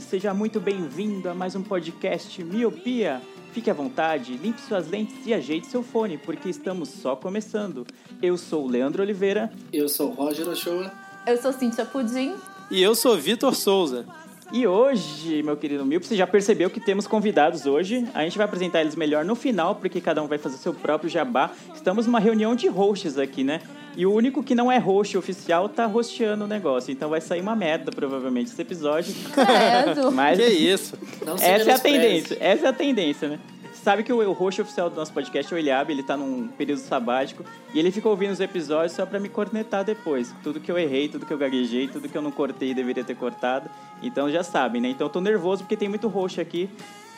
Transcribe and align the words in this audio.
Seja 0.00 0.32
muito 0.34 0.58
bem-vindo 0.58 1.28
a 1.28 1.34
mais 1.34 1.54
um 1.54 1.62
podcast 1.62 2.42
Miopia. 2.42 3.20
Fique 3.52 3.70
à 3.70 3.74
vontade, 3.74 4.36
limpe 4.36 4.60
suas 4.60 4.88
lentes 4.88 5.26
e 5.26 5.34
ajeite 5.34 5.66
seu 5.66 5.82
fone, 5.82 6.16
porque 6.18 6.48
estamos 6.48 6.88
só 6.88 7.14
começando. 7.14 7.86
Eu 8.22 8.36
sou 8.36 8.64
o 8.64 8.68
Leandro 8.68 9.02
Oliveira 9.02 9.52
Eu 9.72 9.88
sou 9.88 10.10
o 10.10 10.14
Roger 10.14 10.48
Ochoa. 10.48 10.90
Eu 11.26 11.36
sou 11.40 11.52
Cíntia 11.52 11.84
Pudim. 11.84 12.34
E 12.70 12.82
eu 12.82 12.94
sou 12.94 13.16
Vitor 13.16 13.54
Souza. 13.54 14.06
e 14.52 14.66
hoje, 14.66 15.42
meu 15.42 15.56
querido 15.56 15.84
Miopi, 15.84 16.06
você 16.06 16.16
já 16.16 16.26
percebeu 16.26 16.70
que 16.70 16.80
temos 16.80 17.06
convidados 17.06 17.66
hoje. 17.66 18.08
A 18.14 18.22
gente 18.22 18.36
vai 18.36 18.46
apresentar 18.46 18.80
eles 18.80 18.96
melhor 18.96 19.24
no 19.24 19.34
final, 19.34 19.76
porque 19.76 20.00
cada 20.00 20.22
um 20.22 20.26
vai 20.26 20.38
fazer 20.38 20.56
seu 20.56 20.72
próprio 20.74 21.10
jabá. 21.10 21.50
Estamos 21.74 22.06
numa 22.06 22.18
reunião 22.20 22.54
de 22.56 22.68
hosts 22.68 23.18
aqui, 23.18 23.44
né? 23.44 23.60
E 23.96 24.06
o 24.06 24.12
único 24.12 24.42
que 24.42 24.54
não 24.54 24.70
é 24.70 24.78
host 24.78 25.16
oficial 25.16 25.68
tá 25.68 25.86
hosteando 25.86 26.44
o 26.44 26.46
negócio, 26.46 26.92
então 26.92 27.10
vai 27.10 27.20
sair 27.20 27.40
uma 27.40 27.56
merda 27.56 27.90
provavelmente 27.90 28.50
esse 28.50 28.62
episódio. 28.62 29.14
Credo. 29.32 30.10
Mas 30.12 30.38
Que 30.38 30.46
isso? 30.46 30.96
Não 31.24 31.36
se 31.36 31.44
Essa 31.44 31.70
é 31.70 31.74
a 31.74 31.78
tendência, 31.78 32.36
essa 32.40 32.66
é 32.66 32.68
a 32.68 32.72
tendência, 32.72 33.28
né? 33.28 33.40
Sabe 33.72 34.02
que 34.02 34.12
o, 34.12 34.18
o 34.18 34.32
host 34.32 34.60
oficial 34.60 34.90
do 34.90 34.96
nosso 34.96 35.12
podcast 35.12 35.52
é 35.52 35.56
o 35.56 35.58
Eliabe, 35.58 35.92
ele 35.92 36.02
tá 36.02 36.14
num 36.16 36.48
período 36.48 36.80
sabático 36.80 37.44
e 37.72 37.78
ele 37.78 37.90
fica 37.90 38.08
ouvindo 38.08 38.30
os 38.30 38.40
episódios 38.40 38.92
só 38.92 39.06
pra 39.06 39.18
me 39.18 39.28
cornetar 39.28 39.84
depois. 39.84 40.34
Tudo 40.42 40.60
que 40.60 40.70
eu 40.70 40.78
errei, 40.78 41.08
tudo 41.08 41.24
que 41.24 41.32
eu 41.32 41.38
gaguejei, 41.38 41.88
tudo 41.88 42.06
que 42.08 42.16
eu 42.16 42.20
não 42.20 42.30
cortei 42.30 42.70
e 42.70 42.74
deveria 42.74 43.02
ter 43.02 43.16
cortado. 43.16 43.70
Então 44.02 44.30
já 44.30 44.42
sabem, 44.42 44.82
né? 44.82 44.88
Então 44.90 45.06
eu 45.06 45.10
tô 45.10 45.20
nervoso 45.20 45.62
porque 45.62 45.78
tem 45.78 45.88
muito 45.88 46.08
host 46.08 46.40
aqui 46.40 46.68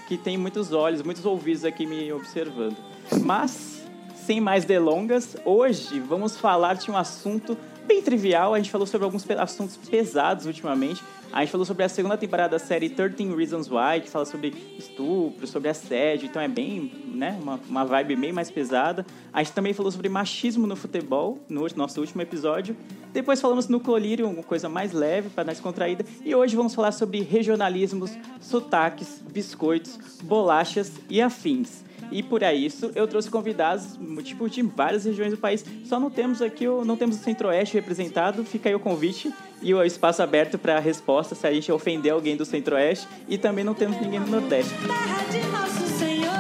que 0.07 0.17
tem 0.17 0.37
muitos 0.37 0.73
olhos, 0.73 1.03
muitos 1.03 1.25
ouvidos 1.25 1.65
aqui 1.65 1.87
me 1.87 2.13
observando. 2.13 2.77
Mas, 3.25 3.82
sem 4.27 4.41
mais 4.41 4.65
delongas, 4.65 5.37
hoje 5.45 5.99
vamos 5.99 6.37
falar 6.37 6.75
de 6.75 6.91
um 6.91 6.97
assunto 6.97 7.59
bem 7.85 8.01
trivial. 8.01 8.55
A 8.55 8.57
gente 8.57 8.71
falou 8.71 8.87
sobre 8.87 9.05
alguns 9.05 9.29
assuntos 9.31 9.77
pesados 9.77 10.47
ultimamente. 10.47 11.03
A 11.33 11.41
gente 11.41 11.51
falou 11.51 11.65
sobre 11.65 11.83
a 11.83 11.89
segunda 11.89 12.17
temporada 12.17 12.51
da 12.51 12.59
série 12.59 12.91
13 12.91 13.35
Reasons 13.35 13.69
Why, 13.69 14.03
que 14.03 14.09
fala 14.09 14.25
sobre 14.25 14.55
estupro, 14.79 15.47
sobre 15.47 15.71
assédio, 15.71 16.27
então 16.27 16.41
é 16.41 16.47
bem, 16.47 16.93
né, 17.07 17.39
uma, 17.43 17.59
uma 17.69 17.85
vibe 17.85 18.17
bem 18.17 18.33
mais 18.33 18.51
pesada. 18.51 19.05
A 19.33 19.43
gente 19.43 19.55
também 19.55 19.73
falou 19.73 19.91
sobre 19.91 20.09
machismo 20.09 20.67
no 20.67 20.77
futebol, 20.77 21.39
no 21.49 21.67
nosso 21.75 22.01
último 22.01 22.23
episódio. 22.23 22.77
Depois 23.13 23.41
falamos 23.41 23.67
no 23.67 23.81
colírio, 23.81 24.29
uma 24.29 24.43
coisa 24.43 24.69
mais 24.69 24.93
leve, 24.93 25.31
para 25.31 25.45
dar 25.45 25.53
descontraída. 25.53 26.05
E 26.25 26.35
hoje 26.35 26.55
vamos 26.55 26.75
falar 26.75 26.93
sobre 26.93 27.23
regionalismos, 27.23 28.13
sotaques, 28.41 29.23
biscoitos, 29.33 29.99
bolachas 30.23 30.93
e 31.09 31.21
afins. 31.21 31.83
E 32.13 32.23
por 32.23 32.43
isso 32.43 32.93
eu 32.95 33.09
trouxe 33.09 33.31
convidados 33.31 33.99
tipo 34.23 34.49
de 34.49 34.63
várias 34.63 35.05
regiões 35.05 35.33
do 35.33 35.39
país. 35.39 35.65
Só 35.85 35.99
não 35.99 36.11
temos 36.11 36.43
aqui 36.43 36.69
o 36.69 36.85
não 36.85 36.97
temos 36.97 37.17
o 37.17 37.23
Centro-Oeste 37.23 37.75
representado. 37.75 38.45
Fica 38.45 38.69
aí 38.69 38.75
o 38.75 38.81
convite 38.81 39.33
e 39.63 39.73
o 39.73 39.83
espaço 39.83 40.23
aberto 40.23 40.59
para 40.59 40.79
resposta 40.79 41.35
se 41.35 41.47
a 41.47 41.53
gente 41.53 41.71
ofender 41.73 42.13
alguém 42.13 42.37
do 42.37 42.45
Centro-Oeste 42.45 43.09
e 43.29 43.39
também 43.39 43.65
não 43.65 43.75
temos 43.75 44.01
ninguém 44.01 44.21
do 44.21 44.31
Nordeste. 44.31 44.73
terra 44.75 45.25
de 45.31 45.39
nosso 45.49 45.99
Senhor. 45.99 46.33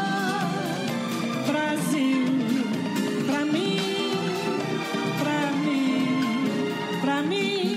Brasil, 1.46 2.26
pra 3.26 3.44
mim, 3.44 3.78
pra 5.22 5.52
mim, 5.52 7.00
pra 7.00 7.22
mim. 7.22 7.71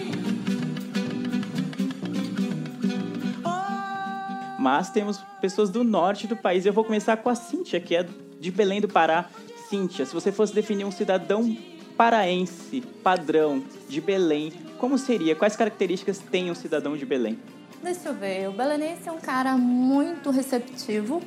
Mas 4.66 4.90
temos 4.90 5.20
pessoas 5.40 5.70
do 5.70 5.84
norte 5.84 6.26
do 6.26 6.36
país. 6.36 6.66
Eu 6.66 6.74
vou 6.74 6.84
começar 6.84 7.16
com 7.18 7.30
a 7.30 7.36
Cíntia, 7.36 7.80
que 7.80 7.96
é 7.96 8.04
de 8.40 8.50
Belém 8.50 8.82
do 8.82 8.88
Pará. 8.88 9.26
Cíntia, 9.70 10.08
se 10.08 10.12
você 10.12 10.32
fosse 10.32 10.56
definir 10.56 10.84
um 10.86 10.92
cidadão 10.92 11.56
paraense 11.96 12.82
padrão 13.04 13.64
de 13.88 14.02
Belém, 14.02 14.52
como 14.80 14.98
seria? 14.98 15.36
Quais 15.36 15.56
características 15.56 16.18
tem 16.18 16.50
um 16.50 16.56
cidadão 16.56 16.98
de 16.98 17.06
Belém? 17.06 17.38
Deixa 17.84 18.10
eu 18.10 18.16
ver. 18.16 18.50
O 18.50 18.54
belenense 18.54 19.08
é 19.08 19.12
um 19.12 19.20
cara 19.20 19.56
muito 19.56 20.32
receptivo, 20.32 21.22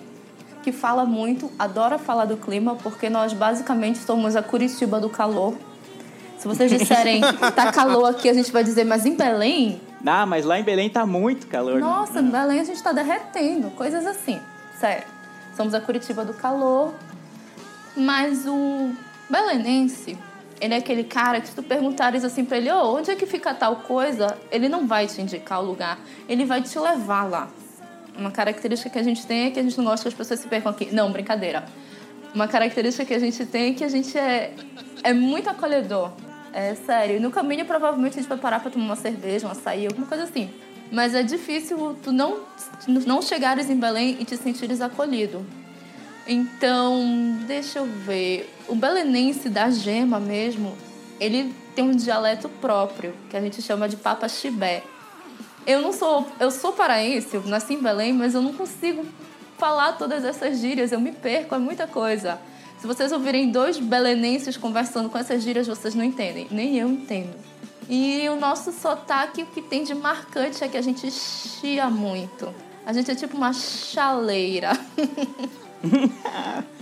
que 0.61 0.73
fala 0.73 1.05
muito, 1.05 1.49
adora 1.57 1.97
falar 1.97 2.25
do 2.25 2.39
clima, 2.39 2.75
porque 2.75 3.09
nós 3.09 3.33
basicamente 3.33 3.99
somos 3.99 4.35
a 4.35 4.43
Curitiba 4.43 4.99
do 4.99 5.09
calor. 5.09 5.55
Se 6.39 6.49
vocês 6.49 6.69
disserem 6.77 7.21
tá 7.55 7.71
calor 7.71 8.07
aqui, 8.07 8.29
a 8.29 8.35
gente 8.35 8.51
vai 8.51 8.65
dizer, 8.65 8.83
mas 8.83 9.07
em 9.07 9.15
Belém, 9.15 9.81
Ah, 10.07 10.25
mas 10.27 10.45
lá 10.45 10.59
em 10.59 10.63
Belém 10.63 10.89
tá 10.89 11.05
muito 11.05 11.47
calor. 11.47 11.81
nossa, 11.81 12.21
em 12.21 12.31
Belém 12.31 12.61
a 12.61 12.65
gente 12.65 12.83
tá 12.83 12.93
derretendo, 12.93 13.71
coisas 13.71 14.07
assim. 14.07 14.41
Sério. 14.79 15.05
Somos 15.57 15.75
a 15.75 15.81
Curitiba 15.81 16.25
do 16.25 16.35
calor. 16.35 16.95
Mas 17.97 18.47
o 18.47 18.93
belenense, 19.29 20.17
ele 20.61 20.75
é 20.75 20.77
aquele 20.77 21.03
cara 21.03 21.41
que 21.41 21.49
se 21.49 21.55
tu 21.55 21.65
perguntares 21.65 22.25
assim 22.25 22.45
pra 22.45 22.59
ele, 22.59 22.71
ô, 22.71 22.95
onde 22.97 23.11
é 23.11 23.17
que 23.17 23.27
fica 23.27 23.53
tal 23.53 23.77
coisa? 23.77 24.39
Ele 24.53 24.69
não 24.69 24.87
vai 24.87 25.09
te 25.09 25.21
indicar 25.21 25.61
o 25.61 25.65
lugar, 25.65 25.99
ele 26.29 26.45
vai 26.45 26.63
te 26.63 26.79
levar 26.79 27.25
lá. 27.25 27.49
Uma 28.17 28.31
característica 28.31 28.89
que 28.89 28.99
a 28.99 29.03
gente 29.03 29.27
tem 29.27 29.47
é 29.47 29.51
que 29.51 29.59
a 29.59 29.63
gente 29.63 29.77
não 29.79 29.85
gosta 29.85 30.03
que 30.03 30.09
as 30.09 30.15
pessoas 30.15 30.39
se 30.41 30.47
percam 30.47 30.71
aqui. 30.71 30.95
Não, 30.95 31.11
brincadeira. 31.11 31.65
Uma 32.35 32.47
característica 32.47 33.05
que 33.05 33.15
a 33.15 33.19
gente 33.19 33.45
tem 33.47 33.73
é 33.73 33.75
que 33.75 33.83
a 33.83 33.89
gente 33.89 34.17
é, 34.17 34.53
é 35.03 35.13
muito 35.13 35.51
acolhedor. 35.51 36.13
É 36.53 36.75
sério. 36.75 37.17
E 37.17 37.21
no 37.21 37.31
caminho, 37.31 37.65
provavelmente, 37.65 38.19
a 38.19 38.23
gente 38.23 38.29
vai 38.29 38.39
parar 38.39 38.61
pra 38.61 38.71
tomar 38.71 38.85
uma 38.85 38.97
cerveja, 38.97 39.47
um 39.47 39.51
açaí, 39.51 39.87
alguma 39.87 40.07
coisa 40.07 40.25
assim. 40.25 40.51
Mas 40.91 41.15
é 41.15 41.23
difícil 41.23 41.97
tu 42.03 42.13
não, 42.13 42.41
não 42.87 43.21
chegares 43.21 43.69
em 43.69 43.77
Belém 43.77 44.17
e 44.19 44.25
te 44.25 44.37
sentires 44.37 44.81
acolhido. 44.81 45.45
Então, 46.27 47.39
deixa 47.47 47.79
eu 47.79 47.87
ver. 47.87 48.53
O 48.67 48.75
belenense 48.75 49.49
da 49.49 49.71
gema 49.71 50.19
mesmo, 50.19 50.77
ele 51.21 51.55
tem 51.75 51.85
um 51.85 51.97
dialeto 51.97 52.49
próprio, 52.49 53.15
que 53.31 53.37
a 53.37 53.41
gente 53.41 53.63
chama 53.63 53.89
de 53.89 53.97
papa 53.97 54.29
chibé. 54.29 54.83
Eu 55.67 55.81
não 55.83 55.93
sou, 55.93 56.27
eu 56.41 56.51
sou 56.51 56.73
paraense, 56.73 57.35
eu 57.35 57.43
nasci 57.45 57.75
em 57.75 57.83
Belém, 57.83 58.13
mas 58.13 58.35
eu 58.35 58.43
não 58.43 58.53
consigo 58.53 59.07
falar 59.59 59.93
todas 59.93 60.25
essas 60.25 60.61
gírias, 60.61 60.93
eu 60.93 61.01
me 61.01 61.13
perco, 61.13 61.55
é 61.55 61.59
muita 61.59 61.87
coisa. 61.87 62.39
Se 62.79 62.87
vocês 62.87 63.11
ouvirem 63.11 63.51
dois 63.51 63.79
belenenses 63.79 64.57
conversando 64.57 65.11
com 65.11 65.19
essas 65.19 65.43
gírias, 65.43 65.67
vocês 65.67 65.95
não 65.95 66.05
entendem, 66.05 66.47
nem 66.51 66.77
eu 66.77 66.89
entendo. 66.89 67.35
E 67.89 68.29
o 68.29 68.37
nosso 68.37 68.71
sotaque, 68.71 69.43
o 69.43 69.47
que 69.47 69.61
tem 69.61 69.83
de 69.83 69.95
marcante 69.95 70.63
é 70.63 70.69
que 70.69 70.77
a 70.77 70.83
gente 70.83 71.11
chia 71.11 71.89
muito. 71.89 72.55
A 72.87 72.93
gente 72.93 73.11
é 73.11 73.15
tipo 73.15 73.37
uma 73.37 73.53
chaleira. 73.53 74.73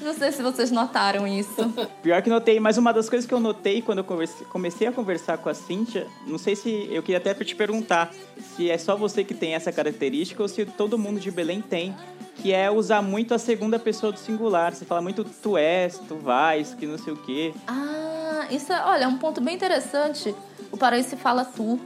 Não 0.00 0.14
sei 0.14 0.32
se 0.32 0.42
vocês 0.42 0.70
notaram 0.70 1.26
isso. 1.26 1.72
Pior 2.02 2.22
que 2.22 2.30
notei, 2.30 2.60
mas 2.60 2.78
uma 2.78 2.92
das 2.92 3.08
coisas 3.08 3.26
que 3.26 3.34
eu 3.34 3.40
notei 3.40 3.82
quando 3.82 3.98
eu 3.98 4.04
comecei 4.48 4.86
a 4.86 4.92
conversar 4.92 5.38
com 5.38 5.48
a 5.48 5.54
Cíntia, 5.54 6.06
não 6.26 6.38
sei 6.38 6.56
se 6.56 6.88
eu 6.90 7.02
queria 7.02 7.18
até 7.18 7.34
te 7.34 7.54
perguntar 7.54 8.12
se 8.56 8.70
é 8.70 8.78
só 8.78 8.96
você 8.96 9.24
que 9.24 9.34
tem 9.34 9.54
essa 9.54 9.72
característica 9.72 10.42
ou 10.42 10.48
se 10.48 10.64
todo 10.64 10.98
mundo 10.98 11.20
de 11.20 11.30
Belém 11.30 11.60
tem, 11.60 11.94
que 12.36 12.52
é 12.52 12.70
usar 12.70 13.02
muito 13.02 13.34
a 13.34 13.38
segunda 13.38 13.78
pessoa 13.78 14.12
do 14.12 14.18
singular. 14.18 14.74
Você 14.74 14.84
fala 14.84 15.02
muito 15.02 15.24
tu 15.24 15.56
és, 15.56 15.98
tu 15.98 16.16
vais, 16.16 16.74
que 16.74 16.86
não 16.86 16.98
sei 16.98 17.12
o 17.12 17.16
quê. 17.16 17.52
Ah, 17.66 18.46
isso 18.50 18.72
é, 18.72 18.84
olha, 18.84 19.04
é 19.04 19.08
um 19.08 19.18
ponto 19.18 19.40
bem 19.40 19.54
interessante. 19.54 20.34
O 20.70 20.76
paraense 20.76 21.16
fala 21.16 21.44
tu 21.44 21.78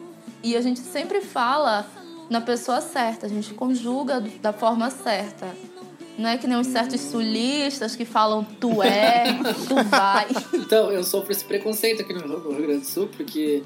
e 0.43 0.57
a 0.57 0.61
gente 0.61 0.81
sempre 0.81 1.21
fala 1.21 1.87
na 2.29 2.41
pessoa 2.41 2.81
certa, 2.81 3.27
a 3.27 3.29
gente 3.29 3.53
conjuga 3.55 4.23
da 4.41 4.53
forma 4.53 4.89
certa. 4.91 5.49
Não 6.21 6.29
é 6.29 6.37
que 6.37 6.47
nem 6.47 6.61
os 6.61 6.67
certos 6.67 7.01
sulistas 7.01 7.97
que 7.97 8.05
falam 8.05 8.45
tu 8.45 8.83
é, 8.83 9.39
tu 9.67 9.75
vai. 9.89 10.27
Então, 10.53 10.93
eu 10.93 11.03
sofro 11.03 11.33
esse 11.33 11.45
preconceito 11.45 12.03
aqui 12.03 12.13
no 12.13 12.21
Rio 12.21 12.63
Grande 12.63 12.81
do 12.81 12.87
Sul, 12.87 13.09
porque 13.09 13.63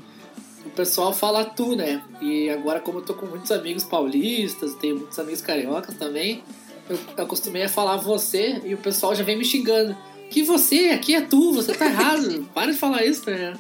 o 0.65 0.71
pessoal 0.71 1.13
fala 1.13 1.45
tu, 1.45 1.75
né? 1.75 2.01
E 2.23 2.49
agora, 2.49 2.79
como 2.79 2.99
eu 2.99 3.03
tô 3.03 3.13
com 3.13 3.27
muitos 3.27 3.51
amigos 3.51 3.83
paulistas, 3.83 4.75
tenho 4.75 4.99
muitos 4.99 5.19
amigos 5.19 5.43
cariocas 5.43 5.97
também, 5.97 6.45
eu 6.89 7.25
acostumei 7.25 7.65
a 7.65 7.69
falar 7.69 7.97
você 7.97 8.63
e 8.65 8.73
o 8.73 8.79
pessoal 8.79 9.17
já 9.17 9.25
vem 9.25 9.37
me 9.37 9.45
xingando. 9.45 9.97
Que 10.31 10.45
você, 10.45 10.91
aqui 10.91 11.15
é 11.15 11.21
tu, 11.21 11.53
você 11.53 11.75
tá 11.75 11.87
errado. 11.87 12.49
Para 12.55 12.71
de 12.71 12.79
falar 12.79 13.05
isso, 13.05 13.29
né? 13.29 13.55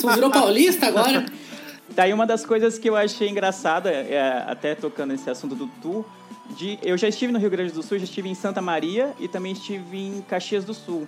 tu 0.00 0.08
virou 0.08 0.30
paulista 0.30 0.86
agora? 0.86 1.26
Daí 1.90 2.12
uma 2.14 2.26
das 2.26 2.46
coisas 2.46 2.78
que 2.78 2.88
eu 2.88 2.96
achei 2.96 3.28
engraçada, 3.28 3.90
é, 3.90 4.42
até 4.46 4.74
tocando 4.74 5.12
nesse 5.12 5.28
assunto 5.28 5.54
do 5.54 5.68
tu, 5.82 6.04
de, 6.50 6.78
eu 6.82 6.96
já 6.96 7.08
estive 7.08 7.32
no 7.32 7.38
Rio 7.38 7.50
Grande 7.50 7.72
do 7.72 7.82
Sul, 7.82 7.98
já 7.98 8.04
estive 8.04 8.28
em 8.28 8.34
Santa 8.34 8.60
Maria 8.60 9.12
e 9.18 9.26
também 9.28 9.52
estive 9.52 9.96
em 9.98 10.20
Caxias 10.28 10.64
do 10.64 10.74
Sul. 10.74 11.06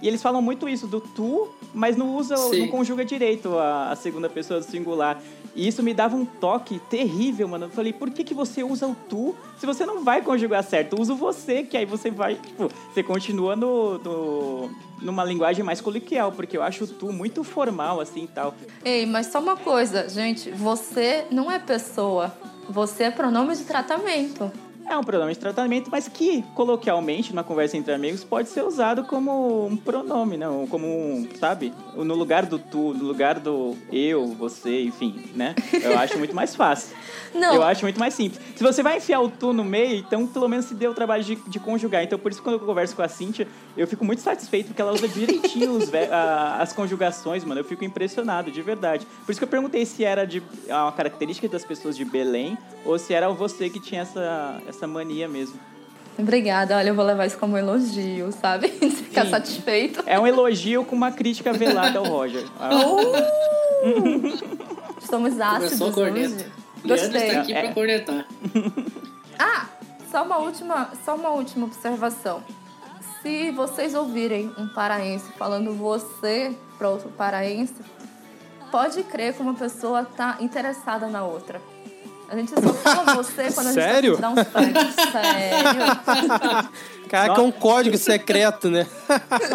E 0.00 0.06
eles 0.06 0.22
falam 0.22 0.40
muito 0.40 0.68
isso 0.68 0.86
do 0.86 1.00
tu, 1.00 1.48
mas 1.74 1.96
não 1.96 2.14
usa, 2.16 2.36
Sim. 2.36 2.60
não 2.60 2.68
conjuga 2.68 3.04
direito 3.04 3.58
a, 3.58 3.90
a 3.90 3.96
segunda 3.96 4.28
pessoa 4.28 4.60
do 4.60 4.66
singular. 4.66 5.20
E 5.56 5.66
isso 5.66 5.82
me 5.82 5.92
dava 5.92 6.14
um 6.14 6.24
toque 6.24 6.78
terrível, 6.88 7.48
mano. 7.48 7.64
Eu 7.64 7.70
falei, 7.70 7.92
por 7.92 8.08
que, 8.10 8.22
que 8.22 8.32
você 8.32 8.62
usa 8.62 8.86
o 8.86 8.94
tu 9.08 9.34
se 9.58 9.66
você 9.66 9.84
não 9.84 10.04
vai 10.04 10.22
conjugar 10.22 10.62
certo? 10.62 11.00
Usa 11.00 11.14
o 11.14 11.16
você, 11.16 11.64
que 11.64 11.76
aí 11.76 11.84
você 11.84 12.12
vai, 12.12 12.36
tipo, 12.36 12.68
você 12.94 13.02
continua 13.02 13.56
no, 13.56 13.98
no- 13.98 14.70
numa 15.02 15.24
linguagem 15.24 15.64
mais 15.64 15.80
coloquial, 15.80 16.30
porque 16.30 16.56
eu 16.56 16.62
acho 16.62 16.84
o 16.84 16.86
tu 16.86 17.12
muito 17.12 17.42
formal, 17.42 18.00
assim 18.00 18.22
e 18.22 18.28
tal. 18.28 18.54
Ei, 18.84 19.04
mas 19.04 19.26
só 19.26 19.40
uma 19.40 19.56
coisa, 19.56 20.08
gente. 20.08 20.48
Você 20.52 21.24
não 21.28 21.50
é 21.50 21.58
pessoa. 21.58 22.32
Você 22.70 23.04
é 23.04 23.10
pronome 23.10 23.56
de 23.56 23.64
tratamento. 23.64 24.52
É 24.90 24.96
um 24.96 25.02
pronome 25.04 25.32
de 25.32 25.38
tratamento, 25.38 25.90
mas 25.90 26.08
que, 26.08 26.42
coloquialmente, 26.54 27.30
numa 27.32 27.44
conversa 27.44 27.76
entre 27.76 27.92
amigos, 27.92 28.24
pode 28.24 28.48
ser 28.48 28.64
usado 28.64 29.04
como 29.04 29.66
um 29.66 29.76
pronome, 29.76 30.36
não? 30.38 30.66
Como 30.66 30.86
um, 30.86 31.28
sabe? 31.38 31.74
No 31.94 32.14
lugar 32.14 32.46
do 32.46 32.58
tu, 32.58 32.94
no 32.94 33.04
lugar 33.04 33.38
do 33.38 33.76
eu, 33.92 34.26
você, 34.28 34.82
enfim, 34.84 35.24
né? 35.34 35.54
Eu 35.82 35.98
acho 35.98 36.16
muito 36.18 36.34
mais 36.34 36.54
fácil. 36.56 36.96
Não. 37.34 37.54
Eu 37.54 37.62
acho 37.62 37.82
muito 37.84 38.00
mais 38.00 38.14
simples. 38.14 38.40
Se 38.56 38.62
você 38.62 38.82
vai 38.82 38.96
enfiar 38.96 39.20
o 39.20 39.28
tu 39.28 39.52
no 39.52 39.62
meio, 39.62 39.96
então 39.98 40.26
pelo 40.26 40.48
menos 40.48 40.64
se 40.66 40.74
deu 40.74 40.92
o 40.92 40.94
trabalho 40.94 41.22
de, 41.22 41.36
de 41.36 41.60
conjugar. 41.60 42.02
Então 42.02 42.18
por 42.18 42.32
isso 42.32 42.42
quando 42.42 42.54
eu 42.54 42.60
converso 42.66 42.96
com 42.96 43.02
a 43.02 43.08
Cintia, 43.08 43.46
eu 43.76 43.86
fico 43.86 44.04
muito 44.04 44.22
satisfeito 44.22 44.68
porque 44.68 44.80
ela 44.80 44.92
usa 44.92 45.06
direitinho 45.06 45.78
a- 46.10 46.56
as 46.62 46.72
conjugações, 46.72 47.44
mano. 47.44 47.60
Eu 47.60 47.64
fico 47.64 47.84
impressionado, 47.84 48.50
de 48.50 48.62
verdade. 48.62 49.06
Por 49.26 49.30
isso 49.32 49.38
que 49.40 49.44
eu 49.44 49.48
perguntei 49.48 49.84
se 49.84 50.02
era 50.04 50.26
de 50.26 50.42
uma 50.66 50.92
característica 50.92 51.46
das 51.48 51.64
pessoas 51.64 51.96
de 51.96 52.04
Belém 52.04 52.56
ou 52.84 52.98
se 52.98 53.12
era 53.12 53.28
você 53.28 53.68
que 53.68 53.78
tinha 53.78 54.00
essa, 54.02 54.60
essa 54.66 54.77
mania 54.86 55.28
mesmo. 55.28 55.58
Obrigada. 56.18 56.76
Olha, 56.76 56.88
eu 56.88 56.94
vou 56.94 57.04
levar 57.04 57.26
isso 57.26 57.38
como 57.38 57.56
elogio, 57.56 58.32
sabe? 58.32 58.68
Ficar 58.90 59.24
Sim. 59.24 59.30
satisfeito. 59.30 60.02
É 60.06 60.18
um 60.18 60.26
elogio 60.26 60.84
com 60.84 60.96
uma 60.96 61.12
crítica 61.12 61.52
velada 61.52 61.98
ao 61.98 62.04
Roger. 62.06 62.44
Ah, 62.60 62.70
Estamos 65.00 65.40
ácidos 65.40 65.78
Começou 65.78 66.02
hoje. 66.04 66.12
Leandro 66.12 66.44
Gostei. 66.84 67.26
está 67.28 67.40
aqui 67.40 67.52
É. 67.52 67.62
pra 67.62 67.72
cornetar. 67.74 68.26
Ah, 69.40 69.66
só 70.10 70.24
uma 70.24 70.38
última, 70.38 70.90
só 71.04 71.14
uma 71.14 71.28
última 71.28 71.66
observação. 71.66 72.42
Se 73.22 73.52
vocês 73.52 73.94
ouvirem 73.94 74.52
um 74.58 74.66
paraense 74.68 75.30
falando 75.38 75.72
você 75.74 76.56
para 76.76 76.88
outro 76.88 77.08
paraense, 77.10 77.74
pode 78.72 79.00
crer 79.04 79.34
que 79.34 79.40
uma 79.40 79.54
pessoa 79.54 80.04
tá 80.04 80.38
interessada 80.40 81.06
na 81.06 81.24
outra. 81.24 81.62
A 82.30 82.36
gente 82.36 82.50
só 82.50 82.60
fala 82.60 83.14
você 83.14 83.50
quando 83.52 83.68
a 83.68 83.72
gente 83.72 83.82
Sério? 83.82 84.14
tá 84.16 84.20
dá 84.20 84.30
uns 84.30 84.48
pegos. 84.48 84.94
Sério. 85.12 86.68
Caraca, 87.08 87.40
é 87.40 87.44
um 87.44 87.50
código 87.50 87.96
secreto, 87.96 88.68
né? 88.68 88.86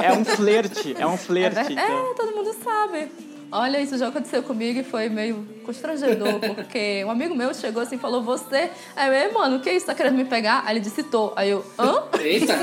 É 0.02 0.12
um 0.12 0.26
flerte, 0.26 0.96
é 0.98 1.06
um 1.06 1.14
É, 1.14 1.18
flerte. 1.18 1.56
ver- 1.64 1.72
então. 1.74 1.84
é, 2.12 2.14
todo 2.16 2.36
mundo 2.36 2.52
sabe. 2.64 3.12
Olha, 3.52 3.80
isso 3.80 3.96
já 4.00 4.08
aconteceu 4.08 4.42
comigo 4.42 4.80
e 4.80 4.84
foi 4.84 5.08
meio 5.10 5.48
constrangedor, 5.64 6.40
porque 6.56 7.04
um 7.06 7.12
amigo 7.12 7.36
meu 7.36 7.54
chegou 7.54 7.84
assim 7.84 7.98
e 7.98 8.00
falou, 8.00 8.24
você. 8.24 8.72
Aí 8.96 9.08
eu, 9.08 9.14
"Ei, 9.14 9.32
mano, 9.32 9.58
o 9.58 9.60
que 9.60 9.70
é 9.70 9.76
isso? 9.76 9.86
Tá 9.86 9.94
querendo 9.94 10.16
me 10.16 10.26
pegar? 10.26 10.64
Aí 10.66 10.74
ele 10.74 10.80
disse, 10.80 11.04
tô. 11.04 11.32
Aí 11.36 11.52
eu, 11.52 11.64
hã? 11.78 12.02
Eita, 12.20 12.56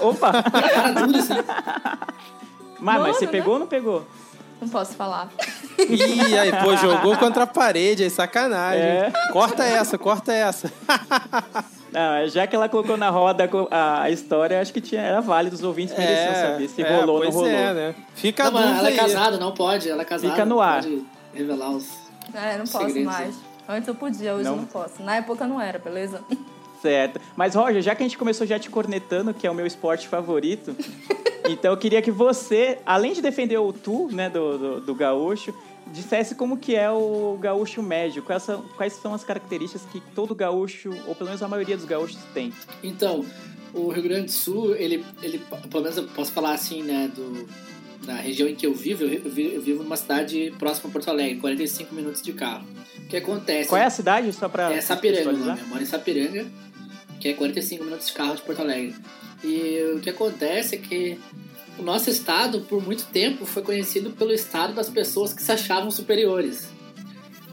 Opa! 0.00 0.42
cara 0.42 0.92
duro 0.92 1.18
assim. 1.18 1.32
Mas, 1.32 1.44
mas 2.78 3.00
Mano, 3.00 3.14
você 3.14 3.24
né? 3.24 3.32
pegou 3.32 3.54
ou 3.54 3.60
não 3.60 3.66
pegou? 3.66 4.04
Não 4.60 4.68
posso 4.68 4.94
falar. 4.94 5.28
Ih, 5.78 6.38
aí, 6.38 6.50
pô, 6.62 6.74
jogou 6.76 7.16
contra 7.16 7.44
a 7.44 7.46
parede, 7.46 8.02
aí 8.02 8.10
sacanagem. 8.10 8.80
É. 8.80 9.12
Corta 9.32 9.62
essa, 9.64 9.98
corta 9.98 10.32
essa. 10.32 10.72
Não, 11.92 12.28
já 12.28 12.46
que 12.46 12.54
ela 12.54 12.68
colocou 12.68 12.96
na 12.96 13.08
roda 13.08 13.48
a, 13.70 14.02
a 14.02 14.10
história, 14.10 14.60
acho 14.60 14.70
que 14.70 14.82
tinha, 14.82 15.00
era 15.00 15.20
válido, 15.20 15.56
os 15.56 15.62
ouvintes 15.62 15.96
mereciam 15.96 16.34
saber 16.34 16.68
se 16.68 16.82
é, 16.82 16.96
rolou 16.96 17.16
ou 17.16 17.24
não 17.24 17.32
pois 17.32 17.34
rolou. 17.34 17.50
É, 17.50 17.72
né? 17.72 17.94
Fica 18.14 18.42
a 18.42 18.50
Não, 18.50 18.52
mas 18.52 18.66
dúvida 18.66 18.80
ela 18.80 18.90
é 18.90 18.96
casada, 18.96 19.38
não 19.38 19.52
pode. 19.52 19.88
Ela 19.88 20.02
é 20.02 20.04
casada. 20.04 20.30
Fica 20.30 20.44
no 20.44 20.56
não 20.56 20.60
ar. 20.60 20.82
Pode 20.82 21.06
revelar 21.32 21.70
os. 21.70 21.88
É, 22.34 22.58
não 22.58 22.66
posso 22.66 22.86
Segredos, 22.86 23.04
mais. 23.04 23.34
Antes 23.68 23.88
eu 23.88 23.94
podia, 23.94 24.34
hoje 24.34 24.44
Não? 24.44 24.56
não, 24.56 24.64
posso. 24.66 25.02
Na 25.02 25.16
época 25.16 25.46
não 25.46 25.60
era, 25.60 25.78
beleza? 25.78 26.20
Certo. 26.86 27.20
Mas, 27.36 27.54
Roger, 27.54 27.82
já 27.82 27.94
que 27.94 28.02
a 28.02 28.06
gente 28.06 28.16
começou 28.18 28.46
já 28.46 28.58
te 28.58 28.70
cornetando, 28.70 29.34
que 29.34 29.46
é 29.46 29.50
o 29.50 29.54
meu 29.54 29.66
esporte 29.66 30.06
favorito, 30.08 30.74
então 31.48 31.72
eu 31.72 31.76
queria 31.76 32.00
que 32.00 32.10
você, 32.10 32.78
além 32.86 33.12
de 33.12 33.20
defender 33.22 33.58
o 33.58 33.72
tu, 33.72 34.08
né, 34.12 34.30
do, 34.30 34.58
do, 34.58 34.80
do 34.80 34.94
gaúcho, 34.94 35.52
dissesse 35.88 36.34
como 36.34 36.56
que 36.56 36.74
é 36.74 36.90
o 36.90 37.38
gaúcho 37.40 37.82
médio. 37.82 38.22
Quais 38.22 38.42
são, 38.42 38.62
quais 38.76 38.92
são 38.94 39.14
as 39.14 39.22
características 39.24 39.82
que 39.90 40.00
todo 40.14 40.34
gaúcho, 40.34 40.90
ou 41.06 41.14
pelo 41.14 41.28
menos 41.28 41.42
a 41.42 41.48
maioria 41.48 41.76
dos 41.76 41.84
gaúchos, 41.86 42.18
tem. 42.34 42.52
Então, 42.82 43.24
o 43.72 43.88
Rio 43.88 44.02
Grande 44.02 44.26
do 44.26 44.32
Sul, 44.32 44.74
ele, 44.74 45.04
ele 45.22 45.40
pelo 45.70 45.82
menos 45.82 45.96
eu 45.96 46.04
posso 46.08 46.32
falar 46.32 46.52
assim, 46.54 46.82
né, 46.82 47.10
do, 47.14 47.46
da 48.04 48.14
região 48.14 48.48
em 48.48 48.54
que 48.54 48.66
eu 48.66 48.74
vivo, 48.74 49.04
eu, 49.04 49.12
eu 49.24 49.30
vi- 49.30 49.54
eu 49.54 49.60
vivo 49.62 49.82
numa 49.82 49.96
cidade 49.96 50.52
próxima 50.58 50.88
a 50.88 50.92
Porto 50.92 51.08
Alegre, 51.08 51.38
45 51.40 51.94
minutos 51.94 52.22
de 52.22 52.32
carro. 52.32 52.66
O 52.98 53.08
que 53.08 53.16
acontece? 53.16 53.68
Qual 53.68 53.80
é 53.80 53.84
a 53.84 53.90
cidade, 53.90 54.32
só 54.32 54.48
pra 54.48 54.72
É 54.72 54.80
Sapiranga. 54.80 55.56
Eu 55.60 55.66
moro 55.68 55.82
em 55.82 55.86
Sapiranga, 55.86 56.44
que 57.20 57.28
é 57.28 57.32
45 57.32 57.84
minutos 57.84 58.06
de 58.06 58.12
carro 58.12 58.34
de 58.34 58.42
Porto 58.42 58.60
Alegre. 58.60 58.94
E 59.44 59.94
o 59.94 60.00
que 60.00 60.10
acontece 60.10 60.76
é 60.76 60.78
que 60.78 61.18
o 61.78 61.82
nosso 61.82 62.08
estado, 62.08 62.60
por 62.62 62.82
muito 62.82 63.04
tempo, 63.06 63.44
foi 63.44 63.62
conhecido 63.62 64.10
pelo 64.10 64.32
estado 64.32 64.74
das 64.74 64.88
pessoas 64.88 65.32
que 65.32 65.42
se 65.42 65.52
achavam 65.52 65.90
superiores. 65.90 66.68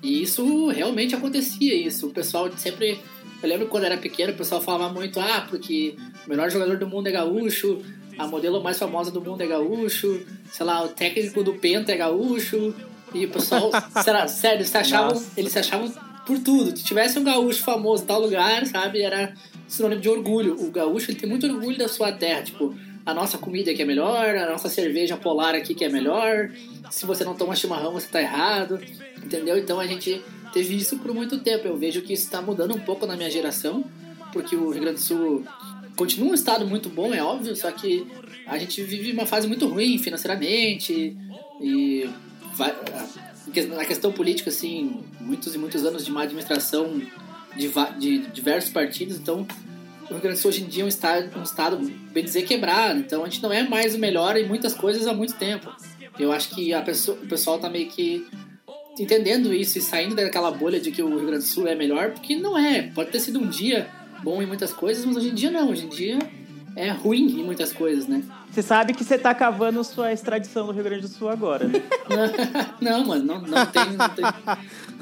E 0.01 0.21
isso 0.21 0.68
realmente 0.68 1.15
acontecia, 1.15 1.75
isso. 1.75 2.07
O 2.07 2.12
pessoal 2.12 2.51
sempre... 2.57 3.00
Eu 3.42 3.50
lembro 3.50 3.68
quando 3.68 3.83
era 3.83 3.98
pequeno, 3.98 4.31
o 4.31 4.38
pessoal 4.38 4.62
falava 4.62 4.94
muito, 4.94 5.19
ah, 5.19 5.45
porque 5.50 5.98
o 6.25 6.30
melhor 6.30 6.50
jogador 6.50 6.77
do 6.77 6.88
mundo 6.88 7.07
é 7.07 7.12
gaúcho, 7.12 7.81
a 8.18 8.25
modelo 8.25 8.63
mais 8.63 8.80
famosa 8.80 9.12
do 9.12 9.19
mundo 9.19 9.42
é 9.42 9.48
gaúcho, 9.48 10.25
sei 10.50 10.65
lá, 10.65 10.81
o 10.81 10.88
técnico 10.88 11.44
do 11.44 11.54
Penta 11.56 11.92
é 11.92 11.98
gaúcho, 11.98 12.74
e 13.13 13.25
o 13.25 13.30
pessoal, 13.30 13.69
será, 14.01 14.27
sério, 14.30 14.60
eles 14.60 14.69
se 14.69 14.77
achavam, 14.77 15.15
Nossa. 15.15 15.31
eles 15.36 15.51
se 15.51 15.60
achavam 15.60 15.92
por 16.25 16.39
tudo. 16.39 16.77
Se 16.77 16.83
tivesse 16.83 17.19
um 17.19 17.24
gaúcho 17.24 17.62
famoso 17.62 18.04
em 18.04 18.06
tal 18.07 18.21
lugar, 18.21 18.65
sabe, 18.65 19.01
era 19.01 19.33
sinônimo 19.68 20.01
de 20.01 20.10
orgulho. 20.10 20.56
O 20.60 20.71
gaúcho 20.71 21.12
ele 21.12 21.19
tem 21.19 21.30
muito 21.30 21.48
orgulho 21.48 21.77
da 21.77 21.88
sua 21.88 22.12
terra, 22.12 22.42
tipo, 22.44 22.75
a 23.06 23.13
nossa 23.13 23.38
comida 23.38 23.71
aqui 23.71 23.81
é 23.81 23.86
melhor, 23.86 24.36
a 24.36 24.50
nossa 24.50 24.69
cerveja 24.69 25.17
polar 25.17 25.55
aqui 25.55 25.74
que 25.74 25.84
é 25.84 25.89
melhor. 25.89 26.51
Se 26.89 27.05
você 27.05 27.24
não 27.24 27.36
toma 27.36 27.55
chimarrão, 27.55 27.93
você 27.93 28.08
tá 28.08 28.22
errado. 28.22 28.79
Entendeu? 29.24 29.58
Então 29.58 29.79
a 29.79 29.88
gente 29.88 30.22
teve 30.53 30.75
isso 30.75 30.98
por 31.00 31.13
muito 31.13 31.39
tempo. 31.39 31.67
Eu 31.67 31.77
vejo 31.77 32.01
que 32.01 32.13
isso 32.13 32.29
tá 32.29 32.41
mudando 32.41 32.75
um 32.75 32.79
pouco 32.79 33.05
na 33.05 33.15
minha 33.15 33.29
geração, 33.29 33.84
porque 34.32 34.55
o 34.55 34.70
Rio 34.70 34.82
Grande 34.82 35.00
do 35.00 35.01
Sul 35.01 35.43
continua 35.96 36.32
um 36.32 36.34
estado 36.34 36.65
muito 36.65 36.89
bom, 36.89 37.13
é 37.13 37.24
óbvio, 37.24 37.55
só 37.55 37.72
que 37.72 38.05
a 38.48 38.58
gente 38.58 38.82
vive 38.82 39.12
uma 39.12 39.25
fase 39.25 39.48
muito 39.48 39.67
ruim 39.67 39.98
financeiramente 40.00 41.15
e 41.62 42.10
vai, 42.55 42.75
na 43.67 43.86
questão 43.86 44.12
política, 44.12 44.50
assim, 44.50 45.03
muitos 45.22 45.53
e 45.53 45.58
muitos 45.58 45.86
anos 45.86 46.03
de 46.03 46.12
má 46.12 46.24
administração 46.24 47.01
de, 47.55 47.69
de 48.00 48.17
diversos 48.31 48.72
partidos, 48.72 49.17
então 49.17 49.48
o 50.10 50.13
Rio 50.13 50.22
Grande 50.22 50.38
do 50.38 50.41
Sul 50.41 50.50
hoje 50.50 50.63
em 50.63 50.67
dia 50.67 50.83
é 50.83 50.86
um 50.86 50.89
estado, 50.89 51.39
um 51.39 51.43
estado, 51.43 51.77
bem 52.12 52.24
dizer, 52.24 52.43
quebrado. 52.43 53.00
Então 53.00 53.24
a 53.24 53.25
gente 53.25 53.41
não 53.41 53.51
é 53.51 53.67
mais 53.67 53.95
o 53.95 54.00
melhor 54.00 54.36
em 54.38 54.48
muitas 54.48 54.74
coisas 54.74 55.07
há 55.07 55.13
muito 55.13 55.33
tempo. 55.36 55.74
Eu 56.19 56.31
acho 56.31 56.50
que 56.53 56.74
a 56.74 56.81
pessoa, 56.81 57.17
o 57.17 57.27
pessoal 57.27 57.57
tá 57.57 57.69
meio 57.69 57.88
que 57.88 58.25
entendendo 59.00 59.53
isso 59.53 59.77
e 59.77 59.81
saindo 59.81 60.15
daquela 60.15 60.51
bolha 60.51 60.79
de 60.79 60.91
que 60.91 61.01
o 61.01 61.10
Rio 61.10 61.25
Grande 61.25 61.43
do 61.43 61.50
Sul 61.50 61.67
é 61.67 61.74
melhor, 61.74 62.12
porque 62.12 62.36
não 62.36 62.57
é. 62.57 62.83
Pode 62.93 63.12
ter 63.12 63.19
sido 63.19 63.39
um 63.39 63.48
dia 63.48 63.88
bom 64.22 64.41
em 64.41 64.45
muitas 64.45 64.72
coisas, 64.72 65.03
mas 65.05 65.17
hoje 65.17 65.29
em 65.29 65.33
dia 65.33 65.50
não. 65.50 65.69
Hoje 65.69 65.86
em 65.86 65.89
dia 65.89 66.19
é 66.75 66.89
ruim 66.89 67.39
em 67.39 67.44
muitas 67.44 67.72
coisas, 67.72 68.08
né? 68.08 68.24
Você 68.51 68.62
sabe 68.62 68.94
que 68.94 69.03
você 69.03 69.18
tá 69.18 69.34
cavando 69.34 69.84
sua 69.84 70.12
extradição 70.12 70.68
do 70.68 70.72
Rio 70.72 70.84
Grande 70.84 71.01
do 71.01 71.08
Sul 71.08 71.30
agora, 71.30 71.68
né? 71.68 71.82
não, 72.80 73.06
mano, 73.06 73.24
não, 73.24 73.42
não, 73.42 73.65
tem, 73.65 73.92
não, 73.94 74.10
tem, 74.10 74.25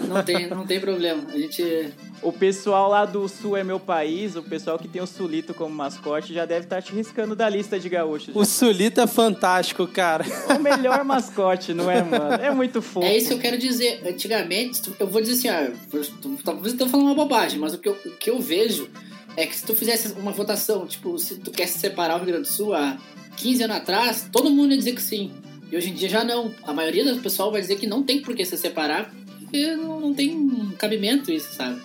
não, 0.08 0.24
tem, 0.24 0.48
não 0.48 0.66
tem 0.66 0.80
problema. 0.80 1.24
A 1.34 1.38
gente. 1.38 1.90
O 2.22 2.32
pessoal 2.32 2.90
lá 2.90 3.04
do 3.04 3.28
Sul 3.28 3.58
é 3.58 3.64
meu 3.64 3.80
país, 3.80 4.36
o 4.36 4.44
pessoal 4.44 4.78
que 4.78 4.88
tem 4.88 5.02
o 5.02 5.08
Sulito 5.08 5.54
como 5.54 5.74
mascote 5.74 6.34
já 6.34 6.46
deve 6.46 6.66
estar 6.66 6.82
te 6.82 6.94
riscando 6.94 7.36
da 7.36 7.50
lista 7.50 7.80
de 7.80 7.90
gaúchos. 7.90 8.36
O 8.36 8.46
Sulita 8.46 9.04
é 9.04 9.08
fantástico, 9.08 9.88
cara. 9.88 10.24
O 10.56 10.60
melhor 10.60 11.04
mascote, 11.04 11.74
não 11.74 11.90
é, 11.90 12.04
mano? 12.04 12.36
É 12.36 12.52
muito 12.52 12.82
fofo. 12.82 13.06
É 13.06 13.18
isso 13.18 13.30
que 13.30 13.34
eu 13.34 13.40
quero 13.40 13.58
dizer. 13.58 14.02
Antigamente, 14.08 14.94
eu 15.00 15.08
vou 15.08 15.22
dizer 15.22 15.34
assim, 15.34 15.50
ah, 15.50 15.74
talvez 16.46 16.74
eu 16.74 16.80
tô 16.80 16.88
falando 16.88 17.08
uma 17.08 17.16
bobagem, 17.16 17.60
mas 17.60 17.74
o 17.74 17.80
que, 17.80 17.90
eu, 17.90 17.98
o 18.06 18.12
que 18.12 18.30
eu 18.30 18.40
vejo 18.40 18.88
é 19.38 19.46
que 19.46 19.56
se 19.56 19.66
tu 19.66 19.76
fizesse 19.76 20.14
uma 20.14 20.32
votação, 20.32 20.86
tipo, 20.86 21.18
se 21.18 21.36
tu 21.40 21.52
quer 21.52 21.68
se 21.68 21.80
separar 21.80 22.16
o 22.16 22.18
Rio 22.18 22.28
Grande 22.28 22.48
do 22.50 22.54
Sul 22.54 22.74
há 22.74 22.98
15 23.38 23.64
anos 23.64 23.78
atrás, 23.78 24.30
todo 24.32 24.50
mundo 24.50 24.72
ia 24.72 24.78
dizer 24.78 24.94
que 24.94 25.02
sim. 25.02 25.32
E 25.72 25.78
hoje 25.78 25.90
em 25.90 25.94
dia 25.94 26.10
já 26.10 26.24
não. 26.24 26.54
A 26.64 26.74
maioria 26.74 27.06
do 27.14 27.22
pessoal 27.22 27.52
vai 27.52 27.62
dizer 27.62 27.78
que 27.78 27.88
não 27.88 28.04
tem 28.04 28.22
por 28.22 28.36
que 28.36 28.44
se 28.44 28.58
separar, 28.58 29.14
porque 29.40 29.76
não, 29.76 30.00
não 30.00 30.14
tem 30.14 30.74
cabimento 30.78 31.32
isso, 31.32 31.54
sabe? 31.56 31.82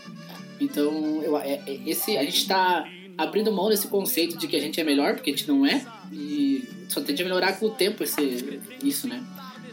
Então, 0.61 1.23
eu, 1.23 1.37
é- 1.39 1.61
é- 1.67 1.81
esse, 1.87 2.17
a 2.17 2.25
gente 2.25 2.47
tá 2.49 2.85
abrindo 3.17 3.53
mão 3.53 3.69
desse 3.69 3.89
conceito 3.89 4.37
de 4.37 4.49
que 4.49 4.57
a 4.57 4.61
gente 4.61 4.81
é 4.81 4.85
melhor, 4.85 5.15
porque 5.15 5.31
a 5.31 5.33
gente 5.37 5.49
não 5.49 5.65
é, 5.65 5.85
e 6.13 6.65
só 6.89 7.01
tende 7.01 7.23
a 7.23 7.25
melhorar 7.25 7.59
com 7.59 7.67
o 7.67 7.71
tempo 7.71 8.03
esse, 8.03 8.61
isso, 8.83 9.07
né? 9.09 9.23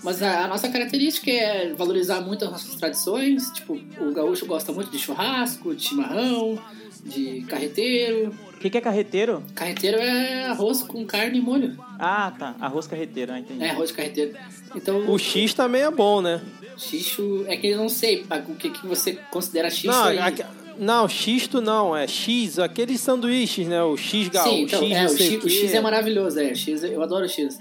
Mas 0.04 0.22
a, 0.22 0.44
a 0.44 0.48
nossa 0.48 0.70
característica 0.70 1.32
é 1.32 1.74
valorizar 1.74 2.22
muito 2.22 2.44
as 2.46 2.52
nossas 2.52 2.76
tradições, 2.76 3.50
tipo, 3.52 3.80
o 4.00 4.12
gaúcho 4.14 4.46
gosta 4.46 4.72
muito 4.72 4.92
de 4.92 5.00
churrasco, 5.00 5.74
de 5.74 5.88
chimarrão, 5.88 6.60
de 7.04 7.42
carreteiro. 7.50 8.34
O 8.56 8.60
que, 8.60 8.70
que 8.70 8.78
é 8.78 8.82
carreteiro? 8.82 9.44
Carreteiro 9.54 9.98
é 9.98 10.46
arroz 10.46 10.84
com 10.84 11.06
carne 11.06 11.38
e 11.40 11.42
molho. 11.42 11.78
Ah, 12.00 12.32
tá. 12.38 12.56
Arroz 12.62 12.88
carreteiro, 12.88 13.34
ah, 13.34 13.40
entendi. 13.40 13.64
É, 13.64 13.72
arroz 13.72 13.92
carreteiro. 13.92 14.34
Então, 14.76 15.10
O 15.12 15.18
X 15.20 15.54
também 15.54 15.82
é 15.82 15.92
bom, 15.92 16.22
né? 16.22 16.42
xixo 16.78 17.46
é 17.48 17.56
que 17.56 17.68
eu 17.68 17.78
não 17.78 17.88
sei 17.88 18.24
pá, 18.24 18.38
o 18.48 18.56
que, 18.56 18.70
que 18.72 18.88
você 18.88 19.14
considera 19.30 19.70
xixo 19.70 19.88
Não, 19.88 20.06
aí. 20.06 20.18
aque- 20.18 20.44
não, 20.80 21.08
xisto 21.08 21.62
não, 21.62 21.96
é 21.96 22.08
X, 22.08 22.58
aqueles 22.58 23.00
sanduíches, 23.00 23.68
né? 23.68 23.84
O 23.84 23.96
X 23.96 24.28
gaúcho, 24.30 24.50
Sim, 24.56 24.62
então, 24.64 24.80
X 24.82 24.92
é, 24.92 25.06
o 25.06 25.18
X, 25.18 25.44
o 25.44 25.50
X 25.50 25.74
é 25.76 25.80
maravilhoso, 25.82 26.40
é. 26.40 26.56
X, 26.56 26.84
eu 26.84 27.04
adoro 27.04 27.26
o 27.26 27.30
X. 27.30 27.60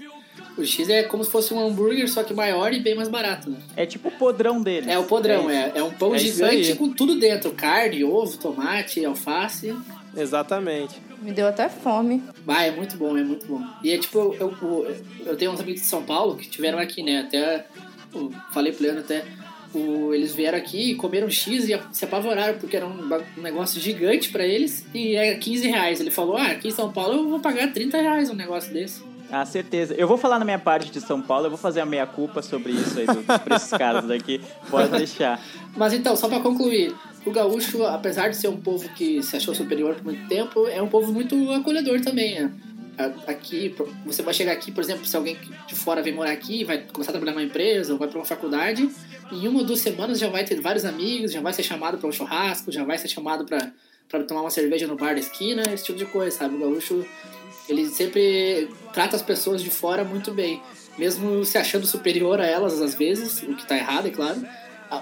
O 0.57 0.63
X 0.63 0.87
é 0.89 1.03
como 1.03 1.23
se 1.23 1.31
fosse 1.31 1.53
um 1.53 1.59
hambúrguer, 1.65 2.07
só 2.09 2.23
que 2.23 2.33
maior 2.33 2.71
e 2.73 2.79
bem 2.79 2.93
mais 2.95 3.09
barato, 3.09 3.49
né? 3.49 3.57
É 3.75 3.85
tipo 3.85 4.09
o 4.09 4.11
podrão 4.11 4.61
dele. 4.61 4.89
É 4.89 4.97
o 4.99 5.03
podrão, 5.05 5.49
é. 5.49 5.71
É 5.73 5.81
um 5.83 5.91
pão 5.91 6.13
É 6.13 6.19
gigante 6.19 6.75
com 6.75 6.89
tudo 6.89 7.15
dentro. 7.19 7.51
Carne, 7.53 8.03
ovo, 8.03 8.37
tomate, 8.37 9.03
alface. 9.03 9.75
Exatamente. 10.15 10.95
Me 11.21 11.31
deu 11.31 11.47
até 11.47 11.69
fome. 11.69 12.21
Ah, 12.47 12.65
é 12.65 12.71
muito 12.71 12.97
bom, 12.97 13.17
é 13.17 13.23
muito 13.23 13.47
bom. 13.47 13.61
E 13.83 13.91
é 13.91 13.97
tipo, 13.97 14.35
eu, 14.39 14.53
eu, 14.61 14.95
eu 15.25 15.35
tenho 15.35 15.51
uns 15.51 15.59
amigos 15.59 15.81
de 15.81 15.87
São 15.87 16.03
Paulo 16.03 16.35
que 16.35 16.47
tiveram 16.47 16.77
aqui, 16.77 17.01
né? 17.01 17.21
Até, 17.21 17.65
eu 18.13 18.31
falei 18.53 18.71
pro 18.73 18.83
Leandro 18.83 19.01
até, 19.01 19.23
o- 19.73 20.13
eles 20.13 20.35
vieram 20.35 20.57
aqui 20.57 20.91
e 20.91 20.95
comeram 20.95 21.29
X 21.29 21.67
e 21.67 21.79
se 21.91 22.05
apavoraram, 22.05 22.59
porque 22.59 22.75
era 22.75 22.85
um, 22.85 23.09
um 23.37 23.41
negócio 23.41 23.79
gigante 23.81 24.29
pra 24.29 24.45
eles 24.45 24.85
e 24.93 25.15
é 25.15 25.33
15 25.35 25.67
reais. 25.67 25.99
Ele 25.99 26.11
falou, 26.11 26.37
ah, 26.37 26.47
aqui 26.47 26.67
em 26.67 26.71
São 26.71 26.91
Paulo 26.91 27.15
eu 27.15 27.29
vou 27.29 27.39
pagar 27.39 27.71
30 27.73 27.99
reais 28.01 28.29
um 28.29 28.35
negócio 28.35 28.71
desse. 28.73 29.01
Ah, 29.35 29.45
certeza. 29.47 29.95
Eu 29.95 30.07
vou 30.07 30.15
falar 30.15 30.37
na 30.37 30.45
minha 30.45 30.59
parte 30.59 30.91
de 30.91 31.01
São 31.01 31.19
Paulo, 31.19 31.47
eu 31.47 31.49
vou 31.49 31.57
fazer 31.57 31.81
a 31.81 31.85
meia-culpa 31.87 32.43
sobre 32.43 32.71
isso 32.71 32.99
aí, 32.99 33.07
do- 33.07 33.23
dos 33.23 33.37
preços 33.39 33.69
caros 33.71 34.05
daqui. 34.07 34.39
Pode 34.69 34.91
deixar. 34.91 35.41
Mas 35.75 35.91
então, 35.91 36.15
só 36.15 36.27
pra 36.29 36.39
concluir, 36.39 36.93
o 37.25 37.31
gaúcho, 37.31 37.83
apesar 37.83 38.29
de 38.29 38.37
ser 38.37 38.47
um 38.49 38.57
povo 38.57 38.87
que 38.89 39.23
se 39.23 39.35
achou 39.35 39.55
superior 39.55 39.95
por 39.95 40.03
muito 40.03 40.27
tempo, 40.27 40.67
é 40.67 40.79
um 40.81 40.87
povo 40.87 41.11
muito 41.11 41.35
acolhedor 41.51 41.99
também. 42.01 42.39
né? 42.41 42.51
Aqui, 43.25 43.73
você 44.05 44.21
vai 44.21 44.35
chegar 44.35 44.51
aqui, 44.51 44.71
por 44.71 44.83
exemplo, 44.83 45.03
se 45.03 45.17
alguém 45.17 45.35
de 45.65 45.73
fora 45.73 46.03
vem 46.03 46.13
morar 46.13 46.31
aqui, 46.31 46.63
vai 46.63 46.77
começar 46.93 47.09
a 47.09 47.13
trabalhar 47.13 47.31
numa 47.31 47.43
empresa 47.43 47.91
ou 47.93 47.97
vai 47.97 48.07
pra 48.07 48.19
uma 48.19 48.25
faculdade, 48.25 48.87
em 49.31 49.47
uma 49.47 49.61
ou 49.61 49.65
duas 49.65 49.79
semanas 49.79 50.19
já 50.19 50.29
vai 50.29 50.43
ter 50.45 50.61
vários 50.61 50.85
amigos, 50.85 51.31
já 51.31 51.41
vai 51.41 51.53
ser 51.53 51.63
chamado 51.63 51.97
pra 51.97 52.07
um 52.07 52.11
churrasco, 52.11 52.71
já 52.71 52.83
vai 52.83 52.99
ser 52.99 53.07
chamado 53.07 53.45
pra 53.45 54.23
tomar 54.27 54.41
uma 54.41 54.51
cerveja 54.51 54.85
no 54.85 54.95
bar 54.95 55.15
da 55.15 55.19
esquina, 55.19 55.63
esse 55.73 55.85
tipo 55.85 55.97
de 55.97 56.05
coisa, 56.05 56.37
sabe? 56.37 56.53
O 56.55 56.59
gaúcho, 56.59 57.03
ele 57.67 57.87
sempre 57.87 58.69
trata 58.93 59.15
as 59.15 59.21
pessoas 59.21 59.61
de 59.61 59.69
fora 59.69 60.03
muito 60.03 60.31
bem, 60.31 60.61
mesmo 60.97 61.43
se 61.43 61.57
achando 61.57 61.85
superior 61.87 62.39
a 62.39 62.45
elas 62.45 62.79
às 62.81 62.93
vezes, 62.95 63.41
o 63.43 63.55
que 63.55 63.65
tá 63.65 63.75
errado, 63.75 64.07
é 64.07 64.11
claro. 64.11 64.41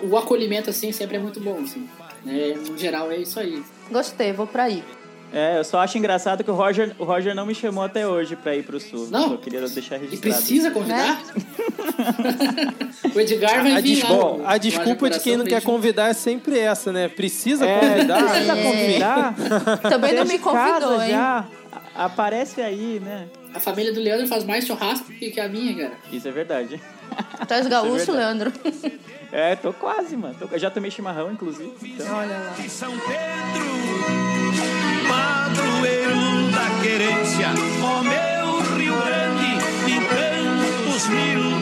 O 0.03 0.15
acolhimento, 0.17 0.69
assim, 0.69 0.91
sempre 0.93 1.17
é 1.17 1.19
muito 1.19 1.39
bom, 1.41 1.59
assim. 1.63 1.87
né? 2.23 2.53
no 2.67 2.77
geral, 2.77 3.11
é 3.11 3.17
isso 3.17 3.39
aí. 3.39 3.61
Gostei, 3.91 4.31
vou 4.31 4.47
pra 4.47 4.63
aí. 4.63 4.83
É, 5.33 5.57
eu 5.59 5.63
só 5.63 5.79
acho 5.79 5.97
engraçado 5.97 6.43
que 6.43 6.51
o 6.51 6.53
Roger, 6.53 6.93
o 6.99 7.05
Roger 7.05 7.33
não 7.33 7.45
me 7.45 7.55
chamou 7.55 7.83
até 7.85 8.05
hoje 8.05 8.35
pra 8.35 8.53
ir 8.53 8.63
pro 8.63 8.79
sul. 8.81 9.07
Não. 9.09 9.29
Só 9.29 9.37
queria 9.37 9.61
deixar 9.61 9.95
E 9.95 9.99
registrado. 9.99 10.21
precisa 10.35 10.71
convidar? 10.71 11.21
o 13.15 13.19
Edgar 13.19 13.61
vai 13.63 13.71
A, 13.73 13.81
vir 13.81 14.05
bom, 14.05 14.37
no- 14.39 14.47
a 14.47 14.57
desculpa 14.57 15.09
de 15.09 15.19
quem 15.19 15.37
não 15.37 15.45
quer 15.45 15.61
convidar 15.61 16.09
é 16.09 16.13
sempre 16.13 16.59
essa, 16.59 16.91
né? 16.91 17.07
Precisa 17.07 17.65
É, 17.65 17.79
convidar. 17.79 18.23
precisa 18.29 18.55
convidar. 18.55 19.35
Também 19.89 20.13
não 20.15 20.25
me 20.25 20.37
convidou, 20.39 21.01
hein? 21.01 21.11
já. 21.11 21.45
A- 21.95 22.05
Aparece 22.05 22.61
aí, 22.61 22.99
né? 23.03 23.27
A 23.53 23.59
família 23.59 23.93
do 23.93 23.99
Leandro 23.99 24.27
faz 24.27 24.43
mais 24.45 24.65
churrasco 24.65 25.11
que 25.11 25.29
que 25.31 25.39
a 25.39 25.47
minha, 25.49 25.75
cara. 25.75 25.97
Isso 26.11 26.27
é 26.27 26.31
verdade. 26.31 26.81
Tu 27.47 27.53
és 27.53 27.67
gaúcho, 27.67 28.13
verdade. 28.13 28.17
Leandro? 28.17 28.53
É, 29.31 29.55
tô 29.55 29.71
quase, 29.73 30.15
mano. 30.15 30.35
Tô- 30.39 30.47
eu 30.51 30.59
já 30.59 30.69
tomei 30.69 30.89
chimarrão, 30.91 31.31
inclusive. 31.31 31.71
Então, 31.83 32.15
Olha 32.15 32.37
lá. 32.37 32.53
de 32.57 32.69
São 32.69 32.91
Pedro, 32.91 33.71
padroeiro 35.07 36.51
da 36.51 36.81
querência, 36.81 37.47
ó 37.83 38.01
meu 38.01 38.77
Rio 38.77 38.93
Grande 39.01 39.57
e 39.87 39.99
tantos 40.09 41.07
mil, 41.07 41.61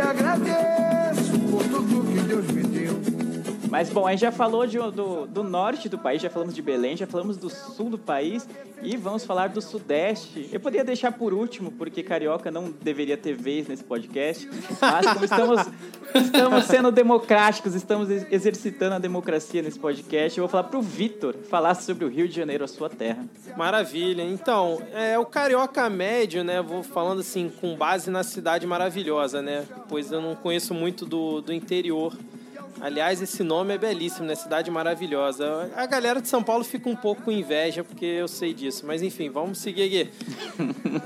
agradeço 0.00 1.38
por 1.50 1.62
tudo 1.64 2.12
que 2.12 2.20
Deus 2.20 2.46
me 2.48 2.62
deu. 2.62 2.75
Mas 3.76 3.90
bom, 3.90 4.06
a 4.06 4.10
gente 4.12 4.20
já 4.20 4.32
falou 4.32 4.66
de- 4.66 4.78
do, 4.78 5.26
do 5.26 5.44
norte 5.44 5.86
do 5.86 5.98
país, 5.98 6.22
já 6.22 6.30
falamos 6.30 6.54
de 6.54 6.62
Belém, 6.62 6.96
já 6.96 7.06
falamos 7.06 7.36
do 7.36 7.50
sul 7.50 7.90
do 7.90 7.98
país 7.98 8.48
e 8.82 8.96
vamos 8.96 9.22
falar 9.26 9.50
do 9.50 9.60
sudeste. 9.60 10.48
Eu 10.50 10.58
poderia 10.58 10.82
deixar 10.82 11.12
por 11.12 11.34
último, 11.34 11.70
porque 11.72 12.02
carioca 12.02 12.50
não 12.50 12.70
deveria 12.80 13.18
ter 13.18 13.34
vez 13.34 13.68
nesse 13.68 13.84
podcast, 13.84 14.48
mas 14.80 15.06
como 15.12 15.24
estamos, 15.26 15.66
estamos 16.14 16.64
sendo 16.64 16.90
democráticos, 16.90 17.74
estamos 17.74 18.08
ex- 18.08 18.26
exercitando 18.30 18.94
a 18.94 18.98
democracia 18.98 19.60
nesse 19.60 19.78
podcast, 19.78 20.38
eu 20.38 20.44
vou 20.44 20.50
falar 20.50 20.64
pro 20.64 20.80
Vitor 20.80 21.34
falar 21.50 21.74
sobre 21.74 22.06
o 22.06 22.08
Rio 22.08 22.26
de 22.26 22.34
Janeiro, 22.34 22.64
a 22.64 22.68
sua 22.68 22.88
terra. 22.88 23.26
Maravilha. 23.58 24.22
Então, 24.22 24.80
é 24.94 25.18
o 25.18 25.26
carioca 25.26 25.90
médio, 25.90 26.42
né? 26.42 26.62
Vou 26.62 26.82
falando 26.82 27.20
assim, 27.20 27.52
com 27.60 27.76
base 27.76 28.10
na 28.10 28.22
cidade 28.22 28.66
maravilhosa, 28.66 29.42
né? 29.42 29.66
Pois 29.86 30.10
eu 30.10 30.22
não 30.22 30.34
conheço 30.34 30.72
muito 30.72 31.04
do, 31.04 31.42
do 31.42 31.52
interior. 31.52 32.16
Aliás, 32.80 33.22
esse 33.22 33.42
nome 33.42 33.74
é 33.74 33.78
belíssimo, 33.78 34.26
né? 34.26 34.34
Cidade 34.34 34.70
maravilhosa. 34.70 35.70
A 35.74 35.86
galera 35.86 36.20
de 36.20 36.28
São 36.28 36.42
Paulo 36.42 36.62
fica 36.62 36.88
um 36.88 36.96
pouco 36.96 37.22
com 37.22 37.32
inveja, 37.32 37.82
porque 37.82 38.04
eu 38.04 38.28
sei 38.28 38.52
disso. 38.52 38.84
Mas 38.86 39.02
enfim, 39.02 39.30
vamos 39.30 39.58
seguir 39.58 39.82
aqui. 39.82 40.10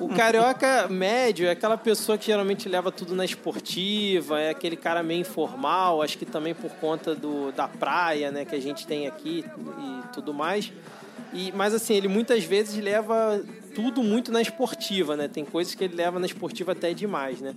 O 0.00 0.08
carioca 0.08 0.88
médio 0.88 1.46
é 1.46 1.50
aquela 1.52 1.76
pessoa 1.76 2.18
que 2.18 2.26
geralmente 2.26 2.68
leva 2.68 2.90
tudo 2.90 3.14
na 3.14 3.24
esportiva, 3.24 4.40
é 4.40 4.50
aquele 4.50 4.76
cara 4.76 5.02
meio 5.02 5.20
informal, 5.20 6.02
acho 6.02 6.18
que 6.18 6.26
também 6.26 6.54
por 6.54 6.70
conta 6.72 7.14
do, 7.14 7.52
da 7.52 7.68
praia, 7.68 8.30
né, 8.30 8.44
que 8.44 8.54
a 8.54 8.60
gente 8.60 8.86
tem 8.86 9.06
aqui 9.06 9.44
e 9.78 10.12
tudo 10.12 10.34
mais. 10.34 10.72
E, 11.32 11.52
mas 11.52 11.72
assim, 11.72 11.94
ele 11.94 12.08
muitas 12.08 12.42
vezes 12.44 12.82
leva 12.82 13.40
tudo 13.74 14.02
muito 14.02 14.32
na 14.32 14.42
esportiva, 14.42 15.16
né? 15.16 15.28
Tem 15.28 15.44
coisas 15.44 15.74
que 15.74 15.84
ele 15.84 15.94
leva 15.94 16.18
na 16.18 16.26
esportiva 16.26 16.72
até 16.72 16.92
demais, 16.92 17.40
né? 17.40 17.54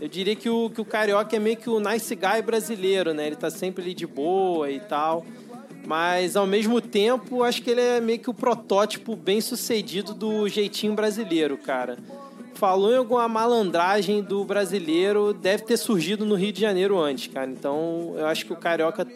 Eu 0.00 0.08
diria 0.08 0.36
que 0.36 0.48
o, 0.48 0.70
que 0.70 0.80
o 0.80 0.84
carioca 0.84 1.34
é 1.34 1.38
meio 1.38 1.56
que 1.56 1.68
o 1.68 1.80
nice 1.80 2.14
guy 2.14 2.40
brasileiro, 2.42 3.12
né? 3.12 3.26
Ele 3.26 3.36
tá 3.36 3.50
sempre 3.50 3.82
ali 3.82 3.94
de 3.94 4.06
boa 4.06 4.70
e 4.70 4.78
tal. 4.80 5.24
Mas 5.86 6.36
ao 6.36 6.46
mesmo 6.46 6.80
tempo, 6.80 7.42
acho 7.42 7.62
que 7.62 7.70
ele 7.70 7.80
é 7.80 8.00
meio 8.00 8.18
que 8.18 8.30
o 8.30 8.34
protótipo 8.34 9.16
bem 9.16 9.40
sucedido 9.40 10.14
do 10.14 10.48
jeitinho 10.48 10.94
brasileiro, 10.94 11.56
cara. 11.56 11.98
Falou 12.54 12.92
em 12.92 12.96
alguma 12.96 13.26
malandragem 13.28 14.22
do 14.22 14.44
brasileiro, 14.44 15.32
deve 15.32 15.64
ter 15.64 15.76
surgido 15.76 16.26
no 16.26 16.34
Rio 16.34 16.52
de 16.52 16.60
Janeiro 16.60 16.98
antes, 16.98 17.32
cara. 17.32 17.50
Então 17.50 18.14
eu 18.16 18.26
acho 18.26 18.44
que 18.44 18.52
o 18.52 18.56
carioca 18.56 19.06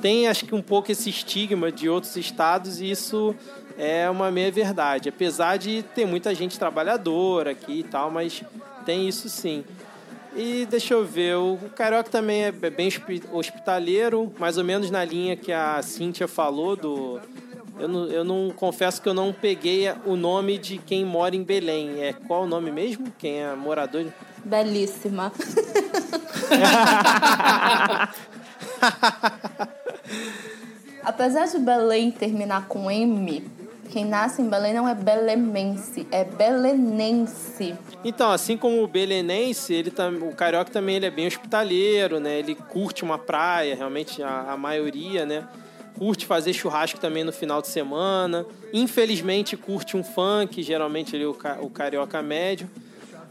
tem 0.00 0.26
acho 0.26 0.46
que 0.46 0.54
um 0.54 0.62
pouco 0.62 0.90
esse 0.90 1.10
estigma 1.10 1.70
de 1.70 1.88
outros 1.88 2.16
estados 2.16 2.80
e 2.80 2.90
isso 2.90 3.34
é 3.76 4.08
uma 4.08 4.30
meia 4.30 4.50
verdade. 4.50 5.08
Apesar 5.08 5.58
de 5.58 5.82
ter 5.94 6.06
muita 6.06 6.34
gente 6.34 6.58
trabalhadora 6.58 7.50
aqui 7.50 7.80
e 7.80 7.82
tal, 7.82 8.10
mas 8.10 8.42
tem 8.84 9.08
isso 9.08 9.28
sim. 9.28 9.64
E 10.36 10.66
deixa 10.66 10.94
eu 10.94 11.04
ver, 11.04 11.36
o 11.36 11.56
Carioca 11.76 12.10
também 12.10 12.44
é 12.44 12.50
bem 12.52 12.88
hospi- 12.88 13.22
hospitaleiro, 13.32 14.32
mais 14.38 14.58
ou 14.58 14.64
menos 14.64 14.90
na 14.90 15.04
linha 15.04 15.36
que 15.36 15.52
a 15.52 15.80
Cíntia 15.82 16.26
falou 16.26 16.74
do. 16.76 17.20
Eu 17.78 17.88
não, 17.88 18.06
eu 18.06 18.24
não 18.24 18.50
confesso 18.50 19.00
que 19.02 19.08
eu 19.08 19.14
não 19.14 19.32
peguei 19.32 19.90
o 20.06 20.16
nome 20.16 20.58
de 20.58 20.78
quem 20.78 21.04
mora 21.04 21.34
em 21.36 21.42
Belém. 21.42 22.02
É 22.02 22.12
qual 22.12 22.42
o 22.44 22.46
nome 22.46 22.70
mesmo? 22.70 23.12
Quem 23.18 23.42
é 23.42 23.54
morador? 23.54 24.06
Belíssima. 24.44 25.32
Apesar 31.02 31.46
de 31.46 31.58
Belém 31.58 32.10
terminar 32.10 32.66
com 32.66 32.90
M, 32.90 33.44
quem 33.94 34.04
nasce 34.04 34.42
em 34.42 34.48
Belém 34.48 34.74
não 34.74 34.88
é 34.88 34.94
belemense, 34.94 36.04
é 36.10 36.24
belenense. 36.24 37.76
Então, 38.04 38.28
assim 38.32 38.56
como 38.56 38.82
o 38.82 38.88
belenense, 38.88 39.72
ele 39.72 39.92
o 40.20 40.34
carioca 40.34 40.68
também 40.68 40.96
ele 40.96 41.06
é 41.06 41.10
bem 41.12 41.28
hospitaleiro, 41.28 42.18
né? 42.18 42.40
Ele 42.40 42.56
curte 42.56 43.04
uma 43.04 43.18
praia, 43.18 43.76
realmente 43.76 44.20
a, 44.20 44.46
a 44.50 44.56
maioria, 44.56 45.24
né? 45.24 45.46
Curte 45.96 46.26
fazer 46.26 46.52
churrasco 46.52 46.98
também 46.98 47.22
no 47.22 47.32
final 47.32 47.62
de 47.62 47.68
semana. 47.68 48.44
Infelizmente, 48.72 49.56
curte 49.56 49.96
um 49.96 50.02
funk, 50.02 50.60
geralmente 50.60 51.14
ele, 51.14 51.26
o, 51.26 51.34
ca- 51.34 51.58
o 51.60 51.70
carioca 51.70 52.20
médio. 52.20 52.68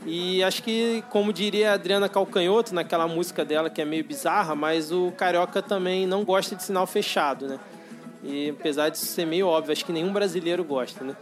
E 0.05 0.41
acho 0.43 0.63
que, 0.63 1.03
como 1.09 1.33
diria 1.33 1.71
a 1.71 1.73
Adriana 1.73 2.07
Calcanhoto, 2.07 2.73
naquela 2.73 3.05
música 3.05 3.43
dela 3.43 3.69
que 3.69 3.81
é 3.81 3.85
meio 3.85 4.05
bizarra, 4.05 4.55
mas 4.55 4.93
o 4.93 5.11
carioca 5.17 5.61
também 5.61 6.07
não 6.07 6.23
gosta 6.23 6.55
de 6.55 6.63
sinal 6.63 6.87
fechado, 6.87 7.47
né? 7.49 7.59
E 8.23 8.49
apesar 8.49 8.89
disso 8.89 9.05
ser 9.05 9.25
meio 9.25 9.47
óbvio, 9.47 9.73
acho 9.73 9.85
que 9.85 9.91
nenhum 9.91 10.13
brasileiro 10.13 10.63
gosta, 10.63 11.03
né? 11.03 11.15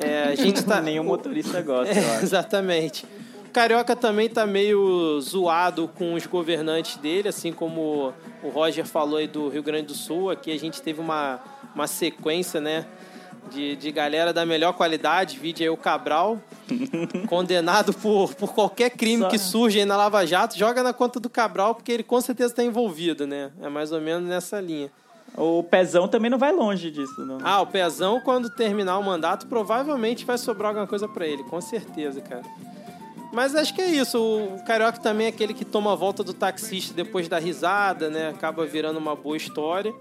É, 0.00 0.24
a 0.24 0.34
gente 0.34 0.62
tá... 0.64 0.78
Nenhum 0.82 1.04
motorista 1.04 1.60
gosta, 1.62 1.92
É, 1.98 2.22
exatamente. 2.22 3.06
O 3.46 3.50
Carioca 3.52 3.96
também 3.96 4.28
tá 4.28 4.46
meio 4.46 5.20
zoado 5.20 5.88
com 5.96 6.14
os 6.14 6.24
governantes 6.26 6.96
dele, 6.98 7.28
assim 7.28 7.52
como 7.52 8.12
o 8.42 8.48
Roger 8.48 8.84
falou 8.86 9.16
aí 9.16 9.26
do 9.26 9.48
Rio 9.48 9.62
Grande 9.62 9.86
do 9.88 9.94
Sul. 9.94 10.30
Aqui 10.30 10.52
a 10.52 10.58
gente 10.58 10.80
teve 10.80 11.00
uma, 11.00 11.40
uma 11.74 11.86
sequência, 11.88 12.60
né? 12.60 12.86
De, 13.50 13.74
de 13.74 13.90
galera 13.90 14.32
da 14.32 14.46
melhor 14.46 14.74
qualidade, 14.74 15.36
vídeo 15.36 15.64
aí 15.64 15.70
o 15.70 15.76
Cabral, 15.76 16.38
condenado 17.26 17.92
por, 17.92 18.32
por 18.34 18.52
qualquer 18.54 18.90
crime 18.90 19.22
Só- 19.24 19.28
que 19.28 19.38
surge 19.38 19.80
aí 19.80 19.84
na 19.84 19.96
Lava 19.96 20.24
Jato, 20.24 20.56
joga 20.56 20.84
na 20.84 20.92
conta 20.92 21.18
do 21.18 21.28
Cabral, 21.28 21.74
porque 21.74 21.90
ele 21.90 22.02
com 22.04 22.20
certeza 22.20 22.52
está 22.52 22.62
envolvido, 22.62 23.26
né? 23.26 23.50
É 23.60 23.68
mais 23.68 23.90
ou 23.90 24.00
menos 24.00 24.28
nessa 24.28 24.60
linha. 24.60 24.92
O 25.36 25.62
Pezão 25.62 26.08
também 26.08 26.30
não 26.30 26.38
vai 26.38 26.52
longe 26.52 26.90
disso, 26.90 27.24
não. 27.24 27.38
Ah, 27.42 27.60
o 27.60 27.66
Pezão, 27.66 28.20
quando 28.20 28.50
terminar 28.50 28.98
o 28.98 29.04
mandato, 29.04 29.46
provavelmente 29.46 30.24
vai 30.24 30.36
sobrar 30.36 30.70
alguma 30.70 30.86
coisa 30.86 31.08
pra 31.08 31.26
ele, 31.26 31.42
com 31.44 31.60
certeza, 31.60 32.20
cara. 32.20 32.42
Mas 33.32 33.54
acho 33.54 33.74
que 33.74 33.80
é 33.80 33.86
isso. 33.86 34.18
O 34.18 34.64
Carioca 34.64 34.98
também 34.98 35.26
é 35.26 35.30
aquele 35.30 35.54
que 35.54 35.64
toma 35.64 35.92
a 35.92 35.94
volta 35.94 36.24
do 36.24 36.34
taxista 36.34 36.92
depois 36.92 37.28
da 37.28 37.38
risada, 37.38 38.10
né? 38.10 38.30
Acaba 38.30 38.66
virando 38.66 38.98
uma 38.98 39.14
boa 39.14 39.36
história. 39.36 39.94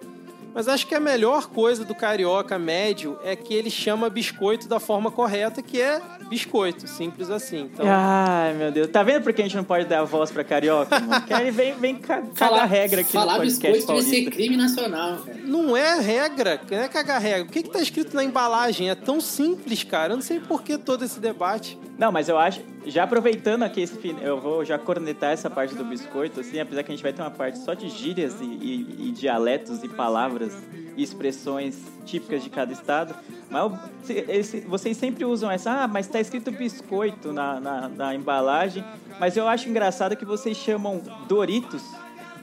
Mas 0.54 0.68
acho 0.68 0.86
que 0.88 0.96
a 0.96 1.00
melhor 1.00 1.48
coisa 1.48 1.86
do 1.86 1.94
carioca 1.96 2.58
médio 2.58 3.18
é 3.24 3.36
que 3.36 3.54
ele 3.54 3.70
chama 3.70 4.10
biscoito 4.10 4.68
da 4.68 4.80
forma 4.80 5.12
correta, 5.12 5.62
que 5.62 5.82
é 5.82 6.02
biscoito, 6.30 6.88
simples 6.88 7.30
assim. 7.30 7.70
Então, 7.74 7.86
Ai, 7.88 8.54
meu 8.54 8.72
Deus. 8.72 8.88
Tá 8.90 9.04
vendo 9.04 9.24
por 9.24 9.34
que 9.34 9.42
a 9.42 9.46
gente 9.46 9.56
não 9.58 9.64
pode 9.64 9.86
dar 9.86 10.04
voz 10.04 10.32
pra 10.32 10.44
carioca, 10.44 11.00
mano? 11.00 11.22
Que 11.26 11.34
ele 11.34 11.52
vem, 11.52 11.74
vem 11.74 11.96
ca- 11.96 12.24
cagar 12.36 12.68
regra 12.68 13.02
aqui 13.02 13.12
falar 13.12 13.34
no 13.34 13.40
podcast 13.40 13.78
biscoito 13.78 14.04
devia 14.04 14.24
ser 14.26 14.32
crime 14.32 14.58
nacional, 14.58 15.18
cara. 15.26 15.38
não 15.46 15.76
é 15.78 16.00
regra, 16.00 16.60
não 16.70 16.78
é 16.78 16.88
cagar 16.88 17.22
regra. 17.22 17.48
O 17.48 17.52
que, 17.52 17.64
que 17.64 17.70
tá 17.70 17.82
escrito 17.82 18.16
na 18.16 18.24
embalagem? 18.24 18.90
É 18.90 18.96
tão 18.96 19.20
simples, 19.22 19.84
cara. 19.84 20.14
Eu 20.14 20.18
não 20.18 20.24
sei 20.24 20.40
por 20.40 20.62
que 20.64 20.78
todo 20.78 21.04
esse 21.06 21.20
debate. 21.20 21.78
Não, 21.98 22.12
mas 22.14 22.30
eu 22.30 22.38
acho, 22.38 22.62
já 22.86 23.04
aproveitando 23.04 23.64
aqui 23.64 23.82
esse 23.82 23.98
fin- 23.98 24.16
eu 24.22 24.40
vou 24.40 24.64
já 24.64 24.78
cornetar 24.80 25.32
essa 25.34 25.50
parte 25.50 25.76
do 25.76 25.84
biscoito, 25.84 26.40
assim, 26.40 26.58
apesar 26.60 26.82
que 26.84 26.92
a 26.92 26.96
gente 26.96 27.04
vai 27.04 27.12
ter 27.12 27.22
uma 27.22 27.30
parte 27.30 27.60
só 27.60 27.74
de 27.74 27.90
gírias 27.90 28.36
e, 28.40 28.46
e- 28.46 28.96
e 29.10 29.12
dialetos 29.12 29.84
e 29.84 29.90
palavras 29.90 30.39
e 30.96 31.04
expressões 31.04 31.76
típicas 32.06 32.44
de 32.44 32.50
cada 32.50 32.72
estado. 32.74 33.16
Mas 33.50 33.72
vocês 34.68 34.98
sempre 34.98 35.26
usam 35.26 35.50
essa, 35.50 35.84
ah, 35.84 35.88
mas 35.88 36.08
tá 36.08 36.20
escrito 36.20 36.52
biscoito 36.52 37.32
na, 37.34 37.60
na, 37.60 37.90
na 37.90 38.16
embalagem. 38.16 38.84
Mas 39.20 39.36
eu 39.38 39.48
acho 39.48 39.68
engraçado 39.70 40.16
que 40.16 40.26
vocês 40.26 40.58
chamam 40.58 41.02
Doritos 41.28 41.82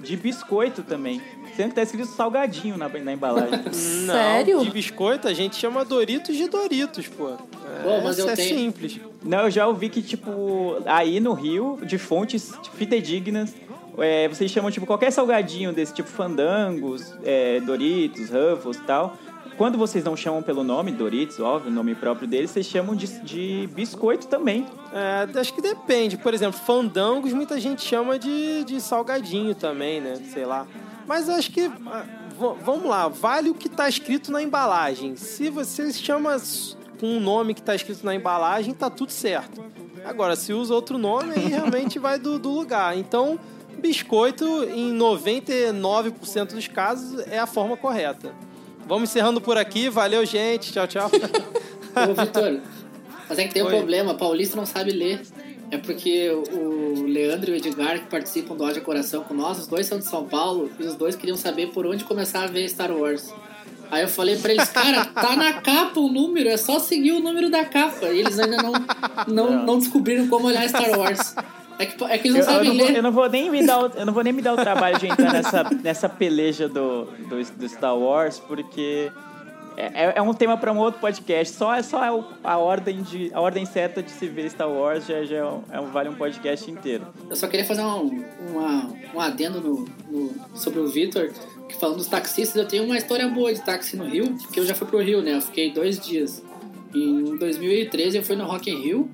de 0.01 0.17
biscoito 0.17 0.83
também. 0.83 1.21
Sendo 1.57 1.71
que 1.71 1.77
tá 1.77 1.83
escrito 1.83 2.09
salgadinho 2.09 2.77
na, 2.77 2.87
na 2.87 3.13
embalagem. 3.15 3.61
Não, 4.05 4.15
Sério? 4.15 4.61
de 4.61 4.71
biscoito 4.71 5.27
a 5.27 5.33
gente 5.33 5.57
chama 5.57 5.85
Doritos 5.87 6.37
de 6.37 6.49
Doritos, 6.49 7.09
pô. 7.09 7.31
É, 7.31 7.83
Pô, 7.83 8.01
mas 8.05 8.19
eu 8.19 8.29
é 8.29 8.37
tenho- 8.37 8.59
simples. 8.59 9.01
Não, 9.25 9.41
eu 9.45 9.51
já 9.51 9.67
ouvi 9.67 9.89
que, 9.89 10.03
tipo, 10.03 10.77
aí 10.85 11.19
no 11.19 11.33
Rio, 11.33 11.79
de 11.83 11.97
fontes 11.97 12.53
fidedignas, 12.75 13.55
é, 13.99 14.29
vocês 14.29 14.51
chamam, 14.51 14.71
tipo, 14.71 14.87
qualquer 14.87 15.11
salgadinho 15.11 15.73
desse 15.73 15.95
tipo 15.95 16.09
fandangos, 16.09 17.15
é, 17.25 17.61
Doritos, 17.61 18.31
Ruffles 18.31 18.77
e 18.77 18.83
tal. 18.83 19.17
Quando 19.57 19.79
vocês 19.79 20.05
não 20.05 20.15
chamam 20.15 20.43
pelo 20.43 20.63
nome, 20.63 20.93
Doritos, 20.93 21.41
óbvio, 21.41 21.71
o 21.71 21.75
nome 21.75 21.95
próprio 21.95 22.29
deles, 22.29 22.51
vocês 22.51 22.67
chamam 22.67 22.95
de, 22.95 23.07
de 23.21 23.67
biscoito 23.75 24.27
também. 24.27 24.67
É, 24.93 25.39
acho 25.39 25.55
que 25.55 25.63
depende. 25.63 26.19
Por 26.19 26.35
exemplo, 26.35 26.61
fandangos 26.61 27.33
muita 27.33 27.59
gente 27.59 27.81
chama 27.83 28.19
de, 28.19 28.65
de 28.65 28.81
salgadinho 28.81 29.55
também, 29.55 30.01
né? 30.01 30.17
Sei 30.31 30.45
lá. 30.45 30.67
Mas 31.07 31.29
acho 31.31 31.51
que. 31.51 31.71
ah, 31.87 32.05
vamos 32.63 32.85
lá, 32.85 33.09
vale 33.09 33.49
o 33.49 33.55
que 33.55 33.69
tá 33.69 33.89
escrito 33.89 34.31
na 34.31 34.43
embalagem. 34.43 35.17
Se 35.17 35.49
você 35.49 35.91
chama 35.91 36.37
com 37.01 37.07
um 37.07 37.21
nome 37.21 37.55
que 37.55 37.63
tá 37.63 37.75
escrito 37.75 38.05
na 38.05 38.15
embalagem, 38.15 38.75
tá 38.75 38.91
tudo 38.91 39.11
certo. 39.11 39.65
Agora, 40.05 40.37
se 40.37 40.53
usa 40.53 40.75
outro 40.75 40.99
nome, 40.99 41.33
aí 41.35 41.47
realmente 41.47 41.99
vai 42.01 42.19
do, 42.19 42.39
do 42.39 42.51
lugar. 42.51 42.97
Então, 42.97 43.39
biscoito, 43.81 44.45
em 44.65 44.97
99% 44.97 46.55
dos 46.55 46.69
casos, 46.69 47.21
é 47.27 47.39
a 47.39 47.47
forma 47.47 47.77
correta. 47.77 48.35
Vamos 48.87 49.11
encerrando 49.11 49.41
por 49.41 49.59
aqui. 49.59 49.89
Valeu, 49.89 50.25
gente. 50.25 50.73
Tchau, 50.73 50.87
tchau. 50.87 51.11
Ô, 52.09 52.15
Vitor, 52.15 52.61
mas 53.29 53.39
é 53.39 53.49
que 53.49 53.55
tem 53.55 53.63
um 53.63 53.67
Oi. 53.67 53.77
problema, 53.77 54.15
paulista 54.15 54.57
não 54.57 54.67
sabe 54.67 54.93
ler. 54.93 55.23
É 55.71 55.79
porque 55.79 56.31
o 56.31 57.03
Leandro 57.03 57.51
e 57.51 57.55
o 57.55 57.57
Edgar, 57.57 57.99
que 57.99 58.07
participam 58.07 58.55
do 58.55 58.65
Haja 58.65 58.81
Coração 58.81 59.25
com 59.25 59.35
nós, 59.35 59.59
os 59.59 59.67
dois 59.67 59.87
são 59.87 59.99
de 59.99 60.05
São 60.05 60.25
Paulo, 60.25 60.71
e 60.79 60.85
os 60.85 60.95
dois 60.95 61.17
queriam 61.17 61.37
saber 61.37 61.69
por 61.69 61.85
onde 61.87 62.05
começar 62.05 62.45
a 62.45 62.47
ver 62.47 62.69
Star 62.69 62.93
Wars. 62.93 63.35
Aí 63.91 64.03
eu 64.03 64.09
falei 64.09 64.37
pra 64.37 64.53
eles, 64.53 64.69
cara, 64.69 65.05
tá 65.05 65.35
na 65.35 65.55
capa 65.55 65.99
o 65.99 66.09
número, 66.09 66.49
é 66.49 66.57
só 66.57 66.79
seguir 66.79 67.13
o 67.13 67.21
número 67.21 67.51
da 67.51 67.65
capa. 67.65 68.07
E 68.07 68.21
eles 68.21 68.39
ainda 68.39 68.59
não, 68.59 68.73
não, 69.27 69.65
não 69.65 69.79
descobriram 69.79 70.29
como 70.29 70.47
olhar 70.47 70.69
Star 70.69 70.97
Wars. 70.97 71.35
É 71.79 71.87
que, 71.87 72.05
é 72.05 72.19
que 72.19 72.29
eles 72.29 72.47
Eu, 72.47 72.53
não 72.53 72.53
eu 72.53 72.65
sabem 72.65 72.69
não 72.69 72.77
vou, 72.79 72.87
ler. 72.87 72.97
eu 72.97 73.03
não 73.03 73.13
vou 73.13 73.29
nem 73.29 73.51
me 73.51 73.67
dar 73.67 73.79
o, 73.81 73.87
eu 73.99 74.07
não 74.07 74.13
vou 74.13 74.23
nem 74.25 74.33
me 74.33 74.43
dar 74.43 74.55
o 74.55 74.57
trabalho 74.57 74.99
de 74.99 75.07
entrar 75.07 75.33
nessa, 75.33 75.65
nessa 75.83 76.09
peleja 76.09 76.69
do, 76.69 77.05
do, 77.05 77.45
do 77.57 77.69
Star 77.69 77.97
Wars, 77.97 78.39
porque 78.41 79.11
é, 79.77 80.15
é 80.17 80.23
um 80.23 80.33
tema 80.33 80.57
para 80.57 80.73
um 80.73 80.79
outro 80.79 81.01
podcast. 81.01 81.55
Só, 81.55 81.81
só 81.83 82.03
é 82.05 82.11
o- 82.11 82.25
a, 82.43 82.57
ordem 82.57 83.03
de, 83.03 83.31
a 83.35 83.41
ordem 83.43 83.67
certa 83.67 84.03
de 84.03 84.11
se 84.11 84.27
ver 84.27 84.49
Star 84.51 84.71
Wars 84.71 85.07
já, 85.07 85.23
já 85.25 85.37
é 85.37 85.45
um- 85.45 85.63
é 85.71 85.79
um- 85.81 85.87
vale 85.91 86.09
um 86.09 86.15
podcast 86.15 86.71
inteiro. 86.71 87.07
Eu 87.29 87.37
só 87.37 87.47
queria 87.47 87.67
fazer 87.67 87.83
um, 87.83 88.25
uma, 88.51 88.91
um 89.15 89.21
adendo 89.21 89.61
no, 89.61 89.85
no- 90.11 90.33
sobre 90.55 90.81
o 90.81 90.89
Vitor, 90.89 91.31
que 91.69 91.75
falando 91.79 91.97
dos 91.99 92.07
taxistas, 92.07 92.57
eu 92.57 92.67
tenho 92.67 92.85
uma 92.85 92.97
história 92.97 93.29
boa 93.29 93.53
de 93.53 93.61
táxi 93.61 93.97
no 93.99 94.05
Rio, 94.05 94.35
porque 94.43 94.61
eu 94.61 94.65
já 94.65 94.75
fui 94.75 94.87
pro 94.87 94.99
Rio, 94.99 95.21
né? 95.21 95.35
Eu 95.35 95.43
fiquei 95.43 95.71
dois 95.73 96.01
dias. 96.01 96.43
Em 96.95 97.37
2013 97.37 98.17
eu 98.17 98.23
fui 98.23 98.37
no 98.37 98.47
Rock 98.47 98.71
in 98.71 98.81
Rio, 98.81 99.11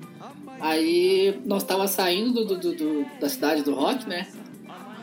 aí 0.63 1.41
nós 1.45 1.63
tava 1.63 1.87
saindo 1.87 2.45
do, 2.45 2.55
do- 2.57 2.73
do- 2.73 3.05
da 3.19 3.27
cidade 3.27 3.61
do 3.63 3.73
rock, 3.75 4.07
né? 4.07 4.27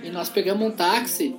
E 0.02 0.08
nós 0.10 0.30
pegamos 0.30 0.66
um 0.66 0.70
táxi 0.70 1.36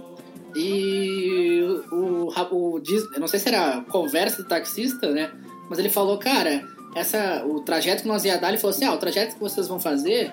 e 0.55 1.59
o, 1.91 1.95
o, 1.95 2.75
o 2.75 2.81
não 3.17 3.27
sei 3.27 3.39
se 3.39 3.47
era 3.49 3.81
conversa 3.89 4.43
do 4.43 4.47
taxista, 4.47 5.09
né? 5.11 5.31
Mas 5.69 5.79
ele 5.79 5.89
falou, 5.89 6.17
cara, 6.19 6.63
essa, 6.95 7.43
o 7.45 7.61
trajeto 7.61 8.03
que 8.03 8.07
nós 8.07 8.23
ia 8.23 8.37
dar, 8.37 8.49
ele 8.49 8.57
falou 8.57 8.75
assim, 8.75 8.85
ah, 8.85 8.93
o 8.93 8.97
trajeto 8.97 9.33
que 9.35 9.39
vocês 9.41 9.67
vão 9.67 9.79
fazer 9.79 10.31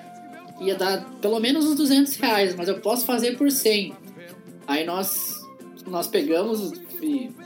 ia 0.61 0.75
dar 0.75 1.05
pelo 1.21 1.39
menos 1.39 1.65
uns 1.65 1.75
200 1.75 2.15
reais, 2.17 2.53
mas 2.55 2.67
eu 2.67 2.79
posso 2.81 3.05
fazer 3.05 3.37
por 3.37 3.49
100. 3.49 3.93
Aí 4.67 4.85
nós, 4.85 5.33
nós 5.87 6.07
pegamos, 6.07 6.73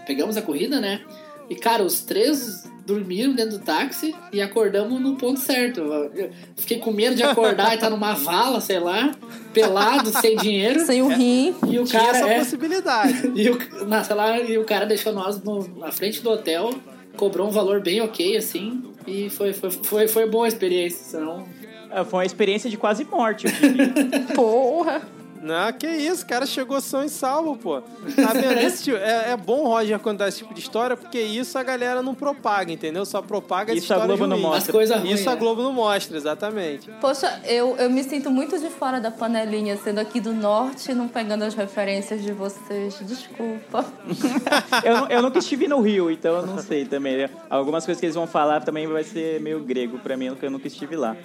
pegamos 0.06 0.36
a 0.36 0.42
corrida, 0.42 0.82
né? 0.82 1.06
E, 1.50 1.56
cara, 1.56 1.84
os 1.84 2.02
três 2.02 2.64
dormiram 2.86 3.34
dentro 3.34 3.58
do 3.58 3.64
táxi 3.64 4.14
e 4.32 4.42
acordamos 4.42 5.00
no 5.00 5.16
ponto 5.16 5.40
certo. 5.40 5.80
Eu 5.82 6.32
fiquei 6.56 6.80
com 6.80 6.92
medo 6.92 7.16
de 7.16 7.24
acordar 7.24 7.72
e 7.72 7.76
estar 7.76 7.90
numa 7.90 8.14
vala, 8.16 8.60
sei 8.60 8.80
lá, 8.80 9.16
pelado, 9.54 10.10
sem 10.20 10.36
dinheiro. 10.36 10.80
Sem 10.86 11.02
o 11.02 11.08
rim. 11.08 11.56
E 11.68 11.80
o 11.80 11.84
Tinha 11.86 12.02
cara 12.04 12.18
essa 12.18 12.28
é, 12.30 12.40
possibilidade. 12.40 13.32
e 13.36 13.50
o, 13.50 13.86
na, 13.88 14.04
sei 14.04 14.16
lá, 14.16 14.40
e 14.40 14.58
o 14.58 14.66
cara 14.66 14.86
deixou 14.86 15.14
nós 15.14 15.42
no- 15.44 15.68
na 15.78 15.92
frente 15.92 16.22
do 16.22 16.30
hotel, 16.30 16.74
cobrou 17.16 17.48
um 17.48 17.52
valor 17.52 17.80
bem 17.82 18.02
ok, 18.02 18.36
assim, 18.38 18.84
e 19.08 19.30
foi, 19.30 19.54
foi, 19.54 19.70
foi, 19.72 20.08
foi 20.08 20.26
boa 20.30 20.46
a 20.46 20.48
experiência. 20.48 21.04
Senão, 21.06 21.46
É, 21.92 22.04
Foi 22.04 22.20
uma 22.20 22.26
experiência 22.26 22.70
de 22.70 22.78
quase 22.78 23.06
morte, 23.06 23.46
eu 23.48 23.52
diria. 23.52 23.94
Porra. 24.36 25.02
Não, 25.44 25.74
que 25.74 25.86
isso, 25.86 26.24
o 26.24 26.26
cara 26.28 26.46
chegou 26.46 26.80
são 26.80 27.04
e 27.04 27.10
salvo, 27.10 27.58
pô. 27.58 27.82
Tá 27.82 28.32
vendo? 28.34 28.60
Esse 28.62 28.86
tipo- 28.86 28.98
é, 28.98 29.32
é 29.32 29.38
bom 29.38 29.64
o 29.64 29.68
Roger 29.68 30.00
contar 30.00 30.30
esse 30.30 30.38
tipo 30.38 30.54
de 30.54 30.62
história, 30.62 30.96
porque 30.96 31.20
isso 31.20 31.58
a 31.60 31.64
galera 31.64 32.02
não 32.02 32.16
propaga, 32.16 32.72
entendeu? 32.72 33.06
Só 33.06 33.22
propaga 33.22 33.74
Isso 33.74 33.94
a 33.94 34.00
Globo 34.06 34.26
não 34.26 34.40
mostra. 34.40 34.60
As 34.60 34.68
coisas 34.72 34.98
ruins. 35.02 35.20
Isso 35.20 35.30
a 35.30 35.34
né? 35.34 35.40
Globo 35.40 35.62
não 35.62 35.74
mostra, 35.74 36.16
exatamente. 36.16 36.90
Poxa, 37.02 37.42
eu, 37.46 37.76
eu 37.76 37.90
me 37.90 38.02
sinto 38.06 38.32
muito 38.32 38.58
de 38.58 38.70
fora 38.70 39.02
da 39.02 39.12
panelinha, 39.12 39.76
sendo 39.76 40.00
aqui 40.00 40.22
do 40.22 40.32
norte 40.34 40.92
e 40.92 40.96
não 40.96 41.10
pegando 41.10 41.44
as 41.44 41.54
referências 41.54 42.22
de 42.22 42.32
vocês. 42.32 42.98
Desculpa. 43.02 43.86
Eu, 44.84 45.08
eu 45.08 45.22
nunca 45.22 45.40
estive 45.40 45.68
no 45.68 45.80
Rio, 45.82 46.10
então 46.12 46.36
eu 46.36 46.46
não 46.46 46.58
sei 46.58 46.86
também. 46.86 47.18
né? 47.18 47.30
Algumas 47.50 47.86
coisas 47.86 48.00
que 48.00 48.06
eles 48.06 48.16
vão 48.16 48.26
falar 48.28 48.62
também 48.64 48.88
vai 48.88 49.04
ser 49.04 49.40
meio 49.42 49.60
grego 49.60 49.98
pra 50.00 50.16
mim, 50.18 50.30
porque 50.30 50.46
eu 50.46 50.52
nunca 50.52 50.68
estive 50.68 50.96
lá. 50.96 51.16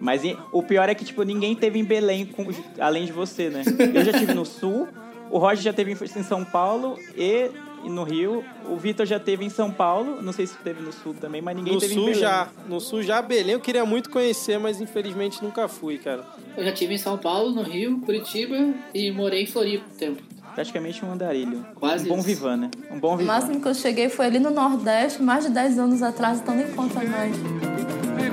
Mas 0.00 0.22
o 0.50 0.62
pior 0.62 0.88
é 0.88 0.94
que, 0.94 1.04
tipo, 1.04 1.22
ninguém 1.22 1.54
teve 1.54 1.78
em 1.78 1.84
Belém 1.84 2.24
com- 2.26 2.46
além 2.80 3.04
de 3.04 3.12
você, 3.12 3.50
né? 3.50 3.62
Eu 3.94 4.02
já 4.04 4.10
estive 4.12 4.32
no 4.32 4.46
Sul, 4.46 4.88
o 5.30 5.38
Roger 5.38 5.62
já 5.62 5.72
teve 5.72 5.92
em 5.92 5.94
em 6.18 6.22
São 6.22 6.42
Paulo 6.44 6.98
e 7.14 7.50
no 7.84 8.02
Rio. 8.02 8.42
O 8.68 8.76
Vitor 8.76 9.04
já 9.04 9.20
teve 9.20 9.44
em 9.44 9.50
São 9.50 9.70
Paulo, 9.70 10.22
não 10.22 10.32
sei 10.32 10.46
se 10.46 10.56
teve 10.58 10.80
no 10.82 10.90
Sul 10.92 11.14
também, 11.20 11.42
mas 11.42 11.54
ninguém 11.54 11.74
No 11.74 11.80
teve 11.80 11.92
em 11.92 11.96
sul 11.96 12.04
Belém. 12.06 12.20
já. 12.20 12.48
No 12.66 12.80
sul 12.80 13.02
já, 13.02 13.20
Belém 13.20 13.52
eu 13.52 13.60
queria 13.60 13.84
muito 13.84 14.08
conhecer, 14.10 14.58
mas 14.58 14.80
infelizmente 14.80 15.42
nunca 15.44 15.68
fui, 15.68 15.98
cara. 15.98 16.24
Eu 16.56 16.64
já 16.64 16.70
estive 16.70 16.94
em 16.94 16.98
São 16.98 17.18
Paulo, 17.18 17.50
no 17.52 17.62
Rio, 17.62 17.98
Curitiba 18.00 18.56
e 18.94 19.10
morei 19.12 19.42
em 19.42 19.46
Floripa 19.46 19.84
um 19.92 19.96
tempo. 19.96 20.22
Praticamente 20.54 21.04
um 21.04 21.12
andarilho. 21.12 21.64
Quase 21.76 22.06
um 22.06 22.08
bom 22.08 22.16
isso. 22.18 22.26
vivan, 22.26 22.56
né? 22.56 22.70
Um 22.90 22.98
bom 22.98 23.14
O 23.14 23.16
vivan. 23.18 23.32
máximo 23.32 23.60
que 23.60 23.68
eu 23.68 23.74
cheguei 23.74 24.08
foi 24.08 24.26
ali 24.26 24.38
no 24.40 24.50
Nordeste, 24.50 25.22
mais 25.22 25.44
de 25.44 25.50
10 25.50 25.78
anos 25.78 26.02
atrás, 26.02 26.40
então 26.40 26.54
nem 26.54 26.66
conta 26.72 27.02
mais. 27.04 27.36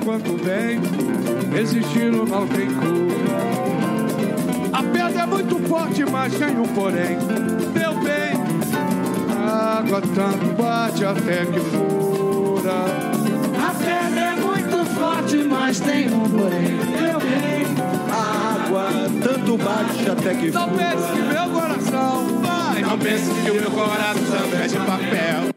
Enquanto 0.08 0.42
bem, 0.42 0.80
existindo 1.60 2.26
não 2.26 2.48
tem 2.48 2.68
cura. 2.68 3.42
A 4.72 4.82
pedra 4.82 5.24
é 5.24 5.26
muito 5.26 5.60
forte, 5.68 6.06
mas 6.10 6.34
tem 6.34 6.58
um 6.58 6.68
porém. 6.68 7.18
Meu 7.74 7.94
bem, 7.96 8.32
a 9.38 9.80
água 9.80 10.02
tanto 10.02 10.46
bate 10.56 11.04
até 11.04 11.46
que 11.48 11.60
fura. 11.60 12.86
A 13.68 13.74
pedra 13.74 14.22
é 14.22 14.36
muito 14.38 14.86
forte, 14.98 15.44
mas 15.44 15.78
tem 15.82 16.08
um 16.08 16.22
porém. 16.22 16.78
Meu 17.02 17.20
bem, 17.20 17.66
A 18.10 18.64
água 18.64 18.88
tanto 19.22 19.58
bate 19.58 20.10
até 20.10 20.36
que 20.36 20.52
não 20.52 20.70
pense 20.70 21.12
que 21.12 21.20
meu 21.20 21.50
coração 21.50 22.28
vai. 22.42 22.82
Não 22.82 22.98
pense 22.98 23.30
que 23.30 23.52
o 23.52 23.56
meu 23.56 23.72
coração 23.72 24.64
é 24.64 24.68
de 24.68 24.78
papel. 24.78 25.57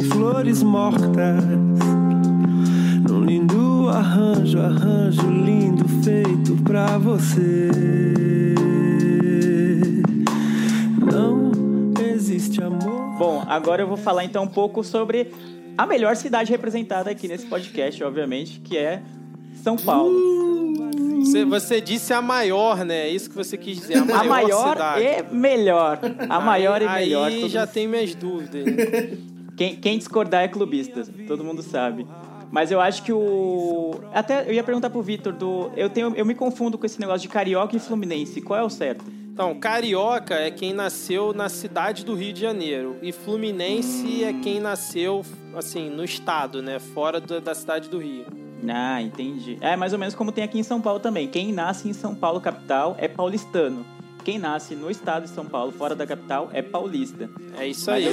São 0.00 0.08
flores 0.08 0.62
mortas. 0.62 1.44
Num 3.06 3.22
lindo 3.22 3.90
arranjo, 3.90 4.58
arranjo 4.58 5.30
lindo 5.30 5.86
feito 6.02 6.56
pra 6.62 6.96
você. 6.96 7.70
Não 10.98 11.52
existe 12.02 12.62
amor. 12.62 13.18
Bom, 13.18 13.44
agora 13.46 13.82
eu 13.82 13.88
vou 13.88 13.98
falar 13.98 14.24
então 14.24 14.44
um 14.44 14.48
pouco 14.48 14.82
sobre 14.82 15.32
a 15.76 15.84
melhor 15.84 16.16
cidade 16.16 16.50
representada 16.50 17.10
aqui 17.10 17.28
nesse 17.28 17.44
podcast, 17.44 18.02
obviamente, 18.02 18.58
que 18.60 18.78
é 18.78 19.02
São 19.62 19.76
Paulo. 19.76 20.18
Você, 21.18 21.44
você 21.44 21.78
disse 21.78 22.14
a 22.14 22.22
maior, 22.22 22.86
né? 22.86 23.02
É 23.02 23.08
isso 23.10 23.28
que 23.28 23.36
você 23.36 23.58
quis 23.58 23.78
dizer. 23.78 23.98
A 23.98 24.04
maior, 24.04 24.20
a 24.20 24.24
maior 24.24 24.72
cidade. 24.72 25.04
e 25.04 25.34
melhor. 25.34 26.00
A 26.26 26.40
maior 26.40 26.80
aí, 26.80 26.86
e 26.86 27.04
melhor. 27.06 27.26
Aí 27.26 27.48
já 27.50 27.66
tem 27.66 27.86
minhas 27.86 28.14
dúvidas. 28.14 28.64
Quem, 29.60 29.76
quem 29.76 29.98
discordar 29.98 30.42
é 30.42 30.48
clubista, 30.48 31.04
todo 31.28 31.44
mundo 31.44 31.60
sabe. 31.62 32.06
Mas 32.50 32.70
eu 32.72 32.80
acho 32.80 33.02
que 33.02 33.12
o. 33.12 33.90
Até 34.10 34.48
eu 34.48 34.54
ia 34.54 34.64
perguntar 34.64 34.88
pro 34.88 35.02
Vitor 35.02 35.34
do. 35.34 35.70
Eu, 35.76 35.90
tenho, 35.90 36.14
eu 36.16 36.24
me 36.24 36.34
confundo 36.34 36.78
com 36.78 36.86
esse 36.86 36.98
negócio 36.98 37.20
de 37.20 37.28
carioca 37.28 37.76
e 37.76 37.78
fluminense. 37.78 38.40
Qual 38.40 38.58
é 38.58 38.62
o 38.62 38.70
certo? 38.70 39.04
Então, 39.30 39.60
carioca 39.60 40.34
é 40.34 40.50
quem 40.50 40.72
nasceu 40.72 41.34
na 41.34 41.50
cidade 41.50 42.06
do 42.06 42.14
Rio 42.14 42.32
de 42.32 42.40
Janeiro. 42.40 42.96
E 43.02 43.12
fluminense 43.12 44.24
é 44.24 44.32
quem 44.32 44.60
nasceu, 44.60 45.22
assim, 45.54 45.90
no 45.90 46.04
estado, 46.04 46.62
né? 46.62 46.78
Fora 46.78 47.20
do- 47.20 47.38
da 47.38 47.54
cidade 47.54 47.90
do 47.90 47.98
Rio. 47.98 48.24
Ah, 48.66 49.02
entendi. 49.02 49.58
É 49.60 49.76
mais 49.76 49.92
ou 49.92 49.98
menos 49.98 50.14
como 50.14 50.32
tem 50.32 50.42
aqui 50.42 50.58
em 50.58 50.62
São 50.62 50.80
Paulo 50.80 51.00
também. 51.00 51.28
Quem 51.28 51.52
nasce 51.52 51.86
em 51.86 51.92
São 51.92 52.14
Paulo, 52.14 52.40
capital, 52.40 52.96
é 52.98 53.06
paulistano. 53.08 53.84
Quem 54.24 54.38
nasce 54.38 54.74
no 54.74 54.90
estado 54.90 55.24
de 55.24 55.28
São 55.30 55.44
Paulo, 55.44 55.70
fora 55.70 55.94
da 55.94 56.06
capital, 56.06 56.48
é 56.50 56.62
paulista. 56.62 57.28
É 57.58 57.66
isso 57.66 57.90
aí. 57.90 58.06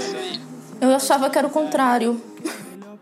Eu 0.79 0.93
achava 0.95 1.29
que 1.29 1.37
era 1.37 1.47
o 1.47 1.49
contrário. 1.49 2.21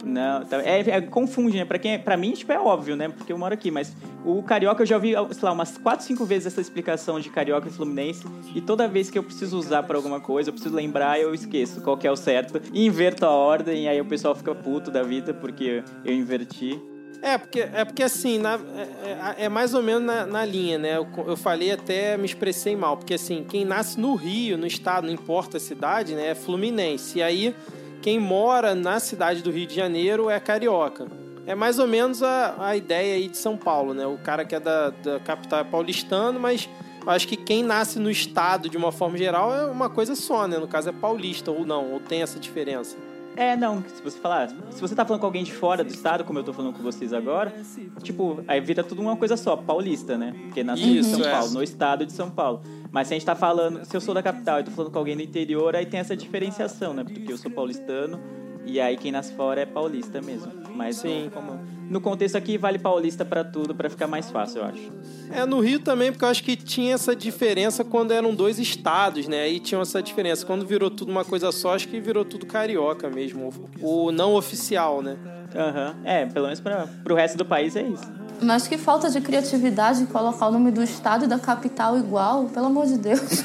Não, 0.03 0.45
tá- 0.45 0.61
é, 0.61 0.79
é, 0.81 1.01
confunde, 1.01 1.57
né? 1.57 1.65
Pra, 1.65 1.79
quem, 1.79 1.97
pra 1.97 2.15
mim, 2.15 2.31
tipo, 2.33 2.51
é 2.51 2.59
óbvio, 2.59 2.95
né? 2.95 3.09
Porque 3.09 3.33
eu 3.33 3.38
moro 3.39 3.53
aqui, 3.53 3.71
mas 3.71 3.91
o 4.23 4.43
carioca 4.43 4.83
eu 4.83 4.85
já 4.85 4.95
ouvi, 4.97 5.13
sei 5.13 5.41
lá, 5.41 5.51
umas 5.51 5.77
4, 5.79 6.05
5 6.05 6.23
vezes 6.25 6.45
essa 6.45 6.61
explicação 6.61 7.19
de 7.19 7.29
carioca 7.29 7.67
e 7.67 7.71
fluminense. 7.71 8.23
E 8.53 8.61
toda 8.61 8.88
vez 8.88 9.09
que 9.09 9.17
eu 9.17 9.23
preciso 9.23 9.57
usar 9.57 9.81
pra 9.81 9.97
alguma 9.97 10.19
coisa, 10.21 10.49
eu 10.49 10.53
preciso 10.53 10.75
lembrar, 10.75 11.19
eu 11.19 11.33
esqueço 11.33 11.81
qual 11.81 11.97
que 11.97 12.05
é 12.05 12.11
o 12.11 12.15
certo. 12.15 12.61
E 12.71 12.85
inverto 12.85 13.25
a 13.25 13.31
ordem, 13.31 13.85
e 13.85 13.88
aí 13.88 13.99
o 13.99 14.05
pessoal 14.05 14.35
fica 14.35 14.53
puto 14.53 14.91
da 14.91 15.01
vida 15.01 15.33
porque 15.33 15.83
eu 16.03 16.13
inverti. 16.13 16.79
É, 17.27 17.39
porque, 17.39 17.59
é 17.61 17.83
porque 17.83 18.03
assim, 18.03 18.38
na- 18.38 18.59
é, 19.03 19.41
é- 19.41 19.45
é 19.45 19.49
mais 19.49 19.73
ou 19.73 19.81
menos 19.81 20.03
na, 20.03 20.27
na 20.27 20.45
linha, 20.45 20.77
né? 20.77 20.95
Eu, 20.97 21.07
eu 21.25 21.35
falei 21.35 21.71
até, 21.71 22.15
me 22.17 22.25
expressei 22.25 22.75
mal, 22.75 22.97
porque 22.97 23.15
assim, 23.15 23.43
quem 23.49 23.65
nasce 23.65 23.99
no 23.99 24.13
Rio, 24.13 24.59
no 24.59 24.67
estado, 24.67 25.07
não 25.07 25.13
importa 25.13 25.57
a 25.57 25.59
cidade, 25.59 26.13
né? 26.13 26.27
É 26.27 26.35
fluminense. 26.35 27.17
E 27.17 27.23
aí, 27.23 27.55
quem 28.03 28.19
mora 28.19 28.75
na 28.75 28.99
cidade 28.99 29.41
do 29.41 29.49
Rio 29.49 29.65
de 29.65 29.73
Janeiro 29.73 30.29
é 30.29 30.39
carioca. 30.39 31.07
É 31.47 31.55
mais 31.55 31.79
ou 31.79 31.88
menos 31.88 32.21
a, 32.21 32.55
a 32.59 32.75
ideia 32.75 33.15
aí 33.15 33.27
de 33.27 33.38
São 33.38 33.57
Paulo, 33.57 33.95
né? 33.95 34.05
O 34.05 34.17
cara 34.19 34.45
que 34.45 34.53
é 34.53 34.59
da, 34.59 34.91
da 34.91 35.19
capital 35.19 35.61
é 35.61 35.63
paulistano, 35.63 36.39
mas 36.39 36.69
acho 37.07 37.27
que 37.27 37.35
quem 37.38 37.63
nasce 37.63 37.97
no 37.97 38.11
estado, 38.11 38.69
de 38.69 38.77
uma 38.77 38.91
forma 38.91 39.17
geral, 39.17 39.51
é 39.51 39.65
uma 39.65 39.89
coisa 39.89 40.15
só, 40.15 40.47
né? 40.47 40.59
No 40.59 40.67
caso 40.67 40.89
é 40.89 40.91
paulista 40.91 41.49
ou 41.49 41.65
não, 41.65 41.91
ou 41.91 41.99
tem 41.99 42.21
essa 42.21 42.39
diferença. 42.39 42.95
É, 43.35 43.55
não, 43.55 43.83
se 43.83 44.01
você 44.01 44.17
falar, 44.17 44.49
se 44.49 44.79
você 44.79 44.95
tá 44.95 45.05
falando 45.05 45.19
com 45.19 45.25
alguém 45.25 45.43
de 45.43 45.53
fora 45.53 45.83
do 45.83 45.89
estado, 45.89 46.23
como 46.23 46.39
eu 46.39 46.43
tô 46.43 46.53
falando 46.53 46.73
com 46.73 46.81
vocês 46.81 47.11
agora, 47.11 47.53
tipo, 48.01 48.43
aí 48.47 48.61
vira 48.61 48.83
tudo 48.83 49.01
uma 49.01 49.17
coisa 49.17 49.35
só, 49.35 49.57
paulista, 49.57 50.17
né? 50.17 50.33
Porque 50.45 50.63
nasceu 50.63 50.87
em 50.87 51.03
São 51.03 51.21
é. 51.21 51.31
Paulo, 51.31 51.51
no 51.51 51.63
estado 51.63 52.05
de 52.05 52.13
São 52.13 52.29
Paulo. 52.29 52.61
Mas 52.91 53.07
se 53.07 53.13
a 53.13 53.17
gente 53.17 53.25
tá 53.25 53.35
falando, 53.35 53.83
se 53.83 53.95
eu 53.95 54.01
sou 54.01 54.13
da 54.13 54.23
capital 54.23 54.59
e 54.59 54.63
tô 54.63 54.71
falando 54.71 54.91
com 54.91 54.99
alguém 54.99 55.17
do 55.17 55.21
interior, 55.21 55.75
aí 55.75 55.85
tem 55.85 55.99
essa 55.99 56.15
diferenciação, 56.15 56.93
né? 56.93 57.03
Porque 57.03 57.31
eu 57.31 57.37
sou 57.37 57.51
paulistano 57.51 58.19
e 58.65 58.80
aí 58.82 58.97
quem 58.97 59.12
nasce 59.12 59.34
fora 59.34 59.62
é 59.62 59.65
paulista 59.65 60.21
mesmo. 60.21 60.51
Mas 60.75 60.97
Sim. 60.97 61.25
no, 61.25 61.32
como- 61.32 61.60
no 61.89 62.01
contexto 62.01 62.36
aqui 62.36 62.58
vale 62.58 62.80
paulista 62.80 63.23
pra 63.23 63.43
tudo, 63.43 63.73
pra 63.75 63.89
ficar 63.89 64.08
mais 64.08 64.30
fácil, 64.32 64.60
eu 64.62 64.65
acho. 64.65 64.91
É, 65.32 65.45
no 65.45 65.60
Rio 65.60 65.80
também, 65.80 66.12
porque 66.12 66.25
eu 66.25 66.30
acho 66.30 66.43
que 66.43 66.56
tinha 66.56 66.93
essa 66.95 67.15
diferença 67.15 67.84
quando 67.84 68.12
eram 68.12 68.34
dois 68.34 68.60
estados, 68.60 69.28
né? 69.28 69.43
Aí 69.43 69.60
tinha 69.60 69.80
essa 69.80 70.01
diferença. 70.01 70.45
Quando 70.45 70.65
virou 70.65 70.89
tudo 70.89 71.12
uma 71.12 71.23
coisa 71.23 71.51
só, 71.51 71.75
acho 71.75 71.88
que 71.88 71.99
virou 71.99 72.25
tudo 72.25 72.45
carioca 72.45 73.10
mesmo. 73.10 73.54
O 73.82 74.12
não 74.12 74.34
oficial, 74.36 75.01
né? 75.01 75.15
Aham. 75.56 75.95
É, 76.04 76.25
pelo 76.25 76.45
menos 76.47 76.60
pra, 76.60 76.88
pro 77.04 77.15
resto 77.15 77.38
do 77.38 77.45
país 77.45 77.75
é 77.75 77.84
isso. 77.84 78.12
Mas 78.41 78.67
que 78.67 78.77
falta 78.77 79.09
de 79.09 79.21
criatividade 79.21 80.01
em 80.01 80.05
colocar 80.05 80.47
o 80.47 80.51
nome 80.51 80.71
do 80.71 80.83
estado 80.83 81.25
e 81.25 81.27
da 81.27 81.39
capital 81.39 81.97
igual, 81.97 82.45
pelo 82.45 82.67
amor 82.67 82.85
de 82.85 82.97
Deus. 82.97 83.21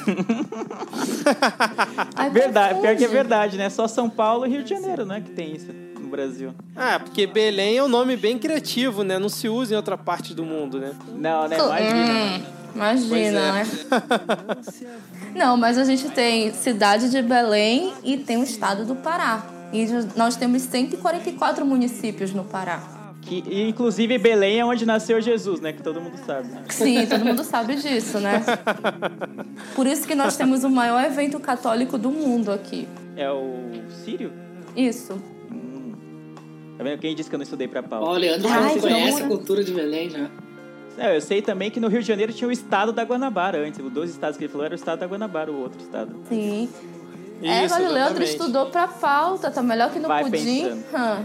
Ai, 2.16 2.30
Verdade, 2.30 2.80
pior 2.80 2.96
que 2.96 3.04
é 3.04 3.08
verdade, 3.08 3.56
né? 3.56 3.70
Só 3.70 3.86
São 3.86 4.10
Paulo 4.10 4.46
e 4.46 4.50
Rio 4.50 4.62
de 4.62 4.70
Janeiro, 4.70 5.04
né? 5.06 5.20
Que 5.20 5.30
tem 5.30 5.54
isso 5.54 5.72
no 5.72 6.08
Brasil. 6.08 6.52
Ah, 6.74 6.98
porque 6.98 7.26
Belém 7.26 7.76
é 7.76 7.84
um 7.84 7.88
nome 7.88 8.16
bem 8.16 8.38
criativo, 8.38 9.04
né? 9.04 9.18
Não 9.18 9.28
se 9.28 9.48
usa 9.48 9.74
em 9.74 9.76
outra 9.76 9.96
parte 9.96 10.34
do 10.34 10.44
mundo, 10.44 10.78
né? 10.78 10.92
Não, 11.16 11.46
né? 11.48 11.56
Hum, 11.60 11.66
Imagina. 11.66 12.60
Imagina, 12.74 13.40
é. 13.40 13.52
né? 13.52 13.66
Não, 15.34 15.56
mas 15.56 15.76
a 15.78 15.84
gente 15.84 16.08
tem 16.10 16.52
cidade 16.52 17.10
de 17.10 17.20
Belém 17.22 17.92
e 18.04 18.16
tem 18.16 18.36
o 18.36 18.44
estado 18.44 18.84
do 18.84 18.94
Pará. 18.94 19.42
E 19.72 19.86
nós 20.16 20.36
temos 20.36 20.62
144 20.62 21.64
municípios 21.64 22.32
no 22.32 22.44
Pará. 22.44 22.99
Que, 23.22 23.42
inclusive, 23.68 24.18
Belém 24.18 24.60
é 24.60 24.64
onde 24.64 24.86
nasceu 24.86 25.20
Jesus, 25.20 25.60
né? 25.60 25.72
Que 25.72 25.82
todo 25.82 26.00
mundo 26.00 26.16
sabe. 26.24 26.48
Sim, 26.70 27.06
todo 27.06 27.24
mundo 27.24 27.44
sabe 27.44 27.76
disso, 27.76 28.18
né? 28.18 28.42
Por 29.74 29.86
isso 29.86 30.06
que 30.06 30.14
nós 30.14 30.36
temos 30.36 30.64
o 30.64 30.70
maior 30.70 31.04
evento 31.04 31.38
católico 31.38 31.98
do 31.98 32.10
mundo 32.10 32.50
aqui. 32.50 32.88
É 33.16 33.30
o 33.30 33.68
Sírio? 34.04 34.32
Isso. 34.74 35.20
Tá 36.78 36.84
vendo? 36.84 36.98
Quem 36.98 37.14
disse 37.14 37.28
que 37.28 37.34
eu 37.34 37.38
não 37.38 37.44
estudei 37.44 37.68
pra 37.68 37.82
pauta? 37.82 38.06
Ó, 38.06 38.14
o 38.14 38.18
Leandro 38.18 38.48
já 38.48 38.58
Ai, 38.58 38.78
conhece 38.80 39.22
a 39.22 39.26
cultura 39.26 39.62
de 39.62 39.72
Belém 39.72 40.08
já. 40.08 40.30
É, 40.96 41.16
eu 41.16 41.20
sei 41.20 41.42
também 41.42 41.70
que 41.70 41.78
no 41.78 41.88
Rio 41.88 42.00
de 42.00 42.08
Janeiro 42.08 42.32
tinha 42.32 42.48
o 42.48 42.52
estado 42.52 42.92
da 42.92 43.02
Guanabara 43.04 43.58
antes. 43.58 43.84
Os 43.84 43.92
dois 43.92 44.10
estados 44.10 44.36
que 44.36 44.44
ele 44.44 44.52
falou 44.52 44.64
era 44.64 44.74
o 44.74 44.76
estado 44.76 45.00
da 45.00 45.06
Guanabara, 45.06 45.52
o 45.52 45.60
outro 45.60 45.80
estado. 45.80 46.16
Sim. 46.28 46.68
É, 47.42 47.64
Isso, 47.64 47.74
o 47.80 47.92
Leandro 47.92 48.22
estudou 48.22 48.66
pra 48.66 48.86
pauta, 48.86 49.50
tá 49.50 49.62
melhor 49.62 49.90
que 49.90 49.98
no 49.98 50.08
Vai 50.08 50.24
pudim. 50.24 50.82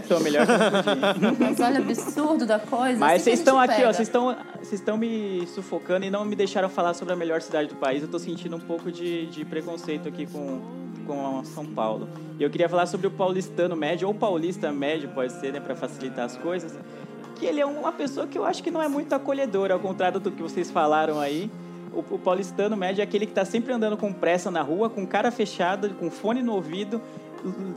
Tô 0.07 0.19
melhor 0.19 0.45
que 0.45 0.51
no 0.51 1.35
pudim. 1.35 1.43
Mas 1.43 1.59
olha, 1.59 1.79
absurdo 1.79 2.45
da 2.45 2.59
coisa. 2.59 2.99
Mas 2.99 3.21
assim 3.21 3.23
vocês 3.23 3.39
que 3.41 3.49
a 3.49 3.51
estão 3.51 3.59
aqui, 3.59 3.73
ó, 3.73 3.75
pega. 3.75 3.93
vocês 3.93 4.07
estão, 4.07 4.35
vocês 4.59 4.73
estão 4.73 4.97
me 4.97 5.45
sufocando 5.47 6.05
e 6.05 6.09
não 6.09 6.23
me 6.23 6.35
deixaram 6.35 6.69
falar 6.69 6.93
sobre 6.93 7.13
a 7.13 7.17
melhor 7.17 7.41
cidade 7.41 7.67
do 7.67 7.75
país. 7.75 8.01
Eu 8.01 8.07
tô 8.07 8.19
sentindo 8.19 8.55
um 8.55 8.59
pouco 8.59 8.91
de, 8.91 9.25
de 9.27 9.43
preconceito 9.43 10.07
aqui 10.07 10.25
com, 10.25 10.61
com 11.05 11.43
São 11.43 11.65
Paulo. 11.65 12.07
E 12.39 12.43
eu 12.43 12.49
queria 12.49 12.69
falar 12.69 12.85
sobre 12.85 13.07
o 13.07 13.11
paulistano 13.11 13.75
médio, 13.75 14.07
ou 14.07 14.13
paulista 14.13 14.71
médio, 14.71 15.09
pode 15.09 15.33
ser, 15.33 15.51
né, 15.53 15.59
pra 15.59 15.75
facilitar 15.75 16.25
as 16.25 16.37
coisas. 16.37 16.73
Que 17.35 17.45
ele 17.45 17.59
é 17.59 17.65
uma 17.65 17.91
pessoa 17.91 18.27
que 18.27 18.37
eu 18.37 18.45
acho 18.45 18.63
que 18.63 18.71
não 18.71 18.81
é 18.81 18.87
muito 18.87 19.13
acolhedora, 19.13 19.73
ao 19.73 19.79
contrário 19.79 20.19
do 20.19 20.31
que 20.31 20.41
vocês 20.41 20.71
falaram 20.71 21.19
aí. 21.19 21.51
O, 21.95 22.15
o 22.15 22.19
paulistano 22.19 22.75
médio 22.75 23.01
é 23.01 23.03
aquele 23.03 23.25
que 23.25 23.33
tá 23.33 23.45
sempre 23.45 23.73
andando 23.73 23.97
com 23.97 24.11
pressa 24.11 24.51
na 24.51 24.61
rua, 24.61 24.89
com 24.89 25.07
cara 25.07 25.31
fechada, 25.31 25.89
com 25.89 26.11
fone 26.11 26.43
no 26.43 26.53
ouvido, 26.53 27.01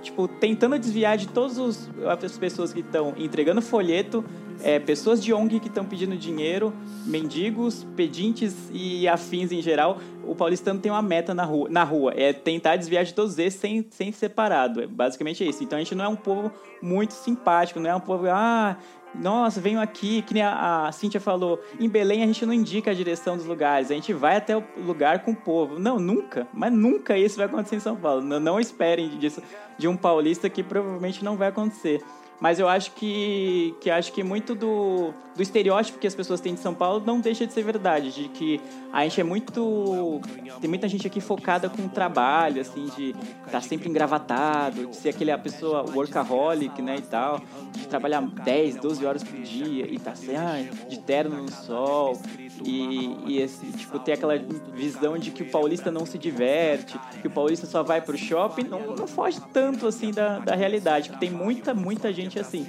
tipo, 0.03 0.27
tentando 0.27 0.79
desviar 0.79 1.17
de 1.17 1.29
todas 1.29 1.89
as 2.05 2.39
pessoas 2.39 2.73
que 2.73 2.81
estão 2.81 3.15
entregando 3.17 3.61
folheto, 3.61 4.25
é, 4.63 4.79
pessoas 4.79 5.23
de 5.23 5.33
ONG 5.33 5.61
que 5.61 5.69
estão 5.69 5.85
pedindo 5.85 6.17
dinheiro, 6.17 6.73
mendigos, 7.07 7.87
pedintes 7.97 8.55
e 8.73 9.07
afins 9.07 9.53
em 9.53 9.63
geral. 9.63 9.99
O 10.25 10.35
paulistano 10.35 10.81
tem 10.81 10.91
uma 10.91 11.03
meta 11.03 11.33
na 11.33 11.45
rua, 11.45 11.69
na 11.71 11.85
rua 11.85 12.13
é 12.17 12.33
tentar 12.33 12.77
desviar 12.77 13.05
de 13.05 13.15
todos 13.15 13.39
esses 13.39 13.61
sem, 13.61 13.87
sem 13.91 14.13
separado. 14.13 14.83
É 14.83 14.87
basicamente 14.87 15.47
isso. 15.47 15.63
Então 15.63 15.79
a 15.79 15.81
gente 15.81 15.95
não 15.95 16.05
é 16.05 16.09
um 16.09 16.17
povo 16.17 16.51
muito 16.83 17.13
simpático, 17.15 17.79
não 17.79 17.91
é 17.91 17.95
um 17.95 18.01
povo, 18.01 18.27
ah, 18.29 18.77
nossa, 19.15 19.61
venho 19.61 19.81
aqui, 19.81 20.23
que 20.23 20.35
nem 20.35 20.43
a, 20.43 20.87
a 20.87 20.93
Cíntia 20.93 21.21
falou, 21.21 21.61
em 21.79 21.89
Belém 21.89 22.23
a 22.23 22.27
gente 22.27 22.45
não 22.45 22.53
indica 22.53 22.91
a 22.91 22.95
direção 22.95 23.37
dos 23.37 23.47
lugares, 23.47 23.91
a 23.91 23.95
gente 23.95 24.13
vai 24.13 24.37
até 24.37 24.57
o 24.57 24.65
lugar 24.77 25.21
com 25.21 25.33
o 25.33 25.37
povo. 25.37 25.79
Não, 25.79 25.99
nunca, 25.99 26.47
mas 26.53 26.73
nunca 26.73 27.17
isso 27.17 27.37
vai 27.37 27.47
acontecer 27.47 27.77
em 27.77 27.81
São 27.81 27.97
Paulo. 27.97 28.23
Não, 28.23 28.39
não 28.39 28.61
esperem 28.61 29.09
disso 29.19 29.43
de 29.77 29.87
um 29.89 29.97
paulista 29.97 30.49
que 30.51 30.63
provavelmente 30.63 31.25
não 31.25 31.37
vai 31.37 31.49
acontecer. 31.49 32.03
Mas 32.41 32.61
eu 32.61 32.69
acho 32.69 32.93
que, 32.93 33.75
que 33.81 33.91
acho 33.91 34.13
que 34.13 34.23
muito 34.23 34.55
do, 34.55 35.13
do 35.35 35.43
estereótipo 35.43 35.99
que 35.99 36.07
as 36.07 36.15
pessoas 36.15 36.41
têm 36.41 36.55
de 36.55 36.61
São 36.61 36.73
Paulo 36.73 37.03
não 37.05 37.21
deixa 37.21 37.47
de 37.47 37.53
ser 37.53 37.65
verdade, 37.65 38.13
de 38.13 38.29
que 38.29 38.61
a 38.93 39.03
gente 39.03 39.21
é 39.21 39.25
muito 39.25 40.21
tem 40.61 40.69
muita 40.69 40.89
gente 40.89 41.07
aqui 41.07 41.21
focada 41.21 41.69
com 41.69 41.83
o 41.83 41.89
trabalho, 41.89 42.61
assim, 42.61 42.87
de 42.97 43.15
estar 43.45 43.61
sempre 43.61 43.89
engravatado, 43.89 44.87
de 44.87 44.97
ser 44.97 45.11
aquele 45.11 45.33
a 45.33 45.39
pessoa 45.39 45.85
workaholic, 45.91 46.81
né, 46.81 46.97
e 46.99 47.03
tal, 47.03 47.41
de 47.73 47.87
trabalhar 47.89 48.21
10, 48.21 48.77
12 48.77 49.05
horas 49.05 49.25
por 49.25 49.41
dia 49.41 49.87
e 49.91 49.99
tá 49.99 50.13
assim, 50.13 50.37
ah, 50.37 50.65
de 50.89 50.99
terno 51.01 51.43
no 51.43 51.51
sol 51.51 52.21
e, 52.65 53.17
e 53.27 53.39
esse, 53.41 53.65
tipo, 53.73 53.99
ter 53.99 54.13
aquela 54.13 54.37
visão 54.75 55.17
de 55.19 55.31
que 55.31 55.43
o 55.43 55.47
paulista 55.51 55.91
não 55.91 56.05
se 56.07 56.19
diverte, 56.19 56.99
que 57.21 57.27
o 57.27 57.31
paulista 57.31 57.67
só 57.67 57.83
vai 57.83 58.01
pro 58.01 58.17
shopping, 58.17 58.65
não, 58.65 58.95
não 58.97 59.07
foge 59.07 59.41
tanto, 59.53 59.87
assim, 59.87 60.13
da, 60.13 60.39
da 60.39 60.55
realidade, 60.55 61.11
que 61.11 61.19
tem 61.19 61.31
muita, 61.31 61.73
muita 61.75 62.13
gente 62.13 62.39
assim, 62.39 62.67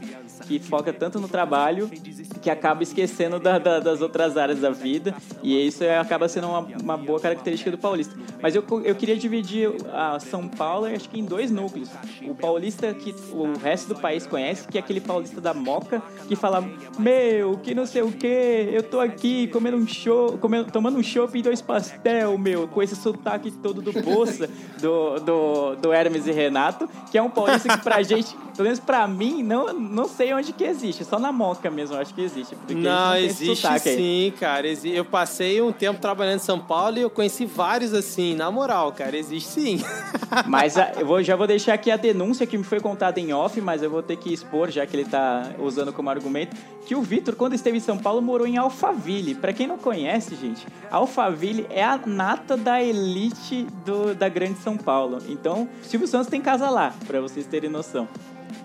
que 0.48 0.60
foca 0.60 0.92
tanto 0.94 1.20
no 1.20 1.28
trabalho 1.28 1.90
que 2.42 2.50
acaba 2.50 2.84
esquecendo 2.84 3.40
da- 3.40 3.58
da- 3.60 3.80
das 3.80 4.02
outras 4.02 4.38
áreas 4.38 4.60
da 4.60 4.70
vida 4.70 5.14
e 5.44 5.66
isso 5.68 5.84
é- 5.84 5.98
acaba 5.98 6.28
sendo 6.30 6.48
uma, 6.48 6.60
uma 6.82 6.98
boa 6.98 7.20
característica 7.20 7.70
do 7.72 7.78
paulista. 7.78 8.16
Mas 8.42 8.56
eu, 8.56 8.64
eu 8.84 8.96
queria 8.96 9.18
dividir 9.18 9.70
a 9.92 10.20
São 10.20 10.48
Paulo, 10.48 10.86
acho 10.86 11.10
que 11.10 11.20
em 11.20 11.26
dois 11.26 11.52
núcleos. 11.52 11.90
O 12.24 12.36
paulista 12.36 12.94
que 12.94 13.14
o 13.32 13.58
resto 13.58 13.94
do 13.94 14.00
país 14.00 14.26
conhece, 14.26 14.68
que 14.68 14.78
é 14.78 14.82
aquele 14.82 15.02
paulista 15.02 15.42
da 15.42 15.54
moca, 15.54 16.02
que 16.28 16.36
fala, 16.36 16.64
meu, 16.98 17.58
que 17.58 17.76
não 17.76 17.86
sei 17.86 18.02
o 18.02 18.12
que, 18.12 18.28
eu 18.72 18.84
tô 18.84 19.00
aqui 19.00 19.48
comendo 19.48 19.78
um 19.78 19.88
show, 19.88 20.38
comendo, 20.38 20.72
tomando 20.72 20.98
um 20.98 21.04
chopp 21.04 21.38
e 21.38 21.42
dois 21.42 21.62
pastel, 21.62 22.38
meu, 22.38 22.68
com 22.68 22.82
esse 22.82 22.96
sotaque 22.96 23.52
todo 23.52 23.82
do 23.82 23.92
Bolsa, 23.92 24.50
do, 24.82 25.20
do, 25.20 25.76
do 25.76 25.94
Hermes 25.94 26.28
e 26.28 26.32
Renato, 26.32 26.90
que 27.12 27.18
é 27.18 27.22
um 27.22 27.30
paulista 27.30 27.70
que 27.70 27.84
pra 27.84 28.02
gente, 28.04 28.36
pelo 28.56 28.64
menos 28.64 28.80
pra 28.80 29.08
mim, 29.08 29.44
não, 29.44 29.74
não 29.74 30.08
sei 30.08 30.34
onde 30.34 30.54
que 30.54 30.64
existe, 30.64 31.04
só 31.04 31.20
na 31.20 31.32
moca 31.32 31.70
mesmo, 31.70 31.98
acho 31.98 32.14
que 32.14 32.22
existe. 32.22 32.56
Não, 32.70 33.16
existe 33.16 33.56
sotaque 33.56 33.90
aí. 33.90 33.96
sim, 33.96 34.34
cara. 34.40 34.68
Eu 34.86 35.06
passei 35.06 35.62
um 35.62 35.72
tempo 35.72 36.00
trabalhando 36.00 36.38
em 36.38 36.44
São 36.44 36.60
Paulo 36.60 36.98
e 36.98 37.02
eu 37.02 37.10
conheci 37.10 37.46
vários 37.46 37.94
assim, 37.94 38.29
na 38.36 38.50
moral, 38.52 38.92
cara, 38.92 39.16
existe 39.18 39.50
sim. 39.50 39.82
Mas 40.48 40.78
a- 40.78 40.92
eu 41.00 41.06
vou- 41.06 41.22
já 41.24 41.36
vou 41.36 41.48
deixar 41.48 41.74
aqui 41.74 41.90
a 41.92 41.98
denúncia 41.98 42.46
que 42.46 42.58
me 42.58 42.64
foi 42.64 42.80
contada 42.80 43.20
em 43.20 43.34
off, 43.34 43.60
mas 43.62 43.82
eu 43.82 43.90
vou 43.90 44.04
ter 44.04 44.16
que 44.18 44.32
expor, 44.34 44.70
já 44.70 44.86
que 44.86 44.96
ele 44.96 45.06
tá 45.06 45.52
usando 45.58 45.92
como 45.92 46.10
argumento, 46.10 46.56
que 46.86 46.96
o 46.96 47.02
Vitor, 47.02 47.36
quando 47.36 47.54
esteve 47.54 47.78
em 47.78 47.82
São 47.82 47.98
Paulo, 47.98 48.22
morou 48.22 48.46
em 48.48 48.58
Alphaville. 48.58 49.34
Pra 49.36 49.52
quem 49.54 49.66
não 49.68 49.78
conhece, 49.78 50.36
gente, 50.36 50.68
Alphaville 50.92 51.66
é 51.70 51.84
a 51.84 52.00
nata 52.06 52.56
da 52.56 52.82
elite 52.82 53.66
do- 53.86 54.14
da 54.14 54.30
Grande 54.30 54.60
São 54.60 54.78
Paulo. 54.78 55.18
Então, 55.28 55.68
Silvio 55.82 56.08
Santos 56.08 56.28
tem 56.30 56.42
casa 56.42 56.70
lá, 56.70 56.94
pra 57.08 57.20
vocês 57.22 57.46
terem 57.48 57.70
noção 57.70 58.08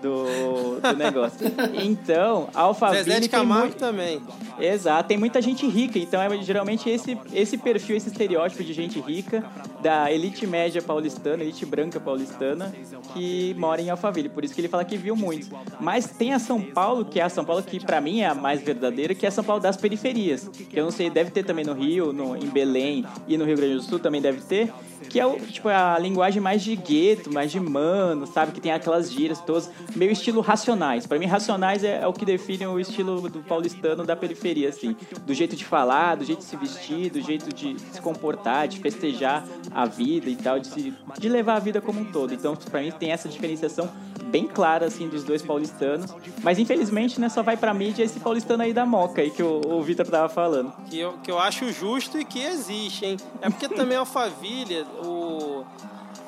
do, 0.01 0.79
do 0.79 0.97
negócio. 0.97 1.39
Então, 1.73 2.49
Alphaville 2.53 3.03
Zezé 3.03 3.19
de 3.19 3.29
tem 3.29 3.39
Camargo 3.39 3.67
muito... 3.67 3.77
também. 3.77 4.21
Exato, 4.59 5.07
tem 5.07 5.17
muita 5.17 5.41
gente 5.41 5.67
rica, 5.67 5.99
então 5.99 6.21
é 6.21 6.41
geralmente 6.41 6.89
esse, 6.89 7.17
esse 7.33 7.57
perfil, 7.57 7.97
esse 7.97 8.07
estereótipo 8.07 8.63
de 8.63 8.73
gente 8.73 8.99
rica, 8.99 9.43
da 9.81 10.11
elite 10.11 10.47
média 10.47 10.81
paulistana, 10.81 11.43
elite 11.43 11.65
branca 11.65 11.99
paulistana, 11.99 12.73
que 13.13 13.53
mora 13.57 13.81
em 13.81 13.89
Alphaville. 13.89 14.29
Por 14.29 14.43
isso 14.43 14.53
que 14.53 14.61
ele 14.61 14.67
fala 14.67 14.85
que 14.85 14.97
viu 14.97 15.15
muitos. 15.15 15.49
Mas 15.79 16.07
tem 16.07 16.33
a 16.33 16.39
São 16.39 16.61
Paulo, 16.61 17.05
que 17.05 17.19
é 17.19 17.23
a 17.23 17.29
São 17.29 17.43
Paulo 17.43 17.61
que 17.63 17.79
pra 17.79 17.99
mim 17.99 18.21
é 18.21 18.27
a 18.27 18.35
mais 18.35 18.61
verdadeira, 18.61 19.13
que 19.13 19.25
é 19.25 19.29
a 19.29 19.31
São 19.31 19.43
Paulo 19.43 19.61
das 19.61 19.77
periferias. 19.77 20.47
Que 20.47 20.79
eu 20.79 20.83
não 20.83 20.91
sei, 20.91 21.09
deve 21.09 21.31
ter 21.31 21.43
também 21.43 21.65
no 21.65 21.73
Rio, 21.73 22.13
no, 22.13 22.35
em 22.35 22.47
Belém 22.47 23.05
e 23.27 23.37
no 23.37 23.45
Rio 23.45 23.57
Grande 23.57 23.75
do 23.75 23.81
Sul 23.81 23.99
também 23.99 24.21
deve 24.21 24.41
ter. 24.41 24.71
Que 25.09 25.19
é 25.19 25.25
o, 25.25 25.39
tipo, 25.39 25.69
a 25.69 25.97
linguagem 25.99 26.41
mais 26.41 26.63
de 26.63 26.75
gueto, 26.75 27.31
mais 27.31 27.51
de 27.51 27.59
mano, 27.59 28.27
sabe? 28.27 28.51
Que 28.51 28.61
tem 28.61 28.71
aquelas 28.71 29.11
gírias 29.11 29.39
todas, 29.41 29.69
meio 29.95 30.11
estilo 30.11 30.41
racionais. 30.41 31.05
Pra 31.05 31.17
mim, 31.19 31.25
racionais 31.25 31.83
é, 31.83 32.01
é 32.01 32.07
o 32.07 32.13
que 32.13 32.25
define 32.25 32.65
o 32.67 32.79
estilo 32.79 33.29
do 33.29 33.39
paulistano 33.39 34.05
da 34.05 34.15
periferia, 34.15 34.69
assim. 34.69 34.95
Do 35.25 35.33
jeito 35.33 35.55
de 35.55 35.65
falar, 35.65 36.15
do 36.15 36.25
jeito 36.25 36.39
de 36.39 36.45
se 36.45 36.55
vestir, 36.55 37.09
do 37.09 37.21
jeito 37.21 37.53
de 37.53 37.79
se 37.79 38.01
comportar, 38.01 38.67
de 38.67 38.79
festejar 38.79 39.45
a 39.71 39.85
vida 39.85 40.29
e 40.29 40.35
tal, 40.35 40.59
de, 40.59 40.67
se, 40.67 40.93
de 41.19 41.29
levar 41.29 41.55
a 41.55 41.59
vida 41.59 41.81
como 41.81 41.99
um 41.99 42.05
todo. 42.05 42.33
Então, 42.33 42.55
pra 42.55 42.81
mim, 42.81 42.91
tem 42.91 43.11
essa 43.11 43.27
diferenciação 43.29 43.89
bem 44.25 44.47
clara, 44.47 44.85
assim, 44.87 45.07
dos 45.07 45.23
dois 45.23 45.41
paulistanos. 45.41 46.13
Mas, 46.43 46.59
infelizmente, 46.59 47.19
né, 47.21 47.29
só 47.29 47.41
vai 47.41 47.55
pra 47.55 47.73
mídia 47.73 48.03
esse 48.03 48.19
paulistano 48.19 48.63
aí 48.63 48.73
da 48.73 48.85
moca, 48.85 49.21
aí 49.21 49.31
que 49.31 49.41
o, 49.41 49.61
o 49.65 49.81
Vitor 49.81 50.05
tava 50.07 50.27
falando. 50.27 50.73
Que 50.89 50.99
eu, 50.99 51.13
que 51.23 51.31
eu 51.31 51.39
acho 51.39 51.71
justo 51.71 52.19
e 52.19 52.25
que 52.25 52.41
existe, 52.41 53.05
hein? 53.05 53.17
É 53.41 53.49
porque 53.49 53.69
também 53.69 53.97
Alphaville, 53.97 54.85
o, 55.03 55.65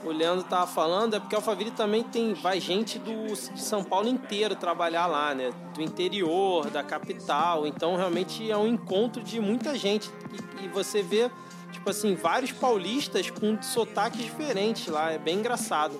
o 0.03 0.11
Leandro 0.11 0.43
tava 0.43 0.67
falando, 0.67 1.15
é 1.15 1.19
porque 1.19 1.35
Alphaville 1.35 1.71
também 1.71 2.03
tem, 2.03 2.33
vai 2.33 2.59
gente 2.59 2.99
do, 2.99 3.27
de 3.27 3.61
São 3.61 3.83
Paulo 3.83 4.07
inteiro 4.07 4.55
trabalhar 4.55 5.07
lá, 5.07 5.33
né? 5.33 5.51
Do 5.73 5.81
interior, 5.81 6.69
da 6.69 6.83
capital. 6.83 7.65
Então, 7.65 7.95
realmente 7.95 8.49
é 8.49 8.57
um 8.57 8.67
encontro 8.67 9.23
de 9.23 9.39
muita 9.39 9.77
gente. 9.77 10.09
E, 10.61 10.65
e 10.65 10.67
você 10.67 11.01
vê, 11.01 11.29
tipo 11.71 11.89
assim, 11.89 12.15
vários 12.15 12.51
paulistas 12.51 13.29
com 13.29 13.61
sotaques 13.61 14.21
diferentes 14.21 14.87
lá. 14.87 15.11
É 15.11 15.17
bem 15.17 15.39
engraçado. 15.39 15.99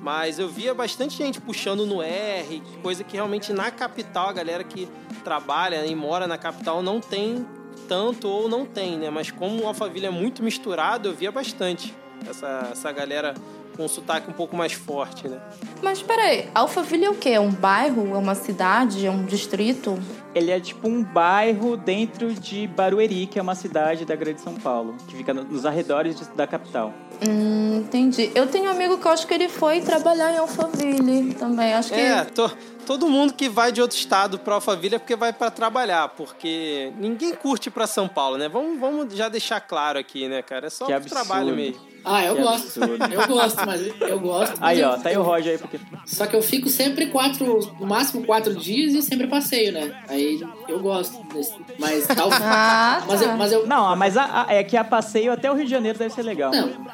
Mas 0.00 0.38
eu 0.38 0.48
via 0.48 0.72
bastante 0.72 1.16
gente 1.16 1.40
puxando 1.40 1.84
no 1.84 2.02
R, 2.02 2.62
coisa 2.82 3.02
que 3.02 3.14
realmente 3.14 3.52
na 3.52 3.70
capital, 3.70 4.28
a 4.28 4.32
galera 4.32 4.62
que 4.62 4.88
trabalha 5.24 5.84
e 5.84 5.94
mora 5.96 6.28
na 6.28 6.38
capital 6.38 6.80
não 6.80 7.00
tem 7.00 7.44
tanto 7.88 8.28
ou 8.28 8.48
não 8.48 8.64
tem, 8.64 8.96
né? 8.98 9.10
Mas 9.10 9.30
como 9.30 9.62
o 9.62 9.66
Alphaville 9.66 10.06
é 10.06 10.10
muito 10.10 10.42
misturado, 10.42 11.08
eu 11.08 11.14
via 11.14 11.32
bastante 11.32 11.94
essa, 12.28 12.68
essa 12.72 12.92
galera 12.92 13.34
com 13.76 13.84
um 13.84 13.88
sotaque 13.88 14.30
um 14.30 14.32
pouco 14.32 14.56
mais 14.56 14.72
forte, 14.72 15.28
né? 15.28 15.38
Mas 15.82 16.00
peraí, 16.02 16.48
Alphaville 16.54 17.04
é 17.04 17.10
o 17.10 17.14
quê? 17.14 17.30
É 17.30 17.40
um 17.40 17.50
bairro? 17.50 18.14
É 18.14 18.18
uma 18.18 18.34
cidade? 18.34 19.06
É 19.06 19.10
um 19.10 19.24
distrito? 19.24 19.98
Ele 20.34 20.50
é 20.50 20.58
tipo 20.58 20.88
um 20.88 21.02
bairro 21.02 21.76
dentro 21.76 22.32
de 22.32 22.66
Barueri, 22.66 23.26
que 23.26 23.38
é 23.38 23.42
uma 23.42 23.54
cidade 23.54 24.04
da 24.06 24.16
Grande 24.16 24.40
São 24.40 24.54
Paulo, 24.54 24.94
que 25.08 25.16
fica 25.16 25.32
no- 25.34 25.44
nos 25.44 25.66
arredores 25.66 26.16
de- 26.18 26.24
da 26.34 26.46
capital. 26.46 26.92
Hum, 27.26 27.78
entendi. 27.78 28.30
Eu 28.34 28.46
tenho 28.46 28.64
um 28.66 28.70
amigo 28.70 28.98
que 28.98 29.06
eu 29.06 29.12
acho 29.12 29.26
que 29.26 29.32
ele 29.34 29.48
foi 29.48 29.80
trabalhar 29.80 30.32
em 30.32 30.36
Alphaville 30.38 31.34
também. 31.34 31.72
Acho 31.74 31.88
que. 31.90 31.94
É, 32.00 32.24
to- 32.24 32.50
todo 32.86 33.06
mundo 33.08 33.32
que 33.34 33.48
vai 33.48 33.72
de 33.72 33.80
outro 33.80 33.96
estado 33.96 34.38
pra 34.38 34.54
Alphaville 34.54 34.96
é 34.96 34.98
porque 34.98 35.16
vai 35.16 35.32
pra 35.32 35.50
trabalhar, 35.50 36.08
porque 36.10 36.92
ninguém 36.98 37.34
curte 37.34 37.70
pra 37.70 37.86
São 37.86 38.06
Paulo, 38.08 38.36
né? 38.38 38.48
Vamos, 38.48 38.78
vamos 38.78 39.14
já 39.14 39.28
deixar 39.30 39.60
claro 39.60 39.98
aqui, 39.98 40.28
né, 40.28 40.42
cara? 40.42 40.66
É 40.66 40.70
só 40.70 40.86
Que 40.86 41.08
trabalho 41.08 41.54
mesmo. 41.54 41.80
Ah, 42.08 42.24
eu 42.24 42.36
Que 42.36 42.42
gosto. 42.42 42.82
absurdo. 42.82 43.04
Eu 43.12 43.26
gosto, 43.26 43.66
mas 43.66 44.00
eu 44.00 44.20
gosto. 44.20 44.56
Aí, 44.60 44.80
ó, 44.82 44.96
tá 44.96 45.08
aí 45.08 45.16
o 45.16 45.22
Roger 45.22 45.52
aí, 45.52 45.58
porque. 45.58 45.78
Só 46.06 46.24
que 46.26 46.36
eu 46.36 46.40
fico 46.42 46.68
sempre 46.68 47.06
quatro, 47.08 47.58
no 47.80 47.86
máximo 47.86 48.24
quatro 48.24 48.54
dias 48.54 48.94
e 48.94 49.02
sempre 49.02 49.26
passeio, 49.26 49.72
né? 49.72 49.92
Aí 50.08 50.40
eu 50.68 50.78
gosto 50.78 51.20
desse. 51.34 51.52
Mas 51.78 52.06
tal. 52.06 52.28
Ah, 52.48 53.02
mas, 53.08 53.20
eu, 53.22 53.28
tá. 53.28 53.36
mas 53.36 53.52
eu. 53.52 53.66
Não, 53.66 53.96
mas 53.96 54.16
a- 54.16 54.46
a- 54.48 54.54
é 54.54 54.62
que 54.62 54.76
a 54.76 54.84
passeio 54.84 55.32
até 55.32 55.50
o 55.50 55.54
Rio 55.54 55.64
de 55.64 55.70
Janeiro 55.70 55.98
deve 55.98 56.14
ser 56.14 56.22
legal. 56.22 56.52
Não. 56.52 56.68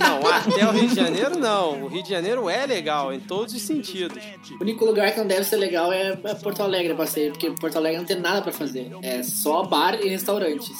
Não, 0.00 0.28
até 0.28 0.66
o 0.66 0.70
Rio 0.72 0.88
de 0.88 0.94
Janeiro 0.94 1.38
não. 1.38 1.82
O 1.84 1.86
Rio 1.88 2.02
de 2.02 2.08
Janeiro 2.10 2.48
é 2.50 2.66
legal, 2.66 3.12
em 3.12 3.20
todos 3.20 3.54
os 3.54 3.62
sentidos. 3.62 4.22
O 4.58 4.62
único 4.62 4.84
lugar 4.84 5.12
que 5.12 5.18
não 5.20 5.26
deve 5.26 5.44
ser 5.44 5.56
legal 5.56 5.92
é 5.92 6.18
é 6.24 6.34
Porto 6.34 6.62
Alegre 6.62 6.94
passeio, 6.94 7.30
porque 7.32 7.50
Porto 7.52 7.76
Alegre 7.76 7.98
não 7.98 8.04
tem 8.06 8.18
nada 8.18 8.42
pra 8.42 8.52
fazer. 8.52 8.90
É 9.02 9.22
só 9.22 9.62
bar 9.62 9.94
e 10.00 10.08
restaurantes. 10.08 10.70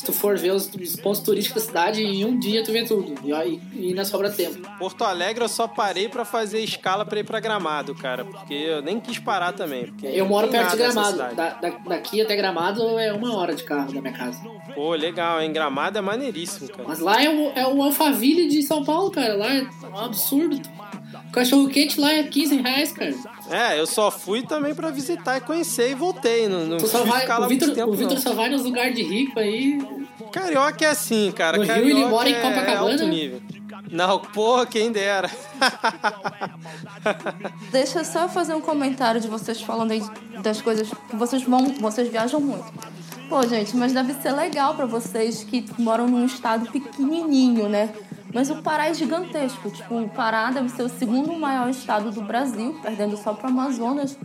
Se 0.00 0.06
tu 0.06 0.14
for 0.14 0.38
ver 0.38 0.52
os, 0.52 0.66
os 0.74 0.96
pontos 0.96 1.20
turísticos 1.20 1.62
da 1.64 1.68
cidade, 1.68 2.02
em 2.02 2.24
um 2.24 2.38
dia 2.38 2.64
tu 2.64 2.72
vê 2.72 2.84
tudo. 2.84 3.14
E, 3.22 3.34
aí- 3.34 3.60
e 3.74 3.88
ainda 3.88 4.02
sobra 4.02 4.30
tempo. 4.30 4.66
Porto 4.78 5.04
Alegre 5.04 5.44
eu 5.44 5.48
só 5.48 5.68
parei 5.68 6.08
pra 6.08 6.24
fazer 6.24 6.60
escala 6.60 7.04
pra 7.04 7.20
ir 7.20 7.24
pra 7.24 7.38
Gramado, 7.38 7.94
cara, 7.94 8.24
porque 8.24 8.54
eu 8.54 8.80
nem 8.80 8.98
quis 8.98 9.18
parar 9.18 9.52
também. 9.52 9.84
porque 9.88 10.06
Eu 10.06 10.24
moro 10.24 10.48
perto 10.48 10.70
de 10.70 10.76
Gramado. 10.78 11.18
Da- 11.18 11.50
da- 11.50 11.68
daqui 11.86 12.18
até 12.22 12.34
Gramado 12.34 12.98
é 12.98 13.12
uma 13.12 13.36
hora 13.36 13.54
de 13.54 13.62
carro 13.62 13.92
da 13.92 14.00
minha 14.00 14.14
casa. 14.14 14.40
Pô, 14.74 14.94
legal, 14.94 15.38
hein? 15.42 15.52
Gramado 15.52 15.98
é 15.98 16.00
maneiríssimo, 16.00 16.70
cara. 16.70 16.84
Mas 16.88 16.98
lá 16.98 17.22
é 17.22 17.28
o, 17.28 17.50
é 17.54 17.66
o 17.66 17.82
Alphaville 17.82 18.48
de 18.48 18.62
São 18.62 18.82
Paulo, 18.82 19.10
cara. 19.10 19.34
Lá 19.36 19.52
é 19.54 19.66
um 19.92 19.98
absurdo. 19.98 20.58
O 21.30 21.32
cachorro 21.32 21.68
quente 21.68 22.00
lá 22.00 22.12
é 22.12 22.24
15 22.24 22.56
reais, 22.56 22.90
cara. 22.90 23.14
É, 23.48 23.78
eu 23.78 23.86
só 23.86 24.10
fui 24.10 24.42
também 24.42 24.74
pra 24.74 24.90
visitar 24.90 25.36
e 25.36 25.40
conhecer 25.40 25.92
e 25.92 25.94
voltei. 25.94 26.48
Não, 26.48 26.66
não 26.66 26.80
só 26.80 27.04
vai, 27.04 27.20
ficar 27.20 27.38
lá 27.38 27.46
o 27.46 27.48
muito 27.48 27.60
Vitor 27.60 27.74
tempo, 27.76 27.92
o 27.92 27.96
Vitor 27.96 28.18
só 28.18 28.32
vai 28.32 28.48
nos 28.48 28.64
lugares 28.64 28.96
de 28.96 29.02
rico 29.04 29.38
aí. 29.38 29.80
Carioca 30.32 30.84
é 30.84 30.88
assim, 30.88 31.30
cara. 31.30 31.56
No 31.56 31.62
Rio 31.62 31.72
Carioca 31.72 32.00
ele 32.00 32.04
mora 32.06 32.28
em 32.28 32.34
é 32.34 32.40
Copacabana? 32.40 32.90
alto 32.90 33.06
nível. 33.06 33.40
Não, 33.92 34.18
porra, 34.18 34.66
quem 34.66 34.90
dera. 34.90 35.30
Deixa 37.70 38.00
eu 38.00 38.04
só 38.04 38.28
fazer 38.28 38.54
um 38.54 38.60
comentário 38.60 39.20
de 39.20 39.28
vocês 39.28 39.60
falando 39.60 39.92
aí 39.92 40.02
das 40.42 40.60
coisas 40.60 40.88
que 41.08 41.16
vocês 41.16 41.44
vão, 41.44 41.74
vocês 41.80 42.08
viajam 42.10 42.40
muito. 42.40 42.72
Pô, 43.28 43.46
gente, 43.46 43.76
mas 43.76 43.92
deve 43.92 44.14
ser 44.14 44.32
legal 44.32 44.74
pra 44.74 44.86
vocês 44.86 45.44
que 45.44 45.64
moram 45.78 46.08
num 46.08 46.26
estado 46.26 46.70
pequenininho, 46.70 47.68
né? 47.68 47.90
Mas 48.32 48.50
o 48.50 48.56
Pará 48.62 48.88
é 48.88 48.94
gigantesco. 48.94 49.70
Tipo, 49.70 50.00
o 50.02 50.08
Pará 50.08 50.50
deve 50.50 50.68
ser 50.68 50.82
o 50.82 50.88
segundo 50.88 51.32
maior 51.32 51.68
estado 51.68 52.10
do 52.10 52.22
Brasil, 52.22 52.78
perdendo 52.82 53.16
só 53.16 53.32
pro 53.34 53.48
Amazonas. 53.48 54.16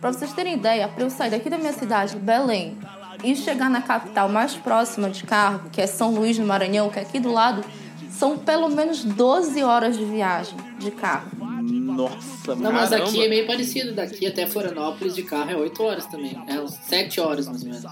Pra 0.00 0.12
vocês 0.12 0.32
terem 0.32 0.54
ideia, 0.54 0.86
pra 0.88 1.02
eu 1.04 1.10
sair 1.10 1.30
daqui 1.30 1.50
da 1.50 1.58
minha 1.58 1.72
cidade, 1.72 2.16
Belém, 2.16 2.78
e 3.24 3.34
chegar 3.34 3.68
na 3.68 3.82
capital 3.82 4.28
mais 4.28 4.54
próxima 4.54 5.10
de 5.10 5.24
carro, 5.24 5.68
que 5.72 5.80
é 5.80 5.86
São 5.88 6.14
Luís, 6.14 6.38
no 6.38 6.46
Maranhão, 6.46 6.88
que 6.88 7.00
é 7.00 7.02
aqui 7.02 7.18
do 7.18 7.32
lado, 7.32 7.64
são 8.10 8.38
pelo 8.38 8.68
menos 8.68 9.02
12 9.02 9.60
horas 9.62 9.96
de 9.98 10.04
viagem 10.04 10.56
de 10.78 10.92
carro. 10.92 11.28
Nossa, 11.62 12.54
Não, 12.54 12.62
mano. 12.62 12.72
mas 12.74 12.90
Caramba. 12.90 13.08
aqui 13.08 13.24
é 13.24 13.28
meio 13.28 13.46
parecido. 13.46 13.92
Daqui 13.92 14.24
até 14.24 14.46
Florianópolis 14.46 15.16
de 15.16 15.24
carro 15.24 15.50
é 15.50 15.56
8 15.56 15.82
horas 15.82 16.06
também. 16.06 16.40
É 16.46 16.60
uns 16.60 16.74
7 16.74 17.20
horas 17.20 17.48
mais 17.48 17.62
ou 17.62 17.68
menos. 17.68 17.84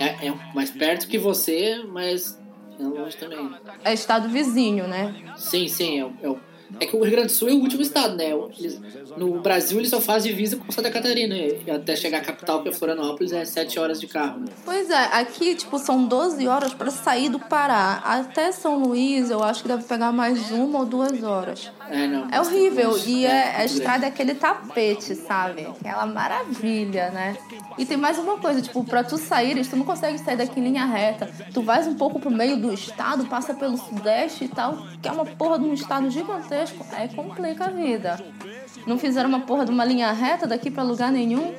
É, 0.00 0.28
é 0.28 0.34
mais 0.54 0.70
perto 0.70 1.06
que 1.06 1.18
você, 1.18 1.84
mas 1.92 2.39
é 2.84 3.00
longe 3.00 3.16
também. 3.16 3.50
É 3.84 3.92
estado 3.92 4.28
vizinho, 4.28 4.86
né? 4.88 5.14
Sim, 5.36 5.68
sim. 5.68 6.00
É, 6.00 6.04
o- 6.28 6.38
é, 6.80 6.84
é 6.84 6.86
que 6.86 6.96
o 6.96 7.02
Rio 7.02 7.10
Grande 7.10 7.26
do 7.28 7.32
Sul 7.32 7.48
é 7.48 7.52
o 7.52 7.56
último 7.60 7.82
estado, 7.82 8.16
né? 8.16 8.30
Eles- 8.58 8.80
no 9.16 9.40
Brasil 9.40 9.78
ele 9.78 9.88
só 9.88 10.00
faz 10.00 10.22
divisa 10.22 10.56
com 10.56 10.70
Santa 10.70 10.88
Catarina. 10.90 11.34
E 11.36 11.68
até 11.70 11.96
chegar 11.96 12.18
à 12.18 12.20
capital, 12.24 12.62
que 12.62 12.68
é 12.68 12.72
Florianópolis, 12.72 13.32
é 13.32 13.44
7 13.44 13.78
horas 13.80 14.00
de 14.00 14.06
carro. 14.06 14.40
Né? 14.40 14.46
Pois 14.64 14.88
é, 14.88 15.04
aqui, 15.12 15.56
tipo, 15.56 15.78
são 15.78 16.06
12 16.06 16.46
horas 16.46 16.72
pra 16.72 16.90
sair 16.92 17.28
do 17.28 17.40
Pará. 17.40 18.00
Até 18.04 18.52
São 18.52 18.78
Luís, 18.78 19.30
eu 19.30 19.42
acho 19.42 19.62
que 19.62 19.68
deve 19.68 19.82
pegar 19.84 20.12
mais 20.12 20.50
uma 20.52 20.78
ou 20.80 20.86
duas 20.86 21.22
horas. 21.24 21.72
É, 21.90 22.06
não. 22.06 22.28
É 22.30 22.40
horrível. 22.40 22.96
E 23.06 23.26
é, 23.26 23.56
a 23.56 23.64
muito 23.64 23.64
estrada 23.64 24.06
é 24.06 24.08
aquele 24.08 24.34
tapete, 24.34 25.14
sabe? 25.14 25.66
Aquela 25.66 26.06
maravilha, 26.06 27.10
né? 27.10 27.36
E 27.76 27.84
tem 27.84 27.96
mais 27.96 28.18
uma 28.18 28.38
coisa, 28.38 28.62
tipo, 28.62 28.84
pra 28.84 29.02
tu 29.02 29.18
sair, 29.18 29.56
tu 29.68 29.76
não 29.76 29.84
consegue 29.84 30.18
sair 30.18 30.36
daqui 30.36 30.60
em 30.60 30.64
linha 30.64 30.86
reta. 30.86 31.30
Tu 31.52 31.62
vais 31.62 31.86
um 31.86 31.94
pouco 31.94 32.20
pro 32.20 32.30
meio 32.30 32.56
do 32.56 32.72
estado, 32.72 33.26
passa 33.26 33.54
pelo 33.54 33.76
sudeste 33.76 34.44
e 34.44 34.48
tal, 34.48 34.78
que 35.02 35.08
é 35.08 35.12
uma 35.12 35.26
porra 35.26 35.58
de 35.58 35.64
um 35.64 35.74
estado 35.74 36.08
gigantesco. 36.10 36.84
Aí 36.92 37.08
complica 37.08 37.66
a 37.66 37.70
vida. 37.70 38.22
Não 38.86 38.98
fizeram 38.98 39.28
uma 39.28 39.40
porra 39.40 39.64
de 39.64 39.70
uma 39.70 39.84
linha 39.84 40.12
reta 40.12 40.46
daqui 40.46 40.70
pra 40.70 40.82
lugar 40.82 41.10
nenhum. 41.10 41.54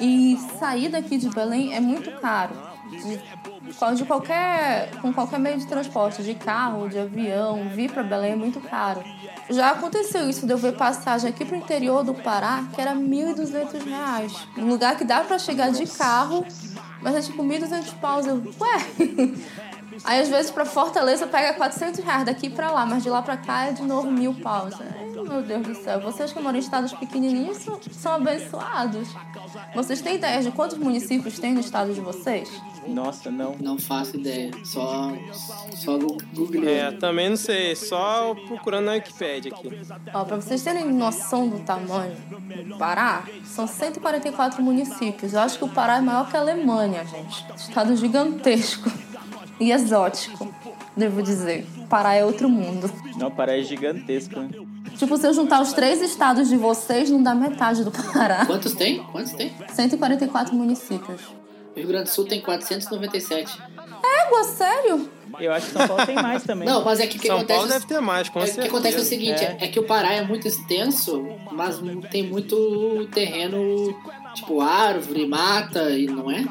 E 0.00 0.36
sair 0.58 0.88
daqui 0.88 1.16
de 1.16 1.28
Belém 1.30 1.74
é 1.74 1.80
muito 1.80 2.10
caro. 2.20 2.54
De, 3.64 3.96
de 3.96 4.04
qualquer, 4.04 4.90
com 5.00 5.12
qualquer 5.12 5.38
meio 5.38 5.58
de 5.58 5.66
transporte, 5.66 6.22
de 6.22 6.34
carro, 6.34 6.88
de 6.88 6.98
avião, 6.98 7.68
vir 7.70 7.90
para 7.90 8.02
Belém 8.02 8.32
é 8.32 8.36
muito 8.36 8.60
caro. 8.60 9.02
Já 9.50 9.70
aconteceu 9.70 10.28
isso 10.28 10.46
de 10.46 10.52
eu 10.52 10.58
ver 10.58 10.72
passagem 10.72 11.30
aqui 11.30 11.44
pro 11.44 11.56
interior 11.56 12.04
do 12.04 12.14
Pará, 12.14 12.64
que 12.74 12.80
era 12.80 12.94
1.200 12.94 13.84
reais. 13.84 14.48
Um 14.56 14.68
lugar 14.68 14.96
que 14.96 15.04
dá 15.04 15.20
para 15.20 15.38
chegar 15.38 15.70
de 15.70 15.86
carro, 15.86 16.46
mas 17.02 17.14
é 17.14 17.20
tipo 17.20 17.42
1.200 17.42 17.94
paus. 18.00 18.26
Eu, 18.26 18.42
ué? 18.60 18.78
Aí 20.02 20.20
às 20.20 20.28
vezes 20.28 20.50
pra 20.50 20.64
Fortaleza 20.64 21.26
pega 21.26 21.54
400 21.54 22.00
reais 22.00 22.24
daqui 22.24 22.50
pra 22.50 22.70
lá, 22.70 22.84
mas 22.84 23.02
de 23.02 23.10
lá 23.10 23.22
pra 23.22 23.36
cá 23.36 23.66
é 23.66 23.72
de 23.72 23.82
novo 23.82 24.10
mil 24.10 24.34
paus. 24.34 24.74
Ai, 24.80 25.04
meu 25.28 25.42
Deus 25.42 25.66
do 25.66 25.74
céu, 25.74 26.00
vocês 26.00 26.32
que 26.32 26.40
moram 26.40 26.56
em 26.56 26.60
estados 26.60 26.92
pequenininhos 26.92 27.58
são, 27.58 27.80
são 27.92 28.14
abençoados. 28.14 29.08
Vocês 29.74 30.00
têm 30.00 30.16
ideia 30.16 30.42
de 30.42 30.50
quantos 30.50 30.76
municípios 30.78 31.38
tem 31.38 31.54
no 31.54 31.60
estado 31.60 31.92
de 31.92 32.00
vocês? 32.00 32.50
Nossa, 32.86 33.30
não. 33.30 33.56
Não 33.60 33.78
faço 33.78 34.16
ideia. 34.16 34.50
Só, 34.64 35.12
só 35.74 35.98
Google. 35.98 36.68
É, 36.68 36.92
também 36.92 37.30
não 37.30 37.36
sei, 37.36 37.74
só 37.74 38.34
procurando 38.46 38.86
na 38.86 38.92
Wikipédia 38.92 39.52
aqui. 39.52 39.70
Ó, 40.12 40.24
pra 40.24 40.36
vocês 40.36 40.62
terem 40.62 40.92
noção 40.92 41.48
do 41.48 41.60
tamanho 41.60 42.14
do 42.66 42.76
Pará, 42.78 43.24
são 43.44 43.66
144 43.66 44.62
municípios. 44.62 45.32
Eu 45.32 45.40
acho 45.40 45.58
que 45.58 45.64
o 45.64 45.68
Pará 45.68 45.98
é 45.98 46.00
maior 46.00 46.28
que 46.28 46.36
a 46.36 46.40
Alemanha, 46.40 47.04
gente. 47.06 47.44
Estado 47.56 47.96
gigantesco 47.96 48.90
e 49.60 49.70
exótico, 49.72 50.52
devo 50.96 51.22
dizer. 51.22 51.66
Pará 51.88 52.14
é 52.14 52.24
outro 52.24 52.48
mundo. 52.48 52.90
Não, 53.16 53.30
Pará 53.30 53.56
é 53.58 53.62
gigantesco, 53.62 54.38
né? 54.40 54.50
Tipo, 54.96 55.16
se 55.16 55.26
eu 55.26 55.34
juntar 55.34 55.60
os 55.60 55.72
três 55.72 56.00
estados 56.00 56.48
de 56.48 56.56
vocês, 56.56 57.10
não 57.10 57.22
dá 57.22 57.34
metade 57.34 57.82
do 57.84 57.90
Pará. 57.90 58.46
Quantos 58.46 58.72
tem? 58.74 59.02
Quantos 59.04 59.32
tem? 59.32 59.52
144 59.72 60.54
municípios. 60.54 61.20
O 61.74 61.78
Rio 61.78 61.88
Grande 61.88 62.04
do 62.04 62.10
Sul 62.10 62.24
tem 62.26 62.40
497. 62.40 63.58
Égua, 64.26 64.44
sério? 64.44 65.10
Eu 65.40 65.52
acho 65.52 65.66
que 65.66 65.72
São 65.72 65.88
Paulo 65.88 66.06
tem 66.06 66.14
mais 66.14 66.44
também. 66.44 66.68
Não, 66.68 66.84
mas 66.84 67.00
é 67.00 67.08
que 67.08 67.16
o 67.16 67.20
que 67.20 67.26
São 67.26 67.38
acontece. 67.38 67.58
Paulo 67.58 67.72
deve 67.72 67.86
ter 67.86 68.00
mais, 68.00 68.28
com 68.28 68.38
é, 68.38 68.42
o 68.42 68.44
que 68.44 68.52
certeza. 68.52 68.68
acontece 68.76 68.96
é 68.96 69.00
o 69.00 69.04
seguinte, 69.04 69.42
É. 69.44 69.56
é. 69.60 69.68
que 69.68 69.80
o 69.80 69.82
Pará 69.84 70.12
é 70.12 70.22
muito 70.24 70.46
extenso, 70.46 71.26
mas 71.50 71.80
não 71.80 72.00
tem 72.00 72.22
muito 72.22 73.08
terreno, 73.12 73.92
tipo 74.34 74.60
árvore, 74.60 75.26
mata, 75.26 75.90
e 75.90 76.06
não 76.06 76.30
é? 76.30 76.44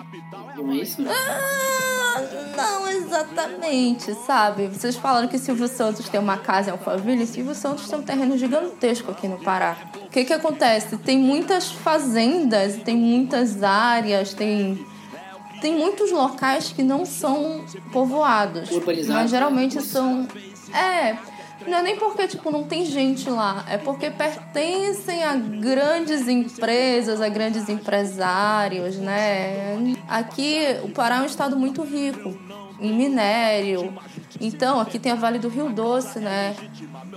Não 0.55 0.71
é 0.71 0.75
isso? 0.77 1.01
Ah, 1.07 2.21
não 2.55 2.89
exatamente, 2.89 4.13
sabe? 4.25 4.67
Vocês 4.67 4.95
falaram 4.95 5.27
que 5.27 5.37
Silvio 5.37 5.67
Santos 5.67 6.07
tem 6.09 6.19
uma 6.19 6.37
casa 6.37 6.69
em 6.69 6.71
Alphaville. 6.71 7.25
Silvio 7.25 7.55
Santos 7.55 7.89
tem 7.89 7.99
um 7.99 8.03
terreno 8.03 8.37
gigantesco 8.37 9.11
aqui 9.11 9.27
no 9.27 9.37
Pará. 9.39 9.77
O 9.95 10.09
que 10.09 10.23
que 10.25 10.33
acontece? 10.33 10.97
Tem 10.97 11.17
muitas 11.17 11.71
fazendas, 11.71 12.77
tem 12.77 12.95
muitas 12.95 13.63
áreas, 13.63 14.33
tem... 14.33 14.85
Tem 15.61 15.73
muitos 15.77 16.11
locais 16.11 16.73
que 16.73 16.83
não 16.83 17.05
são 17.05 17.63
povoados. 17.93 18.69
Urbanizados. 18.69 19.21
Mas 19.21 19.31
geralmente 19.31 19.81
são... 19.81 20.27
É... 20.73 21.15
Não 21.67 21.77
é 21.77 21.81
nem 21.81 21.97
porque, 21.97 22.27
tipo, 22.27 22.51
não 22.51 22.63
tem 22.63 22.85
gente 22.85 23.29
lá. 23.29 23.65
É 23.69 23.77
porque 23.77 24.09
pertencem 24.09 25.23
a 25.23 25.35
grandes 25.35 26.27
empresas, 26.27 27.21
a 27.21 27.29
grandes 27.29 27.69
empresários, 27.69 28.97
né? 28.97 29.95
Aqui, 30.07 30.77
o 30.83 30.89
Pará 30.89 31.17
é 31.17 31.21
um 31.21 31.25
estado 31.25 31.57
muito 31.57 31.83
rico 31.83 32.37
em 32.79 32.93
minério. 32.93 33.93
Então, 34.41 34.79
aqui 34.79 34.99
tem 34.99 35.11
a 35.11 35.15
Vale 35.15 35.39
do 35.39 35.47
Rio 35.47 35.69
Doce, 35.69 36.19
né? 36.19 36.55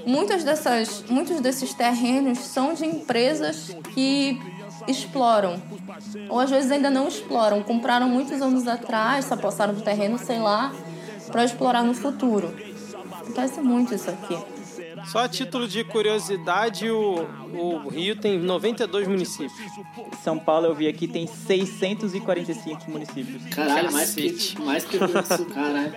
Muitas 0.06 0.44
dessas, 0.44 1.04
muitos 1.08 1.40
desses 1.40 1.74
terrenos 1.74 2.38
são 2.38 2.74
de 2.74 2.86
empresas 2.86 3.76
que 3.92 4.40
exploram. 4.86 5.60
Ou 6.28 6.38
às 6.38 6.50
vezes 6.50 6.70
ainda 6.70 6.90
não 6.90 7.08
exploram. 7.08 7.62
Compraram 7.62 8.08
muitos 8.08 8.40
anos 8.40 8.68
atrás, 8.68 9.24
se 9.24 9.34
apossaram 9.34 9.74
do 9.74 9.82
terreno, 9.82 10.18
sei 10.18 10.38
lá, 10.38 10.72
para 11.32 11.44
explorar 11.44 11.82
no 11.82 11.94
futuro. 11.94 12.54
Acontece 13.26 13.60
muito 13.60 13.92
isso 13.92 14.08
aqui. 14.08 14.38
Só 15.10 15.18
a 15.18 15.28
título 15.28 15.68
de 15.68 15.84
curiosidade, 15.84 16.88
o, 16.88 17.26
o 17.52 17.88
Rio 17.88 18.16
tem 18.16 18.38
92 18.38 19.06
municípios. 19.06 19.52
São 20.22 20.38
Paulo 20.38 20.66
eu 20.66 20.74
vi 20.74 20.86
aqui 20.88 21.06
tem 21.06 21.26
645 21.26 22.90
municípios. 22.90 23.42
Caralho, 23.54 23.92
mais 23.92 24.14
que, 24.14 24.60
mais 24.60 24.84
que 24.84 24.96
o 24.96 25.00
Rio 25.00 25.08
Grande 25.08 25.28
do 25.28 25.36
Sul, 25.36 25.46
caralho. 25.46 25.96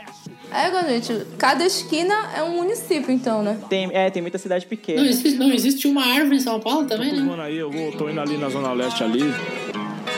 É, 0.52 1.00
gente, 1.00 1.26
cada 1.38 1.64
esquina 1.66 2.14
é 2.36 2.44
um 2.44 2.56
município, 2.56 3.12
então, 3.12 3.44
né? 3.44 3.60
Tem, 3.70 3.90
é, 3.94 4.10
tem 4.10 4.22
muita 4.22 4.38
cidade 4.38 4.66
pequena. 4.66 5.02
Não 5.02 5.10
existe, 5.10 5.38
não 5.38 5.52
existe 5.52 5.88
uma 5.88 6.04
árvore 6.04 6.38
em 6.38 6.40
São 6.40 6.60
Paulo 6.60 6.86
também, 6.88 7.14
né? 7.14 7.44
Aí 7.44 7.58
eu 7.58 7.70
vou, 7.70 7.92
tô 7.92 8.10
indo 8.10 8.20
ali 8.20 8.38
na 8.38 8.50
Zona 8.50 8.74
Leste 8.74 9.04
ali. 9.04 9.22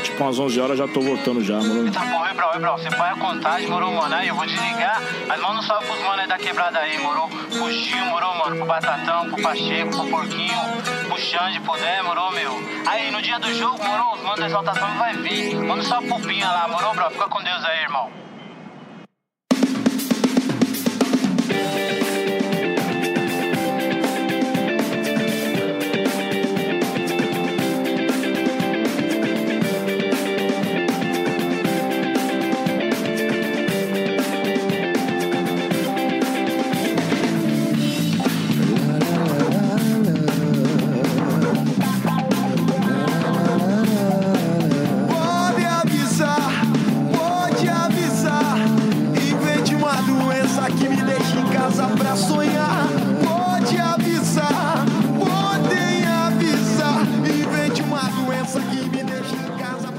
Tipo, 0.03 0.23
umas 0.23 0.39
11 0.39 0.61
horas 0.61 0.77
já 0.77 0.87
tô 0.87 1.01
voltando 1.01 1.43
já, 1.43 1.57
mano. 1.57 1.91
Tá 1.91 2.05
bom, 2.05 2.25
Ebral, 2.27 2.55
Ebral, 2.55 2.77
você 2.77 2.89
põe 2.89 3.07
a 3.07 3.15
contagem, 3.15 3.69
morou, 3.69 3.91
mano? 3.91 4.13
Aí 4.15 4.27
eu 4.27 4.35
vou 4.35 4.45
desligar, 4.45 5.01
mas 5.27 5.41
manda 5.41 5.59
um 5.59 5.61
salve 5.61 5.85
pros 5.87 5.99
mano 6.01 6.21
aí 6.21 6.27
da 6.27 6.37
quebrada 6.37 6.79
aí, 6.79 6.97
morou? 6.99 7.27
Pro 7.27 7.71
Gil, 7.71 8.05
morou, 8.05 8.35
mano? 8.35 8.57
Pro 8.57 8.65
Batatão, 8.65 9.29
pro 9.29 9.41
Pacheco, 9.41 9.89
pro 9.91 10.07
Porquinho, 10.07 10.59
pro 11.07 11.17
Xande, 11.19 11.59
pro 11.61 11.77
Dé, 11.77 12.01
morou, 12.01 12.31
meu? 12.31 12.51
Aí 12.87 13.11
no 13.11 13.21
dia 13.21 13.39
do 13.39 13.53
jogo, 13.53 13.83
morou, 13.83 14.13
os 14.15 14.21
manos 14.21 14.39
da 14.39 14.45
exaltação 14.47 14.89
vai 14.97 15.15
vir. 15.15 15.55
Manda 15.55 15.81
um 15.81 15.85
salve 15.85 16.07
pro 16.07 16.19
Pinha 16.19 16.47
lá, 16.47 16.67
morou, 16.67 16.93
bro? 16.93 17.09
Fica 17.11 17.27
com 17.27 17.41
Deus 17.43 17.63
aí, 17.65 17.81
irmão. 17.81 18.20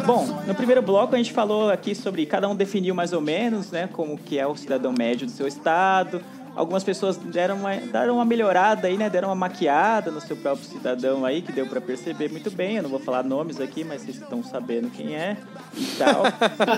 Bom, 0.04 0.26
no 0.46 0.54
primeiro 0.54 0.82
bloco 0.82 1.14
a 1.14 1.18
gente 1.18 1.32
falou 1.32 1.70
aqui 1.70 1.94
sobre 1.94 2.26
cada 2.26 2.48
um 2.48 2.56
definiu 2.56 2.94
mais 2.94 3.12
ou 3.12 3.20
menos, 3.20 3.70
né, 3.70 3.88
como 3.92 4.18
que 4.18 4.38
é 4.38 4.46
o 4.46 4.56
cidadão 4.56 4.92
médio 4.96 5.26
do 5.26 5.32
seu 5.32 5.46
estado. 5.46 6.20
Algumas 6.54 6.84
pessoas 6.84 7.16
deram 7.16 7.56
uma, 7.56 7.74
deram 7.76 8.16
uma 8.16 8.24
melhorada 8.24 8.86
aí, 8.86 8.96
né, 8.96 9.08
deram 9.08 9.28
uma 9.28 9.34
maquiada 9.34 10.10
no 10.10 10.20
seu 10.20 10.36
próprio 10.36 10.66
cidadão 10.66 11.24
aí, 11.24 11.40
que 11.40 11.50
deu 11.50 11.66
pra 11.66 11.80
perceber 11.80 12.30
muito 12.30 12.50
bem. 12.50 12.76
Eu 12.76 12.82
não 12.82 12.90
vou 12.90 12.98
falar 12.98 13.22
nomes 13.22 13.58
aqui, 13.60 13.84
mas 13.84 14.02
vocês 14.02 14.16
estão 14.16 14.42
sabendo 14.42 14.90
quem 14.90 15.14
é 15.14 15.36
e 15.74 15.86
tal. 15.96 16.24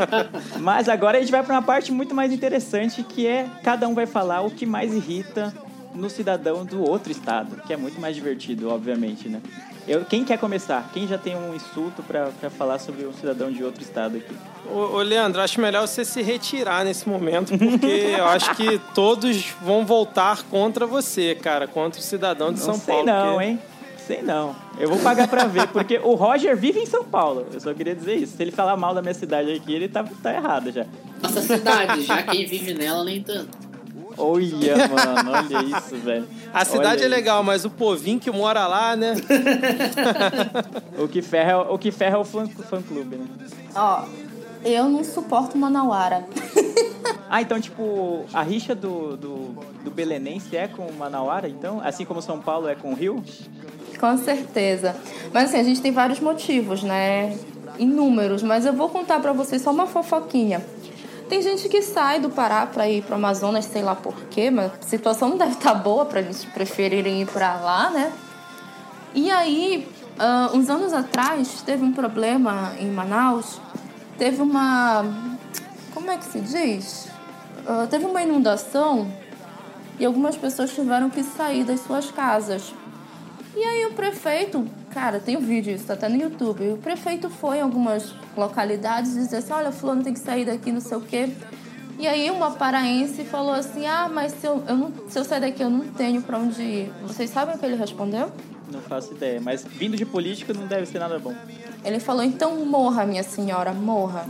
mas 0.61 0.89
agora 0.89 1.19
a 1.19 1.21
gente 1.21 1.33
vai 1.33 1.43
pra 1.43 1.55
uma 1.55 1.63
parte 1.63 1.91
muito 1.91 2.15
mais 2.15 2.33
interessante, 2.33 3.03
que 3.03 3.27
é 3.27 3.49
cada 3.65 3.89
um 3.89 3.95
vai 3.95 4.07
falar 4.07 4.43
o 4.43 4.51
que 4.51 4.65
mais 4.65 4.93
irrita 4.95 5.53
no 5.93 6.11
cidadão 6.11 6.65
do 6.65 6.89
outro 6.89 7.11
estado, 7.11 7.63
que 7.67 7.73
é 7.73 7.77
muito 7.77 8.01
mais 8.01 8.15
divertido, 8.15 8.69
obviamente, 8.69 9.29
né? 9.29 9.41
Eu, 9.87 10.05
quem 10.05 10.25
quer 10.25 10.39
começar? 10.39 10.89
Quem 10.95 11.07
já 11.07 11.19
tem 11.19 11.37
um 11.37 11.55
insulto 11.55 12.03
pra 12.03 12.31
pra 12.41 12.49
falar 12.49 12.79
sobre 12.79 13.05
um 13.07 13.13
cidadão 13.13 13.53
de 13.53 13.63
outro 13.63 13.83
estado 13.83 14.17
aqui? 14.17 14.35
Ô, 14.73 14.97
ô, 14.97 15.03
Leandro, 15.03 15.43
acho 15.43 15.61
melhor 15.61 15.87
você 15.87 16.05
se 16.05 16.23
retirar 16.23 16.85
nesse 16.85 17.07
momento, 17.09 17.57
porque 17.59 17.87
eu 18.19 18.25
acho 18.25 18.55
que 18.55 18.79
todos 18.95 19.45
vão 19.63 19.85
voltar 19.85 20.43
contra 20.45 20.87
você, 20.87 21.35
cara, 21.35 21.67
contra 21.69 22.01
o 22.01 22.03
cidadão 22.03 22.51
de 22.53 22.61
Não 22.61 22.65
São 22.67 22.75
sei 22.77 22.95
Paulo. 22.95 23.07
não, 23.07 23.33
porque- 23.35 23.45
hein? 23.45 23.59
Sei 24.07 24.21
não. 24.21 24.55
Eu 24.79 24.91
vou 24.91 24.99
pagar 24.99 25.27
pra 25.29 25.45
ver, 25.47 25.67
porque 25.69 25.99
o 25.99 26.15
Roger 26.15 26.55
vive 26.55 26.79
em 26.81 26.85
São 26.85 27.03
Paulo. 27.05 27.47
Eu 27.51 27.59
só 27.59 27.73
queria 27.73 27.95
dizer 27.95 28.17
isso. 28.17 28.37
Se 28.37 28.43
ele 28.43 28.53
falar 28.53 28.77
mal 28.77 28.95
da 28.95 29.01
minha 29.01 29.15
cidade 29.15 29.51
aqui, 29.51 29.73
ele 29.73 29.89
tá, 29.89 30.05
tá 30.23 30.35
errado 30.35 30.71
já. 30.71 30.85
Nossa 31.23 31.41
cidade, 31.41 32.03
já 32.03 32.23
quem 32.23 32.45
vive 32.45 32.75
nela 32.75 33.03
nem 33.03 33.23
tanto. 33.23 33.57
Olha, 34.17 34.77
mano, 34.89 35.31
olha 35.33 35.79
isso, 35.79 35.97
velho. 35.97 36.29
A 36.53 36.65
cidade 36.65 37.03
Olha 37.03 37.07
é 37.07 37.09
legal, 37.09 37.43
mas 37.43 37.65
o 37.65 37.71
povinho 37.71 38.21
que 38.21 38.31
mora 38.31 38.67
lá, 38.67 38.95
né? 38.95 39.15
O 40.99 41.09
que 41.09 41.21
ferra, 41.21 41.53
é 41.53 41.57
o 41.57 41.77
que 41.79 41.91
ferra 41.91 42.17
é 42.17 42.21
o 42.21 42.25
fã, 42.25 42.47
fã 42.47 42.81
clube, 42.81 43.17
né? 43.17 43.27
Ó, 43.75 44.05
eu 44.65 44.89
não 44.89 45.03
suporto 45.03 45.59
Manauara. 45.59 46.25
Ah, 47.29 47.43
então, 47.43 47.61
tipo, 47.61 48.25
a 48.33 48.43
rixa 48.43 48.77
do, 48.77 49.17
do, 49.17 49.37
do 49.83 49.91
Belenense 49.91 50.57
é 50.57 50.69
com 50.69 50.93
Manauara, 50.93 51.49
então? 51.49 51.81
Assim 51.83 52.05
como 52.05 52.23
São 52.23 52.39
Paulo 52.39 52.69
é 52.69 52.77
com 52.77 52.93
o 52.93 52.95
Rio? 52.95 53.25
Com 53.99 54.17
certeza. 54.19 54.95
Mas 55.33 55.49
assim, 55.49 55.59
a 55.59 55.65
gente 55.65 55.81
tem 55.81 55.91
vários 55.91 56.21
motivos, 56.21 56.85
né? 56.85 57.37
Inúmeros, 57.77 58.43
mas 58.43 58.65
eu 58.67 58.73
vou 58.73 58.89
contar 58.89 59.19
pra 59.21 59.33
vocês 59.33 59.61
só 59.63 59.73
uma 59.73 59.87
fofoquinha. 59.87 60.65
Tem 61.29 61.41
gente 61.41 61.69
que 61.69 61.81
sai 61.81 62.21
do 62.21 62.29
Pará 62.29 62.67
pra 62.67 62.89
ir 62.89 63.03
pro 63.03 63.15
Amazonas, 63.15 63.65
sei 63.65 63.83
lá 63.83 63.95
por 63.95 64.15
quê, 64.31 64.51
mas 64.51 64.73
a 64.73 64.83
situação 64.83 65.31
não 65.31 65.39
deve 65.39 65.53
estar 65.53 65.75
boa 65.75 66.05
pra 66.05 66.21
eles 66.21 66.45
preferirem 66.45 67.23
ir 67.23 67.27
pra 67.27 67.57
lá, 67.57 67.91
né? 67.91 68.13
E 69.15 69.31
aí, 69.31 69.89
ah, 70.19 70.51
uns 70.53 70.69
anos 70.69 70.93
atrás, 70.93 71.63
teve 71.63 71.83
um 71.83 71.93
problema 71.93 72.75
em 72.79 72.91
Manaus. 72.91 73.61
Teve 74.19 74.43
uma. 74.43 75.05
Como 75.95 76.11
é 76.11 76.19
que 76.19 76.25
se 76.25 76.41
diz? 76.41 77.09
Ah, 77.67 77.87
teve 77.89 78.05
uma 78.05 78.23
inundação 78.23 79.11
e 79.99 80.05
algumas 80.05 80.37
pessoas 80.37 80.75
tiveram 80.75 81.09
que 81.09 81.23
sair 81.23 81.65
das 81.65 81.81
suas 81.81 82.11
casas. 82.11 82.75
E 83.57 83.63
aí 83.65 83.87
o 83.87 83.95
prefeito, 83.95 84.69
cara, 84.95 85.19
tem 85.19 85.37
um 85.37 85.41
vídeo, 85.41 85.75
isso 85.75 85.87
tá 85.87 85.95
até 85.95 86.09
no 86.09 86.17
YouTube. 86.17 86.73
O 86.73 86.79
prefeito 86.79 87.29
foi 87.29 87.59
em 87.59 87.61
algumas 87.61 88.15
localidades 88.37 89.17
e 89.17 89.21
disse 89.23 89.35
assim, 89.35 89.53
olha, 89.53 89.73
fulano 89.73 90.05
tem 90.05 90.15
que 90.15 90.21
sair 90.21 90.45
daqui, 90.45 90.71
não 90.71 90.81
sei 90.81 90.97
o 90.97 91.01
quê. 91.01 91.29
E 91.99 92.07
aí 92.07 92.31
uma 92.31 92.53
paraense 92.53 93.25
falou 93.25 93.53
assim, 93.53 93.87
ah, 93.87 94.09
mas 94.09 94.33
se 94.33 94.47
eu, 94.47 94.63
eu 94.69 94.77
não, 94.77 94.93
se 95.09 95.19
eu 95.19 95.25
sair 95.25 95.41
daqui 95.41 95.63
eu 95.63 95.71
não 95.71 95.89
tenho 95.89 96.23
pra 96.23 96.39
onde 96.39 96.63
ir. 96.63 96.93
Vocês 97.03 97.29
sabem 97.29 97.57
o 97.57 97.59
que 97.59 97.67
ele 97.67 97.77
respondeu? 97.77 98.31
Não 98.71 98.81
faço 98.81 99.13
ideia. 99.13 99.41
Mas 99.41 99.65
vindo 99.65 99.97
de 99.97 100.05
político 100.05 100.53
não 100.55 100.67
deve 100.67 100.87
ser 100.87 100.99
nada 100.99 101.19
bom. 101.19 101.35
Ele 101.85 102.01
falou, 102.01 102.23
então 102.23 102.65
morra, 102.65 103.05
minha 103.05 103.23
senhora, 103.23 103.73
morra. 103.73 104.27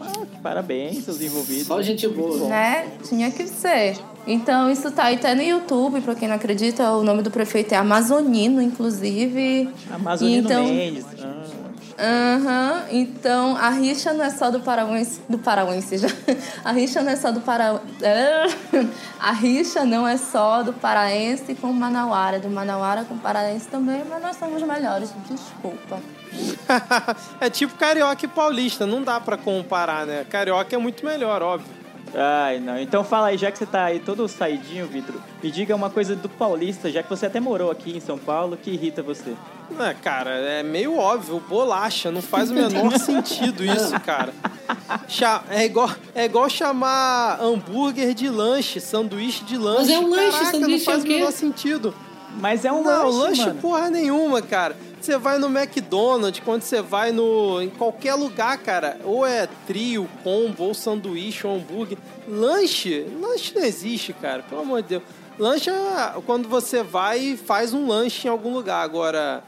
Ah, 0.00 0.12
que 0.26 0.38
parabéns, 0.42 1.04
seus 1.04 1.20
envolvidos. 1.20 1.66
Só 1.66 1.80
gente 1.80 2.06
boa. 2.08 2.48
Né? 2.48 2.88
Tinha 3.02 3.30
que 3.30 3.46
ser. 3.46 3.96
Então, 4.26 4.70
isso 4.70 4.90
tá 4.90 5.04
aí 5.04 5.16
até 5.16 5.34
no 5.34 5.42
YouTube, 5.42 6.02
pra 6.02 6.14
quem 6.14 6.28
não 6.28 6.36
acredita, 6.36 6.92
o 6.92 7.02
nome 7.02 7.22
do 7.22 7.30
prefeito 7.30 7.72
é 7.72 7.78
Amazonino, 7.78 8.60
inclusive. 8.60 9.70
Amazonino 9.90 10.44
então, 10.44 10.64
Mendes. 10.64 11.06
Ah. 11.18 11.37
Aham, 11.98 12.84
então 12.92 13.56
a 13.56 13.70
rixa 13.70 14.12
não 14.12 14.24
é 14.24 14.30
só 14.30 14.52
do 14.52 14.60
Parauense, 14.60 15.20
do 15.28 15.36
Parauense 15.36 15.98
já. 15.98 16.06
A 16.64 16.70
rixa 16.70 17.02
não 17.02 17.10
é 17.10 17.16
só 17.16 17.32
do 17.32 17.40
Para... 17.40 17.80
A 19.18 19.32
rixa 19.32 19.84
não 19.84 20.06
é 20.06 20.16
só 20.16 20.62
do 20.62 20.72
paraense 20.72 21.56
com 21.56 21.70
o 21.70 21.74
Manauara, 21.74 22.38
do 22.38 22.48
Manauara 22.48 23.04
com 23.04 23.14
o 23.14 23.18
paraense 23.18 23.66
também, 23.66 24.04
mas 24.08 24.22
nós 24.22 24.36
somos 24.36 24.62
melhores, 24.62 25.12
desculpa. 25.28 26.00
é 27.40 27.50
tipo 27.50 27.74
carioca 27.74 28.24
e 28.24 28.28
paulista, 28.28 28.86
não 28.86 29.02
dá 29.02 29.18
pra 29.20 29.36
comparar, 29.36 30.06
né? 30.06 30.24
Carioca 30.30 30.76
é 30.76 30.78
muito 30.78 31.04
melhor, 31.04 31.42
óbvio. 31.42 31.77
Ai, 32.14 32.58
não. 32.58 32.78
Então 32.78 33.04
fala 33.04 33.28
aí, 33.28 33.38
já 33.38 33.50
que 33.50 33.58
você 33.58 33.66
tá 33.66 33.84
aí 33.84 34.00
todo 34.00 34.26
saidinho, 34.28 34.86
Vitor, 34.86 35.16
me 35.42 35.50
diga 35.50 35.74
uma 35.74 35.90
coisa 35.90 36.16
do 36.16 36.28
paulista, 36.28 36.90
já 36.90 37.02
que 37.02 37.08
você 37.08 37.26
até 37.26 37.40
morou 37.40 37.70
aqui 37.70 37.96
em 37.96 38.00
São 38.00 38.18
Paulo, 38.18 38.56
que 38.56 38.70
irrita 38.70 39.02
você. 39.02 39.34
Ah, 39.78 39.94
cara, 39.94 40.30
é 40.30 40.62
meio 40.62 40.96
óbvio, 40.96 41.42
bolacha, 41.46 42.10
não 42.10 42.22
faz 42.22 42.50
o 42.50 42.54
menor 42.54 42.96
sentido 42.98 43.64
isso, 43.64 43.98
cara. 44.00 44.32
É 45.50 45.64
igual, 45.64 45.90
é 46.14 46.24
igual 46.24 46.48
chamar 46.48 47.38
hambúrguer 47.40 48.14
de 48.14 48.28
lanche, 48.28 48.80
sanduíche 48.80 49.44
de 49.44 49.58
lanche. 49.58 49.80
Mas 49.80 49.90
é 49.90 49.98
um 49.98 50.08
lanche, 50.08 50.30
Caraca, 50.30 50.50
sanduíche 50.52 50.86
não 50.86 50.92
faz 50.92 51.04
é 51.04 51.06
o 51.06 51.10
menor 51.10 51.32
sentido. 51.32 51.94
Mas 52.40 52.64
é 52.64 52.72
um 52.72 52.82
não, 52.82 53.08
lanche, 53.10 53.46
mano. 53.46 53.60
porra 53.60 53.90
nenhuma, 53.90 54.40
cara. 54.40 54.76
Você 55.08 55.16
vai 55.16 55.38
no 55.38 55.46
McDonald's, 55.46 56.38
quando 56.44 56.60
você 56.60 56.82
vai 56.82 57.12
no 57.12 57.62
em 57.62 57.70
qualquer 57.70 58.12
lugar, 58.14 58.58
cara, 58.58 59.00
ou 59.02 59.24
é 59.24 59.48
trio, 59.66 60.06
combo, 60.22 60.64
ou 60.64 60.74
sanduíche, 60.74 61.46
ou 61.46 61.56
hambúrguer. 61.56 61.96
Lanche, 62.28 63.06
lanche 63.18 63.54
não 63.54 63.64
existe, 63.64 64.12
cara, 64.12 64.42
pelo 64.42 64.60
amor 64.60 64.82
de 64.82 64.88
Deus. 64.88 65.02
Lanche 65.38 65.70
é 65.70 66.20
quando 66.26 66.46
você 66.46 66.82
vai 66.82 67.20
e 67.20 67.36
faz 67.38 67.72
um 67.72 67.86
lanche 67.88 68.28
em 68.28 68.30
algum 68.30 68.52
lugar. 68.52 68.84
Agora, 68.84 69.42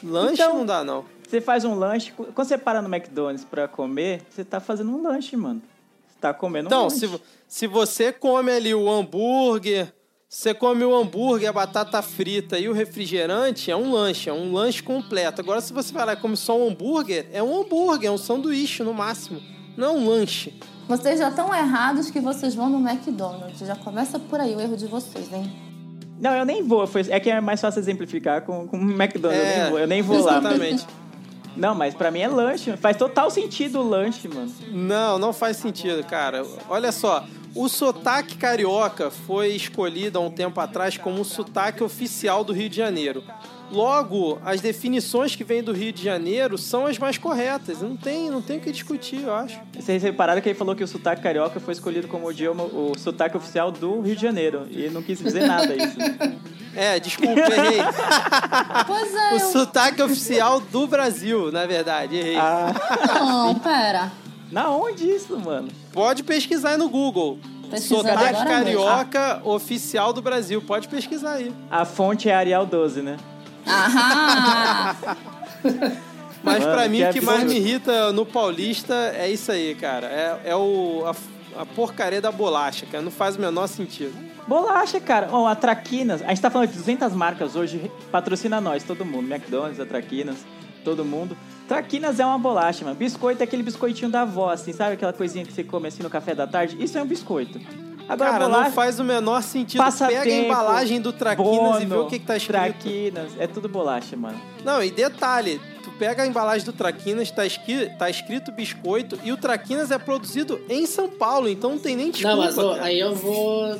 lanche 0.00 0.34
Então, 0.40 0.58
não 0.58 0.64
dá, 0.66 0.84
não. 0.84 1.04
Você 1.28 1.40
faz 1.40 1.64
um 1.64 1.74
lanche, 1.74 2.12
quando 2.12 2.32
você 2.46 2.56
para 2.56 2.80
no 2.80 2.88
McDonald's 2.88 3.44
pra 3.44 3.66
comer, 3.66 4.22
você 4.30 4.44
tá 4.44 4.60
fazendo 4.60 4.92
um 4.92 5.02
lanche, 5.02 5.36
mano. 5.36 5.60
Você 6.06 6.18
tá 6.20 6.32
comendo 6.32 6.66
um 6.66 6.68
Então, 6.68 6.82
lanche. 6.84 6.98
se, 7.00 7.06
vo- 7.08 7.20
se 7.48 7.66
você 7.66 8.12
come 8.12 8.52
ali 8.52 8.72
o 8.72 8.88
hambúrguer, 8.88 9.92
você 10.28 10.52
come 10.52 10.84
o 10.84 10.94
hambúrguer, 10.94 11.48
a 11.48 11.52
batata 11.52 12.02
frita 12.02 12.58
e 12.58 12.68
o 12.68 12.72
refrigerante, 12.72 13.70
é 13.70 13.76
um 13.76 13.92
lanche, 13.92 14.28
é 14.28 14.32
um 14.32 14.52
lanche 14.52 14.82
completo. 14.82 15.40
Agora, 15.40 15.60
se 15.60 15.72
você 15.72 15.92
vai 15.92 16.04
lá 16.06 16.12
e 16.14 16.16
come 16.16 16.36
só 16.36 16.58
um 16.58 16.68
hambúrguer, 16.70 17.26
é 17.32 17.42
um 17.42 17.60
hambúrguer, 17.60 18.08
é 18.08 18.12
um 18.12 18.18
sanduíche 18.18 18.82
no 18.82 18.92
máximo. 18.92 19.40
Não 19.76 19.86
é 19.86 19.90
um 19.92 20.08
lanche. 20.08 20.52
Vocês 20.88 21.18
já 21.18 21.28
estão 21.28 21.54
errados 21.54 22.10
que 22.10 22.20
vocês 22.20 22.54
vão 22.54 22.68
no 22.68 22.86
McDonald's. 22.88 23.60
Já 23.60 23.76
começa 23.76 24.18
por 24.18 24.40
aí 24.40 24.54
o 24.54 24.60
erro 24.60 24.76
de 24.76 24.86
vocês, 24.86 25.32
hein? 25.32 25.50
Não, 26.20 26.32
eu 26.32 26.44
nem 26.44 26.62
vou. 26.62 26.88
É 27.10 27.18
que 27.20 27.30
é 27.30 27.40
mais 27.40 27.60
fácil 27.60 27.80
exemplificar 27.80 28.42
com, 28.42 28.66
com 28.68 28.76
McDonald's. 28.76 29.42
eu, 29.44 29.48
É, 29.48 29.60
nem 29.62 29.70
vou, 29.70 29.78
eu 29.78 29.86
nem 29.86 30.02
vou 30.02 30.20
lá. 30.22 30.40
mas- 30.40 30.52
exatamente. 30.52 30.86
Não, 31.56 31.74
mas 31.74 31.94
pra 31.94 32.10
mim 32.10 32.20
é 32.20 32.28
lanche. 32.28 32.76
Faz 32.76 32.96
total 32.96 33.30
sentido 33.30 33.80
o 33.80 33.88
lanche, 33.88 34.28
mano. 34.28 34.52
Não, 34.70 35.18
não 35.18 35.32
faz 35.32 35.56
sentido, 35.56 36.04
cara. 36.04 36.44
Olha 36.68 36.90
só, 36.92 37.24
O 37.54 37.68
sotaque 37.68 38.36
carioca 38.36 39.12
foi 39.12 39.52
escolhido 39.52 40.18
há 40.18 40.20
um 40.20 40.30
tempo 40.30 40.60
atrás 40.60 40.98
como 40.98 41.20
o 41.20 41.24
sotaque 41.24 41.84
oficial 41.84 42.42
do 42.42 42.52
Rio 42.52 42.68
de 42.68 42.76
Janeiro. 42.76 43.22
Logo, 43.74 44.38
as 44.44 44.60
definições 44.60 45.34
que 45.34 45.42
vêm 45.42 45.62
do 45.62 45.72
Rio 45.72 45.92
de 45.92 46.02
Janeiro 46.02 46.56
são 46.56 46.86
as 46.86 46.96
mais 46.98 47.18
corretas. 47.18 47.82
Não 47.82 47.96
tem, 47.96 48.30
não 48.30 48.40
tem 48.40 48.58
o 48.58 48.60
que 48.60 48.70
discutir, 48.70 49.22
eu 49.24 49.34
acho. 49.34 49.58
Vocês 49.78 50.02
repararam 50.02 50.40
que 50.40 50.48
ele 50.48 50.58
falou 50.58 50.76
que 50.76 50.84
o 50.84 50.88
sotaque 50.88 51.20
carioca 51.22 51.58
foi 51.58 51.72
escolhido 51.74 52.06
como 52.06 52.26
o 52.26 52.30
idioma, 52.32 52.62
o 52.62 52.92
sotaque 52.96 53.36
oficial 53.36 53.72
do 53.72 54.00
Rio 54.00 54.14
de 54.14 54.22
Janeiro. 54.22 54.66
E 54.70 54.82
ele 54.82 54.94
não 54.94 55.02
quis 55.02 55.18
dizer 55.18 55.46
nada 55.46 55.74
isso. 55.74 55.96
É, 56.76 56.98
desculpa, 56.98 57.38
errei. 57.38 57.78
Pois 58.84 59.14
é. 59.14 59.30
O 59.30 59.34
eu- 59.34 59.40
sotaque 59.52 60.02
oficial 60.02 60.58
do 60.58 60.88
Brasil, 60.88 61.52
na 61.52 61.66
verdade, 61.66 62.16
errei. 62.16 62.34
Não, 62.34 63.54
pera. 63.60 64.10
Na 64.50 64.70
onde 64.70 65.08
isso, 65.08 65.38
mano? 65.38 65.68
Pode 65.92 66.24
pesquisar 66.24 66.70
aí 66.70 66.76
no 66.76 66.88
Google. 66.88 67.38
Sotaque 67.80 68.44
carioca 68.44 69.40
oficial 69.44 70.12
do 70.12 70.20
Brasil. 70.20 70.60
Pode 70.62 70.88
pesquisar 70.88 71.34
aí. 71.34 71.52
A 71.70 71.84
fonte 71.84 72.28
é 72.28 72.34
Arial 72.34 72.66
12, 72.66 73.02
né? 73.02 73.18
Aham. 73.66 74.96
Mas 76.42 76.62
Mano, 76.62 76.74
pra 76.74 76.88
mim 76.88 76.98
que 76.98 77.04
o 77.04 77.12
que 77.14 77.20
mais 77.22 77.44
me 77.44 77.56
irrita 77.56 78.12
no 78.12 78.26
Paulista 78.26 78.94
é 79.16 79.30
isso 79.30 79.50
aí, 79.50 79.74
cara. 79.74 80.06
É, 80.06 80.50
é 80.50 80.56
o, 80.56 81.02
a, 81.06 81.62
a 81.62 81.66
porcaria 81.66 82.20
da 82.20 82.30
bolacha, 82.30 82.84
cara. 82.84 83.02
Não 83.02 83.10
faz 83.10 83.36
o 83.36 83.40
menor 83.40 83.66
sentido. 83.66 84.14
Bolacha, 84.46 85.00
cara. 85.00 85.28
Ó, 85.32 85.46
a 85.46 85.54
Traquinas. 85.54 86.20
A 86.20 86.28
gente 86.28 86.42
tá 86.42 86.50
falando 86.50 86.68
de 86.68 86.76
200 86.76 87.14
marcas 87.14 87.56
hoje. 87.56 87.90
Patrocina 88.12 88.60
nós, 88.60 88.82
todo 88.82 89.06
mundo. 89.06 89.32
McDonald's, 89.32 89.80
a 89.80 89.86
Traquinas, 89.86 90.36
todo 90.84 91.02
mundo. 91.02 91.34
Traquinas 91.66 92.20
é 92.20 92.26
uma 92.26 92.38
bolacha, 92.38 92.84
mano. 92.84 92.96
Biscoito 92.96 93.42
é 93.42 93.44
aquele 93.44 93.62
biscoitinho 93.62 94.10
da 94.10 94.20
avó, 94.20 94.50
assim, 94.50 94.74
sabe? 94.74 94.94
Aquela 94.94 95.14
coisinha 95.14 95.46
que 95.46 95.52
você 95.52 95.64
come 95.64 95.88
assim 95.88 96.02
no 96.02 96.10
café 96.10 96.34
da 96.34 96.46
tarde. 96.46 96.76
Isso 96.78 96.98
é 96.98 97.02
um 97.02 97.06
biscoito. 97.06 97.58
Agora, 98.08 98.30
cara, 98.30 98.48
não 98.48 98.70
faz 98.70 99.00
o 99.00 99.04
menor 99.04 99.42
sentido. 99.42 99.78
passatempo, 99.78 100.22
Pega 100.22 100.34
a 100.34 100.38
embalagem 100.38 101.00
do 101.00 101.12
Traquinas 101.12 101.76
e 101.76 101.80
vê 101.80 101.86
Bono, 101.86 102.02
o 102.02 102.06
que, 102.06 102.18
que 102.18 102.26
tá 102.26 102.36
escrito. 102.36 102.60
Traquinas. 102.60 103.32
É 103.38 103.46
tudo 103.46 103.68
bolacha, 103.68 104.16
mano. 104.16 104.40
Não, 104.64 104.82
e 104.82 104.90
detalhe, 104.90 105.60
tu 105.82 105.90
pega 105.92 106.22
a 106.22 106.26
embalagem 106.26 106.64
do 106.64 106.72
Traquinas, 106.72 107.30
tá, 107.30 107.46
esqui, 107.46 107.90
tá 107.98 108.10
escrito 108.10 108.52
biscoito, 108.52 109.18
e 109.24 109.32
o 109.32 109.36
Traquinas 109.36 109.90
é 109.90 109.98
produzido 109.98 110.60
em 110.68 110.86
São 110.86 111.08
Paulo, 111.08 111.48
então 111.48 111.70
não 111.70 111.78
tem 111.78 111.96
nem 111.96 112.10
desculpa. 112.10 112.36
Não, 112.36 112.44
mas 112.44 112.58
ó, 112.58 112.78
aí 112.80 113.00
eu 113.00 113.14
vou 113.14 113.76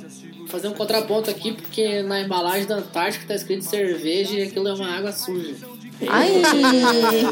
fazer 0.48 0.68
um 0.68 0.72
contraponto 0.74 1.30
aqui, 1.30 1.52
porque 1.52 2.02
na 2.02 2.20
embalagem 2.20 2.66
da 2.66 2.76
Antártica 2.76 3.26
tá 3.26 3.34
escrito 3.34 3.64
cerveja 3.64 4.34
e 4.34 4.42
aquilo 4.42 4.68
é 4.68 4.74
uma 4.74 4.88
água 4.88 5.12
suja. 5.12 5.54
Ai. 6.08 6.42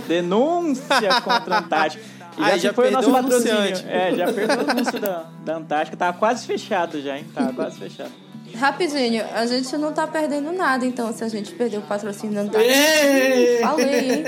Denúncia 0.07 1.21
contra 1.23 1.57
a 1.57 1.59
Antártica. 1.59 2.22
E 2.39 2.43
Aí 2.43 2.51
já, 2.53 2.57
já 2.69 2.73
foi 2.73 2.89
o 2.89 2.91
nosso 2.91 3.11
perdeu 3.13 3.21
o 3.21 3.25
patrocínio. 3.31 3.59
anunciante. 3.59 3.87
É, 3.89 4.15
já 4.15 4.33
perdeu 4.33 4.57
o 4.67 4.71
anúncio 4.71 5.01
da, 5.01 5.25
da 5.45 5.57
Antártica. 5.57 5.97
Tava 5.97 6.17
quase 6.19 6.47
fechado 6.47 7.01
já, 7.03 7.19
hein? 7.19 7.27
Tava 7.35 7.53
quase 7.53 7.79
fechado. 7.79 8.11
Rapidinho, 8.55 9.25
a 9.35 9.47
gente 9.47 9.75
não 9.79 9.93
tá 9.95 10.07
perdendo 10.07 10.53
nada, 10.53 10.85
então, 10.85 11.11
se 11.13 11.25
a 11.25 11.29
gente 11.29 11.53
perder 11.53 11.79
o 11.79 11.83
patrocínio 11.83 12.35
da 12.35 12.41
Antártica. 12.43 12.71
Ei! 12.75 13.59
Falei, 13.61 14.11
hein? 14.13 14.25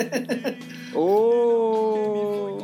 Ô! 0.94 2.59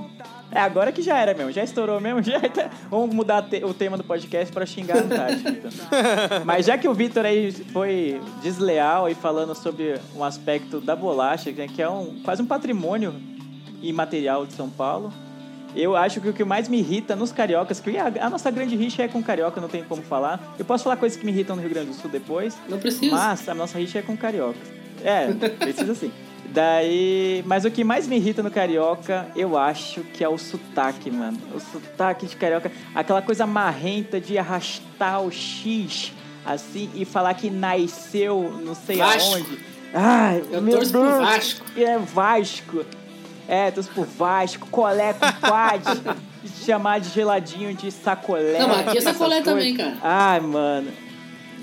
É, 0.53 0.59
agora 0.59 0.91
que 0.91 1.01
já 1.01 1.16
era 1.16 1.32
mesmo. 1.32 1.53
Já 1.53 1.62
estourou 1.62 2.01
mesmo. 2.01 2.20
Já 2.24 2.41
tá- 2.41 2.70
Vamos 2.91 3.14
mudar 3.14 3.43
te- 3.43 3.62
o 3.64 3.72
tema 3.72 3.97
do 3.97 4.03
podcast 4.03 4.53
pra 4.53 4.66
xingar 4.66 4.97
a 4.97 5.01
Antártica. 5.01 5.49
então. 5.51 5.70
Mas 6.45 6.66
já 6.66 6.76
que 6.76 6.88
o 6.88 6.95
Vitor 6.95 7.24
aí 7.24 7.53
foi 7.72 8.20
desleal 8.43 9.09
e 9.09 9.14
falando 9.14 9.55
sobre 9.55 9.95
um 10.16 10.24
aspecto 10.24 10.80
da 10.80 10.97
bolacha, 10.97 11.53
né, 11.53 11.68
que 11.68 11.80
é 11.80 11.88
um, 11.88 12.20
quase 12.24 12.43
um 12.43 12.47
patrimônio 12.47 13.14
imaterial 13.80 14.45
de 14.45 14.53
São 14.55 14.68
Paulo, 14.68 15.12
eu 15.75 15.97
acho 15.97 16.21
que 16.21 16.29
o 16.29 16.33
que 16.33 16.45
mais 16.45 16.68
me 16.68 16.79
irrita 16.79 17.14
nos 17.16 17.33
cariocas, 17.33 17.81
que 17.81 17.97
a, 17.97 18.07
a 18.21 18.31
nossa 18.31 18.51
grande 18.51 18.77
rixa 18.77 19.03
é 19.03 19.09
com 19.09 19.23
carioca, 19.23 19.61
não 19.61 19.68
tem 19.68 19.83
como 19.85 20.03
falar. 20.03 20.55
Eu 20.59 20.64
posso 20.64 20.85
falar 20.85 20.97
coisas 20.97 21.18
que 21.18 21.25
me 21.25 21.33
irritam 21.33 21.55
no 21.57 21.62
Rio 21.62 21.71
Grande 21.71 21.89
do 21.89 21.95
Sul 21.95 22.11
depois, 22.11 22.57
Não 22.68 22.79
precisa. 22.79 23.14
mas 23.14 23.49
a 23.49 23.55
nossa 23.55 23.79
rixa 23.79 23.99
é 23.99 24.03
com 24.03 24.16
carioca. 24.16 24.59
É, 25.05 25.29
precisa 25.59 25.95
sim. 25.95 26.12
Daí. 26.53 27.43
Mas 27.47 27.64
o 27.64 27.71
que 27.71 27.85
mais 27.85 28.07
me 28.09 28.16
irrita 28.16 28.43
no 28.43 28.51
carioca, 28.51 29.29
eu 29.37 29.57
acho 29.57 30.01
que 30.03 30.23
é 30.25 30.29
o 30.29 30.37
sotaque, 30.37 31.11
mano. 31.11 31.39
O 31.55 31.61
sotaque 31.61 32.27
de 32.27 32.37
carioca. 32.37 32.71
Aquela 32.95 33.23
coisa 33.23 33.47
marrenta 33.47 34.21
de 34.21 34.37
arrastar 34.37 35.23
o 35.23 35.31
X 35.31 36.12
assim 36.45 36.91
e 36.95 37.05
falar 37.05 37.35
que 37.35 37.49
nasceu 37.51 38.61
não 38.64 38.75
sei 38.75 38.97
Vasco. 38.97 39.35
aonde. 39.35 39.59
Ai, 39.95 40.43
Eu 40.51 40.61
meu 40.62 40.77
torço 40.77 40.93
Deus. 40.93 41.18
Vasco. 41.18 41.66
É 41.77 41.99
Vasco. 41.99 42.85
É, 43.51 43.70
torço 43.70 43.90
pro 43.90 44.05
Vasco, 44.05 44.68
colé 44.68 45.12
com 45.12 45.32
pade. 45.48 45.84
chamar 46.64 47.01
de 47.01 47.11
geladinho 47.11 47.74
de 47.74 47.90
sacolé. 47.90 48.59
Não, 48.61 48.68
mas 48.68 48.88
aqui 48.88 48.98
é 48.98 49.01
sacolé 49.01 49.42
também, 49.42 49.76
cara. 49.76 49.96
Ai, 50.03 50.40
mano. 50.40 50.90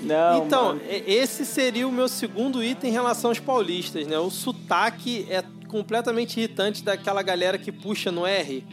Não, 0.02 0.44
Então, 0.46 0.66
mano. 0.66 0.80
esse 1.06 1.44
seria 1.44 1.88
o 1.88 1.90
meu 1.90 2.06
segundo 2.08 2.62
item 2.62 2.90
em 2.90 2.92
relação 2.92 3.30
aos 3.30 3.40
paulistas, 3.40 4.06
né? 4.06 4.16
O 4.18 4.30
sotaque 4.30 5.26
é 5.28 5.42
completamente 5.66 6.38
irritante 6.38 6.84
daquela 6.84 7.22
galera 7.22 7.58
que 7.58 7.72
puxa 7.72 8.12
no 8.12 8.24
R. 8.26 8.64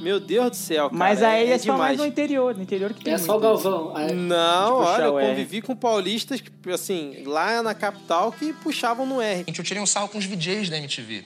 Meu 0.00 0.18
Deus 0.18 0.50
do 0.50 0.56
céu, 0.56 0.84
cara. 0.90 0.98
Mas 0.98 1.22
aí 1.22 1.50
é, 1.50 1.58
só 1.58 1.64
demais. 1.72 1.80
mais 1.80 1.98
no 1.98 2.06
interior, 2.06 2.54
no 2.56 2.62
interior 2.62 2.92
que 2.94 3.04
tem 3.04 3.12
É 3.14 3.18
só 3.18 3.36
o 3.36 3.40
muito. 3.40 3.62
Galvão. 3.62 3.92
Aí- 3.96 4.12
Não, 4.12 4.78
puxar 4.78 4.92
olha, 4.92 5.04
eu 5.04 5.28
convivi 5.28 5.60
com 5.62 5.76
paulistas, 5.76 6.40
que, 6.40 6.50
assim, 6.70 7.22
lá 7.26 7.62
na 7.62 7.74
capital, 7.74 8.32
que 8.32 8.52
puxavam 8.54 9.04
no 9.06 9.20
R. 9.20 9.44
Gente, 9.46 9.58
eu 9.58 9.64
tirei 9.64 9.82
um 9.82 9.86
sarro 9.86 10.08
com 10.08 10.18
os 10.18 10.24
VJs 10.24 10.68
da 10.70 10.78
MTV. 10.78 11.24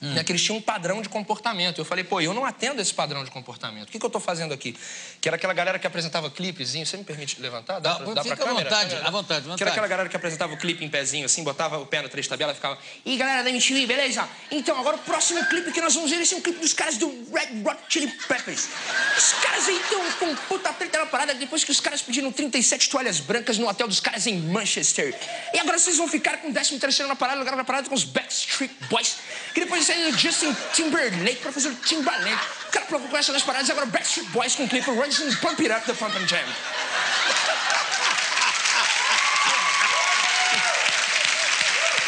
Né, 0.00 0.22
que 0.22 0.30
eles 0.30 0.42
tinham 0.42 0.58
um 0.58 0.62
padrão 0.62 1.02
de 1.02 1.08
comportamento. 1.08 1.78
Eu 1.80 1.84
falei, 1.84 2.04
pô, 2.04 2.20
eu 2.20 2.32
não 2.32 2.44
atendo 2.44 2.80
esse 2.80 2.94
padrão 2.94 3.24
de 3.24 3.30
comportamento. 3.32 3.88
O 3.88 3.90
que, 3.90 3.98
que 3.98 4.06
eu 4.06 4.10
tô 4.10 4.20
fazendo 4.20 4.54
aqui? 4.54 4.76
Que 5.20 5.28
era 5.28 5.34
aquela 5.36 5.52
galera 5.52 5.76
que 5.76 5.86
apresentava 5.88 6.30
clipezinho. 6.30 6.86
Você 6.86 6.96
me 6.96 7.02
permite 7.02 7.40
levantar? 7.40 7.80
Dá, 7.80 7.96
pra- 7.96 8.14
dá 8.14 8.22
fica 8.22 8.36
pra 8.36 8.44
à 8.44 8.48
câmera? 8.48 8.70
vontade, 8.70 8.94
à 8.94 9.10
vontade, 9.10 9.40
à 9.40 9.42
Que 9.42 9.46
era 9.48 9.48
vontade. 9.50 9.70
aquela 9.70 9.86
galera 9.88 10.08
que 10.08 10.14
apresentava 10.16 10.52
o 10.54 10.56
clipe 10.56 10.84
em 10.84 10.88
pezinho, 10.88 11.26
assim, 11.26 11.42
botava 11.42 11.78
o 11.78 11.86
pé 11.86 12.00
no 12.00 12.08
três 12.08 12.28
tabela 12.28 12.52
e 12.52 12.54
ficava... 12.54 12.78
E 13.04 13.16
galera 13.16 13.42
da 13.42 13.50
MTV, 13.50 13.86
beleza? 13.86 14.28
Então, 14.52 14.78
agora 14.78 14.94
o 14.96 15.00
próximo 15.00 15.44
clipe 15.46 15.72
que 15.72 15.80
nós 15.80 15.94
vamos 15.94 16.10
ver 16.10 16.20
esse 16.20 16.32
é 16.34 16.36
um 16.36 16.40
clipe 16.42 16.60
dos 16.60 16.72
caras 16.72 16.96
do 16.96 17.08
Red 17.34 17.60
Hot 17.68 17.78
Chili 17.88 18.06
Peppers. 18.28 18.68
Os 19.16 19.32
caras 19.42 19.66
aí 19.66 19.76
estão 19.80 20.04
com 20.20 20.36
puta 20.48 20.72
treta 20.74 20.98
na 20.98 21.06
parada 21.06 21.34
depois 21.34 21.64
que 21.64 21.72
os 21.72 21.80
caras 21.80 22.00
pediram 22.02 22.30
37 22.30 22.88
toalhas 22.88 23.18
brancas 23.18 23.58
no 23.58 23.66
hotel 23.68 23.88
dos 23.88 23.98
caras 23.98 24.28
em 24.28 24.38
Manchester. 24.38 25.12
E 25.52 25.58
agora 25.58 25.76
vocês 25.76 25.96
vão 25.96 26.06
ficar 26.06 26.36
com 26.38 26.50
o 26.50 26.52
13 26.52 26.78
terceiro 26.78 27.08
na 27.08 27.16
parada, 27.16 27.38
lugar 27.40 27.56
na 27.56 27.64
parada 27.64 27.88
com 27.88 27.94
os 27.96 28.04
Backstreet 28.04 28.70
Boys. 28.88 29.16
Que 29.54 29.60
depois 29.60 29.87
saiu 29.88 30.10
o 30.10 30.18
Justin 30.18 30.54
Timberlake 30.74 31.36
pra 31.36 31.50
fazer 31.50 31.68
o 31.68 31.74
Timberlake. 31.76 32.44
O 32.68 32.70
cara 32.72 32.84
provocou 32.86 33.18
essa 33.18 33.32
nas 33.32 33.42
paradas 33.42 33.68
e 33.68 33.72
agora 33.72 33.86
Backstreet 33.86 34.28
Boys 34.30 34.54
com 34.54 34.64
o 34.64 34.68
clipe 34.68 34.90
Rising 34.90 35.34
Pump 35.36 35.60
It 35.62 35.72
Up 35.72 35.86
the 35.86 35.94
Pump 35.94 36.14
and 36.18 36.28
Jam. 36.28 36.44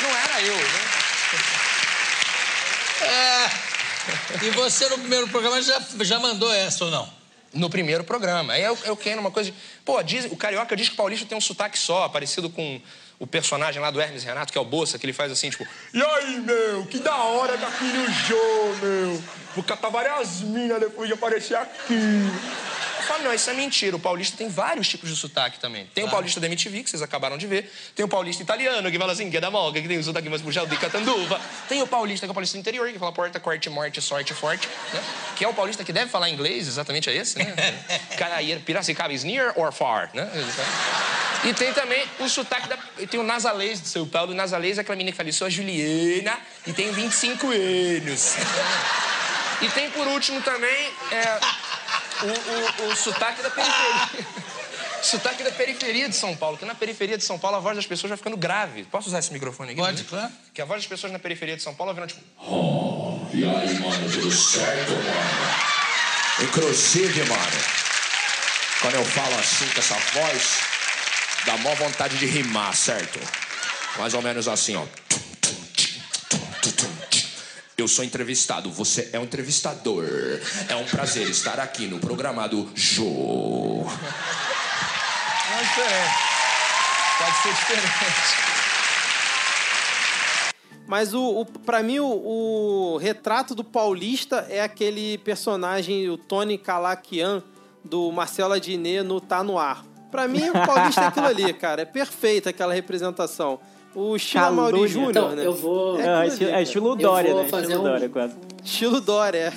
Não 0.02 0.16
era 0.16 0.40
eu, 0.42 0.56
né? 0.56 0.80
É. 3.02 4.44
E 4.46 4.50
você 4.50 4.88
no 4.88 4.98
primeiro 4.98 5.28
programa 5.28 5.60
já, 5.62 5.80
já 6.00 6.18
mandou 6.18 6.52
essa 6.52 6.84
ou 6.84 6.90
não? 6.90 7.10
No 7.52 7.68
primeiro 7.68 8.04
programa. 8.04 8.52
Aí 8.52 8.62
eu, 8.62 8.78
eu 8.84 8.96
quero 8.96 9.20
uma 9.20 9.30
coisa. 9.30 9.50
de- 9.50 9.56
Pô, 9.84 10.02
diz, 10.02 10.26
o 10.26 10.36
carioca 10.36 10.76
diz 10.76 10.88
que 10.88 10.94
o 10.94 10.96
paulista 10.96 11.26
tem 11.26 11.36
um 11.36 11.40
sotaque 11.40 11.78
só, 11.78 12.08
parecido 12.08 12.48
com 12.48 12.80
o 13.20 13.26
personagem 13.26 13.80
lá 13.82 13.90
do 13.90 14.00
Hermes 14.00 14.24
Renato, 14.24 14.50
que 14.50 14.56
é 14.56 14.60
o 14.60 14.64
Bolsa, 14.64 14.98
que 14.98 15.04
ele 15.04 15.12
faz 15.12 15.30
assim, 15.30 15.50
tipo. 15.50 15.66
E 15.92 16.02
aí, 16.02 16.40
meu, 16.40 16.86
que 16.86 16.98
da 16.98 17.14
hora 17.16 17.54
no 17.54 18.12
show, 18.12 18.76
meu. 18.82 19.22
Vou 19.54 19.62
catar 19.62 19.90
várias 19.90 20.40
minas 20.40 20.80
depois 20.80 21.06
de 21.06 21.12
aparecer 21.12 21.54
aqui. 21.54 22.00
Falo, 23.20 23.28
não, 23.28 23.34
isso 23.34 23.50
é 23.50 23.54
mentira. 23.54 23.94
O 23.94 24.00
paulista 24.00 24.36
tem 24.36 24.48
vários 24.48 24.88
tipos 24.88 25.08
de 25.08 25.16
sotaque 25.16 25.58
também. 25.58 25.86
Tem 25.94 26.04
o 26.04 26.08
paulista 26.08 26.40
da 26.40 26.46
MTV, 26.46 26.82
que 26.82 26.90
vocês 26.90 27.02
acabaram 27.02 27.36
de 27.36 27.46
ver. 27.46 27.70
Tem 27.94 28.04
o 28.04 28.08
paulista 28.08 28.42
italiano, 28.42 28.90
que 28.90 28.98
fala 28.98 29.12
assim, 29.12 29.30
que 29.30 29.36
é 29.36 29.40
da 29.40 29.50
moga, 29.50 29.80
que 29.80 29.86
tem 29.86 29.98
o 29.98 30.02
sotaque 30.02 30.28
mais 30.28 30.42
puxado 30.42 30.68
de 30.68 30.76
catanduva. 30.76 31.40
Tem 31.68 31.82
o 31.82 31.86
paulista, 31.86 32.26
que 32.26 32.30
é 32.30 32.32
o 32.32 32.34
paulista 32.34 32.56
do 32.56 32.60
interior, 32.60 32.90
que 32.90 32.98
fala 32.98 33.12
porta, 33.12 33.38
corte, 33.38 33.68
morte, 33.68 34.00
sorte, 34.00 34.32
forte. 34.32 34.68
Né? 34.92 35.02
Que 35.36 35.44
é 35.44 35.48
o 35.48 35.54
paulista 35.54 35.84
que 35.84 35.92
deve 35.92 36.10
falar 36.10 36.30
inglês, 36.30 36.66
exatamente 36.66 37.10
é 37.10 37.16
esse, 37.16 37.38
né? 37.38 37.54
Caraíra, 38.16 38.60
Piracicaba 38.60 39.12
is 39.12 39.24
near 39.24 39.52
or 39.56 39.72
far, 39.72 40.10
né? 40.14 40.28
E 41.44 41.54
tem 41.54 41.72
também 41.72 42.04
o 42.18 42.28
sotaque 42.28 42.68
da... 42.68 42.76
Tem 43.06 43.18
o 43.18 43.22
nasalês 43.22 43.80
de 43.80 43.88
São 43.88 44.06
Paulo. 44.06 44.32
O 44.32 44.34
nasalês 44.34 44.78
é 44.78 44.80
aquela 44.82 44.96
menina 44.96 45.12
que 45.12 45.16
fala, 45.16 45.32
sou 45.32 45.46
a 45.46 45.50
Juliana 45.50 46.38
e 46.66 46.72
tenho 46.72 46.92
25 46.92 47.46
anos. 47.50 48.36
E 49.62 49.68
tem, 49.68 49.90
por 49.90 50.06
último, 50.06 50.40
também... 50.40 50.90
é, 51.12 51.38
o, 52.22 52.84
o, 52.84 52.88
o 52.88 52.96
sotaque 52.96 53.42
da 53.42 53.50
periferia. 53.50 54.08
sotaque 55.02 55.42
da 55.42 55.50
periferia 55.52 56.08
de 56.08 56.16
São 56.16 56.36
Paulo. 56.36 56.56
Que 56.56 56.64
na 56.64 56.74
periferia 56.74 57.16
de 57.16 57.24
São 57.24 57.38
Paulo 57.38 57.56
a 57.56 57.60
voz 57.60 57.76
das 57.76 57.86
pessoas 57.86 58.10
vai 58.10 58.16
ficando 58.16 58.36
grave. 58.36 58.84
Posso 58.84 59.08
usar 59.08 59.18
esse 59.18 59.32
microfone 59.32 59.72
aqui? 59.72 59.80
Pode, 59.80 60.04
claro. 60.04 60.32
Que 60.52 60.62
a 60.62 60.64
voz 60.64 60.80
das 60.80 60.88
pessoas 60.88 61.12
na 61.12 61.18
periferia 61.18 61.56
de 61.56 61.62
São 61.62 61.74
Paulo 61.74 61.94
vai 61.94 62.06
virando 62.06 62.18
tipo. 62.18 63.30
E 63.32 63.44
aí, 63.44 63.78
mano, 63.78 64.10
tudo 64.10 64.30
certo, 64.30 64.92
mano? 64.92 65.80
Inclusive, 66.42 67.24
mano, 67.24 67.60
quando 68.80 68.94
eu 68.94 69.04
falo 69.04 69.34
assim 69.38 69.68
com 69.68 69.78
essa 69.78 69.94
voz, 69.94 70.58
dá 71.44 71.56
mó 71.58 71.74
vontade 71.74 72.16
de 72.18 72.26
rimar, 72.26 72.74
certo? 72.74 73.20
Mais 73.98 74.14
ou 74.14 74.22
menos 74.22 74.48
assim, 74.48 74.74
ó. 74.76 74.84
Eu 77.80 77.88
sou 77.88 78.04
entrevistado, 78.04 78.70
você 78.70 79.08
é 79.10 79.18
um 79.18 79.22
entrevistador. 79.22 80.04
É 80.68 80.76
um 80.76 80.84
prazer 80.84 81.26
estar 81.30 81.58
aqui 81.58 81.86
no 81.86 81.98
programado 81.98 82.70
Jô. 82.74 83.86
mais 85.50 85.66
diferente. 85.66 86.12
Pode 87.18 87.36
ser 87.42 87.54
diferente. 87.54 87.90
Mas 90.86 91.14
o, 91.14 91.40
o 91.40 91.46
para 91.46 91.82
mim 91.82 92.00
o, 92.00 92.04
o 92.04 92.98
retrato 92.98 93.54
do 93.54 93.64
paulista 93.64 94.46
é 94.50 94.60
aquele 94.60 95.16
personagem 95.16 96.10
o 96.10 96.18
Tony 96.18 96.58
Calaquian 96.58 97.42
do 97.82 98.12
Marcelo 98.12 98.52
Adnet 98.52 99.02
no 99.02 99.22
Tá 99.22 99.42
no 99.42 99.58
Ar. 99.58 99.86
Pra 100.10 100.28
mim 100.28 100.50
o 100.50 100.52
paulista 100.66 101.00
é 101.00 101.06
aquilo 101.06 101.28
ali, 101.28 101.54
cara, 101.54 101.80
é 101.80 101.86
perfeita 101.86 102.50
aquela 102.50 102.74
representação. 102.74 103.58
O 103.94 104.14
estilo 104.14 104.44
Calúnia. 104.44 104.62
Mauri 104.72 104.88
Júnior, 104.88 105.10
Então, 105.10 105.30
né? 105.30 105.46
eu 105.46 105.52
vou. 105.52 106.00
É 106.00 106.26
estilo- 106.26 106.50
é 106.50 106.62
estilo 106.62 106.88
Eu 106.90 106.96
Dória, 106.96 107.34
né? 107.34 107.42
Estilo 107.44 107.80
um- 107.80 107.82
Dória, 107.82 108.08
quase. 108.08 108.36
Estilo 108.64 109.00
Dória. 109.00 109.52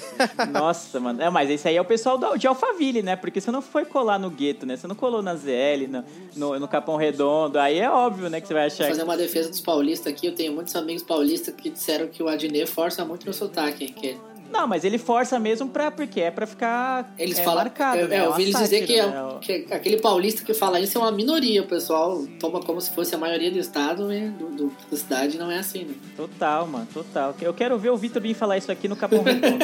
Nossa, 0.52 1.00
mano. 1.00 1.22
É, 1.22 1.30
mas 1.30 1.50
esse 1.50 1.68
aí 1.68 1.76
é 1.76 1.82
o 1.82 1.86
pessoal 1.86 2.18
do, 2.18 2.36
de 2.38 2.48
Alphaville, 2.48 3.04
né? 3.04 3.16
Porque 3.16 3.40
você 3.40 3.52
não 3.52 3.62
foi 3.62 3.86
colar 3.86 4.18
no 4.18 4.30
gueto, 4.30 4.66
né? 4.66 4.76
Você 4.78 4.88
não 4.88 4.96
colou 4.96 5.22
na 5.22 5.36
ZL, 5.36 5.88
no, 5.88 6.04
no, 6.36 6.60
no 6.62 6.68
Capão 6.68 6.96
Redondo. 6.96 7.60
Aí 7.60 7.78
é 7.80 7.90
óbvio, 7.90 8.30
né? 8.30 8.42
Que 8.42 8.48
você 8.48 8.54
vai 8.54 8.66
achar. 8.68 8.86
Vou 8.86 8.92
fazer 8.92 9.04
uma 9.04 9.18
defesa 9.18 9.50
dos 9.50 9.60
paulistas 9.62 10.12
aqui. 10.12 10.26
Eu 10.28 10.34
tenho 10.34 10.54
muitos 10.54 10.76
amigos 10.76 11.04
paulistas 11.04 11.54
que 11.54 11.70
disseram 11.70 12.08
que 12.08 12.24
o 12.24 12.28
Adnet 12.28 12.66
força 12.66 13.04
muito 13.06 13.26
no 13.28 13.34
sotaque. 13.34 13.88
Que 13.92 14.18
Não, 14.54 14.68
mas 14.68 14.84
ele 14.84 15.00
força 15.00 15.40
mesmo 15.40 15.68
pra. 15.68 15.90
Porque 15.90 16.22
é 16.22 16.30
pra 16.30 16.46
ficar. 16.46 17.12
eles 17.18 17.40
é, 17.40 17.44
falam. 17.44 17.64
marcado. 17.64 18.02
é, 18.02 18.08
né? 18.08 18.16
é, 18.16 18.20
eu 18.20 18.24
uma 18.26 18.30
ouvi 18.30 18.44
eles 18.44 18.56
dizer 18.56 18.86
que, 18.86 19.00
é- 19.00 19.06
né? 19.08 19.38
que 19.42 19.66
aquele 19.72 19.98
paulista 19.98 20.44
que 20.44 20.54
fala 20.54 20.80
isso 20.80 20.96
é 20.96 21.02
uma 21.02 21.12
minoria. 21.12 21.64
O 21.64 21.66
pessoal 21.66 22.24
toma 22.40 22.62
como 22.62 22.80
se 22.80 22.92
fosse 22.92 23.16
a 23.16 23.18
maioria 23.18 23.50
do 23.50 23.58
estado 23.58 24.14
e 24.14 24.30
do, 24.30 24.50
do- 24.50 24.72
da 24.92 24.96
cidade. 24.96 25.40
Não 25.40 25.50
é 25.50 25.58
assim, 25.58 25.86
né? 25.86 25.96
Total, 26.16 26.68
mano, 26.68 26.88
total. 26.94 27.36
Eu 27.42 27.54
quero 27.54 27.80
ver 27.80 27.90
o 27.90 27.98
Vitor 27.98 28.22
Bin 28.22 28.36
falar 28.36 28.58
isso 28.58 28.72
aqui 28.72 28.88
no 28.88 28.96
Capão 28.96 29.24
Redondo. 29.24 29.58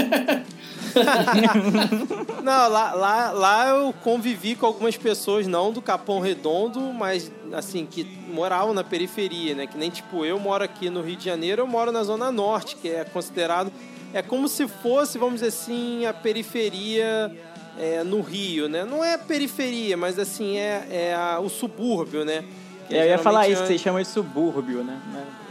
Não, 2.44 2.68
lá, 2.70 2.94
lá, 2.94 3.32
lá 3.32 3.68
eu 3.70 3.94
convivi 3.94 4.56
com 4.56 4.66
algumas 4.66 4.98
pessoas, 4.98 5.46
não 5.46 5.72
do 5.72 5.82
Capão 5.82 6.20
Redondo, 6.20 6.80
mas 6.94 7.32
assim, 7.54 7.86
que 7.86 8.04
moravam 8.04 8.74
na 8.74 8.84
periferia, 8.84 9.54
né? 9.56 9.68
Que 9.68 9.78
nem 9.78 9.90
tipo, 9.90 10.26
eu 10.26 10.40
moro 10.40 10.64
aqui 10.64 10.90
no 10.90 11.02
Rio 11.02 11.16
de 11.16 11.26
Janeiro, 11.26 11.62
eu 11.62 11.68
moro 11.68 11.92
na 11.92 12.04
Zona 12.04 12.32
Norte, 12.32 12.76
que 12.76 12.90
é 12.90 13.04
considerado. 13.04 13.72
É 14.14 14.22
como 14.22 14.48
se 14.48 14.68
fosse, 14.68 15.18
vamos 15.18 15.36
dizer 15.36 15.48
assim, 15.48 16.06
a 16.06 16.14
periferia 16.14 17.32
é, 17.78 18.04
no 18.04 18.22
Rio, 18.22 18.68
né? 18.68 18.84
Não 18.84 19.04
é 19.04 19.14
a 19.14 19.18
periferia, 19.20 19.96
mas 19.96 20.18
assim, 20.20 20.58
é, 20.58 20.88
é 20.90 21.16
a- 21.16 21.40
o 21.40 21.50
subúrbio, 21.50 22.26
né? 22.26 22.44
Que 22.88 22.96
eu 22.96 23.06
ia 23.06 23.18
falar 23.20 23.44
geralmente 23.44 23.54
isso, 23.54 23.64
é- 23.64 23.68
vocês 23.68 23.82
chamam 23.82 24.02
de 24.02 24.08
subúrbio, 24.08 24.84
né? 24.84 25.00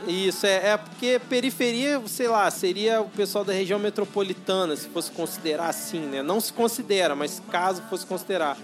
isso, 0.07 0.47
é, 0.47 0.71
é 0.71 0.77
porque 0.77 1.21
periferia, 1.29 2.01
sei 2.07 2.29
lá, 2.29 2.51
seria 2.51 3.01
o 3.01 3.09
pessoal 3.11 3.45
da 3.45 3.53
região 3.53 3.79
metropolitana, 3.79 4.75
se 4.75 4.89
fosse 4.89 5.11
considerar 5.11 5.69
assim, 5.69 6.01
né? 6.01 6.23
Não 6.23 6.41
se 6.41 6.53
considera, 6.53 7.15
mas 7.15 7.41
caso 7.51 7.83
fosse 7.89 8.05
considerar. 8.07 8.57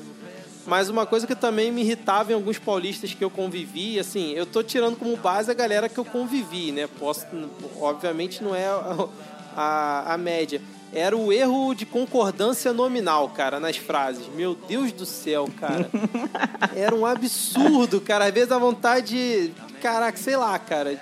Mas 0.66 0.88
uma 0.88 1.04
coisa 1.04 1.26
que 1.26 1.34
também 1.34 1.70
me 1.70 1.82
irritava 1.82 2.32
em 2.32 2.34
alguns 2.34 2.58
paulistas 2.58 3.12
que 3.12 3.22
eu 3.22 3.28
convivi, 3.28 3.98
assim, 3.98 4.32
eu 4.32 4.46
tô 4.46 4.62
tirando 4.62 4.96
como 4.96 5.14
base 5.16 5.50
a 5.50 5.54
galera 5.54 5.88
que 5.90 5.98
eu 5.98 6.04
convivi, 6.04 6.72
né? 6.72 6.88
Posso, 6.98 7.26
obviamente 7.78 8.42
não 8.42 8.54
é 8.54 8.66
a, 9.56 10.14
a, 10.14 10.18
média. 10.18 10.60
Era 10.92 11.16
o 11.16 11.32
erro 11.32 11.74
de 11.74 11.84
concordância 11.84 12.72
nominal, 12.72 13.28
cara, 13.30 13.58
nas 13.58 13.76
frases. 13.76 14.26
Meu 14.34 14.54
Deus 14.54 14.92
do 14.92 15.04
céu, 15.04 15.48
cara. 15.58 15.90
Era 16.74 16.94
um 16.94 17.04
absurdo, 17.04 18.00
cara. 18.00 18.26
Às 18.26 18.34
vezes 18.34 18.52
a 18.52 18.58
vontade 18.58 19.06
de, 19.48 19.52
caraca, 19.80 20.16
sei 20.16 20.36
lá, 20.36 20.56
cara, 20.58 21.00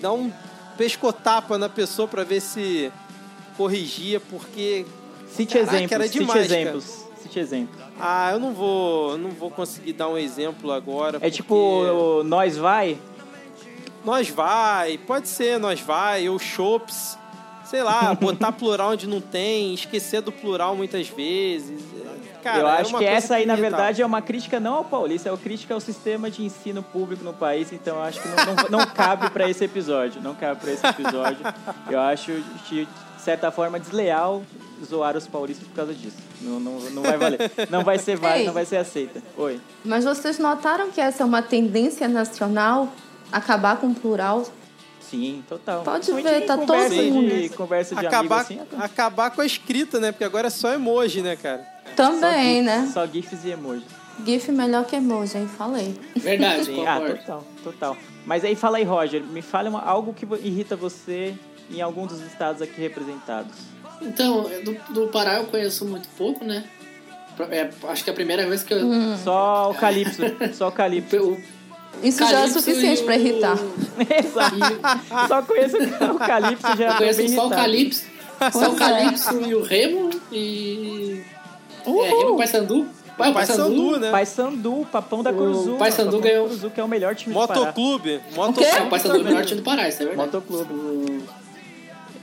dar 0.00 0.12
um 0.12 0.32
pescotapa 0.78 1.58
na 1.58 1.68
pessoa 1.68 2.08
pra 2.08 2.24
ver 2.24 2.40
se 2.40 2.90
corrigia, 3.56 4.20
porque 4.20 4.86
Cite 5.36 5.54
Caraca, 5.54 5.76
exemplos, 5.76 5.92
era 5.92 6.04
cite 6.04 6.18
demais, 6.18 6.44
exemplos. 6.44 7.06
Cite 7.22 7.38
exemplos. 7.38 7.76
ah, 8.00 8.30
eu 8.32 8.40
não 8.40 8.54
vou, 8.54 9.18
não 9.18 9.30
vou 9.30 9.50
conseguir 9.50 9.92
dar 9.92 10.08
um 10.08 10.16
exemplo 10.16 10.72
agora. 10.72 11.18
É 11.20 11.28
tipo, 11.28 11.54
o 11.54 12.24
Nós 12.24 12.56
Vai? 12.56 12.98
Nós 14.04 14.28
vai, 14.28 14.98
pode 14.98 15.26
ser 15.26 15.58
nós 15.58 15.80
vai, 15.80 16.28
ou 16.28 16.38
chops, 16.38 17.18
sei 17.68 17.82
lá, 17.82 18.14
botar 18.14 18.52
plural 18.52 18.92
onde 18.92 19.06
não 19.06 19.20
tem, 19.20 19.74
esquecer 19.74 20.20
do 20.22 20.32
plural 20.32 20.76
muitas 20.76 21.08
vezes. 21.08 21.82
Cara, 22.42 22.58
eu 22.58 22.68
era 22.68 22.80
acho 22.80 22.90
uma 22.90 22.98
que 23.00 23.04
essa 23.04 23.34
aí, 23.34 23.44
na 23.44 23.56
verdade, 23.56 24.02
é 24.02 24.06
uma 24.06 24.22
crítica 24.22 24.60
não 24.60 24.74
ao 24.74 24.84
paulista, 24.84 25.28
é 25.28 25.32
uma 25.32 25.38
crítica 25.38 25.74
ao 25.74 25.80
sistema 25.80 26.30
de 26.30 26.44
ensino 26.44 26.82
público 26.82 27.24
no 27.24 27.34
país. 27.34 27.72
Então, 27.72 27.96
eu 27.96 28.02
acho 28.02 28.22
que 28.22 28.28
não, 28.28 28.36
não, 28.36 28.78
não 28.78 28.86
cabe 28.86 29.28
pra 29.30 29.50
esse 29.50 29.64
episódio. 29.64 30.22
Não 30.22 30.34
cabe 30.34 30.60
pra 30.60 30.72
esse 30.72 30.86
episódio. 30.86 31.38
Eu 31.90 32.00
acho, 32.00 32.32
de 32.68 32.86
de 33.16 33.22
certa 33.22 33.50
forma, 33.50 33.80
desleal 33.80 34.42
zoar 34.84 35.16
os 35.16 35.26
paulistas 35.26 35.66
por 35.66 35.74
causa 35.74 35.94
disso. 35.94 36.16
Não, 36.40 36.60
não, 36.60 36.78
não 36.90 37.02
vai 37.02 37.16
valer. 37.16 37.50
Não 37.70 37.82
vai 37.82 37.98
ser 37.98 38.16
válido, 38.16 38.40
Ei. 38.40 38.46
não 38.46 38.52
vai 38.52 38.64
ser 38.64 38.76
aceita. 38.76 39.22
Oi. 39.36 39.60
Mas 39.84 40.04
vocês 40.04 40.38
notaram 40.38 40.90
que 40.90 41.00
essa 41.00 41.22
é 41.22 41.26
uma 41.26 41.42
tendência 41.42 42.06
nacional? 42.06 42.92
Acabar 43.32 43.78
com 43.78 43.88
o 43.88 43.94
plural? 43.94 44.46
Sim, 45.10 45.44
total. 45.48 45.82
Pode 45.82 46.10
ver, 46.12 46.40
tá 46.46 46.56
todo 46.56 46.66
conversa 46.66 46.94
de, 46.94 47.10
mundo. 47.10 47.56
conversa 47.56 47.94
de 47.94 48.06
acabar, 48.06 48.44
amigo 48.46 48.62
assim. 48.62 48.82
acabar 48.82 49.30
com 49.30 49.40
a 49.40 49.46
escrita, 49.46 50.00
né? 50.00 50.10
Porque 50.12 50.24
agora 50.24 50.48
é 50.48 50.50
só 50.50 50.72
emoji, 50.72 51.22
né, 51.22 51.36
cara? 51.36 51.66
Também, 51.94 52.60
só 52.60 52.66
né? 52.66 52.90
Só 52.92 53.06
gifs 53.06 53.44
e 53.44 53.50
emojis. 53.50 53.84
GIF 54.24 54.50
melhor 54.50 54.84
que 54.84 54.96
emoji, 54.96 55.38
hein? 55.38 55.48
Falei. 55.58 55.94
Verdade, 56.16 56.64
Sim, 56.64 56.86
ah, 56.86 57.00
total, 57.00 57.44
total. 57.62 57.96
Mas 58.24 58.44
aí 58.44 58.56
fala 58.56 58.78
aí, 58.78 58.84
Roger, 58.84 59.22
me 59.22 59.42
fale 59.42 59.68
uma- 59.68 59.82
algo 59.82 60.12
que 60.12 60.26
irrita 60.42 60.74
você 60.74 61.34
em 61.70 61.80
algum 61.80 62.06
dos 62.06 62.20
estados 62.22 62.60
aqui 62.62 62.80
representados. 62.80 63.52
Então, 64.00 64.46
do, 64.64 64.92
do 64.92 65.08
Pará 65.08 65.38
eu 65.38 65.44
conheço 65.46 65.84
muito 65.84 66.08
pouco, 66.16 66.44
né? 66.44 66.64
É, 67.50 67.68
acho 67.88 68.02
que 68.02 68.10
é 68.10 68.12
a 68.12 68.16
primeira 68.16 68.46
vez 68.48 68.62
que 68.62 68.72
eu. 68.72 68.78
Hum. 68.78 69.16
Só 69.22 69.70
o 69.70 69.74
Calypso, 69.74 70.22
só 70.54 70.68
o 70.68 70.72
Calypso. 70.72 71.36
Isso 72.02 72.18
já 72.18 72.28
é 72.28 72.32
Calypso 72.32 72.58
suficiente 72.60 73.02
pra 73.02 73.14
o- 73.14 73.18
irritar. 73.18 73.58
Exato. 74.24 75.28
Só 75.28 75.42
conheço 75.42 75.76
o 76.14 76.18
Calypso 76.18 76.76
já 76.76 76.94
conheço 76.96 77.28
só 77.34 77.46
o. 77.46 77.50
Calypso. 77.50 78.04
Só 78.52 78.70
o 78.70 78.74
é. 78.74 78.78
Calypso 78.78 79.40
e 79.40 79.54
o 79.54 79.62
Remo 79.62 80.10
e. 80.30 81.22
É, 81.86 81.90
Remo 81.90 82.34
e 82.34 82.36
Paysandu. 82.36 82.86
Pai, 83.16 83.30
o 83.30 83.32
Paysandu, 83.34 83.98
né? 83.98 84.10
Paysandu, 84.10 84.86
Papão 84.92 85.22
da 85.22 85.30
O 85.30 85.34
Curuzu. 85.34 85.76
Papão 85.78 86.06
da 86.10 86.18
ganhou- 86.18 86.44
Curuzu, 86.48 86.68
que 86.70 86.78
é 86.78 86.84
o 86.84 86.88
melhor 86.88 87.14
time 87.14 87.34
do 87.34 87.46
Pará. 87.46 87.60
Motoclube. 87.60 88.10
É, 88.10 88.20
Motoclube. 88.36 88.80
o 88.86 88.90
Paysandu 88.90 89.16
é 89.16 89.20
o 89.20 89.24
melhor 89.24 89.44
time 89.46 89.60
do 89.62 89.64
Pará, 89.64 89.88
isso 89.88 90.02
é 90.02 90.06
verdade. 90.06 90.30
Motoclube. 90.32 91.22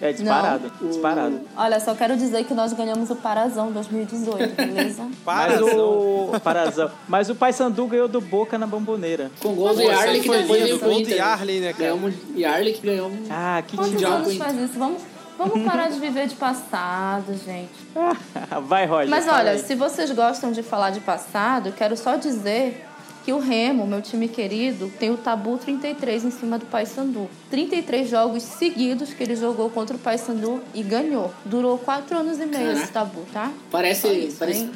É 0.04 0.12
disparado, 0.12 0.70
disparado. 0.82 1.40
Olha, 1.56 1.80
só 1.80 1.96
quero 1.96 2.18
dizer 2.18 2.44
que 2.44 2.54
nós 2.54 2.74
ganhamos 2.74 3.10
o 3.10 3.16
Parazão 3.16 3.72
2018, 3.72 4.54
beleza? 4.54 5.08
Mas 5.26 5.62
o 5.62 6.32
Parazão. 6.44 6.92
Mas 7.08 7.30
o 7.30 7.36
Paysandu 7.36 7.88
ganhou 7.88 8.10
do 8.10 8.20
Boca 8.20 8.58
na 8.58 8.68
bomboneira. 8.68 9.32
Com 9.40 9.56
gol 9.56 9.74
do 9.74 9.82
Yarley 9.82 10.20
que 10.20 10.28
foi 10.28 10.40
depois 10.42 10.78
pro 10.78 10.90
gol 10.90 11.02
do. 11.02 11.10
Yarley, 11.10 11.60
né, 11.62 11.72
cara? 11.72 11.96
Ganhou 11.96 12.00
um 12.10 12.38
Yarley 12.38 12.74
que 12.74 12.86
ganhou 12.86 13.08
um. 13.10 13.26
Ah, 13.30 13.64
que 13.66 13.78
Quantos 13.78 13.94
Mundial 13.94 14.12
anos 14.12 14.26
com 14.26 14.32
o 14.32 14.36
Inter. 14.36 14.46
faz 14.46 14.60
isso? 14.60 14.78
Vamos, 14.78 15.02
vamos 15.38 15.64
parar 15.64 15.90
de 15.90 16.00
viver 16.02 16.28
de 16.28 16.36
passado, 16.36 17.34
gente. 17.46 17.72
Vai, 18.68 18.86
Roger. 18.86 19.10
Mas 19.10 19.26
olha, 19.30 19.58
se 19.58 19.74
vocês 19.74 20.12
gostam 20.12 20.52
de 20.52 20.62
falar 20.62 20.90
de 20.90 21.00
passado, 21.00 21.70
eu 21.70 21.74
quero 21.74 21.96
só 21.96 22.18
dizer 22.18 22.86
que 23.24 23.32
o 23.32 23.40
Remo, 23.40 23.88
meu 23.88 24.02
time 24.02 24.28
querido, 24.28 24.92
tem 25.00 25.10
o 25.10 25.18
tabu 25.18 25.58
33 25.58 26.26
em 26.26 26.32
cima 26.32 26.60
do 26.60 26.66
Paysandu. 26.66 27.30
33 27.50 28.10
jogos 28.10 28.44
seguidos 28.44 29.14
que 29.14 29.24
ele 29.24 29.36
jogou 29.36 29.70
contra 29.70 29.96
o 29.96 30.00
Paysandu 30.00 30.62
e 30.74 30.84
ganhou. 30.84 31.34
Durou 31.46 31.78
4 31.78 32.18
anos 32.18 32.38
e 32.40 32.46
meio 32.46 32.52
Caraca. 32.52 32.84
esse 32.84 32.92
tabu, 32.92 33.26
tá? 33.32 33.52
Parece. 33.72 34.08
Isso, 34.08 34.38
parece 34.38 34.62
hein? 34.62 34.72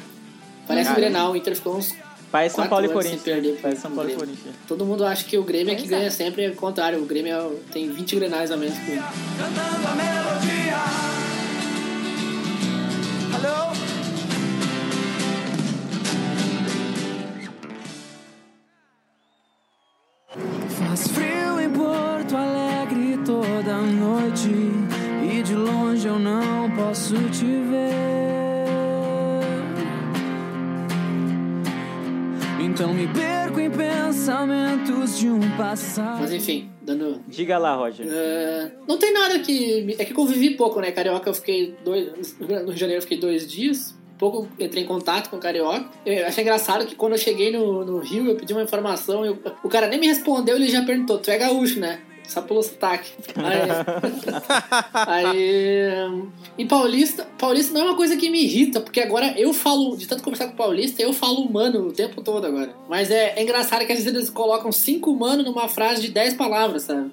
parece 0.66 0.90
o. 0.90 0.94
Grenal. 0.94 1.32
O 1.32 1.36
Inter 1.36 1.54
ficou 1.54 1.76
uns. 1.76 1.94
Pai 2.30 2.50
São 2.50 2.66
Paulo 2.68 2.84
e 2.84 2.88
Corinthians. 2.90 3.22
perder 3.22 3.56
pro 3.56 3.74
São 3.76 3.90
Paulo 3.90 4.10
e. 4.10 4.14
Corinthians. 4.14 4.54
Todo 4.66 4.84
mundo 4.84 5.04
acha 5.04 5.24
que 5.24 5.36
o 5.38 5.42
Grêmio 5.42 5.72
é 5.72 5.76
que 5.76 5.86
ganha 5.86 6.10
sempre, 6.10 6.44
é 6.44 6.48
o 6.48 6.54
contrário. 6.54 7.00
O 7.02 7.06
Grêmio 7.06 7.34
é 7.34 7.50
tem 7.72 7.90
20 7.90 8.16
grenais 8.16 8.50
a 8.50 8.56
menos 8.56 8.78
que 8.78 8.92
o. 8.92 8.94
Cantando 8.96 9.86
a 9.86 9.94
melodia. 9.94 10.78
Alô? 13.34 13.97
Faz 20.98 21.06
frio 21.12 21.60
em 21.60 21.70
Porto 21.70 22.36
Alegre 22.36 23.18
toda 23.24 23.76
noite 23.82 24.48
e 25.32 25.42
de 25.44 25.54
longe 25.54 26.08
eu 26.08 26.18
não 26.18 26.68
posso 26.74 27.14
te 27.30 27.44
ver. 27.44 27.94
Então 32.60 32.92
me 32.92 33.06
perco 33.06 33.60
em 33.60 33.70
pensamentos 33.70 35.18
de 35.18 35.30
um 35.30 35.38
passado. 35.56 36.18
Mas 36.22 36.32
enfim, 36.32 36.68
dando. 36.82 37.20
Diga 37.28 37.58
lá, 37.58 37.76
Roger. 37.76 38.04
É, 38.10 38.72
não 38.88 38.98
tem 38.98 39.12
nada 39.12 39.38
que. 39.38 39.82
me- 39.84 39.94
É 40.00 40.04
que 40.04 40.10
eu 40.10 40.16
convivi 40.16 40.56
pouco, 40.56 40.80
né? 40.80 40.90
Carioca 40.90 41.30
eu 41.30 41.34
fiquei 41.34 41.76
dois. 41.84 42.36
No 42.40 42.46
Rio 42.48 42.74
de 42.74 42.80
Janeiro 42.80 42.98
eu 42.98 43.02
fiquei 43.02 43.18
dois 43.18 43.46
dias. 43.46 43.96
Pouco 44.18 44.48
entrei 44.58 44.82
em 44.82 44.86
contato 44.86 45.30
com 45.30 45.36
o 45.36 45.40
Carioca. 45.40 45.88
Eu 46.04 46.26
achei 46.26 46.42
engraçado 46.42 46.84
que 46.86 46.94
quando 46.96 47.12
eu 47.12 47.18
cheguei 47.18 47.52
no, 47.52 47.84
no 47.84 47.98
Rio, 47.98 48.26
eu 48.26 48.36
pedi 48.36 48.52
uma 48.52 48.62
informação. 48.62 49.24
eu- 49.24 49.38
o 49.62 49.68
cara 49.68 49.86
nem 49.86 50.00
me 50.00 50.06
respondeu, 50.08 50.56
ele 50.56 50.68
já 50.68 50.82
perguntou: 50.84 51.18
Tu 51.18 51.30
é 51.30 51.38
gaúcho, 51.38 51.78
né? 51.78 52.00
Só 52.28 52.42
pelo 52.42 52.62
sotaque. 52.62 53.10
Aí, 53.36 53.70
aí, 55.32 56.28
em 56.58 56.66
paulista, 56.66 57.26
paulista 57.38 57.72
não 57.72 57.80
é 57.80 57.84
uma 57.84 57.96
coisa 57.96 58.16
que 58.18 58.28
me 58.28 58.44
irrita, 58.44 58.80
porque 58.80 59.00
agora 59.00 59.32
eu 59.38 59.54
falo, 59.54 59.96
de 59.96 60.06
tanto 60.06 60.22
conversar 60.22 60.48
com 60.48 60.56
paulista, 60.56 61.02
eu 61.02 61.14
falo 61.14 61.40
humano 61.40 61.88
o 61.88 61.92
tempo 61.92 62.22
todo 62.22 62.46
agora. 62.46 62.70
Mas 62.86 63.10
é, 63.10 63.32
é 63.34 63.42
engraçado 63.42 63.86
que 63.86 63.92
às 63.92 63.98
vezes 63.98 64.14
eles 64.14 64.30
colocam 64.30 64.70
cinco 64.70 65.10
humano 65.10 65.42
numa 65.42 65.68
frase 65.68 66.02
de 66.02 66.08
10 66.08 66.34
palavras, 66.34 66.82
sabe? 66.82 67.10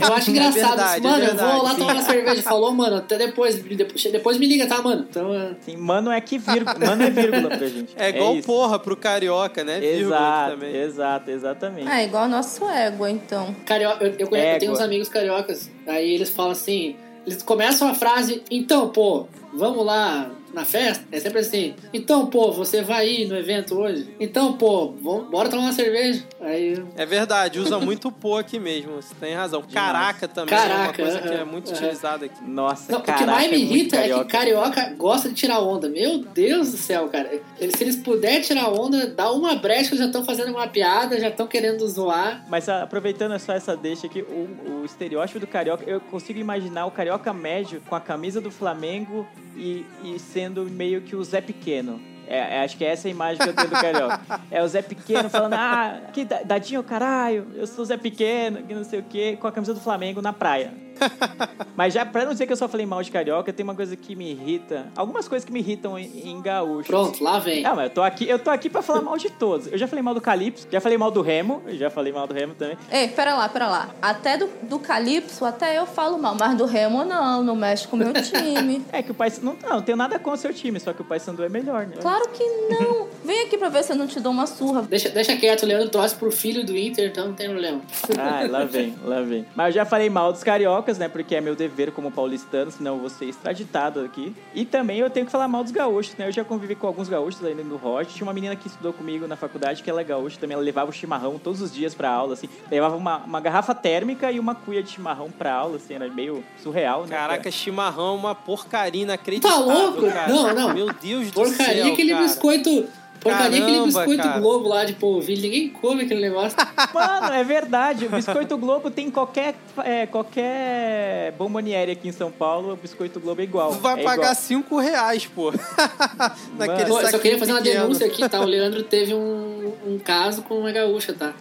Eu 0.00 0.14
acho 0.14 0.30
engraçado. 0.30 0.80
É 0.80 1.00
verdade, 1.00 1.02
mano, 1.02 1.24
é 1.24 1.28
eu 1.28 1.36
vou 1.36 1.46
lá 1.46 1.54
verdade, 1.54 1.76
tomar 1.78 1.92
uma 1.94 2.02
cerveja. 2.02 2.42
Falou, 2.42 2.72
mano, 2.72 2.96
até 2.96 3.18
depois, 3.18 3.56
depois. 3.56 4.02
Depois 4.04 4.38
me 4.38 4.46
liga, 4.46 4.66
tá, 4.66 4.80
mano? 4.80 5.06
Então, 5.08 5.34
é... 5.34 5.56
Sim, 5.60 5.76
mano 5.76 6.10
é 6.12 6.20
que 6.20 6.38
vírgula. 6.38 6.78
Mano 6.78 7.02
é 7.02 7.10
vírgula 7.10 7.48
pra 7.48 7.66
gente. 7.68 7.94
É 7.96 8.10
igual 8.10 8.36
porra 8.42 8.78
pro 8.78 8.96
carioca, 8.96 9.64
né? 9.64 9.80
Vírgula 9.80 10.16
Exato, 10.16 10.50
também. 10.52 10.76
exato, 10.76 11.30
exatamente. 11.30 11.88
É 11.88 12.04
igual 12.04 12.28
nosso 12.28 12.64
ego, 12.68 13.06
então. 13.06 13.54
Carioca, 13.64 14.04
eu, 14.04 14.14
eu, 14.18 14.35
conheço- 14.36 14.54
eu 14.54 14.58
tenho 14.60 14.72
uns 14.72 14.80
amigos 14.80 15.08
cariocas, 15.08 15.70
aí 15.86 16.10
eles 16.12 16.30
falam 16.30 16.52
assim, 16.52 16.96
eles 17.26 17.42
começam 17.42 17.88
a 17.88 17.94
frase, 17.94 18.42
então, 18.50 18.88
pô, 18.88 19.26
vamos 19.54 19.84
lá 19.84 20.30
na 20.52 20.64
festa? 20.64 21.04
É 21.12 21.20
sempre 21.20 21.40
assim, 21.40 21.74
então, 21.92 22.26
pô, 22.26 22.50
você 22.52 22.82
vai 22.82 23.08
ir 23.08 23.26
no 23.28 23.36
evento 23.36 23.74
hoje? 23.78 24.14
Então, 24.18 24.54
pô, 24.54 24.92
vamos, 25.02 25.28
bora 25.30 25.48
tomar 25.48 25.62
uma 25.64 25.72
cerveja. 25.72 26.24
Aí. 26.40 26.82
É 26.96 27.04
verdade, 27.04 27.58
usa 27.58 27.78
muito 27.78 28.10
pô 28.10 28.36
aqui 28.36 28.58
mesmo, 28.58 28.96
você 28.96 29.14
tem 29.18 29.34
razão. 29.34 29.62
Caraca 29.62 30.26
também 30.28 30.54
é 30.54 30.58
uma 30.60 30.68
Caraca, 30.68 31.02
coisa 31.02 31.20
que 31.20 31.28
é 31.28 31.34
é, 31.40 31.44
muito 31.44 31.70
é. 31.70 31.74
utilizada 31.74 32.26
aqui. 32.26 32.42
Nossa, 32.44 32.90
Não, 32.92 32.98
o 32.98 33.02
que 33.02 33.06
caraca, 33.08 33.30
mais 33.32 33.50
me 33.50 33.56
é 33.56 33.58
muito 33.60 33.72
irrita 33.74 33.96
é, 33.96 34.00
carioca. 34.00 34.24
que 34.24 34.30
carioca 34.30 34.94
gosta 34.96 35.28
de 35.28 35.34
tirar 35.34 35.60
onda. 35.60 35.88
Meu 35.88 36.18
Deus 36.18 36.70
do 36.72 36.76
céu, 36.76 37.08
cara. 37.08 37.30
Eles- 37.58 37.74
Se 37.76 37.84
eles 37.84 37.96
puderem 37.96 38.40
tirar 38.40 38.68
onda, 38.70 39.06
dá 39.08 39.30
uma 39.32 39.54
brecha, 39.56 39.90
eles 39.90 39.98
já 39.98 40.06
estão 40.06 40.24
fazendo 40.24 40.50
uma 40.50 40.66
piada, 40.68 41.18
já 41.20 41.28
estão 41.28 41.46
querendo 41.46 41.86
zoar. 41.88 42.44
Mas 42.48 42.68
ah, 42.68 42.82
aproveitando 42.82 43.38
só 43.38 43.52
essa 43.52 43.76
deixa 43.76 44.06
aqui, 44.06 44.22
o, 44.22 44.80
o 44.80 44.84
estereótipo 44.84 45.38
do 45.40 45.46
carioca, 45.46 45.84
eu 45.86 46.00
consigo 46.00 46.38
imaginar 46.38 46.86
o 46.86 46.90
carioca 46.90 47.32
médio 47.32 47.82
com 47.88 47.94
a 47.94 48.00
camisa 48.00 48.40
do 48.40 48.50
Flamengo 48.50 49.26
e, 49.56 49.84
e 50.04 50.18
sendo 50.36 50.66
meio 50.70 51.00
que 51.00 51.16
o 51.16 51.24
Zé 51.24 51.40
Pequeno. 51.40 51.98
É, 52.28 52.56
é, 52.58 52.62
acho 52.64 52.76
que 52.76 52.84
é 52.84 52.88
essa 52.88 53.08
a 53.08 53.10
imagem 53.10 53.42
que 53.42 53.48
eu 53.48 53.54
tenho 53.54 53.68
do 53.68 53.74
carioca. 53.74 54.20
É 54.50 54.62
o 54.62 54.68
Zé 54.68 54.82
Pequeno 54.82 55.30
falando, 55.30 55.54
ah, 55.54 56.02
que 56.12 56.26
da- 56.26 56.42
dadinho, 56.42 56.82
caralho, 56.82 57.46
eu 57.54 57.66
sou 57.66 57.82
o 57.82 57.86
Zé 57.86 57.96
Pequeno, 57.96 58.62
que 58.64 58.74
não 58.74 58.84
sei 58.84 58.98
o 58.98 59.02
quê, 59.02 59.38
com 59.40 59.46
a 59.46 59.52
camisa 59.52 59.72
do 59.72 59.80
Flamengo 59.80 60.20
na 60.20 60.34
praia. 60.34 60.74
Mas 61.76 61.92
já, 61.92 62.06
pra 62.06 62.24
não 62.24 62.32
dizer 62.32 62.46
que 62.46 62.52
eu 62.52 62.56
só 62.56 62.68
falei 62.68 62.86
mal 62.86 63.02
de 63.02 63.10
carioca, 63.10 63.52
tem 63.52 63.62
uma 63.62 63.74
coisa 63.74 63.94
que 63.96 64.16
me 64.16 64.30
irrita. 64.30 64.86
Algumas 64.96 65.28
coisas 65.28 65.44
que 65.44 65.52
me 65.52 65.60
irritam 65.60 65.98
em, 65.98 66.30
em 66.30 66.40
gaúcho. 66.40 66.86
Pronto, 66.86 67.22
lá 67.22 67.38
vem. 67.38 67.64
Ah, 67.64 67.74
mas 67.74 67.84
eu 67.84 67.90
tô 67.90 68.02
aqui, 68.02 68.28
eu 68.28 68.38
tô 68.38 68.50
aqui 68.50 68.70
pra 68.70 68.82
falar 68.82 69.02
mal 69.02 69.16
de 69.18 69.30
todos. 69.30 69.66
Eu 69.70 69.76
já 69.76 69.86
falei 69.86 70.02
mal 70.02 70.14
do 70.14 70.20
Calypso, 70.20 70.66
já 70.70 70.80
falei 70.80 70.96
mal 70.96 71.10
do 71.10 71.20
Remo, 71.20 71.62
já 71.68 71.90
falei 71.90 72.12
mal 72.12 72.26
do 72.26 72.34
Remo 72.34 72.54
também. 72.54 72.78
Ei, 72.90 73.08
pera 73.08 73.34
lá, 73.34 73.48
pera 73.48 73.66
lá. 73.68 73.88
Até 74.00 74.38
do, 74.38 74.48
do 74.62 74.78
Calypso, 74.78 75.44
até 75.44 75.78
eu 75.78 75.86
falo 75.86 76.18
mal, 76.18 76.34
mas 76.38 76.56
do 76.56 76.64
Remo 76.64 77.04
não, 77.04 77.42
não 77.42 77.56
mexe 77.56 77.86
com 77.86 77.96
o 77.96 77.98
meu 77.98 78.12
time. 78.12 78.84
É 78.92 79.02
que 79.02 79.10
o 79.10 79.14
pai 79.14 79.30
não, 79.42 79.56
não, 79.62 79.70
não 79.74 79.82
tenho 79.82 79.96
nada 79.96 80.18
com 80.18 80.30
o 80.30 80.36
seu 80.36 80.52
time, 80.54 80.78
só 80.80 80.92
que 80.92 81.02
o 81.02 81.04
pai 81.04 81.18
Sandu 81.18 81.42
é 81.42 81.48
melhor, 81.48 81.86
né? 81.86 81.96
Claro 82.00 82.28
que 82.30 82.42
não. 82.44 83.08
Vem 83.24 83.44
aqui 83.44 83.58
pra 83.58 83.68
ver 83.68 83.82
se 83.82 83.92
eu 83.92 83.96
não 83.96 84.06
te 84.06 84.20
dou 84.20 84.32
uma 84.32 84.46
surra. 84.46 84.82
Deixa, 84.82 85.08
deixa 85.08 85.36
quieto, 85.36 85.64
o 85.64 85.66
Leandro 85.66 85.88
torce 85.88 86.14
pro 86.14 86.30
filho 86.30 86.64
do 86.64 86.76
Inter, 86.76 87.08
então 87.10 87.28
não 87.28 87.34
tem 87.34 87.48
problema. 87.48 87.80
Ah, 88.18 88.46
lá 88.48 88.64
vem, 88.64 88.94
lá 89.04 89.20
vem. 89.20 89.44
Mas 89.54 89.68
eu 89.68 89.72
já 89.72 89.84
falei 89.84 90.08
mal 90.08 90.32
dos 90.32 90.42
cariocas, 90.42 90.85
né? 90.98 91.08
Porque 91.08 91.34
é 91.34 91.40
meu 91.40 91.56
dever 91.56 91.92
como 91.92 92.10
paulistano, 92.10 92.70
senão 92.70 92.94
eu 92.94 93.00
vou 93.00 93.10
ser 93.10 93.26
extraditado 93.26 94.00
aqui. 94.00 94.34
E 94.54 94.64
também 94.64 94.98
eu 94.98 95.10
tenho 95.10 95.26
que 95.26 95.32
falar 95.32 95.48
mal 95.48 95.62
dos 95.62 95.72
gaúchos, 95.72 96.14
né? 96.16 96.28
Eu 96.28 96.32
já 96.32 96.44
convivi 96.44 96.74
com 96.74 96.86
alguns 96.86 97.08
gaúchos 97.08 97.40
dentro 97.40 97.64
do 97.64 97.76
Roche. 97.76 98.14
Tinha 98.14 98.26
uma 98.26 98.32
menina 98.32 98.54
que 98.56 98.68
estudou 98.68 98.92
comigo 98.92 99.26
na 99.26 99.36
faculdade 99.36 99.82
que 99.82 99.90
ela 99.90 100.00
é 100.00 100.04
gaúcha 100.04 100.38
também. 100.38 100.54
Ela 100.54 100.62
levava 100.62 100.90
o 100.90 100.92
chimarrão 100.92 101.38
todos 101.38 101.60
os 101.60 101.72
dias 101.72 101.94
pra 101.94 102.10
aula, 102.10 102.34
assim. 102.34 102.48
Levava 102.70 102.96
uma, 102.96 103.18
uma 103.18 103.40
garrafa 103.40 103.74
térmica 103.74 104.30
e 104.30 104.38
uma 104.38 104.54
cuia 104.54 104.82
de 104.82 104.90
chimarrão 104.90 105.30
pra 105.30 105.52
aula, 105.52 105.76
assim. 105.76 105.94
Era 105.94 106.08
meio 106.08 106.44
surreal, 106.62 107.02
né? 107.02 107.16
Caraca, 107.16 107.50
chimarrão 107.50 108.14
é 108.14 108.18
uma 108.18 108.34
porcaria 108.34 109.02
inacreditável. 109.02 109.66
Tá 109.66 109.72
louco? 109.72 110.06
Cara. 110.10 110.28
Não, 110.28 110.54
não. 110.54 110.74
Meu 110.74 110.92
Deus 110.92 111.28
do 111.28 111.32
Porcaria 111.32 111.84
céu. 111.84 111.92
aquele 111.92 112.12
cara. 112.12 112.22
biscoito. 112.22 112.86
Porcaria 113.20 113.62
aquele 113.62 113.84
biscoito 113.84 114.22
cara. 114.22 114.40
Globo 114.40 114.68
lá 114.68 114.84
de 114.84 114.92
polvilho. 114.94 115.42
Ninguém 115.42 115.68
come 115.68 116.04
aquele 116.04 116.20
negócio. 116.20 116.56
Mano, 116.92 117.34
é 117.34 117.44
verdade. 117.44 118.06
O 118.06 118.10
Biscoito 118.10 118.56
Globo 118.56 118.90
tem 118.90 119.10
qualquer, 119.10 119.54
é, 119.84 120.06
qualquer 120.06 121.32
bomboniere 121.32 121.92
aqui 121.92 122.08
em 122.08 122.12
São 122.12 122.30
Paulo. 122.30 122.72
O 122.72 122.76
Biscoito 122.76 123.20
Globo 123.20 123.40
é 123.40 123.44
igual. 123.44 123.72
Vai 123.72 124.00
é 124.00 124.04
pagar 124.04 124.22
igual. 124.22 124.34
5 124.34 124.78
reais, 124.78 125.26
pô. 125.26 125.52
Naquele 126.58 126.88
Pô, 126.88 127.06
só 127.06 127.18
queria 127.18 127.38
fazer 127.38 127.52
uma 127.52 127.62
pequeno. 127.62 127.82
denúncia 127.82 128.06
aqui, 128.06 128.28
tá? 128.28 128.40
O 128.40 128.44
Leandro 128.46 128.82
teve 128.82 129.14
um, 129.14 129.72
um 129.86 129.98
caso 129.98 130.42
com 130.42 130.58
uma 130.60 130.72
gaúcha, 130.72 131.12
tá? 131.12 131.34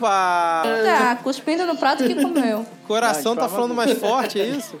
Opa! 0.00 0.62
Tá, 0.82 1.16
cuspindo 1.22 1.66
no 1.66 1.76
prato 1.76 2.02
que 2.04 2.14
comeu. 2.14 2.64
Coração 2.86 3.36
tá 3.36 3.48
falando 3.48 3.74
mais 3.74 3.92
forte, 3.98 4.40
é 4.40 4.46
isso? 4.46 4.80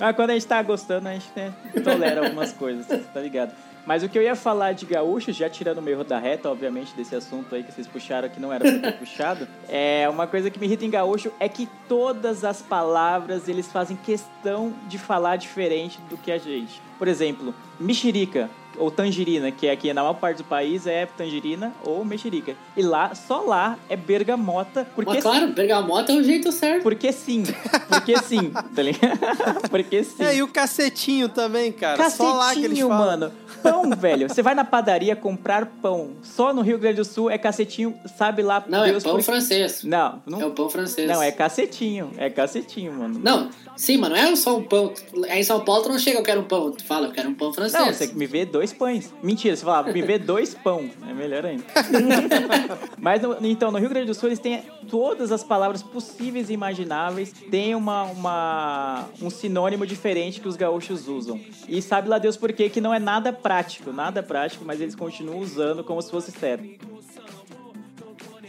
Mas 0.00 0.16
quando 0.16 0.30
a 0.30 0.32
gente 0.32 0.46
tá 0.46 0.62
gostando, 0.62 1.08
a 1.08 1.12
gente 1.12 1.30
né, 1.36 1.52
tolera 1.84 2.24
algumas 2.24 2.52
coisas, 2.54 2.86
tá 2.86 3.20
ligado? 3.20 3.52
Mas 3.84 4.02
o 4.02 4.08
que 4.08 4.18
eu 4.18 4.22
ia 4.22 4.34
falar 4.34 4.72
de 4.72 4.86
gaúchos, 4.86 5.36
já 5.36 5.48
tirando 5.48 5.78
o 5.78 5.82
meio 5.82 6.02
da 6.04 6.18
reta, 6.18 6.48
obviamente, 6.48 6.94
desse 6.94 7.14
assunto 7.14 7.54
aí 7.54 7.62
que 7.62 7.72
vocês 7.72 7.86
puxaram, 7.86 8.28
que 8.28 8.40
não 8.40 8.52
era 8.52 8.64
pra 8.64 8.90
ter 8.90 8.98
puxado, 8.98 9.48
é 9.68 10.08
uma 10.08 10.26
coisa 10.26 10.50
que 10.50 10.58
me 10.58 10.66
irrita 10.66 10.84
em 10.84 10.90
gaúcho 10.90 11.30
é 11.38 11.48
que 11.48 11.68
todas 11.88 12.44
as 12.44 12.62
palavras 12.62 13.48
eles 13.48 13.70
fazem 13.70 13.96
questão 13.96 14.72
de 14.88 14.98
falar 14.98 15.36
diferente 15.36 15.98
do 16.08 16.16
que 16.16 16.32
a 16.32 16.38
gente. 16.38 16.80
Por 16.98 17.08
exemplo, 17.08 17.54
mexerica 17.78 18.50
ou 18.76 18.90
tangerina, 18.90 19.50
que 19.50 19.68
aqui 19.68 19.92
na 19.92 20.02
maior 20.02 20.14
parte 20.14 20.38
do 20.38 20.44
país 20.44 20.86
é 20.86 21.06
tangerina 21.06 21.72
ou 21.84 22.04
mexerica. 22.04 22.54
E 22.76 22.82
lá, 22.82 23.14
só 23.14 23.40
lá 23.40 23.78
é 23.88 23.96
bergamota, 23.96 24.86
porque 24.94 25.12
Mas 25.14 25.22
claro, 25.22 25.48
bergamota 25.52 26.12
é 26.12 26.16
o 26.16 26.22
jeito 26.24 26.50
certo. 26.52 26.82
porque 26.82 27.12
sim. 27.12 27.42
Porque 27.88 28.16
sim, 28.18 28.50
tá 28.74 28.82
ligado? 28.82 29.68
Porque 29.70 30.02
sim. 30.04 30.22
É, 30.24 30.36
e 30.36 30.42
o 30.42 30.48
cacetinho 30.48 31.28
também, 31.28 31.72
cara. 31.72 32.10
Só 32.10 32.32
lá 32.34 32.52
que 32.52 32.60
eles 32.60 32.78
Cacetinho, 32.78 32.88
falam. 32.88 33.06
mano. 33.06 33.32
Pão, 33.62 33.90
velho. 33.90 34.26
Você 34.28 34.40
vai 34.42 34.54
na 34.54 34.64
padaria 34.64 35.14
comprar 35.14 35.66
pão. 35.82 36.12
Só 36.22 36.52
no 36.54 36.62
Rio 36.62 36.78
Grande 36.78 36.96
do 36.96 37.04
Sul 37.04 37.28
é 37.30 37.36
cacetinho, 37.36 37.94
sabe 38.16 38.42
lá 38.42 38.64
Não, 38.66 38.84
Deus 38.84 39.04
é 39.04 39.06
pão 39.06 39.16
por- 39.16 39.22
francês. 39.22 39.84
Não, 39.84 40.22
não. 40.26 40.40
É 40.40 40.46
o 40.46 40.50
pão 40.52 40.70
francês. 40.70 41.06
Não, 41.06 41.22
é 41.22 41.30
cacetinho. 41.30 42.10
É 42.16 42.30
cacetinho, 42.30 42.92
mano. 42.94 43.20
Não, 43.22 43.50
sim, 43.76 43.98
mas 43.98 44.08
não 44.10 44.16
é 44.16 44.34
só 44.36 44.56
um 44.56 44.62
pão. 44.62 44.94
Aí 45.28 45.40
em 45.40 45.44
São 45.44 45.60
Paulo 45.62 45.82
tu 45.82 45.88
não 45.90 45.98
chega, 45.98 46.18
eu 46.18 46.22
quero 46.22 46.40
um 46.40 46.44
pão. 46.44 46.70
Tu 46.72 46.84
fala, 46.84 47.08
eu 47.08 47.12
quero 47.12 47.28
um 47.28 47.34
pão 47.34 47.52
francês. 47.52 47.82
Não, 47.84 47.92
você 47.92 48.06
me 48.14 48.26
vê 48.26 48.46
dois 48.46 48.59
pães. 48.72 49.12
Mentira, 49.22 49.56
você 49.56 49.64
fala, 49.64 49.92
me 49.92 50.02
vê 50.02 50.18
dois 50.18 50.54
pão. 50.54 50.90
É 51.08 51.12
melhor 51.12 51.46
ainda. 51.46 51.64
Mas 52.98 53.22
então, 53.42 53.70
no 53.70 53.78
Rio 53.78 53.88
Grande 53.88 54.06
do 54.06 54.14
Sul, 54.14 54.28
eles 54.28 54.38
têm 54.38 54.62
todas 54.88 55.32
as 55.32 55.42
palavras 55.42 55.82
possíveis 55.82 56.50
e 56.50 56.52
imagináveis. 56.52 57.32
Tem 57.50 57.74
uma, 57.74 58.04
uma, 58.04 59.04
um 59.22 59.30
sinônimo 59.30 59.86
diferente 59.86 60.40
que 60.40 60.48
os 60.48 60.56
gaúchos 60.56 61.08
usam. 61.08 61.40
E 61.68 61.80
sabe 61.80 62.08
lá 62.08 62.18
Deus 62.18 62.36
por 62.36 62.52
quê, 62.52 62.68
que 62.68 62.80
não 62.80 62.92
é 62.92 62.98
nada 62.98 63.32
prático. 63.32 63.92
Nada 63.92 64.22
prático, 64.22 64.64
mas 64.64 64.80
eles 64.80 64.94
continuam 64.94 65.38
usando 65.38 65.82
como 65.82 66.00
se 66.02 66.10
fosse 66.10 66.30
sério. 66.30 66.78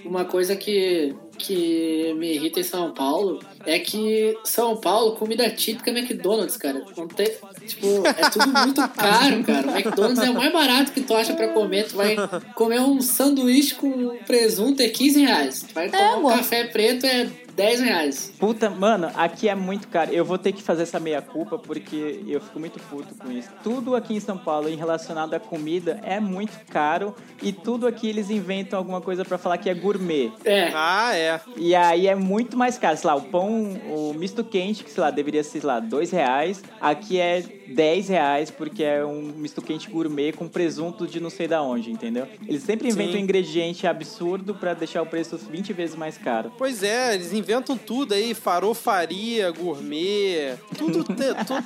Uma 0.03 0.25
coisa 0.25 0.55
que, 0.55 1.15
que 1.41 2.13
me 2.17 2.33
irrita 2.35 2.59
em 2.59 2.63
São 2.63 2.91
Paulo 2.91 3.39
é 3.65 3.79
que 3.79 4.37
São 4.43 4.77
Paulo, 4.77 5.15
comida 5.15 5.49
típica 5.49 5.91
é 5.91 5.97
McDonald's, 5.97 6.57
cara. 6.57 6.83
Não 6.95 7.07
tem, 7.07 7.31
tipo, 7.65 8.07
é 8.07 8.29
tudo 8.29 8.47
muito 8.47 8.87
caro, 8.95 9.43
cara. 9.43 9.71
McDonald's 9.71 10.23
é 10.23 10.29
o 10.29 10.35
mais 10.35 10.53
barato 10.53 10.91
que 10.91 11.01
tu 11.01 11.13
acha 11.13 11.33
pra 11.33 11.49
comer. 11.49 11.87
Tu 11.87 11.95
vai 11.95 12.15
comer 12.55 12.79
um 12.81 13.01
sanduíche 13.01 13.75
com 13.75 14.17
presunto 14.25 14.81
é 14.81 14.89
15 14.89 15.21
reais. 15.21 15.65
Tu 15.67 15.73
vai 15.73 15.89
tomar 15.89 16.17
um 16.17 16.29
café 16.29 16.65
preto 16.65 17.05
é 17.05 17.29
10 17.61 17.81
reais. 17.81 18.33
Puta, 18.39 18.69
mano, 18.69 19.11
aqui 19.15 19.47
é 19.47 19.55
muito 19.55 19.87
caro. 19.87 20.11
Eu 20.11 20.25
vou 20.25 20.37
ter 20.37 20.51
que 20.51 20.61
fazer 20.61 20.83
essa 20.83 20.99
meia-culpa 20.99 21.57
porque 21.57 22.23
eu 22.27 22.41
fico 22.41 22.59
muito 22.59 22.79
puto 22.89 23.13
com 23.15 23.31
isso. 23.31 23.49
Tudo 23.63 23.95
aqui 23.95 24.15
em 24.15 24.19
São 24.19 24.37
Paulo 24.37 24.67
em 24.67 24.75
relacionado 24.75 25.33
à 25.33 25.39
comida 25.39 25.99
é 26.03 26.19
muito 26.19 26.57
caro 26.67 27.15
e 27.41 27.53
tudo 27.53 27.87
aqui 27.87 28.09
eles 28.09 28.29
inventam 28.29 28.79
alguma 28.79 29.01
coisa 29.01 29.23
pra 29.23 29.37
falar 29.37 29.57
que 29.57 29.69
é 29.69 29.73
gourmet. 29.73 30.31
É. 30.43 30.71
Ah, 30.73 31.15
é. 31.15 31.39
E 31.55 31.75
aí 31.75 32.07
é 32.07 32.15
muito 32.15 32.57
mais 32.57 32.77
caro. 32.77 32.97
Sei 32.97 33.07
lá, 33.07 33.15
o 33.15 33.21
pão, 33.21 33.79
o 33.89 34.13
misto 34.13 34.43
quente, 34.43 34.83
que 34.83 34.91
sei 34.91 35.01
lá, 35.01 35.11
deveria 35.11 35.43
ser, 35.43 35.61
sei 35.61 35.67
lá, 35.67 35.79
dois 35.79 36.11
reais. 36.11 36.63
Aqui 36.79 37.19
é 37.19 37.43
10 37.73 38.09
reais 38.09 38.51
porque 38.51 38.83
é 38.83 39.05
um 39.05 39.21
misto 39.21 39.61
quente 39.61 39.89
gourmet 39.89 40.31
com 40.31 40.47
presunto 40.47 41.07
de 41.07 41.19
não 41.19 41.29
sei 41.29 41.47
da 41.47 41.61
onde, 41.61 41.91
entendeu? 41.91 42.27
Eles 42.47 42.63
sempre 42.63 42.87
inventam 42.89 43.13
Sim. 43.13 43.19
um 43.19 43.21
ingrediente 43.23 43.87
absurdo 43.87 44.53
pra 44.55 44.73
deixar 44.73 45.01
o 45.01 45.05
preço 45.05 45.37
20 45.37 45.73
vezes 45.73 45.95
mais 45.95 46.17
caro. 46.17 46.51
Pois 46.57 46.83
é, 46.83 47.13
eles 47.15 47.33
inventam 47.33 47.77
tudo 47.77 48.13
aí, 48.13 48.33
farofaria, 48.33 49.51
gourmet, 49.51 50.55
tudo, 50.77 51.03
to- 51.03 51.15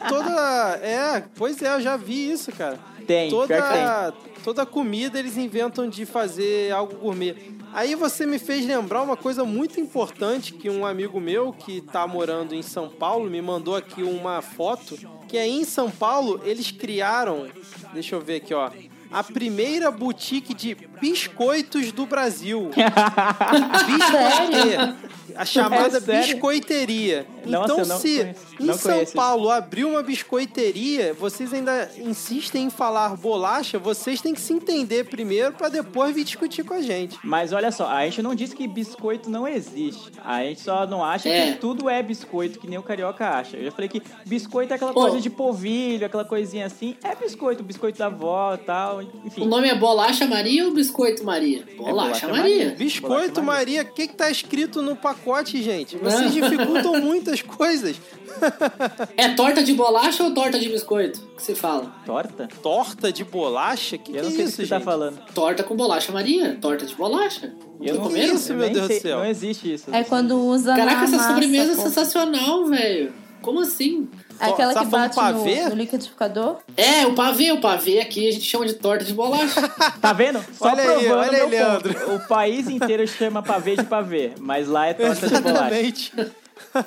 toda... 0.08 0.80
É, 0.82 1.24
pois 1.36 1.62
é, 1.62 1.76
eu 1.76 1.82
já 1.82 1.98
vi 1.98 2.32
isso, 2.32 2.52
cara. 2.52 2.80
Tem, 3.06 3.30
pior 3.30 3.48
que 3.48 3.54
toda, 3.54 4.14
toda 4.44 4.66
comida 4.66 5.20
eles 5.20 5.38
inventam 5.38 5.88
de 5.88 6.06
fazer 6.06 6.72
algo 6.72 6.96
gourmet. 6.96 7.36
Aí 7.76 7.94
você 7.94 8.26
me 8.26 8.40
fez 8.40 8.66
lembrar 8.66 9.02
uma 9.02 9.18
coisa 9.18 9.44
muito 9.44 9.82
importante 9.82 10.54
que 10.54 10.70
um 10.70 10.86
amigo 10.86 11.20
meu 11.20 11.52
que 11.52 11.82
tá 11.82 12.08
morando 12.08 12.56
em 12.56 12.62
São 12.62 12.88
Paulo 12.88 13.30
me 13.30 13.42
mandou 13.42 13.76
aqui 13.76 14.02
uma 14.02 14.42
foto 14.42 14.98
que 15.28 15.38
aí 15.38 15.52
em 15.52 15.66
São 15.66 15.92
Paulo 15.92 16.40
eles 16.46 16.72
criaram, 16.72 17.48
deixa 17.94 18.16
eu 18.16 18.22
ver 18.22 18.38
aqui, 18.38 18.54
ó. 18.54 18.72
a 19.12 19.22
primeira 19.22 19.92
boutique 19.92 20.54
de 20.54 20.74
biscoitos 21.02 21.92
do 21.92 22.06
Brasil. 22.06 22.72
Biscoiteria. 23.86 24.96
A 25.36 25.46
chamada 25.46 25.98
É 25.98 26.22
biscoiteria. 26.22 27.26
Então, 27.46 27.78
não 27.86 28.00
se 28.00 28.20
conheço. 28.20 28.40
em 28.60 28.74
São 28.74 28.94
conheço. 28.94 29.14
Paulo 29.14 29.50
abriu 29.52 29.90
uma 29.90 30.02
biscoiteria, 30.02 31.14
vocês 31.14 31.54
ainda 31.54 31.90
insistem 31.98 32.64
em 32.66 32.70
falar 32.70 33.16
bolacha, 33.18 33.78
vocês 33.78 34.22
têm 34.22 34.34
que 34.34 34.42
se 34.42 34.54
entender 34.54 35.06
primeiro 35.06 35.54
pra 35.54 35.70
depois 35.70 36.14
vir 36.16 36.24
discutir 36.24 36.64
com 36.64 36.74
a 36.74 36.82
gente. 36.82 37.18
Mas 37.24 37.54
olha 37.54 37.72
só, 37.72 37.88
a 37.88 38.04
gente 38.06 38.22
não 38.22 38.34
disse 38.36 38.56
que 38.56 38.68
biscoito 38.68 39.30
não 39.30 39.48
existe. 39.48 40.12
A 40.24 40.44
gente 40.44 40.62
só 40.62 40.88
não 40.88 41.04
acha 41.04 41.30
É. 41.30 41.52
que 41.52 41.60
tudo 41.60 41.90
é 41.90 42.02
biscoito, 42.02 42.60
que 42.60 42.68
nem 42.68 42.78
o 42.80 42.84
carioca 42.84 43.28
acha. 43.30 43.58
Eu 43.58 43.66
já 43.66 43.72
falei 43.72 43.90
que 43.90 44.02
biscoito 44.26 44.74
é 44.74 44.76
aquela 44.76 44.94
Pô. 44.94 45.02
coisa 45.02 45.20
de 45.22 45.30
polvilho, 45.30 46.06
aquela 46.06 46.26
coisinha 46.26 46.66
assim. 46.66 46.96
É 47.04 47.16
biscoito, 47.16 47.64
biscoito 47.64 48.00
da 48.00 48.08
avó 48.08 48.56
e 48.56 48.58
tal, 48.60 49.02
enfim. 49.02 49.42
O 49.42 49.46
nome 49.46 49.68
é 49.68 49.76
Bolacha 49.76 50.26
Maria 50.26 50.66
ou 50.66 50.74
Biscoito 50.74 51.24
Maria? 51.24 51.64
Bolacha, 51.78 51.92
Bolacha 51.92 52.28
Maria. 52.28 52.58
Maria. 52.66 52.76
Biscoito 52.76 53.44
Maria, 53.44 53.82
o 53.84 53.86
que, 53.86 54.08
que 54.08 54.16
tá 54.16 54.30
escrito 54.30 54.82
no 54.82 54.96
pacote, 54.96 55.25
gente? 55.62 55.98
Vocês 55.98 56.34
dificultam 56.34 57.00
muitas 57.02 57.42
coisas. 57.42 57.96
É 59.16 59.30
torta 59.30 59.64
de 59.64 59.74
bolacha 59.74 60.22
ou 60.24 60.34
torta 60.34 60.60
de 60.60 60.68
biscoito 60.68 61.22
que 61.38 61.42
se 61.42 61.56
fala? 61.56 61.96
Torta? 62.06 62.50
Torta 62.62 63.10
de 63.10 63.24
bolacha? 63.24 63.98
Que 63.98 64.12
Eu 64.12 64.16
que 64.16 64.22
não 64.24 64.28
é 64.28 64.32
sei 64.32 64.44
o 64.44 64.48
isso, 64.48 64.58
que 64.58 64.64
você 64.64 64.70
tá 64.70 64.82
falando. 64.82 65.20
Torta 65.34 65.64
com 65.64 65.74
bolacha 65.74 66.12
Maria. 66.12 66.58
Torta 66.60 66.86
de 66.86 66.94
bolacha. 66.96 67.54
Eu 67.82 67.96
Tô 67.96 68.02
não 68.02 68.08
comendo? 68.10 68.36
isso, 68.36 68.54
meu 68.54 68.70
Deus 68.70 68.88
do 68.90 69.00
céu. 69.00 69.20
Não 69.20 69.26
existe 69.26 69.74
isso. 69.74 69.86
É 69.96 70.04
quando 70.04 70.38
usa 70.38 70.76
Caraca, 70.76 70.98
na 70.98 71.04
essa 71.06 71.16
massa, 71.18 71.30
sobremesa 71.30 71.72
é 71.72 71.76
sensacional, 71.76 72.66
velho. 72.66 73.14
Como 73.42 73.62
assim? 73.62 74.10
Aquela 74.40 74.74
Tá 74.74 74.80
que 74.82 74.86
bate 74.88 75.16
no, 75.16 75.22
pavê? 75.22 75.70
no 75.70 75.76
liquidificador. 75.76 76.58
É, 76.76 77.06
o 77.08 77.14
pavê, 77.14 77.52
o 77.52 77.62
pavê 77.62 78.00
aqui 78.00 78.28
a 78.28 78.32
gente 78.32 78.46
chama 78.46 78.66
de 78.66 78.74
torta 78.74 79.04
de 79.06 79.14
bolacha. 79.14 79.62
Tá 80.02 80.14
vendo? 80.14 80.44
Só 80.58 80.66
Olha 80.70 80.84
aí, 80.84 81.06
provando 81.06 81.20
olha 81.20 81.32
meu 81.32 81.46
aí, 81.46 81.50
Leandro. 81.52 81.94
ponto. 81.94 82.16
O 82.16 82.28
país 82.28 82.70
inteiro 82.70 83.08
chama 83.08 83.42
pavê 83.42 83.76
de 83.76 83.84
pavê, 83.84 84.34
mas 84.40 84.68
lá 84.68 84.88
é 84.88 84.94
torta 84.94 85.28
de 85.28 85.42
bolacha. 85.42 86.32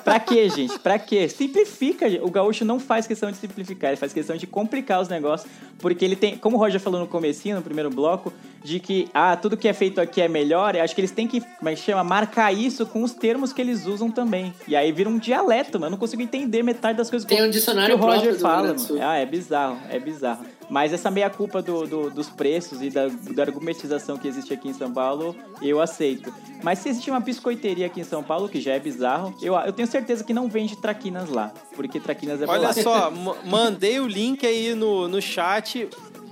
Pra 0.03 0.19
quê, 0.19 0.49
gente? 0.49 0.77
Pra 0.79 0.97
quê? 0.99 1.27
Simplifica. 1.27 2.05
O 2.21 2.29
gaúcho 2.29 2.65
não 2.65 2.79
faz 2.79 3.07
questão 3.07 3.31
de 3.31 3.37
simplificar, 3.37 3.91
ele 3.91 3.97
faz 3.97 4.13
questão 4.13 4.35
de 4.35 4.47
complicar 4.47 5.01
os 5.01 5.07
negócios, 5.07 5.49
porque 5.79 6.03
ele 6.03 6.15
tem, 6.15 6.37
como 6.37 6.57
o 6.57 6.59
Roger 6.59 6.79
falou 6.79 6.99
no 6.99 7.07
comecinho, 7.07 7.55
no 7.55 7.61
primeiro 7.61 7.89
bloco, 7.89 8.33
de 8.63 8.79
que, 8.79 9.09
ah, 9.13 9.35
tudo 9.35 9.57
que 9.57 9.67
é 9.67 9.73
feito 9.73 10.01
aqui 10.01 10.21
é 10.21 10.27
melhor, 10.27 10.75
eu 10.75 10.83
acho 10.83 10.93
que 10.93 11.01
eles 11.01 11.11
têm 11.11 11.27
que, 11.27 11.41
como 11.41 11.69
é 11.69 11.75
que 11.75 11.81
chama, 11.81 12.03
marcar 12.03 12.53
isso 12.53 12.85
com 12.85 13.03
os 13.03 13.13
termos 13.13 13.53
que 13.53 13.61
eles 13.61 13.85
usam 13.85 14.11
também. 14.11 14.53
E 14.67 14.75
aí 14.75 14.91
vira 14.91 15.09
um 15.09 15.17
dialeto, 15.17 15.79
mano. 15.79 15.87
Eu 15.87 15.91
não 15.91 15.97
consigo 15.97 16.21
entender 16.21 16.63
metade 16.63 16.97
das 16.97 17.09
coisas 17.09 17.27
Tem 17.27 17.37
que, 17.37 17.43
um 17.43 17.49
dicionário 17.49 17.97
que 17.97 18.03
o 18.03 18.05
Roger 18.05 18.37
fala, 18.39 18.73
mano. 18.73 18.99
Ah, 19.01 19.17
é 19.17 19.25
bizarro, 19.25 19.77
é 19.89 19.99
bizarro. 19.99 20.45
Mas 20.69 20.93
essa 20.93 21.09
meia 21.09 21.29
culpa 21.29 21.61
do, 21.61 21.87
do- 21.87 22.09
dos 22.11 22.29
preços 22.29 22.81
e 22.81 22.89
da, 22.89 23.07
da 23.07 23.43
argumentização 23.43 24.17
que 24.17 24.27
existe 24.27 24.53
aqui 24.53 24.67
em 24.69 24.73
São 24.73 24.91
Paulo, 24.93 25.35
eu 25.61 25.81
aceito. 25.81 26.31
Mas 26.61 26.79
se 26.79 26.89
existe 26.89 27.09
uma 27.09 27.19
biscoiteria 27.19 27.87
aqui 27.87 28.01
em 28.01 28.03
São 28.03 28.21
Paulo, 28.21 28.47
que 28.47 28.61
já 28.61 28.73
é 28.73 28.79
bizarro, 28.79 29.33
eu, 29.41 29.55
eu 29.55 29.73
tenho 29.73 29.87
certeza 29.87 30.23
que 30.23 30.33
não 30.33 30.47
vende 30.47 30.75
traquinas 30.77 31.29
lá. 31.29 31.51
Porque 31.75 31.99
traquinas 31.99 32.41
é 32.41 32.45
Olha 32.45 32.71
só, 32.83 33.09
ma- 33.11 33.35
mandei 33.45 33.99
o 33.99 34.07
link 34.07 34.45
aí 34.45 34.75
no, 34.75 35.07
no 35.07 35.21
chat 35.21 35.89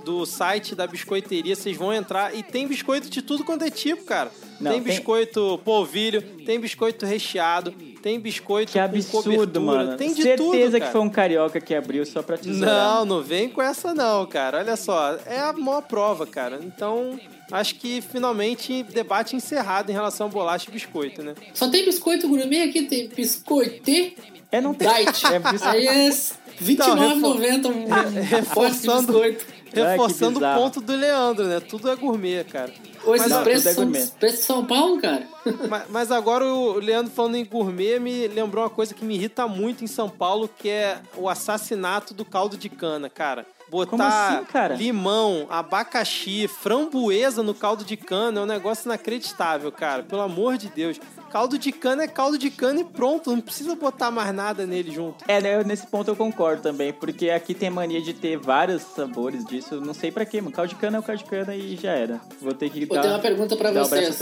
do 0.08 0.24
site 0.24 0.74
da 0.74 0.86
biscoiteria, 0.86 1.54
vocês 1.54 1.76
vão 1.76 1.92
entrar 1.92 2.34
e 2.34 2.42
tem 2.42 2.66
biscoito 2.66 3.10
de 3.10 3.20
tudo 3.20 3.44
quanto 3.44 3.62
é 3.64 3.70
tipo, 3.70 4.04
cara. 4.04 4.30
Não, 4.58 4.72
tem 4.72 4.82
tem- 4.82 4.94
biscoito 4.94 5.60
polvilho, 5.64 6.22
tem 6.46 6.58
biscoito 6.58 7.04
recheado, 7.04 7.70
tem 8.02 8.18
biscoito 8.18 8.72
Que 8.72 8.78
com 8.78 8.84
absurdo, 8.84 9.22
cobertura, 9.24 9.60
mano. 9.60 9.96
tem 9.98 10.14
de 10.14 10.22
certeza 10.22 10.42
tudo, 10.42 10.72
que 10.72 10.78
cara. 10.80 10.92
foi 10.92 11.00
um 11.02 11.10
carioca 11.10 11.60
que 11.60 11.74
abriu 11.74 12.06
só 12.06 12.22
pra 12.22 12.38
tesourar. 12.38 12.96
Não, 12.96 13.04
não 13.04 13.22
vem 13.22 13.48
com 13.50 13.60
essa 13.60 13.92
não, 13.94 14.24
cara. 14.26 14.58
Olha 14.58 14.76
só, 14.76 15.16
é 15.26 15.38
a 15.38 15.52
maior 15.52 15.82
prova, 15.82 16.26
cara. 16.26 16.58
Então, 16.62 17.20
acho 17.52 17.74
que 17.76 18.00
finalmente 18.00 18.82
debate 18.84 19.36
encerrado 19.36 19.90
em 19.90 19.92
relação 19.92 20.26
a 20.26 20.30
bolacha 20.30 20.66
e 20.68 20.72
biscoito, 20.72 21.22
né? 21.22 21.34
Só 21.54 21.68
tem 21.68 21.84
biscoito 21.84 22.26
gourmet 22.26 22.62
aqui, 22.62 22.82
tem 22.84 23.08
biscoite. 23.08 24.16
É, 24.50 24.60
não 24.60 24.72
tem. 24.74 24.88
Diet. 24.88 25.22
É 25.30 25.38
bis- 25.38 25.62
Aí 25.62 25.86
é 25.86 26.08
R$29,90 26.08 27.66
um 27.66 27.86
Ah, 27.92 28.02
pote 28.02 28.12
de 28.14 28.20
reforçando, 28.20 29.12
biscoito. 29.12 29.46
Reforçando 29.72 30.38
o 30.38 30.54
ponto 30.54 30.80
do 30.80 30.94
Leandro, 30.94 31.44
né? 31.46 31.60
Tudo 31.60 31.88
é 31.90 31.96
gourmet, 31.96 32.44
cara. 32.44 32.72
Ou 33.04 33.14
esses 33.14 33.30
Mas, 33.30 33.42
preços 33.42 33.66
é 33.66 33.72
são 33.74 33.84
gourmet. 33.84 34.06
preços 34.18 34.38
de 34.40 34.44
São 34.44 34.64
Paulo, 34.64 35.00
cara. 35.00 35.26
Mas, 35.68 35.84
mas 35.88 36.12
agora 36.12 36.44
o 36.44 36.74
Leandro 36.78 37.10
falando 37.10 37.36
em 37.36 37.44
gourmet 37.44 37.98
me 37.98 38.28
lembrou 38.28 38.62
uma 38.62 38.68
coisa 38.68 38.92
que 38.92 39.02
me 39.02 39.14
irrita 39.14 39.48
muito 39.48 39.82
em 39.82 39.86
São 39.86 40.08
Paulo, 40.08 40.46
que 40.46 40.68
é 40.68 41.00
o 41.16 41.26
assassinato 41.26 42.12
do 42.12 42.22
caldo 42.22 42.56
de 42.56 42.68
cana, 42.68 43.08
cara. 43.08 43.46
Botar 43.70 43.90
Como 43.90 44.02
assim, 44.02 44.44
cara? 44.44 44.74
limão, 44.74 45.46
abacaxi, 45.48 46.48
framboesa 46.48 47.42
no 47.42 47.54
caldo 47.54 47.84
de 47.84 47.96
cana 47.96 48.40
é 48.40 48.42
um 48.42 48.46
negócio 48.46 48.88
inacreditável, 48.88 49.72
cara. 49.72 50.02
Pelo 50.02 50.22
amor 50.22 50.56
de 50.58 50.68
Deus. 50.68 50.98
Caldo 51.30 51.58
de 51.58 51.72
cana 51.72 52.04
é 52.04 52.08
caldo 52.08 52.38
de 52.38 52.50
cana 52.50 52.80
e 52.80 52.84
pronto, 52.84 53.30
não 53.30 53.40
precisa 53.40 53.74
botar 53.74 54.10
mais 54.10 54.34
nada 54.34 54.66
nele 54.66 54.90
junto. 54.90 55.24
É, 55.28 55.40
né, 55.40 55.62
nesse 55.64 55.86
ponto 55.86 56.10
eu 56.10 56.16
concordo 56.16 56.62
também, 56.62 56.92
porque 56.92 57.30
aqui 57.30 57.54
tem 57.54 57.70
mania 57.70 58.00
de 58.00 58.12
ter 58.14 58.36
vários 58.36 58.82
sabores 58.82 59.44
disso. 59.44 59.74
eu 59.74 59.80
Não 59.80 59.94
sei 59.94 60.10
pra 60.10 60.24
quê, 60.24 60.40
mano. 60.40 60.54
Caldo 60.54 60.68
de 60.70 60.76
cana 60.76 60.96
é 60.96 61.00
o 61.00 61.02
caldo 61.02 61.18
de 61.18 61.24
cana 61.28 61.54
e 61.54 61.76
já 61.76 61.92
era. 61.92 62.20
Vou 62.40 62.54
ter 62.54 62.70
que 62.70 62.84
Vou 62.86 62.96
dar, 62.96 63.02
ter 63.02 63.08
uma 63.08 63.18
pergunta 63.18 63.56
braço 63.56 63.90
vocês. 63.90 64.16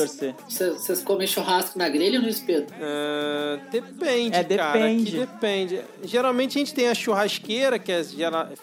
Vocês 0.49 0.75
vocês 0.75 1.03
comem 1.03 1.27
churrasco 1.27 1.79
na 1.79 1.89
grelha 1.89 2.19
ou 2.19 2.23
no 2.25 2.29
espeto? 2.29 2.73
Ah, 2.81 3.59
depende, 3.71 4.37
É, 4.37 4.45
cara. 4.45 4.73
depende. 4.73 5.17
Aqui 5.17 5.27
depende. 5.27 5.81
Geralmente 6.05 6.57
a 6.57 6.61
gente 6.61 6.75
tem 6.75 6.89
a 6.89 6.95
churrasqueira, 6.95 7.79
que 7.79 7.93
é 7.93 8.03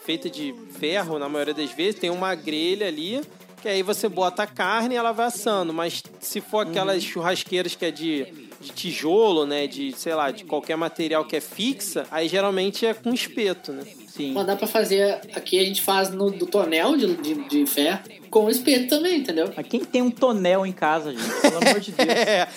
feita 0.06 0.30
de 0.30 0.54
ferro 0.80 1.18
na 1.20 1.30
maioria 1.30 1.54
das 1.54 1.72
vezes. 1.72 2.00
Tem 2.00 2.10
uma 2.10 2.36
grelha 2.36 2.88
ali, 2.88 3.22
que 3.64 3.70
aí 3.70 3.82
você 3.82 4.10
bota 4.10 4.44
a 4.44 4.48
carne 4.48 4.94
e 4.94 4.98
ela 4.98 5.14
vai 5.14 5.28
assando. 5.28 5.74
Mas 5.74 6.04
se 6.20 6.42
for 6.42 6.68
aquelas 6.68 7.02
churrasqueiras 7.02 7.74
que 7.74 7.86
é 7.86 7.92
de, 7.92 8.26
de 8.60 8.74
tijolo, 8.74 9.46
né? 9.46 9.68
De, 9.68 9.94
sei 9.94 10.14
lá, 10.14 10.32
de 10.32 10.44
qualquer 10.44 10.76
material 10.76 11.24
que 11.24 11.38
é 11.38 11.40
fixa, 11.40 12.06
aí 12.12 12.28
geralmente 12.28 12.86
é 12.86 12.94
com 12.94 13.14
espeto, 13.14 13.72
né? 13.72 13.84
Sim. 14.10 14.34
Mas 14.34 14.46
dá 14.46 14.58
pra 14.58 14.68
fazer. 14.68 15.22
Aqui 15.34 15.58
a 15.58 15.64
gente 15.64 15.82
faz 15.82 16.10
no 16.10 16.30
do 16.30 16.46
tonel 16.46 16.98
de, 16.98 17.16
de, 17.16 17.36
de 17.48 17.66
ferro 17.66 18.02
com 18.30 18.50
espeto 18.50 18.90
também, 18.90 19.20
entendeu? 19.20 19.50
Mas 19.56 19.66
quem 19.66 19.80
tem 19.80 20.02
um 20.02 20.12
tonel 20.12 20.66
em 20.66 20.74
casa, 20.74 21.14
gente? 21.14 21.42
Pelo 21.42 21.58
amor 21.58 21.80
de 21.80 21.92
Deus. 21.94 22.10
É. 22.14 22.48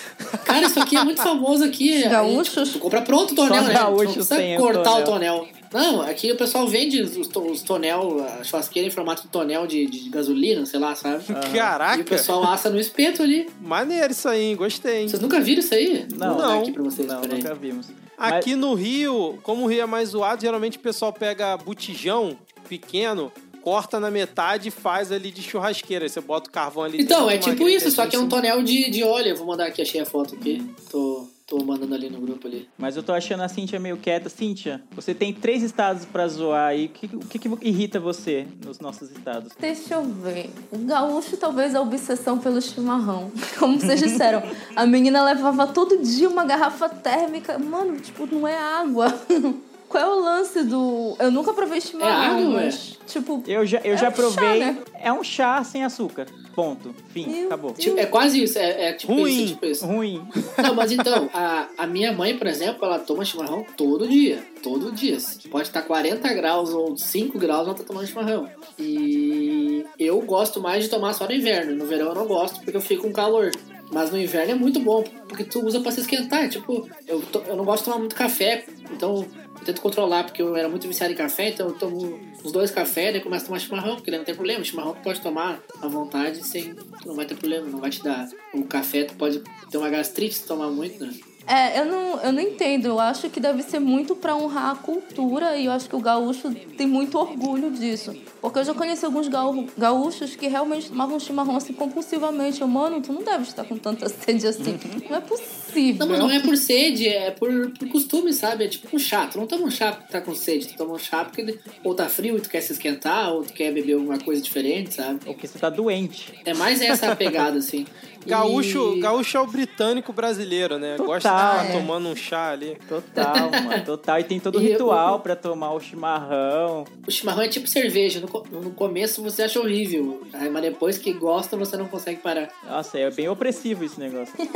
Cara, 0.45 0.67
isso 0.67 0.81
aqui 0.81 0.97
é 0.97 1.05
muito 1.05 1.23
famoso 1.23 1.63
aqui. 1.63 2.03
Gaúchos? 2.09 2.73
Tu 2.73 2.79
compra 2.81 3.03
pronto 3.03 3.33
o 3.33 3.37
tonel, 3.37 3.63
Só 3.63 3.69
né? 3.69 3.75
gaúchos 3.75 4.13
tu 4.13 4.19
não 4.19 4.27
precisa 4.27 4.55
o 4.55 4.59
cortar 4.59 4.97
o 4.97 5.05
tonel. 5.05 5.39
tonel. 5.39 5.49
Não, 5.77 6.01
aqui 6.03 6.33
o 6.33 6.37
pessoal 6.37 6.66
vende 6.66 7.01
os, 7.03 7.29
to- 7.29 7.51
os 7.51 7.62
tonel, 7.62 8.24
a 8.41 8.43
churrasqueira 8.45 8.89
em 8.89 8.91
formato 8.91 9.22
de 9.22 9.29
tonel 9.29 9.66
de, 9.66 9.87
de 9.87 10.09
gasolina, 10.09 10.64
sei 10.66 10.81
lá, 10.81 10.95
sabe? 10.95 11.24
Caraca. 11.55 11.99
E 11.99 12.03
o 12.03 12.05
pessoal 12.05 12.43
assa 12.45 12.70
no 12.70 12.79
espeto 12.81 13.22
ali. 13.22 13.49
Maneiro 13.61 14.12
isso 14.12 14.29
aí, 14.29 14.45
hein? 14.45 14.57
Gostei. 14.57 15.03
hein? 15.03 15.09
Vocês 15.09 15.20
nunca 15.22 15.41
viram 15.41 15.61
isso 15.61 15.74
aí? 15.74 16.07
Não, 16.16 16.39
não. 16.39 16.61
aqui 16.61 16.72
pra 16.72 16.83
vocês, 16.83 17.07
Não, 17.09 17.20
nunca 17.20 17.55
vimos. 17.55 17.87
Aqui 18.18 18.55
no 18.57 18.72
Rio, 18.74 19.39
como 19.43 19.64
o 19.64 19.66
Rio 19.66 19.83
é 19.83 19.87
mais 19.87 20.09
zoado, 20.11 20.41
geralmente 20.41 20.79
o 20.79 20.81
pessoal 20.81 21.12
pega 21.12 21.55
botijão 21.59 22.37
pequeno, 22.66 23.31
corta 23.62 24.01
na 24.01 24.11
metade 24.11 24.68
e 24.68 24.70
faz 24.70 25.12
ali 25.12 25.31
de 25.31 25.43
churrasqueira. 25.43 26.05
Aí 26.05 26.09
você 26.09 26.20
bota 26.20 26.49
o 26.49 26.53
carvão 26.53 26.85
ali. 26.85 27.03
Então, 27.03 27.27
dentro 27.27 27.51
é 27.51 27.53
tipo 27.53 27.68
isso, 27.68 27.91
só 27.91 28.07
que 28.07 28.16
é 28.16 28.18
um 28.18 28.22
assim. 28.22 28.31
tonel 28.31 28.62
de, 28.62 28.91
de 28.91 29.03
óleo. 29.03 29.29
Eu 29.31 29.37
vou 29.37 29.47
mandar 29.47 29.66
aqui, 29.66 29.83
achei 29.83 30.01
a 30.01 30.07
foto 30.07 30.35
aqui. 30.35 30.64
Tô, 30.91 31.29
tô 31.47 31.62
mandando 31.64 31.94
ali 31.94 32.11
no 32.11 32.20
grupo 32.20 32.49
ali. 32.49 32.68
Mas 32.76 32.97
eu 32.97 33.03
tô 33.03 33.12
achando 33.12 33.42
a 33.42 33.49
Cintia 33.49 33.78
meio 33.78 33.97
quieta. 33.97 34.28
Cintia, 34.28 34.82
você 34.90 35.14
tem 35.14 35.32
três 35.32 35.62
estados 35.62 36.05
pra 36.05 36.26
zoar 36.26 36.70
aí. 36.70 36.86
O 36.86 36.88
que, 36.88 37.16
o 37.16 37.20
que, 37.20 37.38
que 37.38 37.49
irrita 37.62 38.01
você 38.01 38.47
nos 38.64 38.80
nossos 38.80 39.11
estados? 39.12 39.53
Deixa 39.59 39.94
eu 39.94 40.03
ver. 40.03 40.51
O 40.72 40.78
gaúcho 40.78 41.36
talvez 41.36 41.74
a 41.74 41.80
obsessão 41.80 42.38
pelo 42.38 42.61
chimarrão. 42.61 43.30
Como 43.59 43.78
vocês 43.78 44.01
disseram, 44.01 44.42
a 44.74 44.84
menina 44.84 45.24
levava 45.24 45.68
todo 45.68 46.03
dia 46.03 46.28
uma 46.28 46.44
garrafa 46.44 46.88
térmica. 46.88 47.59
Mano, 47.59 47.97
tipo, 48.01 48.26
não 48.26 48.47
é 48.47 48.57
água. 48.59 49.07
Qual 49.97 50.05
é 50.05 50.14
o 50.14 50.20
lance 50.20 50.62
do. 50.62 51.16
Eu 51.18 51.30
nunca 51.30 51.55
provei 51.55 51.80
chimarrão, 51.80 52.36
água, 52.38 52.51
mas. 52.51 52.99
Tipo. 53.07 53.42
Eu 53.47 53.64
já, 53.64 53.78
eu 53.78 53.94
É 53.94 53.97
já 53.97 54.09
um 54.09 54.11
chá, 54.11 54.16
provei. 54.16 54.59
né? 54.61 54.78
É 55.01 55.11
um 55.11 55.24
chá 55.24 55.64
sem 55.64 55.82
açúcar. 55.84 56.26
Ponto. 56.55 56.94
Fim. 57.09 57.26
Meu 57.26 57.47
Acabou. 57.47 57.72
Tipo, 57.72 57.99
é 57.99 58.05
quase 58.05 58.42
isso, 58.42 58.59
é, 58.59 58.88
é 58.88 58.92
tipo 58.92 59.14
Ruim. 59.14 59.30
isso, 59.32 59.42
é 59.42 59.47
tipo 59.55 59.66
isso. 59.66 59.86
Ruim. 59.86 60.26
Não, 60.62 60.74
mas 60.74 60.92
então, 60.92 61.30
a, 61.32 61.68
a 61.78 61.86
minha 61.86 62.12
mãe, 62.12 62.36
por 62.36 62.47
exemplo, 62.47 62.84
ela 62.84 62.99
toma 62.99 63.24
chimarrão 63.24 63.64
todo 63.76 64.07
dia. 64.07 64.42
Todo 64.62 64.92
dia. 64.92 65.16
Pode 65.51 65.68
estar 65.68 65.80
40 65.82 66.28
graus 66.34 66.70
ou 66.74 66.94
5 66.97 67.38
graus, 67.38 67.66
ela 67.66 67.74
tá 67.74 67.84
tomando 67.84 68.07
chimarrão. 68.07 68.49
E 68.78 69.84
eu 69.99 70.20
gosto 70.20 70.61
mais 70.61 70.84
de 70.84 70.90
tomar 70.90 71.12
só 71.14 71.26
no 71.26 71.32
inverno. 71.32 71.74
No 71.74 71.86
verão 71.86 72.09
eu 72.09 72.14
não 72.14 72.26
gosto 72.26 72.61
porque 72.61 72.76
eu 72.76 72.80
fico 72.82 73.03
com 73.05 73.12
calor. 73.12 73.51
Mas 73.93 74.11
no 74.11 74.18
inverno 74.18 74.53
é 74.53 74.55
muito 74.55 74.80
bom, 74.80 75.03
porque 75.28 75.45
tu 75.45 75.64
usa 75.64 75.80
pra 75.80 75.93
se 75.93 76.01
esquentar. 76.01 76.49
Tipo, 76.49 76.89
eu, 77.07 77.20
to- 77.22 77.43
eu 77.47 77.57
não 77.57 77.64
gosto 77.64 77.80
de 77.80 77.84
tomar 77.87 77.99
muito 77.99 78.16
café, 78.16 78.64
então 78.93 79.26
eu 79.59 79.64
tento 79.64 79.80
controlar, 79.80 80.24
porque 80.24 80.43
eu 80.43 80.55
era 80.57 80.68
muito 80.68 80.87
viciado 80.89 81.12
em 81.12 81.16
café, 81.16 81.49
então 81.51 81.68
eu 81.68 81.74
tomo 81.74 82.18
uns 82.45 82.53
dois 82.53 82.70
cafés, 82.70 83.12
daí 83.12 83.22
começo 83.22 83.45
a 83.45 83.47
tomar 83.49 83.59
chimarrão, 83.61 83.95
porque 83.97 84.11
não 84.11 84.24
tem 84.24 84.34
problema. 84.34 84.62
Chimarrão 84.64 84.95
tu 84.95 85.01
pode 85.03 85.20
tomar 85.20 85.61
à 85.80 85.89
vontade, 85.89 86.45
sem, 86.47 86.74
não 87.05 87.14
vai 87.14 87.26
ter 87.26 87.37
problema, 87.37 87.66
não 87.68 87.80
vai 87.80 87.91
te 87.91 88.03
dar. 88.03 88.28
O 88.53 88.64
café 88.64 89.05
tu 89.05 89.14
pode 89.14 89.43
ter 89.70 89.78
uma 89.78 89.89
gastrite 89.89 90.34
se 90.34 90.47
tomar 90.47 90.68
muito, 90.68 91.05
né? 91.05 91.12
É, 91.47 91.80
eu 91.80 91.84
não, 91.86 92.20
eu 92.22 92.32
não 92.32 92.40
entendo. 92.40 92.86
Eu 92.86 92.99
acho 93.01 93.30
que 93.30 93.38
deve 93.38 93.62
ser 93.62 93.78
muito 93.78 94.16
pra 94.16 94.34
honrar 94.36 94.72
a 94.72 94.74
cultura 94.76 95.57
e 95.57 95.66
eu 95.66 95.72
acho 95.72 95.88
que 95.88 95.94
o 95.94 96.01
gaúcho 96.01 96.53
tem 96.76 96.86
muito 96.86 97.16
orgulho 97.18 97.70
disso. 97.70 98.14
Porque 98.40 98.59
eu 98.59 98.64
já 98.64 98.74
conheci 98.74 99.05
alguns 99.05 99.28
gaú- 99.28 99.66
gaúchos 99.78 100.34
que 100.36 100.47
realmente 100.49 100.88
tomavam 100.88 101.18
chimarrão 101.20 101.57
assim 101.57 101.72
compulsivamente. 101.72 102.61
Eu, 102.61 102.68
mano, 102.68 103.01
tu 103.01 103.12
não 103.12 103.22
deve 103.22 103.44
estar 103.44 103.64
com 103.64 103.76
tanta 103.78 104.09
sede 104.11 104.47
assim. 104.47 104.78
Não 105.09 105.16
é 105.16 105.20
possível. 105.20 106.07
Não, 106.07 106.09
mas 106.09 106.18
não 106.18 106.30
é 106.30 106.40
por 106.40 106.57
sede, 106.57 107.09
é 107.09 107.30
por, 107.30 107.70
por 107.78 107.88
costume, 107.88 108.32
sabe? 108.32 108.64
É 108.64 108.68
tipo 108.68 108.94
um 108.94 108.99
chá. 108.99 109.26
Tu 109.26 109.38
não 109.38 109.47
toma 109.47 109.64
um 109.66 109.70
chá 109.70 109.92
porque 109.92 110.12
tá 110.12 110.20
com 110.20 110.34
sede, 110.34 110.68
tu 110.68 110.76
toma 110.76 110.94
um 110.94 110.99
chá 110.99 111.24
porque 111.24 111.59
ou 111.84 111.94
tá 111.94 112.09
frio 112.09 112.36
e 112.36 112.40
tu 112.40 112.49
quer 112.51 112.61
se 112.61 112.72
esquentar, 112.72 113.32
ou 113.32 113.42
tu 113.44 113.53
quer 113.53 113.72
beber 113.72 113.94
alguma 113.94 114.18
coisa 114.18 114.40
diferente, 114.42 114.94
sabe? 114.94 115.20
Ou 115.26 115.34
porque 115.34 115.47
você 115.47 115.59
tá 115.59 115.70
doente. 115.70 116.32
É 116.44 116.55
mais 116.55 116.80
essa 116.80 117.12
a 117.12 117.16
pegada, 117.16 117.59
assim. 117.59 117.86
Gaúcho, 118.27 118.95
E- 118.97 119.01
gaúcho 119.01 119.37
é 119.37 119.41
o 119.41 119.47
britânico 119.47 120.12
brasileiro, 120.12 120.79
né? 120.79 120.97
Gosta 120.99 121.29
de 121.29 121.35
Total, 121.35 121.57
estar 121.62 121.66
é. 121.66 121.72
tomando 121.79 122.09
um 122.09 122.16
chá 122.16 122.51
ali. 122.51 122.77
Total, 122.89 123.51
mano, 123.64 123.85
total. 123.85 124.20
E 124.20 124.24
tem 124.24 124.39
todo 124.41 124.57
o 124.57 124.61
ritual 124.61 125.16
o- 125.16 125.20
pra 125.20 125.35
tomar 125.37 125.72
o 125.72 125.81
chimarrão. 125.81 126.85
O 127.07 127.11
chimarrão 127.11 127.43
é 127.43 127.49
tipo 127.49 127.66
cerveja. 127.66 128.20
No, 128.20 128.61
no 128.61 128.70
começo 128.70 129.22
você 129.22 129.43
acha 129.43 129.61
horrível, 129.61 130.22
mas 130.53 130.62
depois 130.62 130.99
que 130.99 131.12
gosta 131.12 131.57
você 131.57 131.77
não 131.77 131.87
consegue 131.89 132.20
parar. 132.20 132.49
Nossa, 132.68 132.99
é 132.99 133.11
bem 133.11 133.29
opressivo 133.29 133.85
esse 133.85 133.99
negócio. 133.99 134.35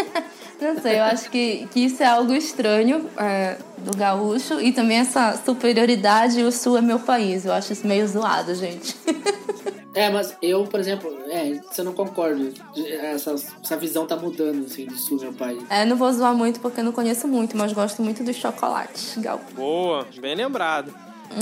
Não 0.60 0.78
sei, 0.78 0.98
eu 0.98 1.04
acho 1.04 1.30
que, 1.30 1.66
que 1.72 1.80
isso 1.80 2.02
é 2.02 2.06
algo 2.06 2.34
estranho 2.34 3.08
é, 3.16 3.56
do 3.78 3.96
gaúcho 3.96 4.60
e 4.60 4.72
também 4.72 4.98
essa 4.98 5.40
superioridade, 5.42 6.42
o 6.42 6.52
sul 6.52 6.76
é 6.76 6.82
meu 6.82 6.98
país. 6.98 7.46
Eu 7.46 7.52
acho 7.54 7.72
isso 7.72 7.86
meio 7.86 8.06
zoado, 8.06 8.54
gente. 8.54 8.94
É, 9.94 10.08
mas 10.08 10.36
eu, 10.40 10.64
por 10.64 10.78
exemplo, 10.78 11.12
é, 11.28 11.48
isso 11.48 11.80
eu 11.80 11.84
não 11.84 11.92
concordo. 11.92 12.52
Essa, 12.76 13.34
essa 13.34 13.76
visão 13.76 14.06
tá 14.06 14.16
mudando, 14.16 14.66
assim, 14.66 14.86
do 14.86 14.96
sul, 14.96 15.18
meu 15.20 15.32
pai. 15.32 15.58
É, 15.68 15.84
não 15.84 15.96
vou 15.96 16.12
zoar 16.12 16.34
muito 16.34 16.60
porque 16.60 16.80
eu 16.80 16.84
não 16.84 16.92
conheço 16.92 17.26
muito, 17.26 17.56
mas 17.56 17.72
gosto 17.72 18.02
muito 18.02 18.22
dos 18.22 18.36
chocolates 18.36 19.16
gaúchos. 19.18 19.52
Boa, 19.52 20.06
bem 20.20 20.34
lembrado. 20.34 20.94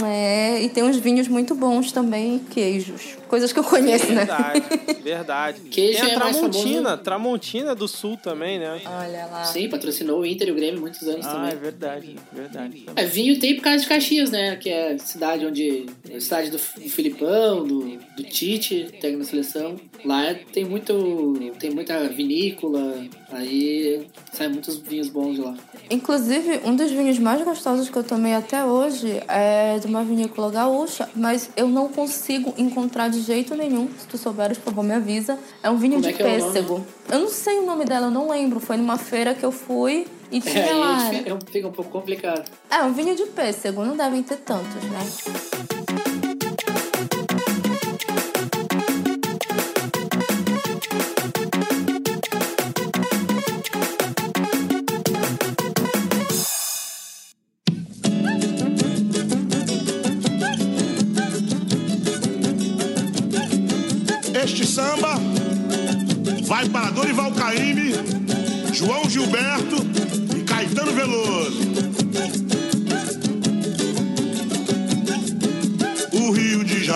É, 0.05 0.63
e 0.63 0.69
tem 0.69 0.83
uns 0.83 0.97
vinhos 0.97 1.29
muito 1.29 1.55
bons 1.55 1.93
também, 1.93 2.37
e 2.37 2.39
queijos. 2.41 3.17
Coisas 3.27 3.53
que 3.53 3.59
eu 3.59 3.65
conheço, 3.65 4.07
né? 4.13 4.25
Verdade, 4.25 4.63
verdade. 5.03 5.61
Queijo 5.71 5.99
tem 6.01 6.11
a 6.11 6.13
é 6.13 6.15
Tramontina, 6.15 6.83
famoso- 6.91 7.03
Tramontina 7.03 7.75
do 7.75 7.89
Sul 7.89 8.17
também, 8.17 8.59
né? 8.59 8.81
Olha 8.85 9.27
lá. 9.27 9.45
Sim, 9.45 9.69
patrocinou 9.69 10.21
o 10.21 10.27
Inter 10.27 10.49
e 10.49 10.53
o 10.53 10.55
Grêmio 10.55 10.81
muitos 10.81 11.03
anos 11.09 11.25
Ah, 11.27 11.33
também. 11.33 11.53
é 11.53 11.55
verdade, 11.57 12.17
verdade. 12.33 12.87
É, 12.97 13.05
vinho 13.07 13.39
tem 13.39 13.57
por 13.57 13.63
causa 13.63 13.79
de 13.83 13.87
Caxias, 13.89 14.31
né? 14.31 14.57
Que 14.57 14.69
é 14.71 14.93
a 14.93 14.99
cidade 14.99 15.45
onde. 15.47 15.87
a 16.15 16.21
cidade 16.21 16.51
do, 16.51 16.59
Filipão, 16.59 17.65
do, 17.67 17.81
do 18.17 18.23
Tite, 18.25 18.89
técnico 19.01 19.19
da 19.19 19.25
seleção. 19.25 19.77
Lá 20.05 20.27
é- 20.27 20.35
tem 20.35 20.65
muito. 20.65 21.53
tem 21.59 21.71
muita 21.71 22.09
vinícola, 22.09 22.95
aí 23.33 24.07
saem 24.33 24.51
muitos 24.51 24.77
vinhos 24.79 25.09
bons 25.09 25.35
de 25.35 25.41
lá. 25.43 25.55
Inclusive, 25.91 26.61
um 26.65 26.75
dos 26.75 26.91
vinhos 26.91 27.19
mais 27.19 27.43
gostosos 27.43 27.89
que 27.89 27.97
eu 27.97 28.05
tomei 28.05 28.35
até 28.35 28.65
hoje 28.65 29.23
é 29.29 29.79
de 29.79 29.87
uma 29.87 30.03
vinícola 30.05 30.51
gaúcha, 30.51 31.09
mas 31.15 31.51
eu 31.57 31.69
não 31.69 31.89
consigo 31.89 32.55
encontrar 32.57 33.09
de 33.09 33.21
jeito 33.21 33.55
nenhum. 33.55 33.89
Se 33.99 34.07
tu 34.07 34.19
souberes, 34.19 34.59
por 34.59 34.67
favor, 34.67 34.85
me 34.85 34.95
avisa. 34.95 35.39
É 35.63 35.71
um 35.71 35.77
vinho 35.77 36.01
Como 36.01 36.03
de 36.13 36.23
é 36.23 36.27
é 36.27 36.41
pêssego. 36.41 36.87
Eu 37.11 37.21
não 37.21 37.29
sei 37.29 37.59
o 37.59 37.67
nome 37.67 37.85
dela, 37.85 38.07
eu 38.07 38.11
não 38.11 38.29
lembro. 38.31 38.61
Foi 38.61 38.77
numa 38.77 38.99
feira 38.99 39.35
que 39.35 39.45
eu 39.45 39.53
fui 39.53 40.07
e 40.31 40.41
tinha 40.43 40.65
É, 40.69 40.75
lá. 40.75 41.11
fica 41.51 41.69
um 41.69 41.73
pouco 41.73 41.91
complicado. 41.91 42.51
É, 42.71 42.83
um 42.83 42.93
vinho 42.93 43.15
de 43.17 43.25
pêssego, 43.27 43.85
não 43.85 43.97
devem 43.97 44.23
ter 44.23 44.37
tantos, 44.39 44.83
né? 44.85 45.78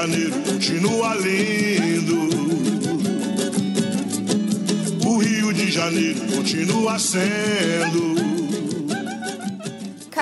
Janeiro 0.03 0.43
continua 0.43 1.15
lindo. 1.15 2.19
O 5.07 5.19
Rio 5.19 5.53
de 5.53 5.71
Janeiro 5.71 6.21
continua 6.23 6.99
sendo. 6.99 8.22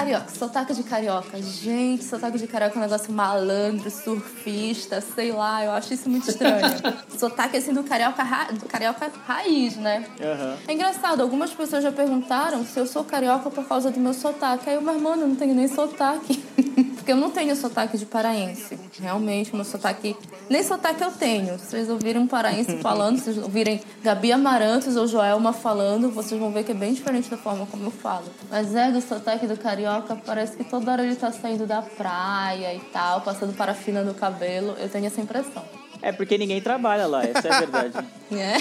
Carioca, 0.01 0.31
sotaque 0.31 0.73
de 0.75 0.83
carioca. 0.83 1.43
Gente, 1.43 2.05
sotaque 2.05 2.39
de 2.39 2.47
carioca 2.47 2.75
é 2.75 2.79
um 2.79 2.83
negócio 2.83 3.13
malandro, 3.13 3.91
surfista, 3.91 5.01
sei 5.15 5.31
lá, 5.31 5.63
eu 5.63 5.73
acho 5.73 5.93
isso 5.93 6.09
muito 6.09 6.31
estranho. 6.31 6.65
sotaque 7.19 7.59
assim 7.59 7.75
do 7.75 7.83
carioca, 7.85 8.23
ra- 8.23 8.51
do 8.51 8.65
carioca 8.67 9.11
raiz, 9.27 9.77
né? 9.77 10.07
Aham. 10.21 10.57
É 10.67 10.73
engraçado, 10.73 11.21
algumas 11.21 11.51
pessoas 11.53 11.83
já 11.83 11.93
perguntaram 11.93 12.65
se 12.65 12.79
eu 12.79 12.87
sou 12.87 13.05
carioca 13.05 13.51
por 13.51 13.67
causa 13.69 13.91
do 13.91 14.01
meu 14.01 14.15
sotaque. 14.15 14.71
Aí 14.71 14.77
eu, 14.77 14.81
mas 14.83 14.99
mano, 15.01 15.23
eu 15.23 15.29
não 15.29 15.37
tenho 15.37 15.55
nem 15.55 15.69
sotaque. 15.69 16.43
Porque 17.01 17.13
eu 17.13 17.17
não 17.17 17.31
tenho 17.31 17.57
sotaque 17.57 17.97
de 17.97 18.05
paraense. 18.05 18.79
Realmente, 19.01 19.57
meu 19.57 19.65
sotaque. 19.65 20.15
Nem 20.51 20.63
sotaque 20.63 21.03
eu 21.03 21.11
tenho. 21.11 21.59
Se 21.59 21.71
vocês 21.71 21.89
ouvirem 21.89 22.21
um 22.21 22.27
paraense 22.27 22.77
falando, 22.83 23.17
se 23.17 23.25
vocês 23.25 23.39
ouvirem 23.39 23.81
Gabi 24.03 24.31
Amarantos 24.31 24.97
ou 24.97 25.07
Joelma 25.07 25.55
falando, 25.55 26.11
vocês 26.11 26.39
vão 26.39 26.51
ver 26.53 26.63
que 26.63 26.73
é 26.73 26.75
bem 26.75 26.93
diferente 26.93 27.31
da 27.31 27.39
forma 27.39 27.65
como 27.67 27.85
eu 27.87 27.91
falo. 27.91 28.27
Mas 28.51 28.75
é 28.75 28.91
do 28.93 29.01
sotaque 29.01 29.47
do 29.47 29.57
carioca, 29.57 29.90
parece 30.25 30.57
que 30.57 30.65
toda 30.65 30.93
hora 30.93 31.05
ele 31.05 31.17
tá 31.17 31.33
saindo 31.33 31.67
da 31.67 31.83
praia 31.83 32.75
e 32.75 32.81
tal, 32.93 33.21
passando 33.21 33.55
parafina 33.55 34.03
no 34.03 34.15
cabelo. 34.15 34.75
Eu 34.79 34.89
tenho 34.89 35.07
essa 35.07 35.21
impressão. 35.21 35.65
É 36.03 36.13
porque 36.13 36.39
ninguém 36.39 36.61
trabalha 36.61 37.07
lá, 37.07 37.25
essa 37.25 37.49
é 37.49 37.53
a 37.53 37.59
verdade. 37.61 37.95
É. 38.33 38.59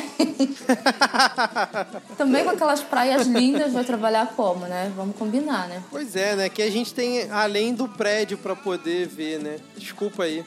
Também 2.18 2.44
com 2.44 2.50
aquelas 2.50 2.82
praias 2.82 3.28
lindas, 3.28 3.72
vai 3.72 3.84
trabalhar 3.84 4.34
como, 4.36 4.66
né? 4.66 4.92
Vamos 4.96 5.16
combinar, 5.16 5.68
né? 5.68 5.84
Pois 5.92 6.16
é, 6.16 6.36
né? 6.36 6.50
Que 6.50 6.64
a 6.64 6.72
gente 6.72 6.92
tem 6.92 7.30
além 7.30 7.76
do 7.76 7.88
prédio 7.88 8.36
pra 8.40 8.56
poder 8.56 9.08
ver, 9.08 9.40
né? 9.40 9.58
Desculpa 9.78 10.24
aí. 10.24 10.44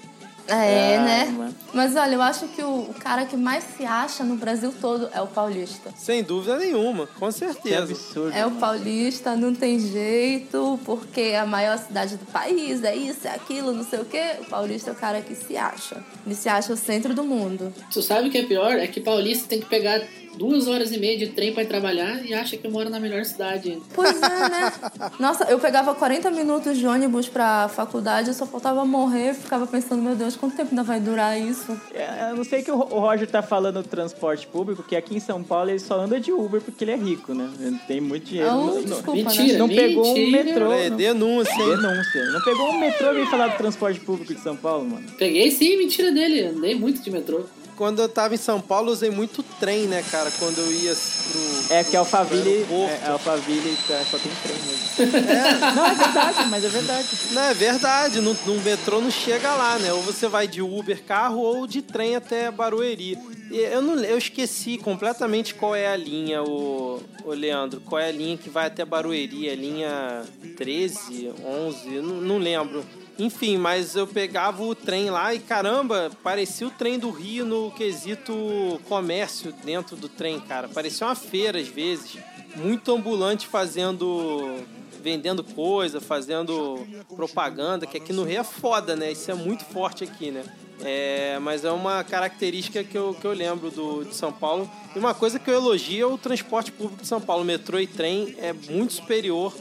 É, 0.48 0.96
Ah, 0.98 1.02
né? 1.04 1.24
mano. 1.36 1.54
Mas 1.72 1.96
olha, 1.96 2.14
eu 2.14 2.22
acho 2.22 2.48
que 2.48 2.62
o, 2.62 2.80
o 2.90 2.94
cara 2.98 3.24
que 3.24 3.36
mais 3.36 3.64
se 3.76 3.84
acha 3.84 4.22
no 4.24 4.36
Brasil 4.36 4.72
todo 4.80 5.08
é 5.12 5.20
o 5.20 5.26
paulista. 5.26 5.90
Sem 5.96 6.22
dúvida 6.22 6.58
nenhuma, 6.58 7.06
com 7.06 7.30
certeza. 7.30 7.82
absurdo. 7.84 8.36
É 8.36 8.44
o 8.44 8.50
paulista, 8.52 9.34
não 9.36 9.54
tem 9.54 9.78
jeito, 9.78 10.78
porque 10.84 11.20
é 11.20 11.38
a 11.40 11.46
maior 11.46 11.78
cidade 11.78 12.16
do 12.16 12.26
país, 12.26 12.82
é 12.84 12.94
isso, 12.94 13.26
é 13.26 13.30
aquilo, 13.30 13.72
não 13.72 13.84
sei 13.84 14.00
o 14.00 14.04
quê. 14.04 14.36
O 14.40 14.44
paulista 14.46 14.90
é 14.90 14.92
o 14.92 14.96
cara 14.96 15.20
que 15.20 15.34
se 15.34 15.56
acha. 15.56 16.02
Ele 16.26 16.34
se 16.34 16.48
acha 16.48 16.72
o 16.72 16.76
centro 16.76 17.14
do 17.14 17.24
mundo. 17.24 17.72
Tu 17.92 18.02
sabe 18.02 18.28
o 18.28 18.30
que 18.30 18.38
é 18.38 18.42
pior? 18.44 18.72
É 18.72 18.86
que 18.86 19.00
paulista 19.00 19.48
tem 19.48 19.60
que 19.60 19.66
pegar 19.66 20.00
duas 20.36 20.66
horas 20.68 20.92
e 20.92 20.98
meia 20.98 21.16
de 21.18 21.28
trem 21.28 21.52
pra 21.52 21.62
ir 21.62 21.66
trabalhar 21.66 22.24
e 22.24 22.32
acha 22.34 22.56
que 22.56 22.66
mora 22.68 22.88
na 22.90 22.98
melhor 22.98 23.24
cidade. 23.24 23.80
Pois 23.94 24.16
é, 24.20 24.48
né? 24.48 24.72
Nossa, 25.18 25.44
eu 25.44 25.58
pegava 25.58 25.94
40 25.94 26.30
minutos 26.30 26.76
de 26.78 26.86
ônibus 26.86 27.28
pra 27.28 27.68
faculdade, 27.68 28.28
eu 28.28 28.34
só 28.34 28.46
faltava 28.46 28.84
morrer, 28.84 29.34
ficava 29.34 29.66
pensando, 29.66 30.02
meu 30.02 30.14
Deus, 30.14 30.34
quanto 30.36 30.56
tempo 30.56 30.70
ainda 30.70 30.82
vai 30.82 31.00
durar 31.00 31.38
isso? 31.40 31.78
É, 31.94 32.30
Eu 32.30 32.36
não 32.36 32.44
sei 32.44 32.62
que 32.62 32.70
o 32.70 32.76
Roger 32.76 33.28
tá 33.28 33.42
falando 33.42 33.82
do 33.82 33.88
transporte 33.88 34.46
público, 34.46 34.82
que 34.82 34.96
aqui 34.96 35.16
em 35.16 35.20
São 35.20 35.42
Paulo 35.42 35.70
ele 35.70 35.78
só 35.78 36.00
anda 36.00 36.18
de 36.18 36.32
Uber 36.32 36.60
porque 36.60 36.84
ele 36.84 36.92
é 36.92 36.96
rico, 36.96 37.34
né? 37.34 37.50
Ele 37.60 37.78
tem 37.86 38.00
muito 38.00 38.24
dinheiro. 38.26 38.50
Ah, 38.50 38.54
Não- 38.54 38.66
não- 38.74 38.82
desculpa, 38.82 39.12
Mentira, 39.12 39.58
não 39.58 39.68
pegou 39.68 40.10
um 40.10 40.14
mentira. 40.14 40.44
metrô. 40.44 40.72
É, 40.72 40.90
não- 40.90 40.96
denúncia? 40.96 41.56
Denúncia. 41.56 42.24
Não 42.32 42.40
pegou 42.42 42.68
um 42.70 42.80
metrô 42.80 43.10
e 43.10 43.14
veio 43.14 43.26
falar 43.26 43.48
do 43.48 43.56
transporte 43.58 44.00
público 44.00 44.34
de 44.34 44.40
São 44.40 44.56
Paulo, 44.56 44.88
mano. 44.88 45.06
Peguei 45.18 45.50
sim, 45.50 45.76
mentira 45.78 46.10
dele. 46.10 46.46
Andei 46.46 46.74
muito 46.74 47.00
de 47.02 47.10
metrô. 47.10 47.42
Quando 47.82 48.00
eu 48.00 48.08
tava 48.08 48.32
em 48.32 48.38
São 48.38 48.60
Paulo, 48.60 48.90
eu 48.90 48.92
usei 48.92 49.10
muito 49.10 49.42
trem, 49.58 49.88
né, 49.88 50.04
cara? 50.08 50.30
Quando 50.38 50.56
eu 50.58 50.70
ia 50.70 50.94
pro. 50.94 51.74
É 51.74 51.82
que 51.82 51.96
Alphaville, 51.96 52.64
é, 52.70 53.08
Alphaville 53.08 53.76
tá- 53.88 54.04
só 54.08 54.18
tem 54.18 54.30
trem 54.40 54.56
mesmo. 54.62 55.72
Não, 55.74 55.86
é 55.86 55.94
verdade, 55.96 56.48
mas 56.48 56.64
é 56.64 56.68
verdade. 56.68 57.08
Não, 57.32 57.42
é 57.42 57.54
verdade. 57.54 58.20
No, 58.20 58.36
no 58.46 58.60
metrô 58.62 59.00
não 59.00 59.10
chega 59.10 59.52
lá, 59.56 59.80
né? 59.80 59.92
Ou 59.92 60.00
você 60.00 60.28
vai 60.28 60.46
de 60.46 60.62
Uber, 60.62 61.02
carro, 61.02 61.40
ou 61.40 61.66
de 61.66 61.82
trem 61.82 62.14
até 62.14 62.52
Barueri. 62.52 63.18
E 63.50 63.58
eu, 63.58 63.82
não, 63.82 63.98
eu 63.98 64.16
esqueci 64.16 64.78
completamente 64.78 65.52
qual 65.52 65.74
é 65.74 65.88
a 65.88 65.96
linha, 65.96 66.40
o, 66.40 67.02
o 67.24 67.30
Leandro. 67.30 67.80
Qual 67.80 68.00
é 68.00 68.10
a 68.10 68.12
linha 68.12 68.36
que 68.38 68.48
vai 68.48 68.68
até 68.68 68.84
Barueri? 68.84 69.50
A 69.50 69.56
linha 69.56 70.22
13, 70.56 71.32
11? 71.44 71.94
Eu 71.96 72.02
Não, 72.04 72.14
não 72.20 72.38
lembro. 72.38 72.84
Enfim, 73.18 73.58
mas 73.58 73.94
eu 73.94 74.06
pegava 74.06 74.62
o 74.62 74.74
trem 74.74 75.10
lá 75.10 75.34
e 75.34 75.38
caramba, 75.38 76.10
parecia 76.22 76.66
o 76.66 76.70
trem 76.70 76.98
do 76.98 77.10
Rio 77.10 77.44
no 77.44 77.70
quesito 77.70 78.80
comércio 78.88 79.52
dentro 79.64 79.96
do 79.96 80.08
trem, 80.08 80.40
cara. 80.40 80.68
Parecia 80.68 81.06
uma 81.06 81.14
feira 81.14 81.58
às 81.58 81.68
vezes. 81.68 82.16
Muito 82.56 82.92
ambulante 82.92 83.46
fazendo 83.46 84.64
vendendo 85.02 85.42
coisa, 85.42 86.00
fazendo 86.00 86.86
propaganda, 87.16 87.86
que 87.86 87.96
aqui 87.96 88.12
no 88.12 88.22
Rio 88.22 88.40
é 88.40 88.44
foda, 88.44 88.94
né? 88.94 89.10
Isso 89.10 89.30
é 89.30 89.34
muito 89.34 89.64
forte 89.64 90.04
aqui, 90.04 90.30
né? 90.30 90.44
É, 90.80 91.38
mas 91.40 91.64
é 91.64 91.70
uma 91.70 92.02
característica 92.04 92.82
que 92.82 92.96
eu, 92.96 93.14
que 93.14 93.24
eu 93.24 93.32
lembro 93.32 93.70
do, 93.70 94.04
de 94.04 94.14
São 94.14 94.32
Paulo. 94.32 94.70
E 94.94 94.98
uma 94.98 95.12
coisa 95.12 95.38
que 95.38 95.50
eu 95.50 95.54
elogio 95.54 96.08
é 96.08 96.12
o 96.12 96.18
transporte 96.18 96.70
público 96.70 97.02
de 97.02 97.08
São 97.08 97.20
Paulo. 97.20 97.44
Metrô 97.44 97.78
e 97.78 97.86
trem 97.86 98.34
é 98.38 98.52
muito 98.52 98.94
superior, 98.94 99.52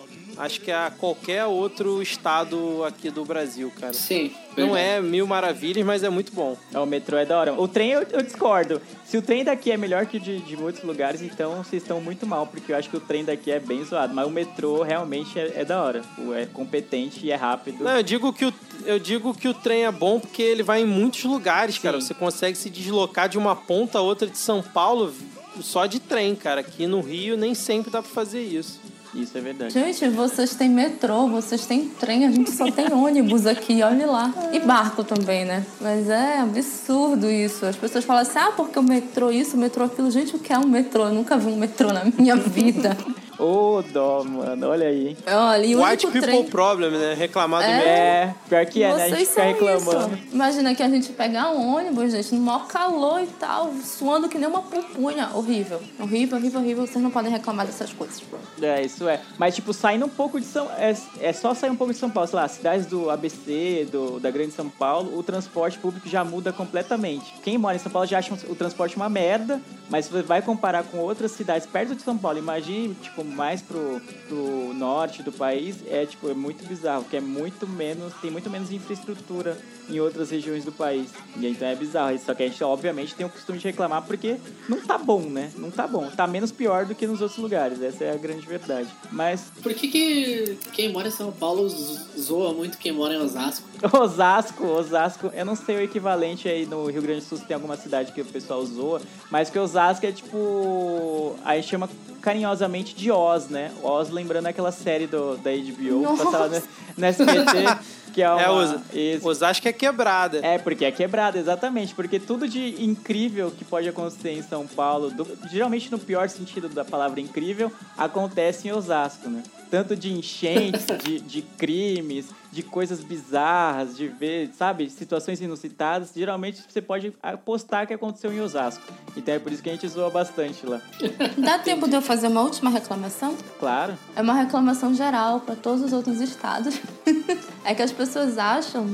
acho 0.42 0.60
que 0.62 0.72
a 0.72 0.92
qualquer 0.98 1.46
outro 1.46 2.02
estado 2.02 2.84
aqui 2.84 3.10
do 3.10 3.24
Brasil, 3.24 3.72
cara. 3.80 3.94
Sim. 3.94 4.32
Não 4.58 4.76
é 4.76 5.00
mil 5.00 5.26
maravilhas, 5.26 5.86
mas 5.86 6.04
é 6.04 6.10
muito 6.10 6.34
bom. 6.34 6.58
É, 6.74 6.80
o 6.80 6.86
metrô 6.86 7.18
é 7.18 7.26
da 7.26 7.40
hora. 7.40 7.54
O 7.54 7.68
trem 7.68 7.92
eu, 7.92 8.02
eu 8.12 8.22
discordo. 8.22 8.82
Se 9.06 9.18
o 9.18 9.22
trem 9.22 9.44
daqui 9.46 9.72
é 9.72 9.78
melhor 9.78 10.06
que 10.06 10.18
o 10.18 10.20
de, 10.20 10.40
de 10.40 10.58
muitos 10.58 10.84
lugares, 10.84 11.22
então 11.22 11.56
vocês 11.64 11.82
estão 11.82 12.02
muito 12.02 12.26
mal, 12.28 12.46
porque 12.48 12.72
eu 12.74 12.76
acho 12.76 12.90
que 12.90 12.98
o 12.98 13.00
trem 13.00 13.24
daqui 13.24 13.50
é 13.52 13.60
bem 13.60 13.84
zoado. 13.86 14.14
Mas 14.14 14.28
o 14.28 14.30
metrô 14.30 14.82
realmente 14.84 15.40
é, 15.40 15.54
é 15.62 15.66
da 15.66 15.82
hora. 15.82 16.02
O- 16.18 16.34
É 16.34 16.46
competente 16.46 17.26
e 17.26 17.32
é 17.32 17.36
rápido. 17.36 17.84
Não, 17.84 17.96
eu 17.98 18.04
digo 18.04 18.34
que 18.34 18.46
o, 18.46 18.54
eu 18.86 19.00
digo 19.00 19.34
que 19.34 19.48
o 19.48 19.54
trem 19.54 19.86
é 19.86 19.92
bom 19.92 20.20
porque 20.20 20.42
ele 20.42 20.64
vai 20.64 20.82
em 20.82 20.86
muitos 20.86 21.24
lugares, 21.24 21.78
cara. 21.78 22.00
Você 22.02 22.14
consegue 22.14 22.58
se 22.58 22.70
deslocar 22.70 23.30
de 23.30 23.38
uma 23.38 23.56
ponta 23.56 24.00
a 24.00 24.02
outra 24.02 24.28
de 24.28 24.38
São 24.38 24.62
Paulo 24.62 25.14
só 25.62 25.86
de 25.86 26.00
trem, 26.00 26.36
cara. 26.36 26.60
Aqui 26.62 26.88
no 26.88 27.00
Rio 27.00 27.38
nem 27.38 27.54
sempre 27.56 27.90
dá 27.92 28.02
pra 28.02 28.12
fazer 28.12 28.42
isso. 28.42 28.82
Isso 29.14 29.38
é 29.38 29.42
verdade. 29.42 29.74
Gente, 29.74 30.08
vocês 30.10 30.56
têm 30.56 30.70
metrô, 30.70 31.28
vocês 31.28 31.66
têm 31.66 31.88
trem, 31.88 32.26
a 32.26 32.32
gente 32.32 32.52
só 32.52 32.70
tem 32.72 32.92
ônibus 32.94 33.46
aqui, 33.46 33.84
olhe 33.84 34.06
lá. 34.06 34.34
E 34.54 34.60
barco 34.60 35.04
também, 35.04 35.44
né? 35.44 35.66
Mas 35.80 36.10
é 36.10 36.40
absurdo 36.40 37.30
isso. 37.30 37.66
As 37.66 37.76
pessoas 37.76 38.06
falam 38.06 38.22
assim, 38.22 38.40
ah, 38.40 38.54
porque 38.56 38.80
o 38.80 38.84
metrô 38.84 39.30
isso, 39.30 39.58
o 39.58 39.60
metrô 39.60 39.84
aquilo. 39.84 40.10
Gente, 40.10 40.36
o 40.36 40.40
que 40.40 40.54
é 40.54 40.58
um 40.58 40.68
metrô? 40.68 41.06
Eu 41.06 41.14
nunca 41.14 41.38
vi 41.38 41.48
um 41.48 41.58
metrô 41.58 41.92
na 41.92 42.06
minha 42.06 42.36
vida. 42.40 42.98
Ô, 43.42 43.82
dó, 43.82 44.24
mano, 44.24 44.68
olha 44.68 44.88
aí. 44.88 45.18
Olha, 45.26 45.66
e 45.66 45.76
o 45.76 45.84
White 45.84 46.06
único 46.06 46.12
people 46.12 46.28
trem... 46.28 46.46
problem, 46.46 46.92
né? 46.92 47.16
Reclamar 47.16 47.64
do 47.64 47.72
É. 47.72 47.82
É, 47.82 48.36
pior 48.48 48.66
que 48.68 48.84
é, 48.84 48.94
né? 48.94 48.94
A 48.94 49.08
gente 49.08 49.16
Vocês 49.16 49.30
fica 49.30 49.44
reclamando. 49.44 50.16
isso. 50.16 50.28
Imagina 50.32 50.76
que 50.76 50.84
a 50.84 50.88
gente 50.88 51.12
pegar 51.14 51.50
um 51.50 51.76
ônibus, 51.76 52.12
gente, 52.12 52.36
no 52.36 52.42
maior 52.42 52.68
calor 52.68 53.20
e 53.20 53.26
tal, 53.26 53.74
suando 53.84 54.30
que 54.30 54.38
nem 54.38 54.48
uma 54.48 54.62
pupunha. 54.62 55.32
Horrível. 55.34 55.82
Horrível, 56.00 56.38
horrível, 56.38 56.60
horrível. 56.60 56.86
Vocês 56.86 57.04
não 57.04 57.10
podem 57.10 57.32
reclamar 57.32 57.66
dessas 57.66 57.92
coisas. 57.92 58.22
É, 58.62 58.84
isso 58.84 59.10
é. 59.10 59.20
Mas, 59.40 59.56
tipo, 59.56 59.74
saindo 59.74 60.06
um 60.06 60.10
pouco 60.10 60.40
de 60.40 60.46
São... 60.46 60.70
É, 60.78 60.96
é 61.20 61.34
só 61.34 61.56
sair 61.56 61.72
um 61.72 61.76
pouco 61.76 61.94
de 61.94 62.00
São 62.00 62.12
Paulo. 62.12 62.28
Sei 62.28 62.38
lá, 62.38 62.48
cidades 62.48 62.86
do 62.86 63.10
ABC, 63.10 63.88
do, 63.92 64.20
da 64.20 64.30
Grande 64.30 64.52
São 64.52 64.70
Paulo, 64.70 65.18
o 65.18 65.24
transporte 65.24 65.80
público 65.80 66.08
já 66.08 66.24
muda 66.24 66.54
completamente. 66.54 67.34
Quem 67.42 67.58
mora 67.58 67.76
em 67.76 67.80
São 67.80 67.92
Paulo 67.92 68.08
já 68.08 68.20
acha 68.20 68.36
o 68.48 68.56
transporte 68.56 68.96
uma 68.96 69.10
merda, 69.10 69.60
mas 69.90 70.06
se 70.06 70.12
você 70.12 70.22
vai 70.22 70.44
comparar 70.44 70.84
com 70.84 71.00
outras 71.00 71.32
cidades 71.32 71.66
perto 71.66 71.96
de 71.96 72.04
São 72.04 72.18
Paulo, 72.18 72.38
imagine, 72.38 72.94
tipo, 72.96 73.31
mais 73.32 73.62
pro, 73.62 74.02
pro 74.28 74.74
norte 74.74 75.24
do 75.24 75.32
país, 75.32 75.78
é, 75.88 76.06
tipo, 76.06 76.30
é 76.30 76.34
muito 76.34 76.66
bizarro, 76.68 77.04
porque 77.04 77.18
é 77.18 77.22
muito 77.22 77.68
menos... 77.68 78.14
Tem 78.22 78.30
muito 78.30 78.50
menos 78.50 78.72
infraestrutura 78.72 79.58
em 79.90 80.00
outras 80.00 80.30
regiões 80.30 80.64
do 80.64 80.72
país. 80.72 81.10
E 81.38 81.48
então 81.48 81.68
é 81.68 81.76
bizarro. 81.76 82.18
Só 82.20 82.34
que 82.34 82.44
a 82.44 82.48
gente, 82.48 82.64
obviamente, 82.64 83.14
tem 83.16 83.26
o 83.26 83.30
costume 83.30 83.60
de 83.60 83.66
reclamar 83.66 84.04
porque 84.04 84.38
não 84.68 84.82
tá 84.82 84.98
bom, 84.98 85.22
né? 85.22 85.52
Não 85.58 85.70
tá 85.70 85.88
bom. 85.88 86.10
Tá 86.10 86.26
menos 86.26 86.52
pior 86.52 86.86
do 86.86 86.96
que 86.96 87.06
nos 87.06 87.22
outros 87.22 87.40
lugares. 87.40 87.82
Essa 87.82 88.06
é 88.06 88.12
a 88.12 88.18
grande 88.18 88.46
verdade. 88.46 88.90
Mas 89.12 89.52
Por 89.62 89.74
que, 89.74 89.88
que 89.88 90.58
quem 90.74 90.92
mora 90.92 91.08
em 91.08 91.12
São 91.12 91.32
Paulo 91.32 91.68
zoa 91.70 92.54
muito 92.54 92.78
quem 92.78 92.92
mora 92.92 93.14
em 93.14 93.18
Osasco? 93.18 93.68
Osasco, 93.98 94.66
Osasco, 94.66 95.32
eu 95.34 95.46
não 95.46 95.56
sei 95.56 95.76
o 95.78 95.82
equivalente 95.82 96.48
aí 96.48 96.66
no 96.66 96.86
Rio 96.90 97.02
Grande 97.02 97.22
do 97.22 97.26
Sul 97.26 97.38
se 97.38 97.46
tem 97.46 97.56
alguma 97.56 97.76
cidade 97.76 98.12
que 98.12 98.22
o 98.22 98.26
pessoal 98.26 98.66
zoa, 98.66 99.02
mas 99.30 99.50
que 99.50 99.60
Osasco 99.60 100.06
é 100.06 100.12
tipo. 100.12 101.36
Aí 101.44 101.62
chama 101.62 101.90
carinhosamente 102.22 102.96
de 102.96 103.12
Oz, 103.12 103.50
né? 103.50 103.72
Oz 103.84 104.10
lembrando 104.10 104.48
aquela 104.48 104.72
série 104.72 105.08
do, 105.08 105.38
da 105.38 105.52
HBO, 105.52 106.02
Nossa. 106.04 106.24
passava 106.26 106.48
no, 106.60 106.64
no 106.98 107.06
SBT, 107.06 107.78
que 108.14 108.22
é 108.22 108.30
uma. 108.30 108.42
É, 108.42 108.50
Os- 108.50 108.76
isso. 108.94 109.28
Osasco 109.28 109.68
é 109.68 109.74
quebrada. 109.74 110.40
É, 110.46 110.58
porque 110.58 110.86
é 110.86 110.92
quebrada, 110.92 111.38
exatamente. 111.40 111.94
Porque 111.96 112.20
tudo 112.20 112.48
de 112.48 112.84
incrível 112.84 113.52
que 113.52 113.66
pode 113.66 113.88
acontecer 113.90 114.32
em 114.32 114.42
São 114.44 114.66
Paulo, 114.68 115.10
do- 115.12 115.28
geralmente 115.50 115.92
no 115.92 115.98
pior 116.00 116.30
sentido 116.30 116.70
da 116.70 116.86
palavra 116.86 117.20
incrível, 117.20 117.72
acontece 117.98 118.68
em 118.68 118.72
Osasco, 118.72 119.30
né? 119.30 119.44
Tanto 119.70 119.96
de 119.96 120.12
enchentes, 120.14 120.86
de, 121.04 121.20
de 121.20 121.42
crimes, 121.42 122.28
de 122.52 122.62
coisas 122.62 123.02
bizarras, 123.02 123.96
de 123.96 124.08
ver, 124.08 124.50
sabe, 124.54 124.90
situações 124.90 125.40
inusitadas. 125.42 126.12
Geralmente 126.14 126.64
você 126.68 126.82
pode 126.82 127.14
apostar 127.24 127.88
que 127.88 127.94
aconteceu 127.94 128.32
em 128.34 128.42
Osasco. 128.42 128.84
Então 129.16 129.34
é 129.34 129.40
por 129.40 129.52
isso 129.52 129.64
que 129.64 129.70
a 129.70 129.74
gente 129.74 129.88
zoa 129.88 130.10
bastante 130.10 130.66
lá. 130.66 130.82
Dá 131.38 131.60
tempo 131.60 131.88
de 131.88 131.96
eu 131.96 132.02
fazer 132.02 132.28
uma 132.28 132.42
última 132.42 132.70
reclamação? 132.70 133.38
Claro. 133.60 133.98
É 134.16 134.22
uma 134.22 134.34
reclamação 134.34 134.94
geral 134.94 135.40
para 135.40 135.56
todos 135.56 135.82
os 135.82 135.94
outros 135.94 136.20
estados. 136.20 136.80
é 137.64 137.74
que 137.74 137.82
as 137.82 137.92
pessoas 137.92 138.38
acham 138.38 138.86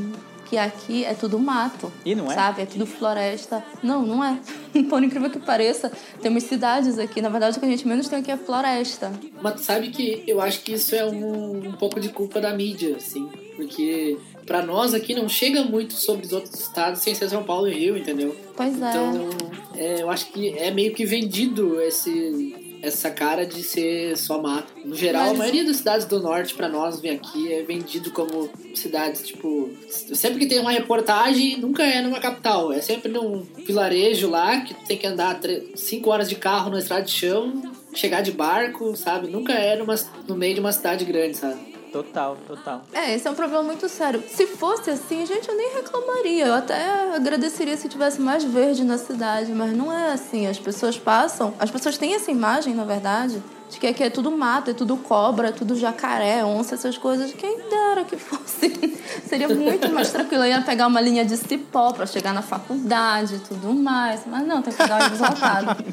que 0.49 0.57
aqui 0.57 1.03
é 1.03 1.13
tudo 1.13 1.37
mato. 1.39 1.91
E 2.05 2.15
não 2.15 2.31
é? 2.31 2.35
Sabe? 2.35 2.61
É 2.61 2.65
tudo 2.65 2.85
floresta. 2.85 3.63
Não, 3.83 4.05
não 4.05 4.23
é. 4.23 4.39
Por 4.89 5.03
incrível 5.03 5.29
que 5.29 5.39
pareça, 5.39 5.91
temos 6.21 6.43
cidades 6.43 6.97
aqui. 6.97 7.21
Na 7.21 7.29
verdade, 7.29 7.57
o 7.57 7.59
que 7.59 7.65
a 7.65 7.69
gente 7.69 7.87
menos 7.87 8.07
tem 8.07 8.19
aqui 8.19 8.31
é 8.31 8.37
floresta. 8.37 9.11
Mas 9.41 9.61
sabe 9.61 9.89
que 9.89 10.23
eu 10.25 10.41
acho 10.41 10.61
que 10.61 10.73
isso 10.73 10.95
é 10.95 11.05
um, 11.05 11.69
um 11.69 11.71
pouco 11.73 11.99
de 11.99 12.09
culpa 12.09 12.39
da 12.39 12.53
mídia, 12.53 12.95
assim. 12.95 13.27
Porque 13.55 14.17
pra 14.45 14.61
nós 14.61 14.93
aqui 14.93 15.13
não 15.13 15.27
chega 15.27 15.63
muito 15.63 15.93
sobre 15.93 16.25
os 16.25 16.31
outros 16.31 16.59
estados 16.59 17.01
sem 17.01 17.13
ser 17.13 17.29
São 17.29 17.43
Paulo 17.43 17.67
e 17.67 17.73
Rio, 17.73 17.97
entendeu? 17.97 18.35
Pois 18.55 18.81
é. 18.81 18.89
Então, 18.89 19.29
é, 19.75 20.01
eu 20.01 20.09
acho 20.09 20.31
que 20.31 20.57
é 20.57 20.71
meio 20.71 20.93
que 20.93 21.05
vendido 21.05 21.81
esse, 21.81 22.55
essa 22.81 23.09
cara 23.09 23.45
de 23.45 23.63
ser 23.63 24.15
só 24.17 24.41
mato. 24.41 24.71
No 24.85 24.95
geral, 24.95 25.27
Mas- 25.27 25.33
a 25.35 25.37
maioria 25.37 25.65
das 25.65 25.77
cidades 25.77 26.05
do 26.05 26.19
norte 26.21 26.53
pra 26.53 26.69
nós 26.69 26.99
vem 26.99 27.11
aqui 27.11 27.51
é 27.51 27.63
vendido 27.63 28.11
como 28.11 28.49
cidades, 28.75 29.25
tipo... 29.25 29.69
Sempre 29.89 30.39
que 30.39 30.45
tem 30.45 30.59
uma 30.59 30.71
reportagem, 30.71 31.57
nunca 31.57 31.83
é 31.83 32.01
numa 32.01 32.19
capital. 32.19 32.71
É 32.71 32.81
sempre 32.81 33.11
num 33.11 33.45
vilarejo 33.65 34.29
lá, 34.29 34.61
que 34.61 34.73
tem 34.87 34.97
que 34.97 35.07
andar 35.07 35.39
5 35.75 36.09
horas 36.09 36.29
de 36.29 36.35
carro 36.35 36.69
na 36.69 36.79
estrada 36.79 37.03
de 37.03 37.11
chão, 37.11 37.61
chegar 37.93 38.21
de 38.21 38.31
barco, 38.31 38.95
sabe? 38.95 39.27
Nunca 39.27 39.53
é 39.53 39.75
numa, 39.75 39.95
no 40.27 40.35
meio 40.35 40.53
de 40.53 40.59
uma 40.59 40.71
cidade 40.71 41.03
grande, 41.05 41.37
sabe? 41.37 41.76
Total, 41.91 42.37
total. 42.47 42.81
É, 42.93 43.13
esse 43.13 43.27
é 43.27 43.31
um 43.31 43.35
problema 43.35 43.63
muito 43.63 43.87
sério. 43.89 44.23
Se 44.27 44.45
fosse 44.47 44.89
assim, 44.89 45.25
gente, 45.25 45.47
eu 45.47 45.55
nem 45.55 45.73
reclamaria. 45.73 46.47
Eu 46.47 46.53
até 46.53 47.15
agradeceria 47.15 47.75
se 47.77 47.87
tivesse 47.87 48.21
mais 48.21 48.43
verde 48.43 48.83
na 48.83 48.97
cidade, 48.97 49.51
mas 49.51 49.75
não 49.75 49.91
é 49.91 50.11
assim. 50.11 50.47
As 50.47 50.59
pessoas 50.59 50.97
passam, 50.97 51.53
as 51.59 51.71
pessoas 51.71 51.97
têm 51.97 52.13
essa 52.13 52.31
imagem, 52.31 52.73
na 52.73 52.83
verdade, 52.83 53.41
de 53.69 53.79
que 53.79 53.87
aqui 53.87 54.03
é 54.03 54.09
tudo 54.09 54.31
mato, 54.31 54.71
é 54.71 54.73
tudo 54.73 54.95
cobra, 54.97 55.49
é 55.49 55.51
tudo 55.51 55.75
jacaré, 55.75 56.43
onça, 56.43 56.75
essas 56.75 56.97
coisas. 56.97 57.33
Quem 57.33 57.57
dera 57.69 58.05
que 58.05 58.15
fosse. 58.15 58.97
Seria 59.27 59.49
muito 59.49 59.91
mais 59.91 60.11
tranquilo. 60.11 60.43
Eu 60.43 60.49
ia 60.49 60.61
pegar 60.61 60.87
uma 60.87 61.01
linha 61.01 61.25
de 61.25 61.35
cipó 61.35 61.91
pra 61.91 62.05
chegar 62.05 62.33
na 62.33 62.41
faculdade 62.41 63.35
e 63.35 63.39
tudo 63.39 63.73
mais. 63.73 64.21
Mas 64.25 64.47
não, 64.47 64.61
tem 64.61 64.71
que 64.71 64.77
pegar 64.81 64.95
o 64.95 64.99
ônibus 65.01 65.19
lotado. 65.19 65.83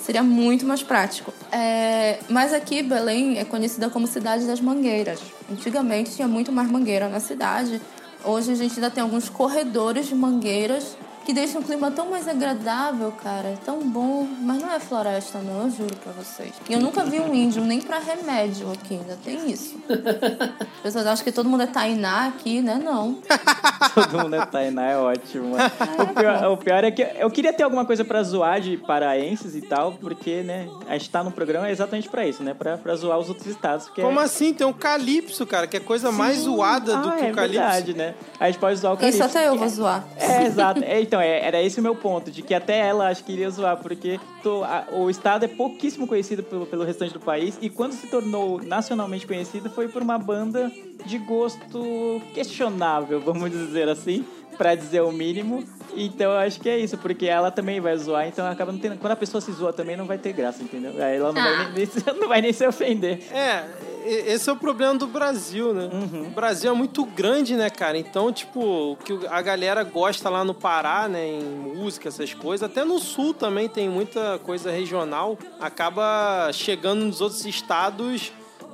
Seria 0.00 0.22
muito 0.22 0.64
mais 0.66 0.82
prático. 0.82 1.32
É, 1.50 2.18
mas 2.28 2.52
aqui, 2.52 2.82
Belém 2.82 3.38
é 3.38 3.44
conhecida 3.44 3.88
como 3.90 4.06
cidade 4.06 4.46
das 4.46 4.60
mangueiras. 4.60 5.20
Antigamente 5.50 6.14
tinha 6.14 6.28
muito 6.28 6.52
mais 6.52 6.70
mangueira 6.70 7.08
na 7.08 7.20
cidade. 7.20 7.80
Hoje 8.22 8.52
a 8.52 8.54
gente 8.54 8.74
ainda 8.74 8.90
tem 8.90 9.02
alguns 9.02 9.28
corredores 9.28 10.06
de 10.06 10.14
mangueiras 10.14 10.96
que 11.24 11.32
deixam 11.32 11.60
o 11.60 11.64
clima 11.64 11.90
tão 11.90 12.10
mais 12.10 12.28
agradável, 12.28 13.12
cara. 13.12 13.48
É 13.48 13.56
tão 13.64 13.80
bom. 13.80 14.26
Mas 14.40 14.62
não 14.62 14.72
é 14.72 14.78
floresta, 14.80 15.38
não, 15.38 15.64
eu 15.64 15.70
juro 15.70 15.96
pra 15.96 16.12
vocês. 16.12 16.52
E 16.68 16.72
eu 16.72 16.80
nunca 16.80 17.04
vi 17.04 17.18
um 17.20 17.34
índio 17.34 17.62
nem 17.64 17.80
pra 17.80 17.98
remédio 17.98 18.70
aqui, 18.72 18.94
ainda 18.94 19.16
tem 19.24 19.50
isso. 19.50 19.76
As 19.88 20.80
pessoas 20.82 21.06
acham 21.06 21.24
que 21.24 21.32
todo 21.32 21.48
mundo 21.48 21.62
é 21.62 21.66
Tainá 21.66 22.26
aqui, 22.28 22.60
né? 22.60 22.80
Não. 22.82 23.18
Todo 23.94 24.18
mundo 24.18 24.34
é 24.36 24.44
Tainá, 24.46 24.90
é 24.90 24.96
ótimo. 24.96 25.54
O 25.56 26.14
pior, 26.14 26.44
o 26.52 26.56
pior 26.56 26.84
é 26.84 26.90
que 26.90 27.02
eu 27.16 27.30
queria 27.30 27.52
ter 27.52 27.62
alguma 27.62 27.84
coisa 27.84 28.04
pra 28.04 28.22
zoar 28.22 28.60
de 28.60 28.76
paraenses 28.76 29.54
e 29.54 29.60
tal, 29.60 29.92
porque, 29.92 30.42
né, 30.42 30.68
a 30.88 30.94
gente 30.94 31.10
tá 31.10 31.22
no 31.22 31.30
programa 31.30 31.70
exatamente 31.70 32.08
pra 32.08 32.26
isso, 32.26 32.42
né? 32.42 32.54
Pra, 32.54 32.76
pra 32.76 32.94
zoar 32.96 33.18
os 33.18 33.28
outros 33.28 33.46
estados. 33.46 33.86
Porque 33.86 34.02
Como 34.02 34.20
é... 34.20 34.24
assim? 34.24 34.52
Tem 34.52 34.66
um 34.66 34.72
calypso, 34.72 35.46
cara, 35.46 35.66
que 35.66 35.76
é 35.76 35.80
coisa 35.80 36.10
mais 36.10 36.38
Sim. 36.38 36.44
zoada 36.44 36.96
do 36.96 37.08
Ah, 37.08 37.12
que 37.12 37.26
é 37.26 37.30
o 37.30 37.34
calypso. 37.34 37.60
verdade, 37.60 37.94
né? 37.94 38.14
A 38.40 38.46
gente 38.46 38.58
pode 38.58 38.78
zoar 38.80 38.94
o 38.94 38.96
Isso 38.96 39.18
Calypso. 39.18 39.22
até 39.38 39.48
eu 39.48 39.56
vou 39.56 39.68
zoar. 39.68 40.04
É, 40.16 40.44
exato. 40.44 40.82
É, 40.84 41.00
então, 41.14 41.22
é, 41.22 41.46
era 41.46 41.62
esse 41.62 41.78
o 41.78 41.82
meu 41.82 41.94
ponto, 41.94 42.28
de 42.28 42.42
que 42.42 42.52
até 42.52 42.76
ela 42.80 43.08
acho 43.08 43.22
que 43.22 43.32
iria 43.32 43.48
zoar, 43.48 43.76
porque 43.76 44.18
tô- 44.42 44.64
a- 44.64 44.88
o 44.90 45.08
estado 45.08 45.44
é 45.44 45.48
pouquíssimo 45.48 46.08
conhecido 46.08 46.42
pelo, 46.42 46.66
pelo 46.66 46.82
restante 46.82 47.12
do 47.14 47.20
país, 47.20 47.56
e 47.62 47.70
quando 47.70 47.92
se 47.92 48.08
tornou 48.08 48.60
nacionalmente 48.60 49.24
conhecido 49.24 49.70
foi 49.70 49.86
por 49.86 50.02
uma 50.02 50.18
banda 50.18 50.72
de 51.06 51.16
gosto 51.18 52.20
questionável, 52.34 53.20
vamos 53.20 53.48
dizer 53.48 53.88
assim, 53.88 54.24
pra 54.56 54.74
dizer 54.74 55.02
o 55.02 55.12
mínimo. 55.12 55.64
Então 55.96 56.32
eu 56.32 56.38
acho 56.38 56.60
que 56.60 56.68
é 56.68 56.76
isso, 56.78 56.98
porque 56.98 57.26
ela 57.26 57.50
também 57.52 57.80
vai 57.80 57.96
zoar, 57.96 58.26
então 58.26 58.44
acaba 58.46 58.72
não 58.72 58.78
tendo. 58.80 58.98
Quando 58.98 59.12
a 59.12 59.16
pessoa 59.16 59.40
se 59.40 59.52
zoa 59.52 59.72
também 59.72 59.96
não 59.96 60.06
vai 60.06 60.18
ter 60.18 60.32
graça, 60.32 60.62
entendeu? 60.62 60.92
Aí 61.02 61.16
ela 61.16 61.32
não, 61.32 61.40
Ah. 61.40 61.44
vai, 61.64 61.72
nem, 61.72 61.88
não 62.20 62.28
vai 62.28 62.40
nem 62.40 62.52
se 62.52 62.66
ofender. 62.66 63.20
É, 63.32 63.64
esse 64.04 64.50
é 64.50 64.52
o 64.52 64.56
problema 64.56 64.96
do 64.96 65.06
Brasil, 65.06 65.72
né? 65.72 65.88
O 66.26 66.30
Brasil 66.30 66.70
é 66.70 66.74
muito 66.74 67.04
grande, 67.04 67.54
né, 67.56 67.70
cara? 67.70 67.96
Então, 67.96 68.32
tipo, 68.32 68.60
o 68.92 68.96
que 68.96 69.18
a 69.28 69.40
galera 69.40 69.84
gosta 69.84 70.28
lá 70.28 70.44
no 70.44 70.52
Pará, 70.52 71.06
né, 71.08 71.26
em 71.26 71.42
música, 71.44 72.08
essas 72.08 72.34
coisas, 72.34 72.68
até 72.68 72.84
no 72.84 72.98
Sul 72.98 73.32
também 73.32 73.68
tem 73.68 73.88
muita 73.88 74.38
coisa 74.40 74.70
regional, 74.72 75.38
acaba 75.60 76.50
chegando 76.52 77.04
nos 77.04 77.20
outros 77.20 77.44
estados 77.46 78.32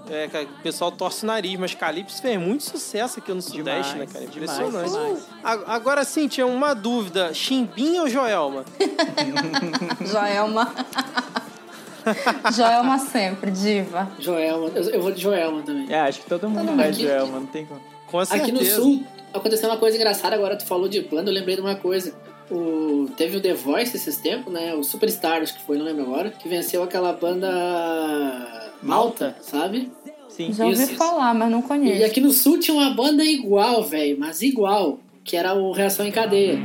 É, 0.08 0.26
cara, 0.28 0.44
o 0.44 0.62
pessoal 0.62 0.90
torce 0.90 1.22
o 1.24 1.26
nariz, 1.26 1.58
mas 1.58 1.74
Calypso 1.74 2.20
fez 2.20 2.40
muito 2.40 2.64
sucesso 2.64 3.18
aqui 3.20 3.32
no 3.32 3.40
Sudeste, 3.42 3.92
Demais, 3.92 3.94
né, 3.94 4.06
cara? 4.12 4.26
demais, 4.26 4.58
Impressionante. 4.58 4.90
demais. 4.90 5.26
A- 5.44 5.74
Agora 5.74 6.04
sim, 6.04 6.26
tinha 6.26 6.46
uma 6.46 6.74
dúvida: 6.74 7.32
Chimbinha 7.34 8.02
ou 8.02 8.08
Joelma? 8.08 8.64
Joelma. 10.04 10.72
Joelma 12.56 12.98
sempre, 12.98 13.50
diva. 13.50 14.10
Joelma. 14.18 14.68
Eu, 14.74 14.82
eu 14.90 15.02
vou 15.02 15.12
de 15.12 15.20
Joelma 15.20 15.62
também. 15.62 15.86
É, 15.92 16.00
acho 16.00 16.20
que 16.20 16.26
todo 16.28 16.48
mundo 16.48 16.74
vai 16.76 16.90
de 16.90 17.02
Joelma, 17.02 17.40
não 17.40 17.46
tem 17.46 17.66
como. 17.66 17.80
Com 18.06 18.18
Aqui 18.18 18.50
no 18.50 18.64
sul 18.64 19.04
aconteceu 19.32 19.68
uma 19.68 19.76
coisa 19.78 19.96
engraçada, 19.96 20.34
agora 20.34 20.56
tu 20.56 20.66
falou 20.66 20.88
de 20.88 21.00
banda, 21.02 21.30
eu 21.30 21.34
lembrei 21.34 21.54
de 21.54 21.60
uma 21.62 21.76
coisa. 21.76 22.12
O, 22.50 23.08
teve 23.16 23.36
o 23.36 23.40
The 23.40 23.54
Voice 23.54 23.96
esses 23.96 24.16
tempos, 24.16 24.52
né? 24.52 24.74
O 24.74 24.82
Superstar, 24.82 25.40
acho 25.40 25.54
que 25.56 25.62
foi, 25.62 25.78
não 25.78 25.84
lembro 25.84 26.02
agora, 26.02 26.30
que 26.30 26.48
venceu 26.48 26.82
aquela 26.82 27.12
banda 27.12 27.48
Malta, 28.82 29.36
sabe? 29.40 29.90
Sim. 30.28 30.52
Já 30.52 30.64
ouvi 30.66 30.82
Isso. 30.82 30.94
falar, 30.94 31.34
mas 31.34 31.50
não 31.50 31.60
E 31.60 31.62
conheço. 31.62 32.04
aqui 32.04 32.20
no 32.20 32.30
sul 32.30 32.58
tinha 32.58 32.76
uma 32.76 32.90
banda 32.90 33.24
igual, 33.24 33.82
velho, 33.82 34.16
mas 34.18 34.42
igual, 34.42 34.98
que 35.24 35.36
era 35.36 35.54
o 35.54 35.72
Reação 35.72 36.06
em 36.06 36.12
Cadeia. 36.12 36.58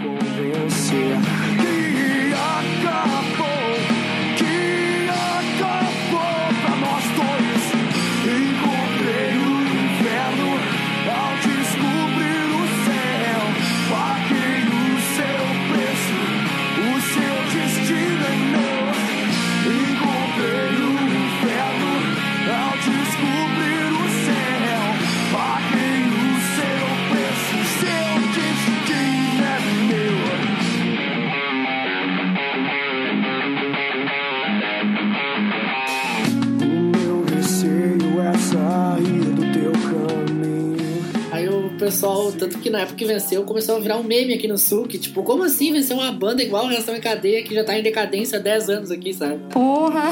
Pessoal, 41.85 42.31
tanto 42.31 42.57
que 42.59 42.69
na 42.69 42.79
época 42.81 42.95
que 42.95 43.05
venceu, 43.05 43.43
começou 43.43 43.75
a 43.75 43.79
virar 43.79 43.97
um 43.97 44.03
meme 44.03 44.33
aqui 44.33 44.47
no 44.47 44.57
sul, 44.57 44.87
que 44.87 44.97
tipo, 44.97 45.21
como 45.23 45.43
assim 45.43 45.71
vencer 45.71 45.95
uma 45.95 46.11
banda 46.11 46.41
igual 46.43 46.67
Reação 46.67 46.95
em 46.95 47.01
Cadeia 47.01 47.43
que 47.43 47.53
já 47.53 47.63
tá 47.63 47.77
em 47.77 47.83
decadência 47.83 48.37
há 48.39 48.41
10 48.41 48.69
anos 48.69 48.91
aqui, 48.91 49.13
sabe? 49.13 49.39
Porra! 49.51 50.03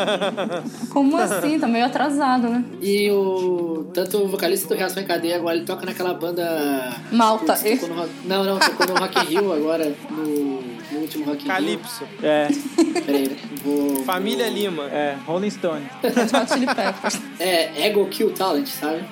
Como 0.90 1.16
assim? 1.16 1.58
Tá 1.58 1.66
meio 1.66 1.84
atrasado, 1.84 2.48
né? 2.48 2.64
E 2.80 3.10
o. 3.10 3.86
Tanto 3.94 4.18
o 4.18 4.28
vocalista 4.28 4.68
do 4.68 4.74
Reação 4.78 5.02
em 5.02 5.06
Cadeia 5.06 5.36
agora 5.36 5.56
ele 5.56 5.64
toca 5.64 5.84
naquela 5.86 6.14
banda. 6.14 6.96
Malta. 7.12 7.54
Putz, 7.54 7.80
tocou 7.80 7.88
no 7.88 7.94
Rock- 8.02 8.10
Não, 8.24 8.44
não, 8.44 8.58
tocou 8.58 8.86
no 8.86 8.94
Rock 9.00 9.18
Rio 9.26 9.52
agora, 9.52 9.92
no, 10.10 10.60
no 10.92 10.98
último 11.00 11.24
Rock. 11.24 11.44
Calypso. 11.44 12.04
É. 12.22 12.48
Peraí, 13.06 13.36
vou. 13.64 14.04
Família 14.04 14.48
Lima. 14.48 14.84
É, 14.84 15.16
Rolling 15.26 15.50
Stone. 15.50 15.82
É, 17.38 17.86
Ego 17.86 18.06
Kill 18.06 18.30
Talent, 18.32 18.66
sabe? 18.66 19.02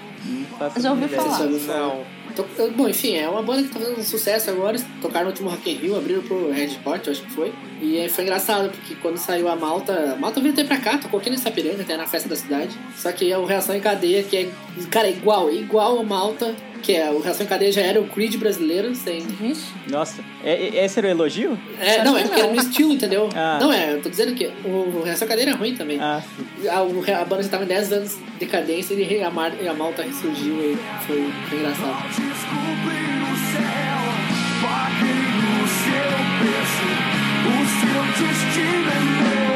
Já 0.80 0.90
ouvi 0.90 1.02
Não 1.02 1.08
sei 1.08 1.18
se 1.18 1.24
falar. 1.24 1.36
você 1.36 1.38
já 1.38 1.44
ouviu 1.44 1.60
falar. 1.60 2.04
To- 2.36 2.72
Bom, 2.76 2.88
enfim, 2.88 3.16
é 3.16 3.28
uma 3.28 3.42
banda 3.42 3.62
que 3.62 3.68
tá 3.70 3.80
fazendo 3.80 4.02
sucesso 4.04 4.50
agora. 4.50 4.78
Tocaram 5.02 5.24
no 5.26 5.30
último 5.32 5.48
Rock 5.50 5.70
in 5.70 5.74
Rio, 5.74 5.96
abriram 5.96 6.22
pro 6.22 6.52
Red 6.52 6.78
Hot, 6.84 7.06
eu 7.06 7.12
acho 7.12 7.22
que 7.22 7.30
foi. 7.32 7.52
E 7.80 7.98
aí 8.00 8.08
foi 8.08 8.24
engraçado, 8.24 8.70
porque 8.70 8.94
quando 8.96 9.16
saiu 9.16 9.48
a 9.48 9.56
Malta... 9.56 10.12
A 10.12 10.16
Malta 10.16 10.40
veio 10.40 10.52
até 10.52 10.62
pra 10.64 10.76
cá, 10.76 10.98
tocou 10.98 11.18
aqui 11.18 11.30
no 11.30 11.38
Sapiranga, 11.38 11.82
até 11.82 11.96
na 11.96 12.06
festa 12.06 12.28
da 12.28 12.36
cidade. 12.36 12.70
Só 12.96 13.10
que 13.10 13.30
é 13.32 13.36
o 13.38 13.44
Reação 13.44 13.74
em 13.74 13.80
Cadeia, 13.80 14.22
que 14.22 14.36
é, 14.36 14.48
cara, 14.90 15.08
igual, 15.08 15.50
igual 15.50 15.98
a 15.98 16.02
Malta, 16.04 16.54
que 16.82 16.94
é 16.94 17.10
o 17.10 17.20
Reação 17.20 17.44
em 17.44 17.48
Cadeia 17.48 17.72
já 17.72 17.82
era 17.82 18.00
o 18.00 18.08
Creed 18.08 18.36
brasileiro, 18.36 18.94
sem... 18.94 19.22
Nossa, 19.90 20.22
é, 20.44 20.52
é- 20.78 20.84
esse 20.84 20.98
era 20.98 21.08
o 21.08 21.10
elogio? 21.10 21.58
É, 21.80 22.02
não, 22.04 22.16
é 22.16 22.22
porque 22.22 22.40
era 22.40 22.52
no 22.52 22.60
estilo, 22.60 22.92
entendeu? 22.92 23.28
Ah. 23.34 23.58
Não, 23.60 23.72
é, 23.72 23.92
eu 23.94 24.02
tô 24.02 24.08
dizendo 24.08 24.34
que 24.34 24.46
o 24.64 25.02
Reação 25.04 25.26
em 25.26 25.28
Cadeia 25.28 25.48
era 25.50 25.56
ruim 25.56 25.74
também. 25.74 25.98
Ah, 26.00 26.22
A, 26.70 26.82
o- 26.82 27.04
a 27.20 27.24
banda 27.24 27.42
já 27.42 27.48
tava 27.48 27.64
em 27.64 27.68
10 27.68 27.92
anos 27.92 28.16
de 28.16 28.22
decadência 28.40 28.94
e 28.94 29.22
a, 29.22 29.30
Mar- 29.30 29.52
e 29.60 29.66
a 29.68 29.74
Malta 29.74 30.02
ressurgiu 30.02 30.54
e 30.60 30.76
foi, 31.06 31.30
foi 31.48 31.58
engraçado. 31.58 32.08
Descobrir 32.08 33.22
o 33.22 33.36
céu, 33.52 34.02
paguei 34.62 35.28
o 35.54 35.66
seu 35.68 36.12
preço, 36.38 36.88
o 37.48 37.60
seu 37.80 38.26
destino 38.26 38.90
é 38.90 39.40
meu. 39.40 39.47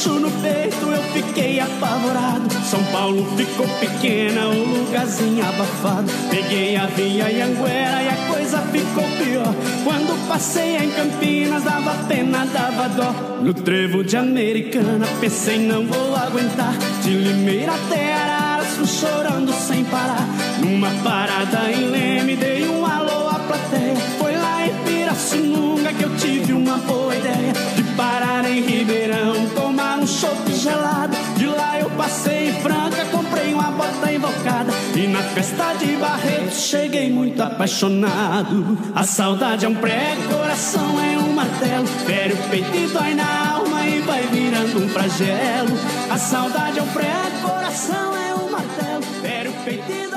Um 0.00 0.10
arroxo 0.10 0.20
no 0.20 0.30
peito, 0.42 0.86
eu 0.86 1.02
fiquei 1.12 1.60
apavorado. 1.60 2.48
São 2.64 2.82
Paulo 2.84 3.24
ficou 3.36 3.66
pequena, 3.78 4.46
o 4.46 4.64
lugarzinho 4.64 5.44
abafado. 5.44 6.10
Peguei 6.30 6.76
a 6.76 6.86
via 6.86 7.24
Anguera 7.24 8.02
e 8.02 8.08
a 8.08 8.32
coisa 8.32 8.58
ficou 8.58 9.04
pior. 9.18 9.54
Quando 9.84 10.28
passei 10.28 10.76
em 10.76 10.90
Campinas, 10.90 11.64
dava 11.64 11.94
pena, 12.06 12.46
dava 12.46 12.88
dó. 12.88 13.12
No 13.42 13.52
trevo 13.52 14.02
de 14.04 14.16
Americana, 14.16 15.06
pensei 15.20 15.58
não 15.58 15.86
vou 15.86 16.16
aguentar. 16.16 16.74
De 17.02 17.10
Limeira 17.10 17.72
até 17.72 18.14
Araras, 18.14 18.68
fui 18.68 18.86
chorando 18.86 19.52
sem 19.52 19.84
parar. 19.84 20.26
Numa 20.60 20.90
parada 21.02 21.70
em 21.70 21.90
Leme, 21.90 22.36
dei 22.36 22.68
um 22.68 22.86
alô 22.86 23.28
à 23.28 23.38
plateia. 23.38 23.96
Foi 24.18 24.34
lá 24.34 24.66
em 24.66 24.74
Pirassununga 24.84 25.92
que 25.92 26.04
eu 26.04 26.16
tive 26.16 26.52
uma 26.52 26.78
boa 26.78 27.14
ideia 27.14 27.52
de 27.76 27.79
parar 28.00 28.50
em 28.50 28.62
Ribeirão, 28.62 29.46
tomar 29.54 29.98
um 29.98 30.06
chopp 30.06 30.50
gelado. 30.54 31.14
De 31.36 31.46
lá 31.46 31.78
eu 31.78 31.90
passei 31.90 32.48
em 32.48 32.52
Franca, 32.62 33.04
comprei 33.12 33.52
uma 33.52 33.70
bota 33.70 34.10
invocada. 34.10 34.72
E 34.96 35.06
na 35.06 35.22
festa 35.22 35.74
de 35.74 35.96
Barretos 35.96 36.62
cheguei 36.62 37.10
muito 37.10 37.42
apaixonado. 37.42 38.78
A 38.94 39.02
saudade 39.02 39.66
é 39.66 39.68
um 39.68 39.74
prego, 39.74 40.34
coração 40.34 40.98
é 40.98 41.18
um 41.18 41.32
martelo. 41.34 41.86
Fere 42.06 42.32
o 42.32 42.48
peito 42.48 42.74
e 42.74 42.86
dói 42.86 43.14
na 43.14 43.52
alma 43.52 43.86
e 43.86 44.00
vai 44.00 44.22
virando 44.28 44.82
um 44.82 44.88
flagelo. 44.88 45.76
A 46.10 46.16
saudade 46.16 46.78
é 46.78 46.82
um 46.82 46.88
prego, 46.88 47.38
coração 47.42 48.16
é 48.16 48.19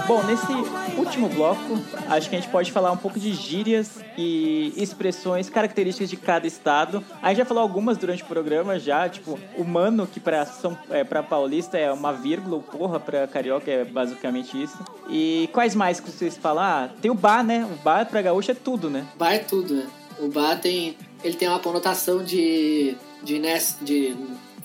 Bom, 0.06 0.22
nesse 0.24 0.52
último 0.98 1.30
bloco, 1.30 1.80
acho 2.10 2.30
que 2.30 2.36
a 2.36 2.40
gente 2.40 2.52
pode 2.52 2.72
falar 2.74 2.92
um 2.92 2.98
pouco 2.98 3.18
de 3.18 3.32
gírias 3.34 4.00
e 4.18 4.74
expressões 4.76 5.50
características 5.50 6.10
de 6.10 6.18
cada 6.18 6.46
estado. 6.46 7.02
A 7.22 7.30
gente 7.30 7.38
já 7.38 7.46
falou 7.46 7.64
algumas 7.64 7.98
durante 7.98 8.22
o 8.22 8.26
programa 8.26 8.78
já, 8.78 9.08
tipo, 9.08 9.40
o 9.58 9.64
mano, 9.64 10.06
que 10.06 10.20
pra, 10.20 10.46
São, 10.46 10.78
é, 10.90 11.06
pra 11.06 11.24
paulista 11.24 11.78
é 11.78 11.90
uma 11.92 12.12
vírgula, 12.12 12.58
o 12.58 12.62
porra 12.62 13.00
pra 13.00 13.26
carioca 13.28 13.72
é 13.72 13.86
basicamente 13.86 14.62
isso. 14.62 14.78
E 15.10 15.50
quais 15.54 15.74
mais 15.74 16.02
que 16.02 16.12
vocês 16.12 16.36
falam? 16.38 16.64
Ah, 16.64 16.90
tem 17.02 17.10
o 17.10 17.16
bar, 17.16 17.42
né? 17.44 17.66
O 17.66 17.82
bar 17.82 18.06
pra 18.06 18.22
gaúcho 18.22 18.52
é 18.52 18.56
tudo, 18.56 18.90
né? 18.90 19.08
Bar 19.18 19.34
é 19.36 19.40
tudo, 19.40 19.74
né? 19.74 19.88
O 20.20 20.28
bar 20.28 20.60
tem. 20.60 20.98
Ele 21.24 21.36
tem 21.36 21.48
uma 21.48 21.60
conotação 21.60 22.22
de. 22.24 22.96
de. 23.24 23.40
né, 23.40 23.58
de 23.82 24.16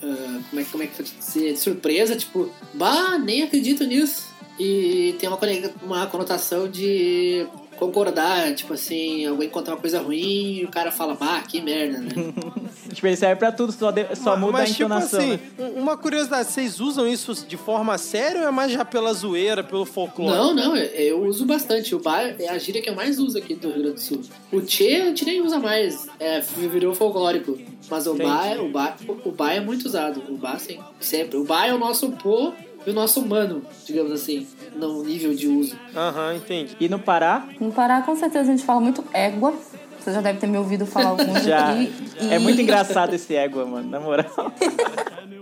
ah, 0.03 0.39
como, 0.49 0.59
é, 0.59 0.63
que- 0.63 0.71
como 0.71 0.83
é 0.83 0.87
que 0.87 1.01
eu? 1.01 1.05
De 1.51 1.57
surpresa, 1.57 2.15
tipo, 2.15 2.49
bah, 2.73 3.17
nem 3.17 3.43
acredito 3.43 3.85
nisso. 3.85 4.28
E 4.59 5.15
tem 5.19 5.29
uma, 5.29 5.39
uma 5.81 6.05
conotação 6.07 6.67
de 6.67 7.47
concordar, 7.77 8.53
tipo 8.55 8.73
assim, 8.73 9.25
alguém 9.25 9.47
conta 9.47 9.71
uma 9.71 9.77
coisa 9.77 10.01
ruim 10.01 10.57
e 10.59 10.65
o 10.65 10.67
cara 10.67 10.91
fala, 10.91 11.13
bah, 11.15 11.41
que 11.47 11.61
merda, 11.61 11.99
né? 11.99 12.09
Tipo, 12.93 13.05
ele 13.05 13.15
serve 13.15 13.35
pra 13.35 13.51
tudo, 13.51 13.71
só, 13.71 13.91
de- 13.91 14.15
só 14.15 14.35
muda 14.35 14.53
Mas, 14.53 14.61
a 14.71 14.73
tipo 14.73 14.83
entonação, 14.85 15.19
assim, 15.19 15.29
né? 15.31 15.39
um- 15.59 15.79
uma 15.83 15.95
curiosidade, 15.95 16.49
vocês 16.51 16.79
usam 16.81 17.07
isso 17.07 17.45
de 17.47 17.55
forma 17.55 17.95
séria 17.99 18.41
ou 18.41 18.47
é 18.47 18.51
mais 18.51 18.71
já 18.71 18.83
pela 18.83 19.13
zoeira, 19.13 19.63
pelo 19.63 19.85
folclore? 19.85 20.35
Não, 20.35 20.53
não, 20.55 20.75
eu, 20.75 20.85
eu 21.19 21.23
uso 21.23 21.45
bastante. 21.45 21.93
O 21.93 21.99
bar 21.99 22.35
é 22.39 22.49
a 22.49 22.57
gíria 22.57 22.81
que 22.81 22.89
eu 22.89 22.95
mais 22.95 23.19
uso 23.19 23.37
aqui 23.37 23.53
do 23.53 23.67
Rio 23.69 23.77
Grande 23.77 23.93
do 23.93 23.99
Sul. 24.01 24.21
O 24.51 24.59
tchê 24.59 24.95
a 24.95 25.05
gente 25.05 25.23
nem 25.23 25.39
usa 25.39 25.59
mais, 25.59 26.07
é, 26.19 26.39
virou 26.39 26.95
folclórico. 26.95 27.57
Mas 27.91 28.07
o 28.07 28.15
Entendi. 28.15 28.27
bar, 28.29 28.59
o, 28.59 28.69
bar, 28.69 28.97
o 29.23 29.31
bar 29.31 29.53
é 29.53 29.59
muito 29.59 29.85
usado. 29.85 30.23
O 30.27 30.35
bar, 30.35 30.59
sim, 30.59 30.79
sempre. 30.99 31.37
O 31.37 31.43
bar 31.43 31.67
é 31.67 31.73
o 31.73 31.77
nosso 31.77 32.09
pô 32.13 32.51
e 32.85 32.89
o 32.89 32.93
nosso 32.93 33.25
mano, 33.25 33.61
digamos 33.85 34.11
assim, 34.11 34.47
no 34.75 35.03
nível 35.03 35.33
de 35.33 35.47
uso. 35.47 35.77
Aham, 35.95 36.35
entendi. 36.35 36.75
E 36.79 36.87
no 36.89 36.99
Pará? 36.99 37.47
No 37.59 37.71
Pará, 37.71 38.01
com 38.01 38.15
certeza, 38.15 38.51
a 38.51 38.55
gente 38.55 38.63
fala 38.65 38.79
muito 38.79 39.03
égua. 39.13 39.53
Você 39.99 40.13
já 40.13 40.21
deve 40.21 40.39
ter 40.39 40.47
me 40.47 40.57
ouvido 40.57 40.85
falar 40.85 41.09
alguns 41.09 41.43
Já. 41.43 41.71
aqui. 41.71 41.91
E 42.21 42.33
É 42.33 42.39
muito 42.39 42.59
engraçado 42.61 43.13
esse 43.13 43.35
égua, 43.35 43.65
mano, 43.65 43.89
na 43.89 43.99
moral. 43.99 44.51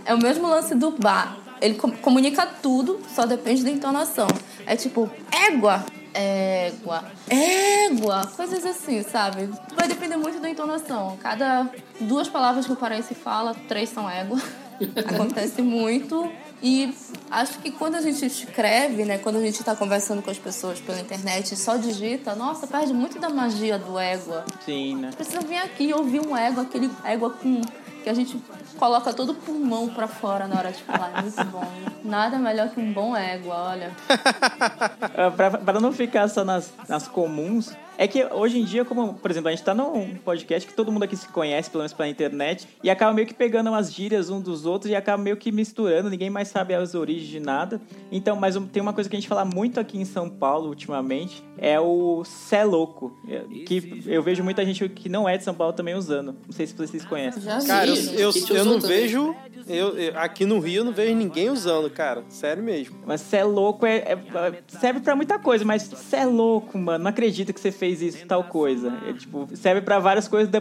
É 0.05 0.13
o 0.13 0.17
mesmo 0.17 0.47
lance 0.47 0.73
do 0.75 0.91
bar. 0.91 1.37
Ele 1.61 1.75
com- 1.75 1.91
comunica 1.91 2.45
tudo, 2.61 2.99
só 3.13 3.25
depende 3.25 3.63
da 3.63 3.69
entonação. 3.71 4.27
É 4.65 4.75
tipo, 4.75 5.09
égua, 5.31 5.83
égua, 6.13 7.03
égua, 7.29 8.27
coisas 8.35 8.65
assim, 8.65 9.01
sabe? 9.03 9.49
Vai 9.75 9.87
depender 9.87 10.17
muito 10.17 10.39
da 10.39 10.49
entonação. 10.49 11.17
Cada 11.21 11.69
duas 12.01 12.27
palavras 12.27 12.65
que 12.65 12.73
o 12.73 12.75
paraense 12.75 13.13
fala, 13.15 13.55
três 13.67 13.89
são 13.89 14.09
égua. 14.09 14.39
Acontece 15.05 15.61
muito. 15.61 16.31
E 16.61 16.93
acho 17.29 17.59
que 17.59 17.69
quando 17.69 17.95
a 17.95 18.01
gente 18.01 18.25
escreve, 18.25 19.05
né, 19.05 19.19
quando 19.19 19.35
a 19.35 19.41
gente 19.41 19.59
está 19.59 19.75
conversando 19.75 20.23
com 20.23 20.31
as 20.31 20.39
pessoas 20.39 20.79
pela 20.79 20.99
internet 20.99 21.51
e 21.51 21.55
só 21.55 21.77
digita, 21.77 22.33
nossa, 22.35 22.65
perde 22.65 22.93
muito 22.93 23.19
da 23.19 23.29
magia 23.29 23.77
do 23.77 23.97
égua. 23.97 24.43
Sim, 24.65 24.95
né? 24.95 25.11
Precisa 25.15 25.41
vir 25.41 25.57
aqui 25.57 25.89
e 25.89 25.93
ouvir 25.93 26.25
um 26.25 26.35
égua, 26.35 26.63
aquele 26.63 26.89
égua 27.03 27.29
com 27.29 27.61
que 28.03 28.09
a 28.09 28.13
gente 28.13 28.41
coloca 28.77 29.13
todo 29.13 29.31
o 29.31 29.35
pulmão 29.35 29.89
pra 29.89 30.07
fora 30.07 30.47
na 30.47 30.57
hora 30.57 30.71
de 30.71 30.81
falar. 30.81 31.11
É 31.17 31.21
muito 31.21 31.43
bom. 31.45 31.65
Nada 32.05 32.37
melhor 32.37 32.69
que 32.69 32.79
um 32.79 32.93
bom 32.93 33.15
égua, 33.15 33.53
olha. 33.53 33.91
Pra, 35.35 35.51
pra 35.51 35.79
não 35.79 35.91
ficar 35.91 36.27
só 36.27 36.45
nas, 36.45 36.71
nas 36.87 37.07
comuns, 37.07 37.75
é 37.97 38.07
que 38.07 38.23
hoje 38.25 38.59
em 38.59 38.63
dia, 38.63 38.85
como, 38.85 39.13
por 39.15 39.31
exemplo, 39.31 39.47
a 39.49 39.51
gente 39.51 39.63
tá 39.63 39.73
num 39.73 40.15
podcast 40.15 40.67
que 40.67 40.73
todo 40.73 40.91
mundo 40.91 41.03
aqui 41.03 41.15
se 41.15 41.27
conhece, 41.29 41.69
pelo 41.69 41.81
menos 41.81 41.93
pela 41.93 42.07
internet, 42.07 42.67
e 42.83 42.89
acaba 42.89 43.13
meio 43.13 43.27
que 43.27 43.33
pegando 43.33 43.69
umas 43.69 43.91
gírias 43.93 44.29
um 44.29 44.39
dos 44.39 44.65
outros 44.65 44.91
e 44.91 44.95
acaba 44.95 45.21
meio 45.21 45.37
que 45.37 45.51
misturando, 45.51 46.09
ninguém 46.09 46.29
mais 46.29 46.47
sabe 46.49 46.73
as 46.73 46.93
origens 46.95 47.27
de 47.29 47.39
nada. 47.39 47.81
Então, 48.11 48.35
mas 48.35 48.55
tem 48.71 48.81
uma 48.81 48.93
coisa 48.93 49.09
que 49.09 49.15
a 49.15 49.19
gente 49.19 49.27
fala 49.29 49.43
muito 49.45 49.79
aqui 49.79 49.97
em 49.97 50.05
São 50.05 50.29
Paulo 50.29 50.69
ultimamente, 50.69 51.43
é 51.57 51.79
o 51.79 52.23
cé 52.23 52.63
louco, 52.63 53.17
é, 53.27 53.39
que 53.65 54.03
eu 54.05 54.21
vejo 54.21 54.43
muita 54.43 54.63
gente 54.63 54.87
que 54.89 55.09
não 55.09 55.27
é 55.27 55.37
de 55.37 55.43
São 55.43 55.53
Paulo 55.53 55.73
também 55.73 55.95
usando. 55.95 56.35
Não 56.45 56.51
sei 56.51 56.67
se 56.67 56.75
vocês 56.75 57.03
conhecem. 57.03 57.41
Cara, 57.65 57.87
eu, 57.87 57.95
eu, 57.95 58.31
eu 58.55 58.65
não 58.65 58.79
vejo. 58.79 59.35
Eu, 59.67 59.97
eu- 59.97 60.17
aqui 60.19 60.45
no 60.45 60.59
Rio 60.59 60.81
eu 60.81 60.85
não 60.85 60.91
vejo 60.93 61.15
ninguém 61.15 61.49
usando, 61.49 61.89
cara. 61.89 62.23
Sério 62.29 62.61
mesmo. 62.63 62.95
Mas 63.05 63.21
cê 63.21 63.37
é 63.37 63.43
louco, 63.43 63.85
é, 63.85 63.97
é- 63.97 64.17
serve 64.67 64.99
pra 64.99 65.15
muita 65.15 65.39
coisa, 65.39 65.65
mas 65.65 65.81
cê 65.83 66.17
é 66.17 66.25
louco, 66.25 66.77
mano. 66.77 67.03
Não 67.03 67.09
acredito 67.09 67.51
que 67.53 67.59
você 67.59 67.71
fez 67.71 67.86
isso, 67.89 68.25
tal 68.25 68.43
coisa. 68.43 68.93
É, 69.07 69.13
tipo, 69.13 69.47
serve 69.53 69.81
pra 69.81 69.99
várias 69.99 70.27
coisas, 70.27 70.51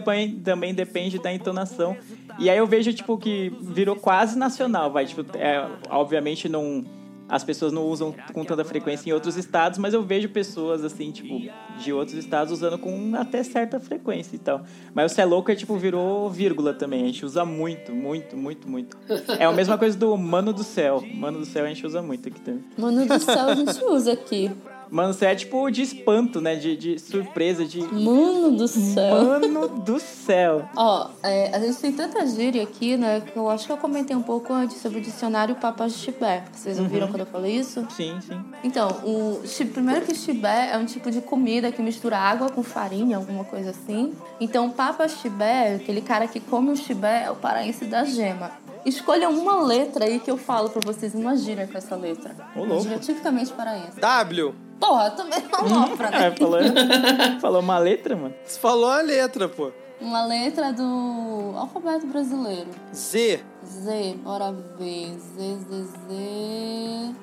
também, 0.43 0.73
depende 0.73 1.19
da 1.19 1.31
entonação. 1.31 1.95
E 2.39 2.49
aí 2.49 2.57
eu 2.57 2.67
vejo, 2.67 2.93
tipo, 2.93 3.17
que 3.17 3.51
virou 3.61 3.95
quase 3.95 4.37
nacional, 4.37 4.91
vai. 4.91 5.05
Tipo, 5.05 5.25
é, 5.37 5.67
obviamente 5.89 6.47
não. 6.47 6.85
As 7.29 7.43
pessoas 7.43 7.73
não 7.73 7.83
usam 7.83 8.15
com 8.31 8.45
tanta 8.45 8.63
frequência 8.63 9.09
em 9.09 9.11
outros 9.11 9.35
estados, 9.35 9.77
mas 9.77 9.93
eu 9.93 10.01
vejo 10.01 10.29
pessoas, 10.29 10.85
assim, 10.85 11.11
tipo, 11.11 11.41
de 11.77 11.91
outros 11.91 12.17
estados 12.17 12.53
usando 12.53 12.77
com 12.77 13.11
até 13.17 13.43
certa 13.43 13.81
frequência 13.81 14.37
e 14.37 14.39
tal. 14.39 14.61
Mas 14.93 15.11
o 15.11 15.15
cê 15.15 15.23
é 15.23 15.25
louco 15.25 15.51
é, 15.51 15.55
tipo, 15.55 15.75
virou 15.75 16.29
vírgula 16.29 16.73
também. 16.73 17.03
A 17.03 17.07
gente 17.07 17.25
usa 17.25 17.43
muito, 17.43 17.93
muito, 17.93 18.37
muito, 18.37 18.69
muito. 18.69 18.97
É 19.37 19.43
a 19.43 19.51
mesma 19.51 19.77
coisa 19.77 19.97
do 19.97 20.15
mano 20.15 20.53
do 20.53 20.63
céu. 20.63 21.03
Mano 21.15 21.39
do 21.39 21.45
céu 21.45 21.65
a 21.65 21.67
gente 21.67 21.85
usa 21.85 22.01
muito 22.01 22.29
aqui 22.29 22.39
também. 22.39 22.63
Mano 22.77 23.05
do 23.05 23.19
céu, 23.19 23.49
a 23.49 23.55
gente 23.55 23.83
usa 23.83 24.13
aqui. 24.13 24.49
Mano, 24.89 25.13
você 25.13 25.25
é 25.25 25.35
tipo 25.35 25.69
de 25.69 25.81
espanto, 25.81 26.39
né? 26.41 26.55
De, 26.55 26.75
de 26.77 26.99
surpresa, 26.99 27.65
de. 27.65 27.81
Mano 27.81 28.51
do 28.57 28.67
céu. 28.67 29.23
Mano 29.23 29.67
do 29.67 29.99
céu. 29.99 30.67
Ó, 30.75 31.09
é, 31.23 31.55
a 31.55 31.59
gente 31.59 31.77
tem 31.77 31.91
tanta 31.91 32.25
gíria 32.27 32.63
aqui, 32.63 32.95
né? 32.97 33.21
Que 33.21 33.37
eu 33.37 33.49
acho 33.49 33.65
que 33.65 33.71
eu 33.71 33.77
comentei 33.77 34.15
um 34.15 34.21
pouco 34.21 34.53
antes 34.53 34.77
sobre 34.81 34.99
o 34.99 35.01
dicionário 35.01 35.55
Papas 35.55 35.93
Chibé. 35.93 36.43
Vocês 36.53 36.79
ouviram 36.79 37.07
Uhum. 37.07 37.13
quando 37.13 37.19
eu 37.21 37.25
falei 37.27 37.55
isso? 37.55 37.85
Sim, 37.89 38.17
sim. 38.21 38.39
Então, 38.63 38.89
o 39.03 39.41
primeiro 39.73 40.05
que 40.05 40.15
chibé 40.15 40.71
é 40.71 40.77
um 40.77 40.85
tipo 40.85 41.11
de 41.11 41.21
comida 41.21 41.71
que 41.71 41.81
mistura 41.81 42.17
água 42.17 42.49
com 42.49 42.63
farinha, 42.63 43.17
alguma 43.17 43.43
coisa 43.43 43.71
assim. 43.71 44.13
Então, 44.39 44.69
papa 44.69 45.07
chibé, 45.07 45.75
aquele 45.75 46.01
cara 46.01 46.27
que 46.27 46.39
come 46.39 46.71
o 46.71 46.75
chibé, 46.75 47.23
é 47.25 47.31
o 47.31 47.35
paraense 47.35 47.85
da 47.85 48.03
gema. 48.05 48.51
Escolha 48.87 49.27
uma 49.27 49.61
letra 49.61 50.05
aí 50.05 50.17
que 50.17 50.31
eu 50.31 50.37
falo 50.37 50.69
pra 50.69 50.79
vocês, 50.81 51.13
uma 51.13 51.35
gíria 51.35 51.67
com 51.67 51.77
essa 51.77 51.93
letra. 51.93 52.33
Ô, 52.55 52.63
louco. 52.63 52.83
gíria 52.83 52.97
tipicamente 52.99 53.51
paraense. 53.51 53.99
W. 53.99 54.55
Porra, 54.79 55.11
também 55.11 55.39
é 55.43 55.57
uma 55.57 55.87
louca, 55.87 56.09
né? 56.09 56.27
É, 56.27 56.31
falou, 56.31 56.59
falou 57.41 57.61
uma 57.61 57.77
letra, 57.79 58.15
mano. 58.15 58.33
Você 58.45 58.57
falou 58.57 58.89
a 58.89 59.01
letra, 59.01 59.49
pô. 59.49 59.73
Uma 59.99 60.25
letra 60.25 60.71
do 60.71 61.53
alfabeto 61.57 62.07
brasileiro. 62.07 62.69
Z. 62.95 63.43
Z, 63.65 64.15
bora 64.23 64.53
ver. 64.79 65.17
Z, 65.19 65.57
Z, 65.69 65.83
Z. 65.83 66.13
Hum, 66.13 67.13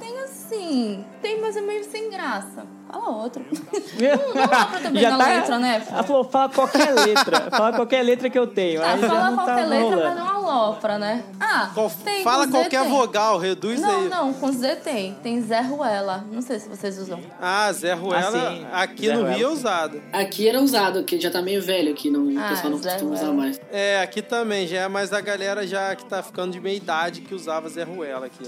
tem 0.00 0.18
assim. 0.18 1.04
Tem, 1.22 1.40
mas 1.40 1.56
é 1.56 1.60
meio 1.60 1.84
sem 1.84 2.10
graça. 2.10 2.66
Fala 2.90 3.08
outro. 3.10 3.44
não, 3.50 4.34
não 4.34 4.46
dá 4.46 4.64
pra 4.66 4.80
também 4.80 5.02
Já 5.02 5.10
na 5.10 5.18
tá- 5.18 5.26
letra, 5.28 5.58
né? 5.58 5.82
Ela 5.90 6.02
falou, 6.02 6.24
fala 6.24 6.48
qualquer 6.48 6.94
letra. 6.94 7.50
fala 7.50 7.72
qualquer 7.74 8.02
letra 8.02 8.30
que 8.30 8.38
eu 8.38 8.46
tenho. 8.46 8.80
Tá, 8.80 8.92
Aí 8.92 9.00
já 9.00 9.08
fala 9.08 9.30
não 9.30 9.36
qualquer 9.36 9.54
tá 9.62 9.64
letra, 9.66 9.84
rolando. 9.96 10.04
mas 10.04 10.16
não 10.16 10.28
alopra, 10.48 10.98
né? 10.98 11.24
Ah, 11.40 11.70
tem 12.04 12.22
Fala 12.24 12.46
com 12.46 12.52
Z 12.52 12.58
qualquer 12.58 12.80
tem. 12.82 12.90
vogal, 12.90 13.38
reduz 13.38 13.80
Não, 13.80 14.00
aí. 14.02 14.08
não, 14.08 14.32
com 14.32 14.50
Z 14.52 14.76
tem. 14.76 15.14
Tem 15.22 15.40
Zé 15.42 15.60
Ruela. 15.60 16.24
Não 16.32 16.40
sei 16.40 16.58
se 16.58 16.68
vocês 16.68 16.98
usam. 16.98 17.20
Ah, 17.40 17.70
Zé 17.72 17.92
Ruela, 17.92 18.28
Ah, 18.38 18.50
sim. 18.52 18.66
aqui 18.72 19.06
Zé 19.06 19.12
no 19.14 19.20
Ruela, 19.20 19.36
Rio 19.36 19.46
é 19.46 19.50
sim. 19.50 19.56
usado. 19.56 20.02
Aqui 20.12 20.48
era 20.48 20.60
usado, 20.60 21.04
que 21.04 21.20
já 21.20 21.30
tá 21.30 21.42
meio 21.42 21.62
velho 21.62 21.92
aqui, 21.92 22.10
não, 22.10 22.24
o 22.26 22.38
Ah, 22.40 22.48
pessoal 22.48 22.70
não 22.70 22.78
Zé 22.78 22.90
costuma 22.92 23.12
usar 23.12 23.22
Ruela. 23.26 23.36
mais. 23.42 23.60
É, 23.70 24.00
aqui 24.00 24.22
também, 24.22 24.66
já 24.66 24.78
é 24.80 24.88
mais 24.88 25.10
da 25.10 25.20
galera 25.20 25.66
já 25.66 25.94
que 25.94 26.04
tá 26.06 26.22
ficando 26.22 26.52
de 26.52 26.60
meia 26.60 26.76
idade 26.76 27.20
que 27.20 27.34
usava 27.34 27.68
Zé 27.68 27.82
Ruela 27.84 28.26
aqui. 28.26 28.44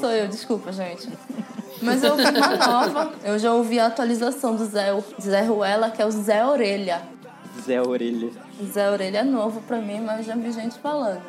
Sou 0.00 0.10
eu, 0.10 0.28
desculpa, 0.28 0.72
gente. 0.72 1.08
Mas 1.82 2.02
eu 2.02 2.12
ouvi 2.12 2.22
uma 2.24 2.56
nova. 2.56 3.12
Eu 3.22 3.38
já 3.38 3.52
ouvi 3.52 3.65
a 3.78 3.86
atualização 3.86 4.56
do 4.56 4.64
Zé, 4.64 4.88
Zé 5.20 5.42
Ruela, 5.42 5.90
que 5.90 6.00
é 6.00 6.06
o 6.06 6.10
Zé 6.10 6.44
Orelha. 6.44 7.02
Zé 7.64 7.80
Orelha. 7.80 8.30
Zé 8.72 8.90
Orelha 8.90 9.18
é 9.18 9.24
novo 9.24 9.60
pra 9.62 9.78
mim, 9.78 10.00
mas 10.00 10.26
já 10.26 10.34
vi 10.34 10.52
gente 10.52 10.78
falando. 10.78 11.22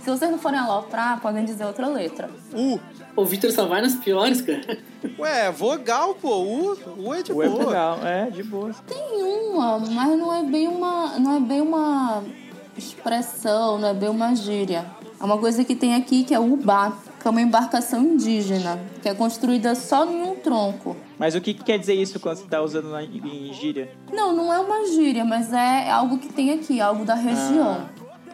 Se 0.00 0.10
vocês 0.10 0.30
não 0.30 0.38
forem 0.38 0.58
aloprar, 0.58 1.20
podem 1.20 1.44
dizer 1.44 1.64
outra 1.64 1.86
letra. 1.86 2.30
U. 2.54 2.78
O 3.14 3.24
Vitor 3.24 3.50
só 3.50 3.66
vai 3.66 3.82
nas 3.82 3.94
piores, 3.96 4.40
cara. 4.40 4.78
Ué, 5.18 5.50
vogal, 5.50 6.14
pô. 6.14 6.38
U, 6.38 6.78
U 6.96 7.14
é 7.14 7.22
de 7.22 7.32
U 7.32 7.42
é 7.42 7.48
boa. 7.48 7.64
vogal, 7.64 8.06
é, 8.06 8.30
de 8.30 8.42
boa. 8.42 8.70
Tem 8.86 9.22
uma, 9.22 9.78
mas 9.78 10.18
não 10.18 10.34
é 10.34 10.42
bem 10.44 10.68
uma, 10.68 11.18
não 11.18 11.36
é 11.36 11.40
bem 11.40 11.60
uma 11.60 12.22
expressão, 12.76 13.78
não 13.78 13.88
é 13.88 13.94
bem 13.94 14.08
uma 14.08 14.34
gíria. 14.34 14.86
É 15.20 15.24
uma 15.24 15.36
coisa 15.36 15.64
que 15.64 15.74
tem 15.74 15.94
aqui 15.94 16.22
que 16.22 16.32
é 16.32 16.38
o 16.38 16.52
ubá, 16.52 16.92
que 17.28 17.30
é 17.30 17.30
uma 17.30 17.42
embarcação 17.42 18.02
indígena, 18.02 18.80
que 19.02 19.08
é 19.08 19.14
construída 19.14 19.74
só 19.74 20.06
em 20.06 20.22
um 20.22 20.34
tronco. 20.36 20.96
Mas 21.18 21.34
o 21.34 21.40
que, 21.42 21.52
que 21.52 21.62
quer 21.62 21.78
dizer 21.78 21.92
isso 21.92 22.18
quando 22.18 22.38
você 22.38 22.46
tá 22.46 22.62
usando 22.62 22.88
na, 22.88 23.02
em 23.02 23.52
gíria? 23.52 23.92
Não, 24.10 24.34
não 24.34 24.50
é 24.50 24.58
uma 24.58 24.86
gíria, 24.86 25.26
mas 25.26 25.52
é 25.52 25.90
algo 25.90 26.16
que 26.16 26.32
tem 26.32 26.52
aqui, 26.52 26.80
algo 26.80 27.04
da 27.04 27.14
região. 27.14 27.86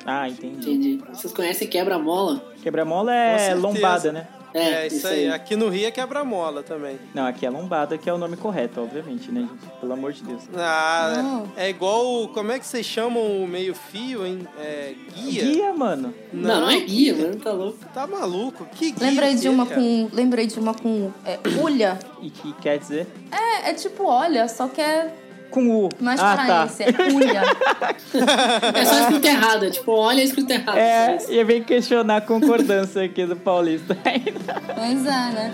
Ah, 0.06 0.28
entendi. 0.28 0.70
Entendi. 0.70 1.02
Vocês 1.12 1.32
conhecem 1.32 1.66
quebra-mola? 1.66 2.40
Quebra-mola 2.62 3.12
é 3.12 3.54
lombada, 3.54 4.12
né? 4.12 4.28
É, 4.54 4.86
isso 4.86 5.06
aí. 5.08 5.28
Aqui 5.28 5.56
no 5.56 5.68
Rio 5.68 5.88
é 5.88 5.90
quebra-mola 5.90 6.62
também. 6.62 6.96
Não, 7.12 7.26
aqui 7.26 7.44
é 7.44 7.50
lombada, 7.50 7.98
que 7.98 8.08
é 8.08 8.14
o 8.14 8.18
nome 8.18 8.36
correto, 8.36 8.80
obviamente, 8.80 9.32
né, 9.32 9.40
gente? 9.40 9.80
Pelo 9.80 9.92
amor 9.92 10.12
de 10.12 10.22
Deus. 10.22 10.42
Ah, 10.56 11.42
é 11.56 11.68
igual. 11.68 12.28
Como 12.28 12.52
é 12.52 12.58
que 12.60 12.66
vocês 12.66 12.86
chamam 12.86 13.42
o 13.42 13.48
meio-fio, 13.48 14.24
hein? 14.24 14.46
É, 14.58 14.94
guia? 15.12 15.42
Guia, 15.42 15.72
mano. 15.72 16.14
Não, 16.32 16.60
não 16.60 16.70
é 16.70 16.78
guia, 16.80 17.14
mano, 17.16 17.36
tá 17.36 17.52
louco. 17.52 17.78
Tá 17.92 18.06
maluco? 18.06 18.64
Que 18.66 18.92
guia? 18.92 19.08
Lembrei 19.10 19.34
de 19.34 19.48
é, 19.48 19.50
uma 19.50 19.66
cara? 19.66 19.80
com, 19.80 20.08
lembrei 20.12 20.46
de 20.46 20.58
uma 20.58 20.72
com 20.72 21.10
é, 21.26 21.38
ulha. 21.60 21.98
E 22.22 22.30
que 22.30 22.52
quer 22.54 22.78
dizer? 22.78 23.08
É, 23.32 23.70
é 23.70 23.74
tipo 23.74 24.04
olha, 24.04 24.46
só 24.46 24.68
que 24.68 24.80
é 24.80 25.12
Com 25.54 25.68
U. 25.68 25.88
mais 26.00 26.18
ah, 26.18 26.36
tá. 26.36 26.68
é 26.80 27.12
ulha. 27.12 27.42
É 28.74 28.84
só 28.84 29.00
escrito 29.02 29.24
errado, 29.24 29.66
é 29.66 29.70
tipo, 29.70 29.92
olha 29.92 30.20
escrito 30.20 30.50
errado. 30.50 30.76
É, 30.76 31.16
e 31.28 31.44
vem 31.44 31.62
questionar 31.62 32.16
a 32.16 32.20
concordância 32.20 33.04
aqui 33.04 33.24
do 33.24 33.36
Paulista. 33.36 33.96
Pois 34.74 35.06
é, 35.06 35.06
né? 35.06 35.52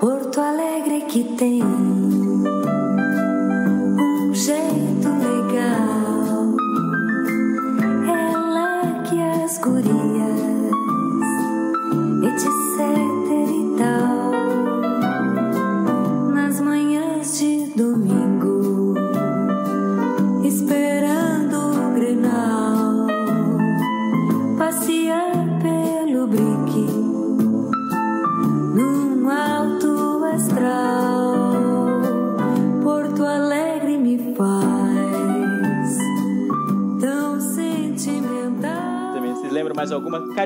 Porto 0.00 0.40
Alegre 0.40 1.02
que 1.02 1.24
tem 1.36 1.67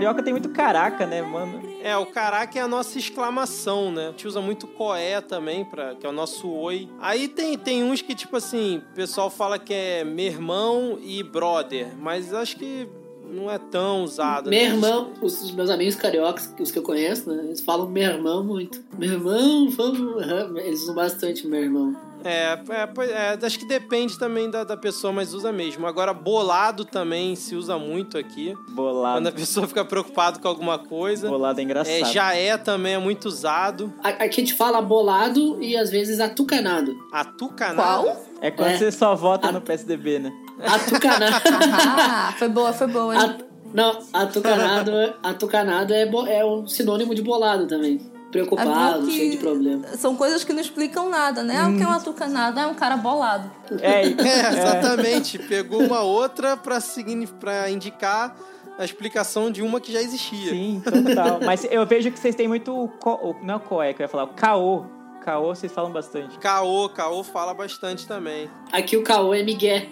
Carioca 0.02 0.22
tem 0.22 0.32
muito 0.32 0.48
caraca, 0.48 1.06
né, 1.06 1.22
mano? 1.22 1.62
É, 1.80 1.96
o 1.96 2.06
caraca 2.06 2.58
é 2.58 2.62
a 2.62 2.66
nossa 2.66 2.98
exclamação, 2.98 3.92
né? 3.92 4.08
A 4.08 4.10
gente 4.10 4.26
usa 4.26 4.40
muito 4.40 4.66
coé 4.66 5.20
também, 5.20 5.64
pra, 5.64 5.94
que 5.94 6.04
é 6.04 6.08
o 6.08 6.12
nosso 6.12 6.50
oi. 6.50 6.88
Aí 7.00 7.28
tem, 7.28 7.56
tem 7.56 7.84
uns 7.84 8.02
que, 8.02 8.12
tipo 8.12 8.36
assim, 8.36 8.78
o 8.78 8.94
pessoal 8.94 9.30
fala 9.30 9.60
que 9.60 9.72
é 9.72 10.02
meu 10.02 10.26
irmão 10.26 10.98
e 11.00 11.22
brother, 11.22 11.96
mas 11.96 12.34
acho 12.34 12.56
que 12.56 12.88
não 13.30 13.48
é 13.48 13.58
tão 13.58 14.02
usado. 14.02 14.50
Meu 14.50 14.58
né? 14.58 14.66
irmão, 14.66 15.12
os, 15.22 15.52
meus 15.52 15.70
amigos 15.70 15.94
cariocas, 15.94 16.52
os 16.58 16.72
que 16.72 16.78
eu 16.78 16.82
conheço, 16.82 17.30
né? 17.30 17.44
Eles 17.44 17.60
falam 17.60 17.88
meu 17.88 18.02
irmão 18.02 18.42
muito. 18.42 18.82
Meu 18.98 19.12
irmão, 19.12 19.70
vamos. 19.70 20.24
Eles 20.64 20.82
usam 20.82 20.96
bastante 20.96 21.46
meu 21.46 21.62
irmão. 21.62 21.96
É, 22.24 22.58
é, 22.68 23.34
é, 23.42 23.46
acho 23.46 23.58
que 23.58 23.66
depende 23.66 24.18
também 24.18 24.50
da, 24.50 24.64
da 24.64 24.76
pessoa, 24.76 25.12
mas 25.12 25.32
usa 25.34 25.50
mesmo. 25.52 25.86
Agora, 25.86 26.12
bolado 26.14 26.84
também 26.84 27.34
se 27.36 27.54
usa 27.54 27.78
muito 27.78 28.16
aqui. 28.18 28.54
Bolado. 28.70 29.16
Quando 29.18 29.26
a 29.28 29.32
pessoa 29.32 29.66
fica 29.66 29.84
preocupada 29.84 30.38
com 30.38 30.48
alguma 30.48 30.78
coisa. 30.78 31.28
Bolado 31.28 31.60
é 31.60 31.62
engraçado. 31.62 31.92
É, 31.94 32.04
já 32.04 32.34
é 32.34 32.56
também, 32.56 32.94
é 32.94 32.98
muito 32.98 33.26
usado. 33.26 33.92
A- 34.02 34.08
Aqui 34.10 34.40
a 34.40 34.44
gente 34.44 34.54
fala 34.54 34.80
bolado 34.80 35.62
e 35.62 35.76
às 35.76 35.90
vezes 35.90 36.20
atucanado. 36.20 36.94
Atucanado? 37.12 38.10
É 38.40 38.50
quando 38.50 38.68
É. 38.70 38.76
você 38.78 38.92
só 38.92 39.14
vota 39.14 39.50
no 39.52 39.60
PSDB, 39.60 40.18
né? 40.18 40.32
Atucanado. 40.64 41.36
Ah, 41.72 42.34
foi 42.38 42.48
boa, 42.48 42.72
foi 42.72 42.86
boa, 42.86 43.14
hein? 43.16 43.36
Não, 43.74 43.98
atucanado, 44.12 44.90
atucanado 45.22 45.94
é, 45.94 46.04
bo- 46.04 46.26
é 46.26 46.44
um 46.44 46.66
sinônimo 46.66 47.14
de 47.14 47.22
bolado 47.22 47.66
também. 47.66 48.00
Preocupado, 48.32 49.02
É 49.02 49.06
que- 49.06 49.12
cheio 49.12 49.30
de 49.32 49.36
problema. 49.36 49.86
São 49.96 50.16
coisas 50.16 50.42
que 50.42 50.52
não 50.52 50.60
explicam 50.60 51.08
nada, 51.08 51.42
né? 51.44 51.56
Ah, 51.58 51.68
o 51.68 51.76
que 51.76 51.82
é 51.82 51.86
um 51.86 51.90
atucanado? 51.92 52.58
Ah, 52.58 52.62
é 52.62 52.66
um 52.66 52.74
cara 52.74 52.96
bolado. 52.96 53.48
É, 53.80 54.02
É, 54.06 54.48
exatamente. 54.58 55.38
Pegou 55.38 55.82
uma 55.82 56.00
outra 56.00 56.56
pra, 56.56 56.80
signi- 56.80 57.26
pra 57.26 57.70
indicar 57.70 58.34
a 58.78 58.84
explicação 58.84 59.50
de 59.50 59.62
uma 59.62 59.80
que 59.80 59.92
já 59.92 60.00
existia. 60.00 60.50
Sim, 60.50 60.82
total. 60.82 61.40
Mas 61.44 61.64
eu 61.70 61.84
vejo 61.86 62.10
que 62.10 62.18
vocês 62.18 62.34
têm 62.34 62.48
muito. 62.48 62.90
Co... 62.98 63.12
o- 63.22 63.36
Não 63.44 63.54
é 63.54 63.56
o 63.58 63.60
coé 63.60 63.92
que 63.92 64.02
eu 64.02 64.04
ia 64.04 64.08
falar, 64.08 64.24
o 64.24 64.28
caô. 64.28 64.84
Caô 65.24 65.54
vocês 65.54 65.70
falam 65.70 65.92
bastante. 65.92 66.36
Caô, 66.38 66.88
Caô 66.88 67.22
fala 67.22 67.54
bastante 67.54 68.08
também. 68.08 68.50
Aqui 68.72 68.96
o 68.96 69.04
caô 69.04 69.32
é 69.34 69.42
migué. 69.44 69.86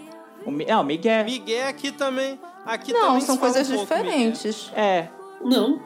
O, 0.44 0.50
Mi- 0.50 0.64
não, 0.64 0.80
o 0.80 0.84
Miguel. 0.84 1.24
Miguel 1.24 1.68
aqui 1.68 1.92
também. 1.92 2.40
Aqui 2.66 2.92
Não, 2.92 3.00
também 3.08 3.20
são 3.20 3.36
coisas 3.36 3.70
um 3.70 3.76
diferentes. 3.76 4.72
É. 4.74 5.06
Não. 5.42 5.78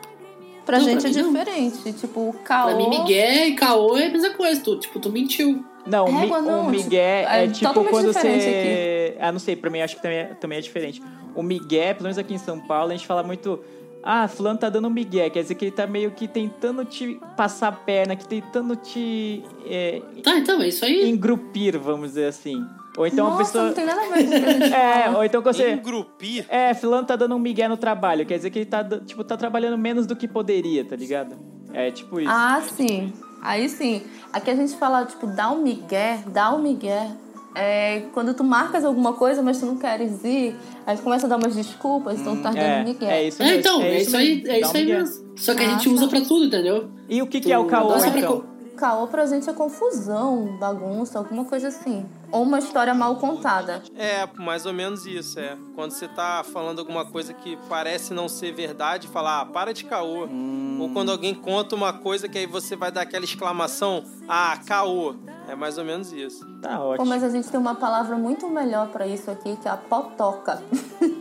Pra 0.65 0.79
Não, 0.79 0.85
gente 0.85 1.01
pra 1.03 1.11
é 1.11 1.13
mim 1.13 1.23
não. 1.23 1.33
diferente. 1.33 1.93
Tipo, 1.93 2.21
o 2.29 2.33
caô... 2.45 2.69
Pra 2.69 2.77
mim, 2.77 2.89
migué 2.89 3.49
e 3.49 3.53
caô 3.55 3.97
é 3.99 4.07
a 4.07 4.11
mesma 4.11 4.31
coisa. 4.31 4.61
Tu, 4.63 4.79
tipo, 4.81 4.99
tu 4.99 5.11
mentiu. 5.11 5.65
Não, 5.87 6.07
o, 6.07 6.13
Mi- 6.21 6.27
não, 6.29 6.61
o 6.67 6.71
Miguel 6.71 6.99
é 7.29 7.45
é, 7.45 7.49
tipo 7.49 7.85
quando 7.85 8.07
diferente 8.09 8.43
você. 8.43 9.17
Ah, 9.21 9.31
não 9.31 9.39
sei, 9.39 9.55
pra 9.55 9.69
mim 9.69 9.83
acho 9.83 9.97
que 9.97 10.03
também 10.03 10.17
é, 10.19 10.25
também 10.41 10.57
é 10.57 10.61
diferente. 10.63 11.03
O 11.35 11.43
Miguel, 11.43 11.95
pelo 11.95 12.05
menos 12.05 12.17
aqui 12.17 12.33
em 12.33 12.39
São 12.39 12.59
Paulo, 12.59 12.91
a 12.91 12.97
gente 12.97 13.07
fala 13.07 13.23
muito. 13.23 13.61
Ah, 14.03 14.27
fulano 14.29 14.59
tá 14.59 14.69
dando 14.71 14.89
Miguel, 14.91 15.31
quer 15.31 15.43
dizer 15.43 15.55
que 15.55 15.65
ele 15.67 15.73
tá 15.73 15.87
meio 15.87 16.11
que 16.11 16.27
tentando 16.29 16.85
te 16.87 17.21
passar 17.37 17.69
a 17.69 17.73
perna, 17.73 18.17
que 18.17 18.27
tentando 18.27 18.77
te. 18.77 19.43
É, 19.67 20.01
Tá, 20.23 20.39
então, 20.39 20.63
é 20.63 20.69
isso 20.69 20.85
aí. 20.87 21.09
Engrupir, 21.11 21.79
vamos 21.79 22.09
dizer 22.11 22.27
assim. 22.27 22.65
Ou 22.97 23.07
então 23.07 23.27
a 23.27 23.31
Nossa, 23.31 23.45
pessoa. 23.45 23.65
não 23.67 23.73
tem 23.75 23.85
nada 23.87 24.01
a 24.03 24.05
ver 24.09 24.25
com 24.29 24.35
a 24.35 24.77
É, 24.77 25.11
ou 25.11 25.25
então 25.25 25.43
que 25.43 25.53
você. 25.53 25.73
Engrupir? 25.73 26.47
É, 26.49 26.73
fulano 26.75 27.07
tá 27.07 27.17
dando 27.17 27.35
um 27.35 27.39
migué 27.39 27.67
no 27.69 27.77
trabalho. 27.77 28.25
Quer 28.25 28.37
dizer 28.37 28.51
que 28.51 28.61
ele 28.61 28.67
tá, 28.67 28.85
tipo, 28.85 29.25
tá 29.25 29.37
trabalhando 29.37 29.77
menos 29.77 30.07
do 30.07 30.15
que 30.15 30.29
poderia, 30.29 30.85
tá 30.85 30.95
ligado? 30.95 31.35
É 31.73 31.91
tipo 31.91 32.21
isso. 32.21 32.31
Ah, 32.31 32.63
sim. 32.77 33.13
Aí 33.43 33.69
sim. 33.69 34.01
Aqui 34.33 34.51
a 34.51 34.55
gente 34.55 34.77
fala, 34.77 35.05
tipo, 35.05 35.27
dá 35.27 35.51
um 35.51 35.61
migué, 35.63 36.21
dá 36.29 36.55
um 36.55 36.63
migué. 36.63 37.09
É 37.57 38.03
quando 38.13 38.35
tu 38.35 38.43
marcas 38.43 38.85
alguma 38.85 39.13
coisa, 39.13 39.41
mas 39.43 39.61
tu 39.61 39.67
não 39.67 39.77
queres 39.77 40.25
ir, 40.25 40.57
aí 40.85 40.97
tu 40.97 41.03
começa 41.05 41.27
a 41.27 41.29
dar 41.29 41.37
umas 41.37 41.55
desculpas, 41.55 42.19
então 42.21 42.37
tu 42.37 42.43
tá 42.43 42.51
dando 42.51 42.59
é, 42.61 42.83
migué. 42.85 43.07
é 43.07 43.29
isso 43.29 43.41
É, 43.41 43.47
mesmo. 43.47 43.61
então, 43.61 43.81
é, 43.83 43.99
isso 44.01 44.17
aí, 44.17 44.35
mesmo. 44.37 44.51
é 44.51 44.61
isso 44.61 44.77
aí 44.77 44.87
mesmo. 44.87 45.25
Só 45.37 45.55
que 45.55 45.63
a 45.63 45.67
Ah, 45.67 45.71
gente 45.71 45.85
tá. 45.89 45.95
usa 45.95 46.09
pra 46.09 46.21
tudo, 46.23 46.45
entendeu? 46.47 46.91
E 47.09 47.23
o 47.23 47.27
que, 47.29 47.41
que 47.41 47.53
é 47.53 47.59
o 47.59 47.65
caô, 47.67 47.97
então? 47.97 48.45
Caô 48.77 49.07
pra 49.07 49.27
gente 49.27 49.49
é 49.49 49.53
confusão, 49.53 50.57
bagunça, 50.59 51.19
alguma 51.19 51.45
coisa 51.45 51.69
assim. 51.69 52.05
Ou 52.31 52.43
uma 52.43 52.59
história 52.59 52.93
mal 52.93 53.17
contada. 53.17 53.83
É, 53.97 54.27
mais 54.37 54.67
ou 54.67 54.73
menos 54.73 55.07
isso, 55.07 55.39
é. 55.39 55.57
Quando 55.75 55.93
você 55.93 56.09
tá 56.09 56.45
falando 56.45 56.81
alguma 56.81 57.05
coisa 57.05 57.33
que 57.33 57.57
parece 57.69 58.13
não 58.13 58.29
ser 58.29 58.53
verdade, 58.53 59.07
falar, 59.07 59.41
ah, 59.41 59.47
para 59.47 59.73
de 59.73 59.85
caô. 59.85 60.27
Hum. 60.27 60.79
Ou 60.81 60.91
quando 60.91 61.13
alguém 61.13 61.35
conta 61.35 61.77
uma 61.77 61.93
coisa 61.93 62.29
que 62.29 62.39
aí 62.39 62.47
você 62.47 62.75
vai 62.75 62.91
dar 62.91 63.03
aquela 63.03 63.25
exclamação, 63.25 64.05
ah, 64.29 64.59
caô. 64.67 65.15
É 65.49 65.55
mais 65.55 65.79
ou 65.79 65.85
menos 65.85 66.13
isso. 66.13 66.45
Tá 66.61 66.77
Pô, 66.77 66.85
ótimo. 66.85 67.07
mas 67.07 67.23
a 67.23 67.29
gente 67.29 67.49
tem 67.49 67.61
uma 67.61 67.75
palavra 67.75 68.17
muito 68.17 68.49
melhor 68.49 68.89
pra 68.89 69.07
isso 69.07 69.31
aqui, 69.31 69.57
que 69.57 69.69
é 69.69 69.71
a 69.71 69.77
potoca. 69.77 70.63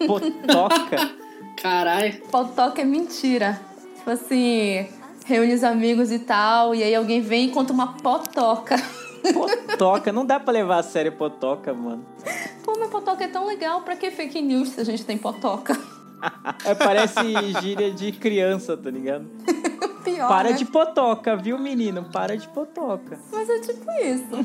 Potoca? 0.08 1.24
Caralho. 1.62 2.22
Potoca 2.32 2.82
é 2.82 2.86
mentira. 2.86 3.60
Tipo 3.98 4.10
assim, 4.10 4.88
reúne 5.26 5.54
os 5.54 5.64
amigos 5.64 6.12
e 6.12 6.20
tal, 6.20 6.76
e 6.76 6.84
aí 6.84 6.94
alguém 6.94 7.22
vem 7.22 7.48
e 7.48 7.52
conta 7.52 7.72
uma 7.74 7.94
potoca. 7.94 8.76
Potoca, 9.34 10.12
não 10.12 10.26
dá 10.26 10.40
pra 10.40 10.52
levar 10.52 10.80
a 10.80 10.84
sério 10.84 11.14
potoca, 11.14 11.74
mano. 11.74 12.06
Pô, 12.64 12.76
mas 12.78 12.90
potoca 12.90 13.24
é 13.24 13.28
tão 13.28 13.46
legal, 13.46 13.82
pra 13.82 13.96
que 13.96 14.12
fake 14.12 14.42
news 14.42 14.70
se 14.70 14.82
a 14.82 14.84
gente 14.84 15.06
tem 15.06 15.18
potoca? 15.18 15.78
É, 16.66 16.76
parece 16.76 17.20
gíria 17.62 17.92
de 17.92 18.12
criança, 18.12 18.76
tá 18.78 18.90
ligado? 18.90 19.26
Pior, 20.04 20.28
Para 20.28 20.50
né? 20.50 20.56
de 20.56 20.66
potoca, 20.66 21.36
viu, 21.38 21.58
menino? 21.58 22.04
Para 22.12 22.36
de 22.38 22.48
potoca. 22.50 23.18
Mas 23.32 23.50
é 23.50 23.60
tipo 23.60 23.90
isso. 23.92 24.28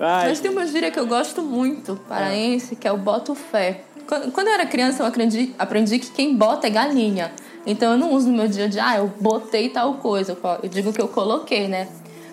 Ai, 0.00 0.28
Mas 0.28 0.40
tem 0.40 0.50
uma 0.50 0.66
gíria 0.66 0.90
que 0.90 0.98
eu 0.98 1.06
gosto 1.06 1.42
muito, 1.42 1.96
paraense, 2.08 2.74
que 2.76 2.88
é 2.88 2.92
o 2.92 2.96
boto 2.96 3.34
fé. 3.34 3.82
Quando 4.06 4.32
quando 4.32 4.46
eu 4.48 4.54
era 4.54 4.66
criança, 4.66 5.02
eu 5.02 5.06
aprendi, 5.06 5.54
aprendi 5.58 5.98
que 5.98 6.10
quem 6.10 6.34
bota 6.34 6.66
é 6.66 6.70
galinha. 6.70 7.32
Então 7.66 7.92
eu 7.92 7.98
não 7.98 8.12
uso 8.12 8.28
no 8.28 8.36
meu 8.36 8.48
dia 8.48 8.66
a 8.66 8.68
dia, 8.68 8.86
ah, 8.86 8.96
eu 8.98 9.12
botei 9.20 9.68
tal 9.68 9.94
coisa. 9.94 10.38
Eu 10.62 10.68
digo 10.68 10.92
que 10.92 11.00
eu 11.00 11.08
coloquei, 11.08 11.66
né? 11.66 11.88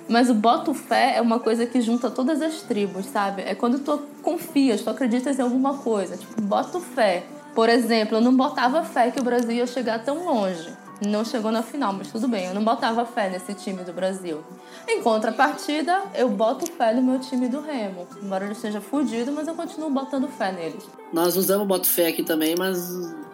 Mas 0.07 0.29
o 0.29 0.33
boto 0.33 0.73
fé 0.73 1.15
é 1.15 1.21
uma 1.21 1.39
coisa 1.39 1.65
que 1.65 1.81
junta 1.81 2.09
todas 2.11 2.41
as 2.41 2.61
tribos, 2.61 3.05
sabe? 3.05 3.41
É 3.41 3.55
quando 3.55 3.79
tu 3.79 3.99
confias, 4.21 4.81
tu 4.81 4.89
acreditas 4.89 5.39
em 5.39 5.41
alguma 5.41 5.77
coisa. 5.77 6.17
Tipo, 6.17 6.41
boto 6.41 6.79
fé. 6.79 7.23
Por 7.55 7.69
exemplo, 7.69 8.17
eu 8.17 8.21
não 8.21 8.35
botava 8.35 8.83
fé 8.83 9.11
que 9.11 9.19
o 9.19 9.23
Brasil 9.23 9.51
ia 9.51 9.67
chegar 9.67 10.03
tão 10.03 10.25
longe. 10.25 10.69
Não 11.07 11.25
chegou 11.25 11.51
na 11.51 11.61
final, 11.63 11.91
mas 11.93 12.11
tudo 12.11 12.27
bem. 12.27 12.45
Eu 12.45 12.53
não 12.53 12.63
botava 12.63 13.05
fé 13.05 13.29
nesse 13.29 13.53
time 13.53 13.83
do 13.83 13.91
Brasil. 13.91 14.43
Em 14.87 15.01
contrapartida, 15.01 16.03
eu 16.15 16.29
boto 16.29 16.65
fé 16.71 16.93
no 16.93 17.01
meu 17.01 17.19
time 17.19 17.47
do 17.47 17.61
Remo. 17.61 18.07
Embora 18.21 18.45
ele 18.45 18.53
esteja 18.53 18.79
fudido, 18.79 19.31
mas 19.31 19.47
eu 19.47 19.53
continuo 19.55 19.89
botando 19.89 20.27
fé 20.27 20.51
neles. 20.51 20.87
Nós 21.11 21.35
usamos 21.35 21.67
boto 21.67 21.87
fé 21.87 22.07
aqui 22.07 22.23
também, 22.23 22.55
mas 22.57 22.89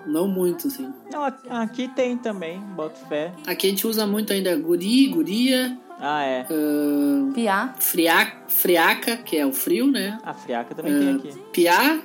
não 0.06 0.28
muito, 0.28 0.68
assim. 0.68 0.92
Aqui- 1.50 1.88
tem 1.90 2.18
também, 2.18 2.60
boto 2.76 3.00
fé. 3.08 3.34
Aqui 3.46 3.68
a 3.68 3.70
gente 3.70 3.86
usa 3.86 4.06
muito 4.08 4.32
ainda 4.34 4.56
guri, 4.56 5.08
guria, 5.08 5.78
Ah, 6.00 6.24
é. 6.24 6.46
ahn, 6.50 7.32
Piá. 7.34 7.74
friaca, 7.78 8.38
friaca, 8.48 9.18
que 9.18 9.38
é 9.38 9.46
o 9.46 9.52
frio, 9.52 9.92
né? 9.92 10.18
A 10.24 10.34
friaca 10.34 10.74
também 10.74 10.98
tem 10.98 11.16
aqui. 11.16 11.40
Piá, 11.52 12.00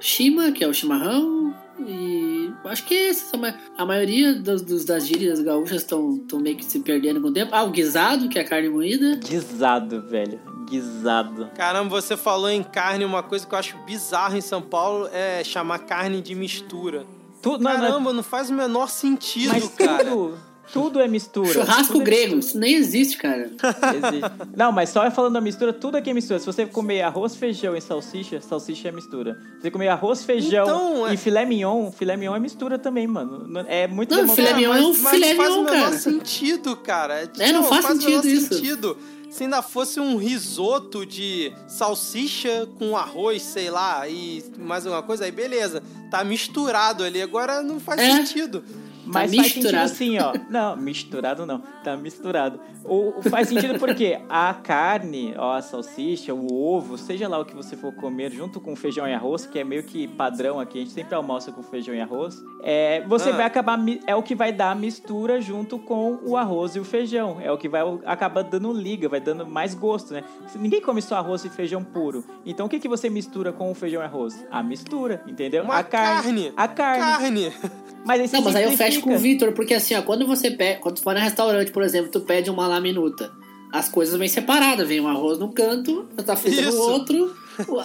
shima, 0.00 0.52
que 0.52 0.62
é 0.64 0.68
o 0.68 0.72
chimarrão, 0.74 1.54
e 1.80 2.37
acho 2.64 2.84
que 2.86 2.94
esses 2.94 3.28
são 3.30 3.38
ma- 3.40 3.54
a 3.76 3.84
maioria 3.86 4.34
dos, 4.34 4.62
dos- 4.62 4.84
das 4.84 5.06
gírias 5.06 5.40
gaúchas 5.40 5.82
estão 5.82 6.20
meio 6.34 6.56
que 6.56 6.64
se 6.64 6.80
perdendo 6.80 7.20
com 7.20 7.28
o 7.28 7.32
tempo. 7.32 7.54
Ah, 7.54 7.62
o 7.64 7.70
guisado, 7.70 8.28
que 8.28 8.38
é 8.38 8.42
a 8.42 8.48
carne 8.48 8.68
moída. 8.68 9.16
Guisado, 9.16 10.02
velho. 10.02 10.40
Guisado. 10.68 11.48
Caramba, 11.56 11.88
você 12.00 12.16
falou 12.16 12.50
em 12.50 12.62
carne, 12.62 13.04
uma 13.04 13.22
coisa 13.22 13.46
que 13.46 13.54
eu 13.54 13.58
acho 13.58 13.76
bizarro 13.86 14.36
em 14.36 14.40
São 14.42 14.60
Paulo 14.60 15.08
é 15.12 15.42
chamar 15.42 15.78
carne 15.80 16.20
de 16.20 16.34
mistura. 16.34 17.06
Tu, 17.40 17.52
não, 17.52 17.58
não, 17.58 17.80
Caramba, 17.80 18.12
não 18.12 18.22
faz 18.22 18.50
o 18.50 18.52
menor 18.52 18.88
sentido, 18.88 19.52
mas 19.52 19.68
cara. 19.68 20.04
tudo, 20.04 20.38
tudo 20.72 21.00
é 21.00 21.08
mistura. 21.08 21.52
Churrasco 21.52 21.92
Tudo 21.94 22.02
é 22.02 22.04
grego, 22.04 22.38
isso 22.38 22.58
nem 22.58 22.74
existe, 22.74 23.16
cara. 23.16 23.50
Existe. 23.50 24.56
Não, 24.56 24.70
mas 24.72 24.90
só 24.90 25.08
falando 25.10 25.34
da 25.34 25.40
mistura, 25.40 25.72
tudo 25.72 25.96
aqui 25.96 26.10
é 26.10 26.14
mistura. 26.14 26.38
Se 26.38 26.46
você 26.46 26.66
comer 26.66 27.02
arroz, 27.02 27.34
feijão 27.36 27.76
e 27.76 27.80
salsicha, 27.80 28.40
salsicha 28.40 28.88
é 28.88 28.92
mistura. 28.92 29.34
Se 29.56 29.62
você 29.62 29.70
comer 29.70 29.88
arroz, 29.88 30.24
feijão 30.24 30.64
Então, 30.64 31.06
é- 31.06 31.14
e 31.14 31.16
filé 31.16 31.44
mignon, 31.44 31.90
filé 31.92 32.16
mignon 32.16 32.34
é 32.36 32.40
mistura 32.40 32.78
também, 32.78 33.06
mano. 33.06 33.46
Não- 33.46 33.64
É 33.68 33.86
muito 33.86 34.14
Não, 34.14 34.28
filé 34.34 34.52
mignon 34.54 34.74
é 34.74 34.80
um 34.80 34.96
mas 34.98 35.10
filé 35.10 35.34
faz 35.34 35.48
mignon, 35.50 35.60
o 35.62 35.64
menor 35.64 35.84
cara. 35.86 35.98
sentido, 35.98 36.76
cara. 36.76 37.30
É, 37.38 37.52
não 37.52 37.64
faz 37.64 37.84
o 37.84 37.88
menor 37.88 38.00
sentido 38.02 38.28
isso. 38.28 38.54
sentido. 38.54 38.96
Se 39.30 39.42
ainda 39.44 39.60
fosse 39.60 40.00
um 40.00 40.16
risoto 40.16 41.04
de 41.04 41.52
salsicha 41.66 42.66
com 42.78 42.96
arroz, 42.96 43.42
sei 43.42 43.70
lá, 43.70 44.08
e 44.08 44.42
mais 44.58 44.86
alguma 44.86 45.02
coisa, 45.02 45.24
aí 45.24 45.30
beleza. 45.30 45.82
Tá 46.10 46.24
misturado 46.24 47.04
ali. 47.04 47.20
Agora 47.20 47.62
não 47.62 47.78
faz 47.78 48.00
É. 48.00 48.10
sentido. 48.16 48.64
Mas 49.12 49.34
faz 49.34 49.46
sentido 49.52 49.62
misturado. 49.64 49.88
sim, 49.90 50.18
ó. 50.18 50.32
Não, 50.48 50.76
misturado 50.76 51.44
não. 51.46 51.62
Tá 51.84 51.96
misturado. 51.96 52.60
O, 52.84 53.18
o- 53.18 53.22
faz 53.22 53.48
sentido 53.48 53.78
porque 53.78 54.20
a 54.28 54.54
carne, 54.54 55.34
ó, 55.36 55.54
a 55.54 55.62
salsicha, 55.62 56.32
o 56.34 56.52
ovo, 56.52 56.96
seja 56.96 57.28
lá 57.28 57.38
o 57.38 57.44
que 57.44 57.54
você 57.54 57.76
for 57.76 57.92
comer, 57.92 58.30
junto 58.32 58.60
com 58.60 58.74
feijão 58.76 59.06
e 59.06 59.12
arroz, 59.12 59.46
que 59.46 59.58
é 59.58 59.64
meio 59.64 59.82
que 59.82 60.08
padrão 60.08 60.58
aqui, 60.60 60.78
a 60.78 60.80
gente 60.82 60.92
sempre 60.92 61.14
almoça 61.14 61.52
com 61.52 61.62
feijão 61.62 61.94
e 61.94 62.00
arroz, 62.00 62.42
é, 62.62 63.02
você 63.06 63.30
Ah. 63.30 63.36
vai 63.36 63.44
acabar. 63.46 63.78
É 64.06 64.14
o 64.14 64.22
que 64.22 64.34
vai 64.34 64.52
dar 64.52 64.70
a 64.70 64.74
mistura 64.74 65.40
junto 65.40 65.78
com 65.78 66.18
o 66.24 66.36
arroz 66.36 66.74
e 66.76 66.80
o 66.80 66.84
feijão. 66.84 67.38
É 67.40 67.50
o 67.52 67.58
que 67.58 67.68
vai 67.68 67.82
acabar 68.06 68.42
dando 68.42 68.72
liga, 68.72 69.08
vai 69.08 69.20
dando 69.20 69.46
mais 69.46 69.74
gosto, 69.74 70.12
né? 70.14 70.22
Ninguém 70.56 70.80
come 70.80 71.02
só 71.02 71.16
arroz 71.16 71.44
e 71.44 71.50
feijão 71.50 71.82
puro. 71.84 72.24
Então 72.46 72.66
o 72.66 72.68
que, 72.68 72.78
que 72.78 72.88
você 72.88 73.08
mistura 73.10 73.52
com 73.52 73.70
o 73.70 73.74
feijão 73.74 74.00
e 74.02 74.04
arroz? 74.04 74.46
A 74.50 74.62
mistura, 74.62 75.22
entendeu? 75.26 75.62
Uma 75.64 75.78
a 75.78 75.82
carne. 75.84 76.50
carne. 76.50 76.52
A 76.56 76.68
carne. 76.68 77.50
Carne. 77.50 77.52
Mas 78.04 78.20
aí 78.20 78.28
você 78.28 78.36
Não, 78.36 78.44
mas 78.44 78.56
aí 78.56 78.64
eu 78.64 78.72
fecho 78.72 79.00
com 79.00 79.14
o 79.14 79.18
Vitor, 79.18 79.52
porque 79.52 79.74
assim, 79.74 79.94
ó, 79.94 80.02
quando 80.02 80.26
você 80.26 80.50
pede, 80.50 80.80
quando 80.80 80.96
tu 80.96 81.04
vai 81.04 81.14
no 81.14 81.20
restaurante, 81.20 81.70
por 81.70 81.82
exemplo, 81.82 82.10
tu 82.10 82.20
pede 82.20 82.50
uma 82.50 82.66
laminuta, 82.66 83.30
as 83.72 83.88
coisas 83.88 84.18
vêm 84.18 84.28
separadas, 84.28 84.86
vem 84.88 85.00
um 85.00 85.08
arroz 85.08 85.38
num 85.38 85.52
canto, 85.52 86.08
a 86.16 86.36
frita 86.36 86.62
no 86.62 86.76
outro, 86.76 87.34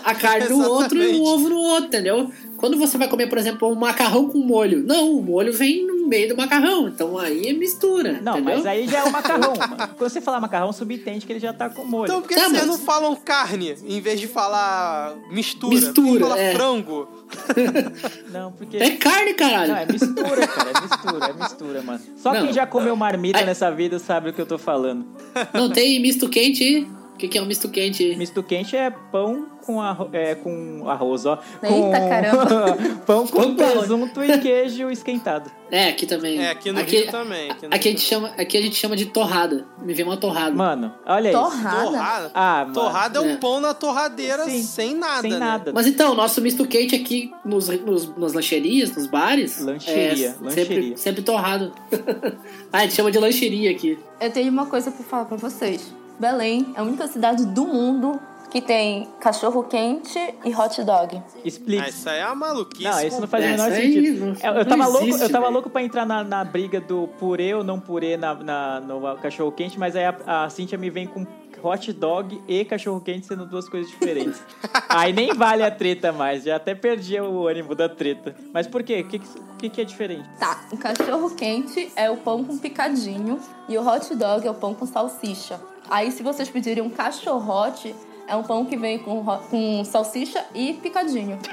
a 0.04 0.16
carne 0.16 0.50
no 0.50 0.62
outro 0.70 1.02
e 1.02 1.16
o 1.16 1.24
ovo 1.24 1.50
no 1.50 1.58
outro, 1.58 1.86
entendeu? 1.86 2.32
Quando 2.58 2.78
você 2.78 2.98
vai 2.98 3.08
comer, 3.10 3.28
por 3.28 3.38
exemplo, 3.38 3.70
um 3.70 3.76
macarrão 3.76 4.30
com 4.30 4.38
molho, 4.40 4.82
não, 4.84 5.12
o 5.12 5.22
molho 5.22 5.52
vem 5.52 5.86
no 5.86 6.08
meio 6.08 6.30
do 6.30 6.38
macarrão, 6.38 6.88
então 6.88 7.18
aí 7.18 7.48
é 7.48 7.54
mistura, 7.54 8.22
Não, 8.22 8.34
entendeu? 8.38 8.56
mas 8.58 8.66
aí 8.66 8.88
já 8.88 9.00
é 9.00 9.04
o 9.04 9.12
macarrão. 9.12 9.54
Quando 9.98 10.10
você 10.10 10.22
falar 10.22 10.40
macarrão, 10.40 10.72
subentende 10.72 11.26
que 11.26 11.34
ele 11.34 11.40
já 11.40 11.52
tá 11.52 11.70
com 11.70 11.84
molho. 11.84 12.06
Então 12.06 12.22
por 12.22 12.28
que 12.30 12.36
Tá, 12.36 12.42
vocês 12.44 12.54
mas- 12.60 12.68
não 12.68 12.78
falam 12.78 13.16
carne 13.16 13.76
em 13.86 14.00
vez 14.00 14.20
de 14.20 14.28
falar 14.28 15.14
mistura? 15.30 15.76
Mistura, 15.76 16.20
fala 16.22 16.40
é. 16.40 16.54
frango? 16.54 17.08
Não, 18.32 18.52
porque. 18.52 18.78
É 18.78 18.92
carne, 18.92 19.34
caralho. 19.34 19.72
Não, 19.72 19.78
é 19.80 19.86
mistura, 19.86 20.48
cara. 20.48 20.70
É 20.70 20.82
mistura, 20.82 21.26
é 21.26 21.34
mistura, 21.34 21.82
mano. 21.82 22.00
Só 22.16 22.34
Não. 22.34 22.42
quem 22.44 22.54
já 22.54 22.66
comeu 22.68 22.96
marmita 22.96 23.40
Ai. 23.40 23.46
nessa 23.46 23.72
vida 23.72 23.98
sabe 24.00 24.30
o 24.30 24.34
que 24.34 24.40
eu 24.42 24.46
tô 24.46 24.58
falando. 24.58 25.06
Não 25.54 25.70
tem 25.70 26.00
misto 26.02 26.30
quente? 26.30 26.88
O 27.14 27.18
que, 27.18 27.28
que 27.28 27.38
é 27.38 27.42
um 27.42 27.46
misto 27.46 27.70
quente? 27.70 28.16
Misto 28.16 28.42
quente 28.42 28.76
é 28.76 28.90
pão 28.90 29.48
com, 29.64 29.80
arro 29.80 30.10
é, 30.12 30.36
com 30.36 30.90
arroz, 30.90 31.26
ó. 31.26 31.40
Eita, 31.62 31.70
com... 31.70 31.92
caramba. 31.92 32.78
pão 33.06 33.28
com 33.28 33.56
Pão 33.56 33.56
presunto 33.56 34.24
e 34.24 34.38
queijo 34.40 34.90
esquentado. 34.90 35.50
É, 35.72 35.90
aqui 35.90 36.06
também. 36.06 36.40
É, 36.40 36.50
aqui 36.50 36.72
no 36.72 36.80
aqui, 36.80 36.98
Rio 36.98 37.12
também. 37.12 37.52
Aqui, 37.52 37.68
no 37.68 37.74
Aqui 37.74 37.88
a, 37.88 37.92
gente 37.92 38.02
chama, 38.02 38.28
aqui 38.38 38.58
a 38.58 38.62
gente 38.62 38.76
chama 38.76 38.96
de 38.96 39.06
torrada. 39.06 39.66
Me 39.82 39.94
vem 39.94 40.06
uma 40.06 40.18
torrada. 40.18 40.56
Mano, 40.56 40.94
olha 41.06 41.30
isso. 41.30 41.40
Torrada? 41.40 41.86
Torrada. 41.86 42.32
Ah, 42.34 42.62
mano. 42.62 42.74
Torrada 42.74 43.20
é 43.20 43.22
um 43.22 43.30
É. 43.30 43.38
pão 43.38 43.60
na 43.60 43.74
torradeira 43.74 44.46
Sim, 44.46 44.62
sem 44.62 44.96
nada, 44.96 45.22
Sem 45.22 45.32
né? 45.32 45.40
nada. 45.40 45.72
Mas 45.74 45.88
então, 45.88 46.12
o 46.12 46.16
nosso 46.16 46.42
misto 46.42 46.68
quente 46.68 46.96
aqui 46.96 47.32
nos, 47.46 47.70
nos, 47.70 48.16
nas 48.18 48.34
lancherias, 48.34 48.96
nos 48.96 49.08
bares. 49.08 49.60
Lancheria, 49.62 50.36
é 50.40 50.44
lancheria. 50.44 50.66
Sempre, 50.66 50.98
sempre 50.98 51.22
torrado. 51.22 51.74
ah, 52.74 52.80
a 52.80 52.82
gente 52.82 52.96
chama 52.96 53.12
de 53.12 53.20
lancheria 53.20 53.72
aqui. 53.72 53.98
Eu 54.20 54.32
tenho 54.32 54.52
uma 54.52 54.66
coisa 54.66 54.92
pra 54.92 55.04
falar 55.04 55.26
pra 55.26 55.38
vocês. 55.38 55.94
Belém 56.28 56.74
é 56.74 56.80
a 56.80 56.84
única 56.84 57.06
cidade 57.06 57.46
do 57.46 57.66
mundo 57.68 58.18
que 58.50 58.62
tem 58.62 59.10
cachorro 59.20 59.64
quente 59.64 60.18
e 60.46 60.56
hot 60.56 60.82
dog. 60.84 61.22
Explique. 61.44 61.84
Ah, 61.84 61.90
isso 61.90 62.08
aí 62.10 62.20
é 62.20 62.26
uma 62.28 62.36
maluquice. 62.36 62.84
Não, 62.84 63.02
isso 63.06 63.20
não 63.20 63.28
faz 63.28 63.44
o 63.44 63.48
menor 63.50 63.72
sentido. 63.72 64.26
não- 64.28 64.36
Eu, 64.54 64.60
eu 64.60 64.66
tava 64.66 64.88
louco, 64.88 65.06
existe, 65.08 65.24
eu 65.24 65.30
tava 65.30 65.50
louco 65.50 65.70
pra 65.70 65.82
entrar 65.84 66.06
na, 66.06 66.24
na 66.24 66.46
briga 66.46 66.80
do 66.80 67.10
purê 67.20 67.54
ou 67.56 67.62
não 67.64 67.78
purê 67.78 68.16
na, 68.16 68.34
na- 68.36 68.80
no 68.80 69.18
cachorro 69.18 69.52
quente, 69.52 69.78
mas 69.78 69.98
aí 69.98 70.06
a, 70.06 70.46
a 70.46 70.50
Cintia 70.50 70.78
me 70.78 70.90
vem 70.90 71.08
com 71.08 71.26
hot 71.62 71.92
dog 71.94 72.42
e 72.48 72.64
cachorro 72.64 73.02
quente 73.02 73.26
sendo 73.26 73.46
duas 73.46 73.68
coisas 73.68 73.90
diferentes. 73.92 74.42
aí 74.88 75.12
nem 75.12 75.34
vale 75.34 75.64
a 75.64 75.72
treta 75.72 76.12
mais, 76.14 76.44
já 76.44 76.56
até 76.56 76.74
perdi 76.76 77.20
o 77.20 77.48
ânimo 77.48 77.74
da 77.76 77.90
treta. 77.90 78.34
Mas 78.54 78.66
por 78.68 78.82
quê? 78.84 79.02
O 79.02 79.08
que, 79.10 79.20
que 79.58 79.70
que 79.70 79.82
é 79.82 79.84
diferente? 79.84 80.30
Tá, 80.40 80.62
o 80.72 80.78
cachorro 80.78 81.32
quente 81.36 81.92
é 81.98 82.10
o 82.10 82.18
pão 82.18 82.44
com 82.46 82.58
picadinho 82.58 83.40
e 83.68 83.78
o 83.78 83.86
hot 83.86 84.14
dog 84.16 84.46
é 84.48 84.52
o 84.52 84.54
pão 84.54 84.74
com 84.76 84.86
salsicha. 84.86 85.60
Aí, 85.90 86.12
se 86.12 86.24
vocês 86.24 86.50
pedirem 86.50 86.84
um 86.84 86.90
cachorrote, 86.90 87.96
é 88.28 88.36
um 88.36 88.44
pão 88.44 88.66
que 88.66 88.78
vem 88.78 89.00
com, 89.00 89.24
com 89.24 89.84
salsicha 89.84 90.46
e 90.54 90.74
picadinho. 90.74 91.40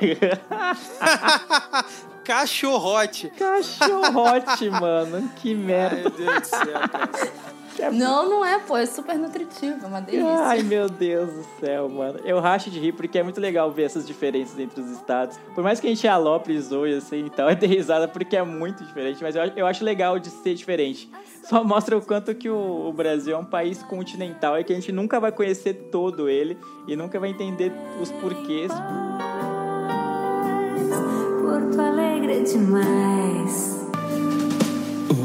Cachorrote. 2.25 3.31
Cachorrote, 3.31 4.71
mano. 4.71 5.29
Que 5.37 5.51
Ai, 5.51 5.57
merda. 5.57 5.97
meu 5.97 6.11
Deus 6.11 6.41
do 6.41 6.47
céu, 6.47 6.89
cara. 6.89 7.11
Não, 7.93 8.29
não 8.29 8.45
é, 8.45 8.59
pô. 8.59 8.77
É 8.77 8.85
super 8.87 9.17
nutritivo, 9.19 9.85
é 9.85 9.87
uma 9.87 10.01
delícia. 10.01 10.29
Ai, 10.41 10.63
meu 10.63 10.89
Deus 10.89 11.31
do 11.33 11.45
céu, 11.61 11.89
mano. 11.89 12.19
Eu 12.25 12.41
racho 12.41 12.71
de 12.71 12.79
rir 12.79 12.93
porque 12.93 13.19
é 13.19 13.23
muito 13.23 13.41
legal 13.41 13.71
ver 13.71 13.85
essas 13.85 14.07
diferenças 14.07 14.59
entre 14.59 14.81
os 14.81 14.91
estados. 14.91 15.39
Por 15.55 15.63
mais 15.65 15.79
que 15.81 15.87
a 15.87 15.91
gente 15.91 16.07
alopre 16.09 16.55
e 16.55 16.61
zoe 16.61 16.95
assim 16.95 17.27
e 17.27 17.31
tal, 17.31 17.49
é 17.49 17.55
ter 17.55 17.67
risada 17.69 18.07
porque 18.09 18.37
é 18.37 18.43
muito 18.43 18.85
diferente. 18.85 19.23
Mas 19.23 19.37
eu, 19.37 19.43
acho- 19.43 19.53
eu 19.57 19.67
acho 19.67 19.85
legal 19.85 20.19
de 20.19 20.29
ser 20.31 20.55
diferente. 20.55 21.11
Só 21.45 21.65
mostra 21.65 21.97
o 21.97 22.03
quanto 22.03 22.35
que 22.35 22.49
o, 22.51 22.89
o 22.89 22.93
Brasil 22.93 23.35
é 23.35 23.39
um 23.39 23.45
país 23.45 23.83
continental 23.83 24.59
e 24.59 24.65
que 24.65 24.73
a 24.73 24.77
gente 24.77 24.93
nunca 24.93 25.19
vai 25.19 25.33
conhecer 25.33 25.75
todo 25.91 26.29
ele 26.29 26.57
e 26.87 26.95
nunca 26.95 27.19
vai 27.19 27.31
entender 27.31 27.73
os 28.01 28.11
porquês. 28.13 28.71
Porto 31.43 31.81
Alegre 31.81 32.39
é 32.39 32.43
demais. 32.43 33.81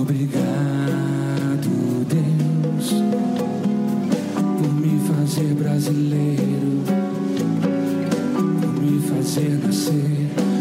Obrigado, 0.02 1.15
por 2.90 4.74
me 4.74 5.00
fazer 5.08 5.54
brasileiro, 5.56 6.84
por 8.62 8.82
me 8.82 9.02
fazer 9.02 9.60
nascer 9.64 10.55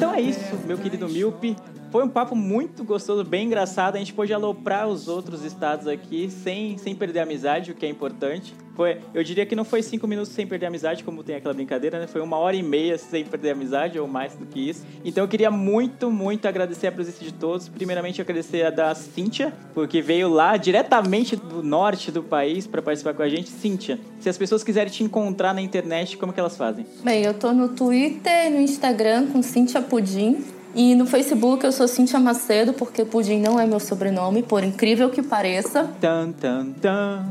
Então 0.00 0.14
é 0.14 0.20
isso, 0.22 0.56
meu 0.66 0.78
querido 0.78 1.06
Milpe. 1.06 1.54
Foi 1.90 2.04
um 2.04 2.08
papo 2.08 2.36
muito 2.36 2.84
gostoso, 2.84 3.24
bem 3.24 3.46
engraçado. 3.46 3.96
A 3.96 3.98
gente 3.98 4.12
pôde 4.12 4.32
aloprar 4.32 4.86
os 4.86 5.08
outros 5.08 5.44
estados 5.44 5.88
aqui 5.88 6.30
sem, 6.30 6.78
sem 6.78 6.94
perder 6.94 7.20
a 7.20 7.22
amizade, 7.24 7.72
o 7.72 7.74
que 7.74 7.84
é 7.84 7.88
importante. 7.88 8.54
Foi, 8.76 8.98
eu 9.12 9.24
diria 9.24 9.44
que 9.44 9.56
não 9.56 9.64
foi 9.64 9.82
cinco 9.82 10.06
minutos 10.06 10.32
sem 10.32 10.46
perder 10.46 10.66
a 10.66 10.68
amizade, 10.68 11.02
como 11.02 11.24
tem 11.24 11.34
aquela 11.34 11.52
brincadeira, 11.52 11.98
né? 11.98 12.06
Foi 12.06 12.20
uma 12.20 12.38
hora 12.38 12.54
e 12.54 12.62
meia 12.62 12.96
sem 12.96 13.24
perder 13.24 13.50
a 13.50 13.52
amizade, 13.52 13.98
ou 13.98 14.06
mais 14.06 14.36
do 14.36 14.46
que 14.46 14.70
isso. 14.70 14.86
Então 15.04 15.24
eu 15.24 15.28
queria 15.28 15.50
muito, 15.50 16.10
muito 16.12 16.46
agradecer 16.46 16.86
a 16.86 16.92
presença 16.92 17.24
de 17.24 17.32
todos. 17.32 17.68
Primeiramente, 17.68 18.20
agradecer 18.20 18.64
a 18.64 18.70
da 18.70 18.94
Cíntia, 18.94 19.52
porque 19.74 20.00
veio 20.00 20.28
lá 20.28 20.56
diretamente 20.56 21.34
do 21.34 21.60
norte 21.60 22.12
do 22.12 22.22
país 22.22 22.68
para 22.68 22.80
participar 22.80 23.14
com 23.14 23.22
a 23.22 23.28
gente. 23.28 23.50
Cíntia, 23.50 23.98
se 24.20 24.28
as 24.28 24.38
pessoas 24.38 24.62
quiserem 24.62 24.92
te 24.92 25.02
encontrar 25.02 25.52
na 25.52 25.60
internet, 25.60 26.16
como 26.16 26.32
que 26.32 26.38
elas 26.38 26.56
fazem? 26.56 26.86
Bem, 27.02 27.24
eu 27.24 27.34
tô 27.34 27.52
no 27.52 27.70
Twitter 27.70 28.46
e 28.46 28.50
no 28.50 28.60
Instagram 28.60 29.26
com 29.26 29.42
Cintia 29.42 29.82
Pudim. 29.82 30.59
E 30.74 30.94
no 30.94 31.04
Facebook 31.06 31.64
eu 31.64 31.72
sou 31.72 31.88
Cintia 31.88 32.20
Macedo, 32.20 32.72
porque 32.72 33.04
Pudim 33.04 33.40
não 33.40 33.58
é 33.58 33.66
meu 33.66 33.80
sobrenome, 33.80 34.42
por 34.42 34.62
incrível 34.62 35.10
que 35.10 35.22
pareça. 35.22 35.90
Tan, 36.00 36.32
tan, 36.32 36.66
tan. 36.80 37.26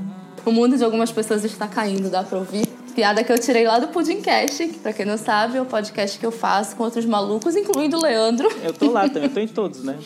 O 0.45 0.51
mundo 0.51 0.77
de 0.77 0.83
algumas 0.83 1.11
pessoas 1.11 1.43
está 1.43 1.67
caindo, 1.67 2.09
dá 2.09 2.23
pra 2.23 2.39
ouvir. 2.39 2.67
Piada 2.95 3.23
que 3.23 3.31
eu 3.31 3.39
tirei 3.39 3.65
lá 3.65 3.79
do 3.79 3.87
Pudimcast, 3.89 4.67
que 4.67 4.79
pra 4.79 4.91
quem 4.91 5.05
não 5.05 5.17
sabe 5.17 5.57
é 5.57 5.61
o 5.61 5.65
podcast 5.65 6.17
que 6.17 6.25
eu 6.25 6.31
faço 6.31 6.75
com 6.75 6.83
outros 6.83 7.05
malucos, 7.05 7.55
incluindo 7.55 7.97
o 7.97 8.01
Leandro. 8.01 8.49
Eu 8.63 8.73
tô 8.73 8.91
lá 8.91 9.07
também, 9.07 9.23
eu 9.23 9.33
tô 9.33 9.39
em 9.39 9.47
todos, 9.47 9.83
né? 9.83 9.97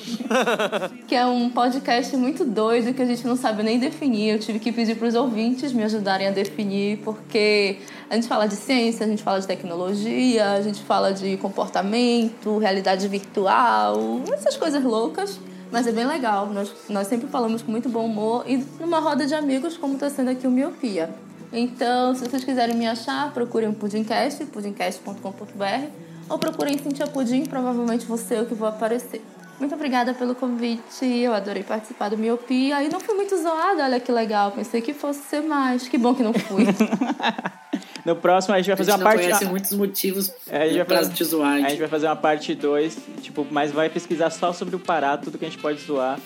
que 1.07 1.15
é 1.15 1.26
um 1.26 1.49
podcast 1.49 2.15
muito 2.15 2.45
doido 2.45 2.93
que 2.93 3.01
a 3.01 3.05
gente 3.05 3.26
não 3.26 3.35
sabe 3.35 3.64
nem 3.64 3.80
definir. 3.80 4.34
Eu 4.34 4.39
tive 4.39 4.60
que 4.60 4.72
pedir 4.72 4.95
para 4.95 5.07
os 5.07 5.15
ouvintes 5.15 5.73
me 5.73 5.84
ajudarem 5.84 6.27
a 6.27 6.31
definir, 6.31 6.99
porque 6.99 7.77
a 8.10 8.15
gente 8.15 8.27
fala 8.27 8.47
de 8.47 8.55
ciência, 8.55 9.05
a 9.05 9.10
gente 9.10 9.23
fala 9.23 9.39
de 9.39 9.47
tecnologia, 9.47 10.51
a 10.51 10.61
gente 10.61 10.81
fala 10.84 11.14
de 11.14 11.38
comportamento, 11.38 12.57
realidade 12.57 13.07
virtual, 13.07 14.22
essas 14.31 14.57
coisas 14.57 14.84
loucas. 14.84 15.39
Mas 15.72 15.88
é 15.88 15.91
bem 15.91 16.05
legal. 16.05 16.47
Nós, 16.47 16.72
nós 16.88 17.07
sempre 17.07 17.27
falamos 17.27 17.64
com 17.64 17.72
muito 17.72 17.89
bom 17.89 18.05
humor 18.05 18.43
e 18.47 18.64
numa 18.80 18.99
roda 18.99 19.26
de 19.26 19.34
amigos, 19.34 19.76
como 19.76 19.95
está 19.95 20.07
sendo 20.07 20.30
aqui 20.30 20.45
o 20.45 20.51
Miopia. 20.51 21.10
Então, 21.56 22.16
se 22.16 22.28
vocês 22.28 22.44
quiserem 22.44 22.76
me 22.76 22.88
achar, 22.88 23.32
procurem 23.32 23.70
o 23.70 23.74
Pudimcast, 23.74 24.44
pudimcast.com.br, 24.46 25.88
ou 26.28 26.40
procurem 26.40 26.80
Cintia 26.80 27.06
Pudim, 27.06 27.46
provavelmente 27.46 28.08
você 28.08 28.36
é 28.36 28.42
o 28.42 28.48
que 28.48 28.56
vou 28.56 28.68
aparecer. 28.68 29.24
Muito 29.60 29.76
obrigada 29.76 30.16
pelo 30.16 30.34
convite, 30.34 31.06
eu 31.06 31.32
adorei 31.32 31.62
participar 31.62 32.10
do 32.10 32.18
Miopia 32.18 32.82
e 32.82 32.90
não 32.90 33.00
fui 33.00 33.14
muito 33.14 33.38
zoada, 33.38 33.84
olha 33.84 34.00
que 34.00 34.12
legal, 34.12 34.52
pensei 34.52 34.82
que 34.82 34.96
fosse 34.96 35.22
ser 35.30 35.42
mais, 35.42 35.88
que 35.88 35.96
bom 35.96 36.16
que 36.16 36.24
não 36.24 36.34
fui. 36.34 36.66
No 38.06 38.16
próximo 38.16 38.54
a 38.54 38.58
gente 38.58 38.68
vai 38.68 38.76
fazer 38.76 38.92
a 38.92 38.96
uma 38.96 38.98
gente 38.98 39.06
não 39.06 39.16
parte. 39.16 39.26
conhece 39.28 39.46
muitos 39.46 39.72
motivos 39.74 40.32
É, 40.50 40.64
a 40.64 40.66
gente 40.66 40.76
vai 40.78 40.86
pra 40.86 40.98
fazer, 40.98 41.14
te 41.14 41.24
zoar. 41.24 41.54
a 41.66 41.70
gente 41.70 41.80
vai 41.80 41.88
fazer 41.88 42.06
uma 42.08 42.16
parte 42.16 42.54
2, 42.54 42.98
tipo, 43.22 43.48
mas 43.50 43.72
vai 43.72 43.90
pesquisar 43.90 44.30
só 44.30 44.52
sobre 44.52 44.76
o 44.76 44.80
Pará, 44.80 45.18
tudo 45.18 45.38
que 45.38 45.46
a 45.46 45.50
gente 45.50 45.62
pode 45.62 45.80
zoar. 45.82 46.20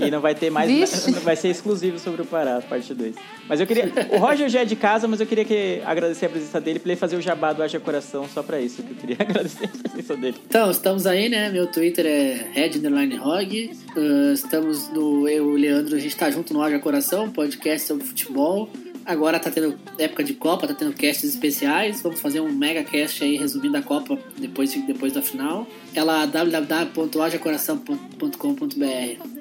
e 0.00 0.10
não 0.10 0.20
vai 0.20 0.34
ter 0.34 0.50
mais. 0.50 0.68
Vixe. 0.70 1.10
vai 1.20 1.36
ser 1.36 1.48
exclusivo 1.48 1.98
sobre 1.98 2.22
o 2.22 2.24
Pará, 2.24 2.60
parte 2.68 2.92
2. 2.92 3.14
Mas 3.48 3.60
eu 3.60 3.66
queria. 3.66 3.92
O 4.10 4.18
Roger 4.18 4.48
já 4.48 4.60
é 4.60 4.64
de 4.64 4.76
casa, 4.76 5.06
mas 5.06 5.20
eu 5.20 5.26
queria 5.26 5.44
que, 5.44 5.80
agradecer 5.84 6.26
a 6.26 6.28
presença 6.28 6.60
dele 6.60 6.78
pra 6.78 6.92
ele 6.92 7.00
fazer 7.00 7.16
o 7.16 7.20
jabá 7.20 7.52
do 7.52 7.62
Haja 7.62 7.80
Coração 7.80 8.26
só 8.32 8.42
pra 8.42 8.60
isso. 8.60 8.82
Que 8.82 8.90
eu 8.92 8.96
queria 8.96 9.16
agradecer 9.20 9.66
a 9.66 9.88
presença 9.88 10.16
dele. 10.16 10.36
Então, 10.46 10.70
estamos 10.70 11.06
aí, 11.06 11.28
né? 11.28 11.50
Meu 11.50 11.66
Twitter 11.66 12.06
é 12.06 12.46
Red 12.52 12.78
Underline 12.78 13.18
Hog. 13.18 13.70
Uh, 13.96 14.32
estamos 14.32 14.88
no. 14.90 15.28
Eu 15.28 15.50
e 15.50 15.54
o 15.54 15.56
Leandro, 15.56 15.96
a 15.96 15.98
gente 15.98 16.16
tá 16.16 16.30
junto 16.30 16.52
no 16.52 16.62
Haja 16.62 16.78
Coração, 16.78 17.30
podcast 17.30 17.86
sobre 17.86 18.04
futebol. 18.04 18.68
Agora 19.04 19.38
tá 19.38 19.50
tendo 19.50 19.78
época 19.98 20.22
de 20.24 20.34
Copa, 20.34 20.66
tá 20.66 20.74
tendo 20.74 20.92
casts 20.94 21.24
especiais. 21.24 22.02
Vamos 22.02 22.20
fazer 22.20 22.40
um 22.40 22.52
mega 22.52 22.82
cast 22.84 23.22
aí 23.24 23.36
resumindo 23.36 23.76
a 23.76 23.82
Copa 23.82 24.18
depois, 24.38 24.72
depois 24.86 25.12
da 25.12 25.22
final. 25.22 25.66
É 25.94 26.02
lá 26.02 26.24
www.hajacoração.com.br. 26.26 28.84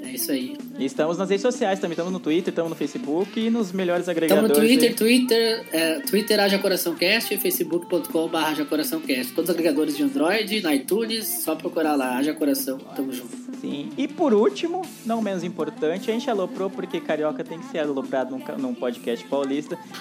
É 0.03 0.11
isso 0.13 0.31
aí. 0.31 0.57
E 0.77 0.85
estamos 0.85 1.17
nas 1.17 1.29
redes 1.29 1.41
sociais 1.43 1.79
também, 1.79 1.93
estamos 1.93 2.11
no 2.11 2.19
Twitter, 2.19 2.51
estamos 2.51 2.69
no 2.69 2.75
Facebook 2.75 3.39
e 3.39 3.49
nos 3.49 3.71
melhores 3.71 4.07
Estamos 4.07 4.23
agregadores. 4.23 4.57
no 4.57 4.67
Twitter. 4.67 4.95
Twitter, 4.95 5.65
é, 5.71 5.99
Twitter 5.99 6.39
Haja 6.39 6.57
Coração 6.57 6.95
Cast 6.95 7.33
e 7.33 7.37
facebook.com.br 7.37 8.37
Haja 8.37 8.65
Coração 8.65 8.99
Cast. 9.01 9.33
Todos 9.33 9.49
os 9.49 9.55
agregadores 9.55 9.95
de 9.95 10.03
Android, 10.03 10.61
na 10.61 10.73
iTunes, 10.73 11.27
só 11.43 11.55
procurar 11.55 11.95
lá, 11.95 12.17
Haja 12.17 12.33
Coração. 12.33 12.77
Tamo 12.95 13.11
junto. 13.11 13.37
Sim. 13.59 13.89
E 13.97 14.07
por 14.07 14.33
último, 14.33 14.83
não 15.05 15.21
menos 15.21 15.43
importante, 15.43 16.09
a 16.09 16.13
gente 16.13 16.29
aloprou 16.29 16.69
porque 16.69 17.01
carioca 17.01 17.43
tem 17.43 17.59
que 17.59 17.65
ser 17.67 17.79
aloprado 17.79 18.31
num, 18.31 18.41
num 18.57 18.73
podcast 18.73 19.25
paulista. 19.27 19.48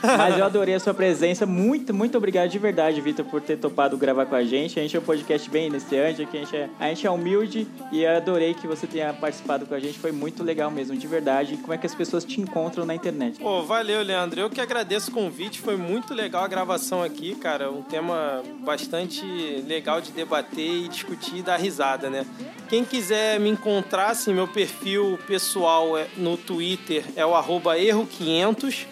Mas 0.03 0.39
eu 0.39 0.45
adorei 0.45 0.75
a 0.75 0.81
sua 0.81 0.95
presença. 0.95 1.47
Muito, 1.47 1.95
muito 1.95 2.17
obrigado 2.17 2.49
de 2.51 2.59
verdade, 2.59 3.01
Vitor, 3.01 3.25
por 3.25 3.41
ter 3.41 3.57
topado 3.57 3.97
gravar 3.97 4.27
com 4.27 4.35
a 4.35 4.45
gente. 4.45 4.79
A 4.79 4.83
gente 4.83 4.97
é 4.97 5.01
um 5.01 5.03
podcast 5.03 5.49
bem 5.51 5.67
iniciante, 5.67 6.23
a 6.23 6.25
gente 6.25 6.57
é, 6.57 6.69
a 6.79 6.89
gente 6.89 7.07
é 7.07 7.11
humilde 7.11 7.67
e 7.93 8.03
eu 8.03 8.17
adorei 8.17 8.55
que 8.55 8.67
você 8.67 8.87
tenha 8.87 9.13
participado 9.13 9.67
com 9.67 9.75
a 9.75 9.81
gente. 9.81 9.99
Foi 9.99 10.13
muito 10.13 10.43
legal 10.43 10.71
mesmo, 10.71 10.97
de 10.97 11.07
verdade. 11.07 11.57
Como 11.57 11.73
é 11.73 11.79
que 11.79 11.87
as 11.87 11.95
pessoas 11.95 12.25
te 12.25 12.41
encontram 12.41 12.85
na 12.85 12.95
internet? 12.95 13.39
Pô, 13.39 13.63
valeu, 13.63 14.03
Leandro. 14.03 14.41
Eu 14.41 14.51
que 14.51 14.61
agradeço 14.61 15.11
o 15.11 15.15
convite. 15.15 15.61
Foi 15.61 15.77
muito 15.77 16.15
legal 16.15 16.45
a 16.45 16.49
gravação 16.49 17.03
aqui, 17.03 17.35
cara. 17.35 17.71
Um 17.71 17.83
tema 17.83 18.43
bastante 18.61 19.25
legal 19.67 20.01
de 20.01 20.13
debater 20.13 20.85
e 20.85 20.89
discutir 20.89 21.39
e 21.39 21.43
dar 21.43 21.57
risada, 21.57 22.11
né? 22.11 22.27
Quem 22.69 22.85
quiser 22.85 23.41
me 23.41 23.49
encontrar, 23.49 24.11
assim, 24.11 24.35
meu 24.35 24.47
perfil 24.47 25.19
pessoal 25.27 25.97
é, 25.97 26.07
no 26.17 26.37
Twitter 26.37 27.05
é 27.17 27.25
o 27.25 27.35
arroba 27.35 27.77
erro500, 27.77 28.87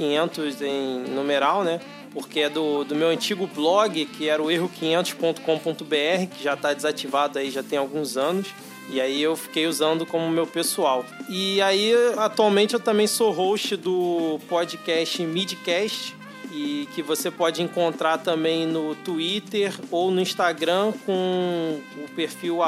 500 0.00 0.62
em 0.62 1.04
numeral, 1.10 1.62
né? 1.62 1.78
Porque 2.14 2.40
é 2.40 2.48
do, 2.48 2.84
do 2.84 2.94
meu 2.94 3.08
antigo 3.08 3.46
blog, 3.46 4.06
que 4.06 4.28
era 4.28 4.42
o 4.42 4.46
erro500.com.br, 4.46 6.34
que 6.34 6.42
já 6.42 6.54
está 6.54 6.72
desativado 6.72 7.38
aí 7.38 7.50
já 7.50 7.62
tem 7.62 7.78
alguns 7.78 8.16
anos. 8.16 8.48
E 8.90 8.98
aí 8.98 9.22
eu 9.22 9.36
fiquei 9.36 9.66
usando 9.66 10.06
como 10.06 10.28
meu 10.30 10.46
pessoal. 10.46 11.04
E 11.28 11.60
aí, 11.60 11.92
atualmente, 12.16 12.74
eu 12.74 12.80
também 12.80 13.06
sou 13.06 13.30
host 13.30 13.76
do 13.76 14.40
podcast 14.48 15.22
Midcast, 15.24 16.16
e 16.50 16.88
que 16.94 17.02
você 17.02 17.30
pode 17.30 17.62
encontrar 17.62 18.18
também 18.18 18.66
no 18.66 18.96
Twitter 18.96 19.72
ou 19.90 20.10
no 20.10 20.20
Instagram 20.20 20.92
com 21.06 21.80
o 21.96 22.08
perfil 22.16 22.58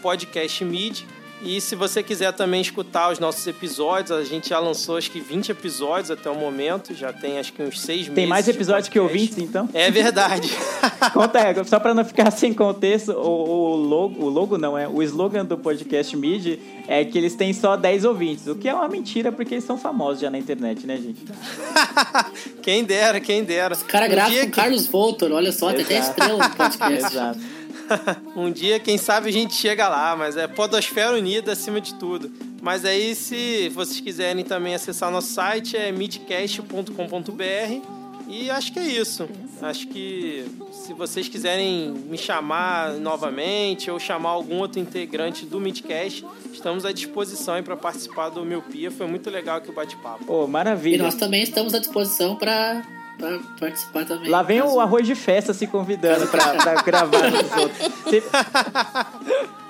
podcastmid. 0.00 1.04
E 1.42 1.60
se 1.60 1.74
você 1.74 2.02
quiser 2.02 2.32
também 2.32 2.60
escutar 2.60 3.12
os 3.12 3.18
nossos 3.18 3.46
episódios, 3.46 4.10
a 4.10 4.24
gente 4.24 4.48
já 4.48 4.58
lançou 4.58 4.96
acho 4.96 5.10
que 5.10 5.20
20 5.20 5.50
episódios 5.50 6.10
até 6.10 6.30
o 6.30 6.34
momento, 6.34 6.94
já 6.94 7.12
tem 7.12 7.38
acho 7.38 7.52
que 7.52 7.62
uns 7.62 7.80
6 7.80 7.98
meses. 8.00 8.14
Tem 8.14 8.26
mais 8.26 8.48
episódios 8.48 8.88
que 8.88 8.98
ouvintes, 8.98 9.36
então? 9.38 9.68
É 9.74 9.90
verdade. 9.90 10.50
Conta 11.12 11.38
aí, 11.38 11.64
só 11.66 11.78
pra 11.78 11.92
não 11.92 12.04
ficar 12.04 12.30
sem 12.30 12.54
contexto, 12.54 13.12
o, 13.12 13.50
o 13.50 13.76
logo, 13.76 14.24
o 14.24 14.28
logo 14.28 14.56
não 14.56 14.78
é, 14.78 14.88
o 14.88 15.02
slogan 15.02 15.44
do 15.44 15.58
podcast 15.58 16.16
Mid 16.16 16.58
é 16.88 17.04
que 17.04 17.18
eles 17.18 17.34
têm 17.34 17.52
só 17.52 17.76
10 17.76 18.04
ouvintes, 18.04 18.46
o 18.46 18.54
que 18.54 18.68
é 18.68 18.74
uma 18.74 18.88
mentira 18.88 19.30
porque 19.30 19.54
eles 19.54 19.64
são 19.64 19.76
famosos 19.76 20.20
já 20.20 20.30
na 20.30 20.38
internet, 20.38 20.86
né, 20.86 20.96
gente? 20.96 21.22
Quem 22.62 22.82
dera, 22.82 23.20
quem 23.20 23.44
dera. 23.44 23.76
O 23.76 23.84
cara 23.84 24.06
Um 24.06 24.10
grava 24.10 24.30
dia 24.30 24.44
com 24.46 24.50
Carlos 24.50 24.86
Voltor, 24.86 25.30
olha 25.30 25.52
só, 25.52 25.72
tem 25.72 25.84
até 25.84 25.98
Exato. 25.98 26.10
estrela 26.10 26.48
no 26.48 26.54
podcast. 26.56 27.06
Exato. 27.14 27.38
um 28.36 28.50
dia, 28.50 28.78
quem 28.80 28.98
sabe, 28.98 29.28
a 29.28 29.32
gente 29.32 29.54
chega 29.54 29.88
lá, 29.88 30.16
mas 30.16 30.36
é 30.36 30.46
Podosfera 30.46 31.16
Unida 31.16 31.52
acima 31.52 31.80
de 31.80 31.94
tudo. 31.94 32.30
Mas 32.62 32.84
aí, 32.84 33.14
se 33.14 33.68
vocês 33.70 34.00
quiserem 34.00 34.44
também 34.44 34.74
acessar 34.74 35.10
nosso 35.10 35.32
site, 35.32 35.76
é 35.76 35.92
midcast.com.br. 35.92 37.96
E 38.28 38.50
acho 38.50 38.72
que 38.72 38.78
é 38.80 38.86
isso. 38.86 39.28
Acho 39.62 39.86
que 39.86 40.44
se 40.72 40.92
vocês 40.92 41.28
quiserem 41.28 41.90
me 41.90 42.18
chamar 42.18 42.94
novamente 42.94 43.88
ou 43.88 44.00
chamar 44.00 44.30
algum 44.30 44.58
outro 44.58 44.80
integrante 44.80 45.46
do 45.46 45.60
Midcast, 45.60 46.26
estamos 46.52 46.84
à 46.84 46.92
disposição 46.92 47.62
para 47.62 47.76
participar 47.76 48.30
do 48.30 48.44
Miopia. 48.44 48.90
Foi 48.90 49.06
muito 49.06 49.30
legal 49.30 49.58
aqui 49.58 49.70
o 49.70 49.72
bate-papo. 49.72 50.24
Pô, 50.24 50.44
E 50.44 50.48
maravilha. 50.48 51.04
nós 51.04 51.14
também 51.14 51.42
estamos 51.42 51.72
à 51.72 51.78
disposição 51.78 52.34
para 52.34 52.82
participar 53.58 54.04
também. 54.04 54.28
Lá 54.28 54.42
vem 54.42 54.60
Caso- 54.60 54.74
o 54.74 54.80
arroz 54.80 55.06
de 55.06 55.14
festa 55.14 55.52
se 55.54 55.66
convidando 55.66 56.26
pra, 56.28 56.54
pra 56.62 56.82
gravar 56.82 57.30
com 57.32 57.38
os 57.38 57.56
outros. 57.62 57.88
Você- 58.04 58.22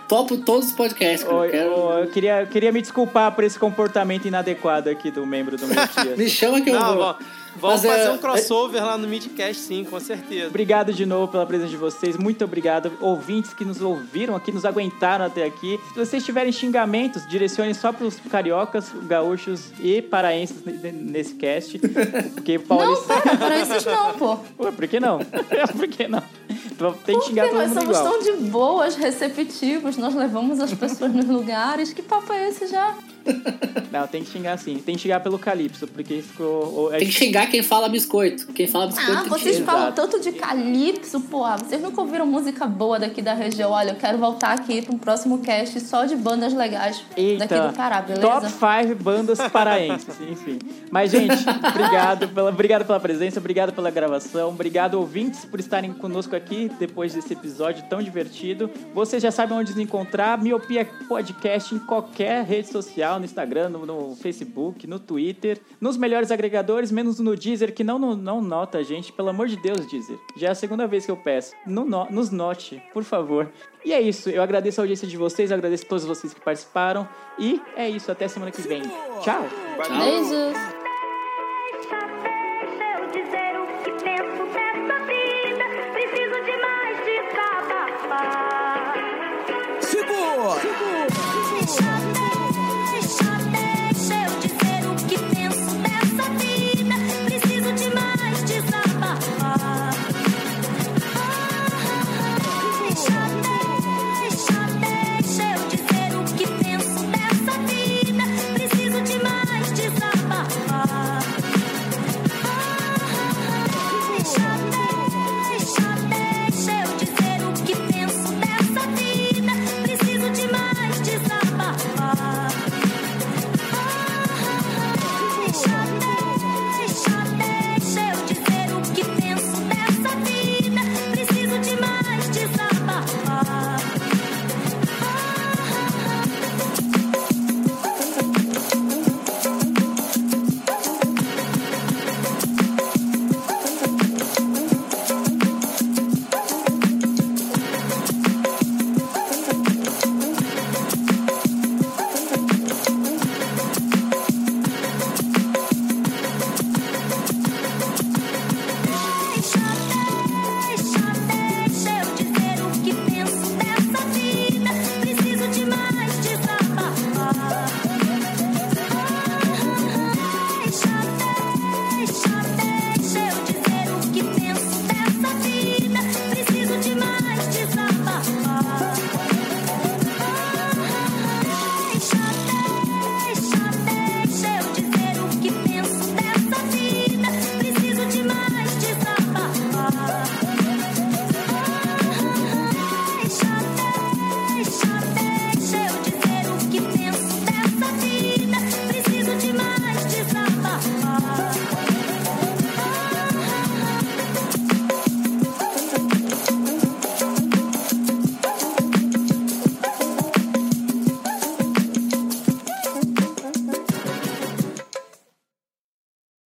Topo 0.09 0.37
todos 0.39 0.69
os 0.69 0.73
podcasts. 0.73 1.27
Ô, 1.29 1.45
Eu 1.45 1.51
quero- 1.51 1.71
ô, 1.79 1.99
eu, 1.99 2.07
queria, 2.09 2.41
eu 2.43 2.47
queria 2.47 2.71
me 2.71 2.81
desculpar 2.81 3.33
por 3.33 3.43
esse 3.43 3.59
comportamento 3.59 4.25
inadequado 4.27 4.89
aqui 4.89 5.11
do 5.11 5.27
membro 5.27 5.57
do 5.57 5.67
meu 5.67 5.77
tia. 5.89 6.17
Me 6.17 6.29
chama 6.31 6.61
que 6.61 6.71
eu 6.71 6.79
Não, 6.79 6.95
vou. 6.95 7.05
vamos, 7.05 7.27
vamos 7.61 7.83
Mas, 7.83 7.91
fazer 7.93 8.09
é, 8.09 8.13
um 8.13 8.19
crossover 8.19 8.85
lá 8.85 8.97
no 8.99 9.07
Midcast, 9.09 9.63
sim, 9.63 9.85
com 9.85 9.99
certeza. 10.01 10.49
Obrigado 10.49 10.93
de 10.93 11.05
novo 11.07 11.31
pela 11.31 11.47
presença 11.47 11.71
de 11.71 11.77
vocês. 11.77 12.17
Muito 12.17 12.45
obrigado, 12.45 12.93
ouvintes 13.01 13.53
que 13.53 13.65
nos 13.65 13.81
ouviram 13.81 14.35
aqui, 14.37 14.53
nos 14.53 14.65
aguentaram 14.65 15.25
até 15.25 15.45
aqui. 15.45 15.79
Se 15.93 15.99
vocês 15.99 16.25
tiverem 16.25 16.53
xingamentos, 16.53 17.27
direcione 17.29 17.75
só 17.75 17.93
para 17.93 18.07
os 18.07 18.17
cariocas, 18.31 18.93
gaúchos 19.07 19.73
e 19.81 20.01
paraenses 20.03 20.57
nesse 20.93 21.35
cast. 21.35 21.79
Porque 22.35 22.59
Não, 22.59 22.65
paulista. 22.65 23.21
pera, 23.21 23.37
para 23.37 23.59
esses 23.61 23.85
não, 23.85 24.13
pô. 24.19 24.39
Ué, 24.61 24.71
por 24.73 24.87
que 24.89 25.01
não? 25.01 25.19
por 25.77 25.89
que 25.89 26.09
não? 26.09 26.21
Tem 26.21 26.77
que 26.77 26.97
Porque 27.05 27.21
xingar 27.23 27.49
todo 27.49 27.59
nós 27.59 27.69
mundo 27.69 27.81
somos 27.81 27.99
igual. 27.99 28.13
tão 28.13 28.23
de 28.23 28.33
boas, 28.51 28.97
receptivos, 28.97 29.97
nós 29.97 30.15
levamos 30.15 30.61
as 30.61 30.73
pessoas 30.75 31.13
nos 31.13 31.25
lugares. 31.27 31.93
Que 31.93 32.03
papo 32.03 32.33
é 32.33 32.49
esse 32.49 32.67
já? 32.67 32.95
Não, 33.91 34.07
tem 34.07 34.23
que 34.23 34.31
xingar 34.31 34.53
assim. 34.53 34.79
Tem 34.79 34.95
que 34.95 35.03
xingar 35.03 35.21
pelo 35.21 35.39
Calypso, 35.39 35.87
porque 35.87 36.21
ficou. 36.21 36.91
Tem 36.91 37.07
que 37.07 37.13
xingar 37.13 37.47
quem 37.47 37.63
fala 37.63 37.89
biscoito. 37.89 38.47
Quem 38.49 38.67
fala 38.67 38.89
biscoito 38.89 39.13
Ah, 39.13 39.25
vocês 39.25 39.57
xingar. 39.57 39.73
falam 39.73 39.93
tanto 39.93 40.21
de 40.21 40.33
calypso, 40.33 41.21
porra. 41.21 41.57
Vocês 41.59 41.81
nunca 41.81 42.01
ouviram 42.01 42.27
música 42.27 42.67
boa 42.67 42.99
daqui 42.99 43.23
da 43.23 43.33
região? 43.35 43.71
Olha, 43.71 43.91
eu 43.91 43.97
quero 43.97 44.19
voltar 44.19 44.53
aqui 44.53 44.83
para 44.83 44.95
um 44.95 44.99
próximo 44.99 45.39
cast 45.39 45.81
só 45.81 46.05
de 46.05 46.17
bandas 46.17 46.53
legais 46.53 47.03
daqui 47.39 47.55
do 47.55 47.73
Pará, 47.75 48.01
beleza? 48.03 48.27
Top 48.27 48.47
5 48.49 49.03
bandas 49.03 49.39
paraenses, 49.51 50.21
enfim. 50.21 50.59
Mas, 50.91 51.11
gente, 51.11 51.33
obrigado 51.69 52.29
pela, 52.29 52.51
obrigado 52.51 52.85
pela 52.85 53.01
presença, 53.01 53.39
obrigado 53.39 53.73
pela 53.73 53.91
gravação, 53.91 54.51
obrigado, 54.51 54.95
ouvintes, 54.95 55.45
por 55.45 55.61
estarem 55.61 55.93
conosco 55.93 56.35
aqui 56.37 56.71
depois 56.79 57.15
desse 57.15 57.33
episódio 57.33 57.85
tão 57.89 58.03
divertido. 58.03 58.71
Vocês 58.95 59.23
já 59.23 59.31
sabem 59.31 59.57
onde 59.57 59.71
nos 59.71 59.81
encontrar, 59.81 60.37
Miopia 60.43 60.87
Podcast 61.09 61.75
em 61.75 61.79
qualquer 61.79 62.45
rede 62.45 62.69
social, 62.69 63.16
no 63.19 63.25
Instagram, 63.25 63.69
no, 63.71 63.87
no 63.87 64.17
Facebook, 64.17 64.87
no 64.87 64.99
Twitter, 64.99 65.61
nos 65.81 65.97
melhores 65.97 66.31
agregadores, 66.31 66.91
menos 66.91 67.19
no 67.21 67.37
Deezer, 67.37 67.75
que 67.75 67.83
não, 67.85 67.99
não, 67.99 68.15
não 68.17 68.41
nota 68.41 68.79
a 68.79 68.83
gente, 68.83 69.13
pelo 69.13 69.29
amor 69.29 69.49
de 69.49 69.57
Deus, 69.57 69.87
Deezer. 69.91 70.19
Já 70.37 70.49
é 70.49 70.51
a 70.51 70.55
segunda 70.55 70.87
vez 70.87 71.05
que 71.05 71.11
eu 71.11 71.17
peço. 71.17 71.53
No, 71.67 71.85
no- 71.85 72.07
nos 72.11 72.31
note, 72.31 72.83
por 72.93 73.05
favor. 73.05 73.51
E 73.85 73.93
é 73.93 74.01
isso, 74.01 74.29
eu 74.31 74.43
agradeço 74.43 74.81
a 74.81 74.83
audiência 74.85 75.07
de 75.07 75.17
vocês, 75.17 75.53
agradeço 75.53 75.85
a 75.85 75.89
todos 75.89 76.05
vocês 76.05 76.35
que 76.35 76.41
participaram. 76.41 77.09
E 77.39 77.61
é 77.77 77.89
isso, 77.89 78.11
até 78.11 78.27
semana 78.29 78.51
que 78.51 78.63
vem. 78.63 78.83
Tchau! 79.23 79.45
Beijos. 79.77 80.86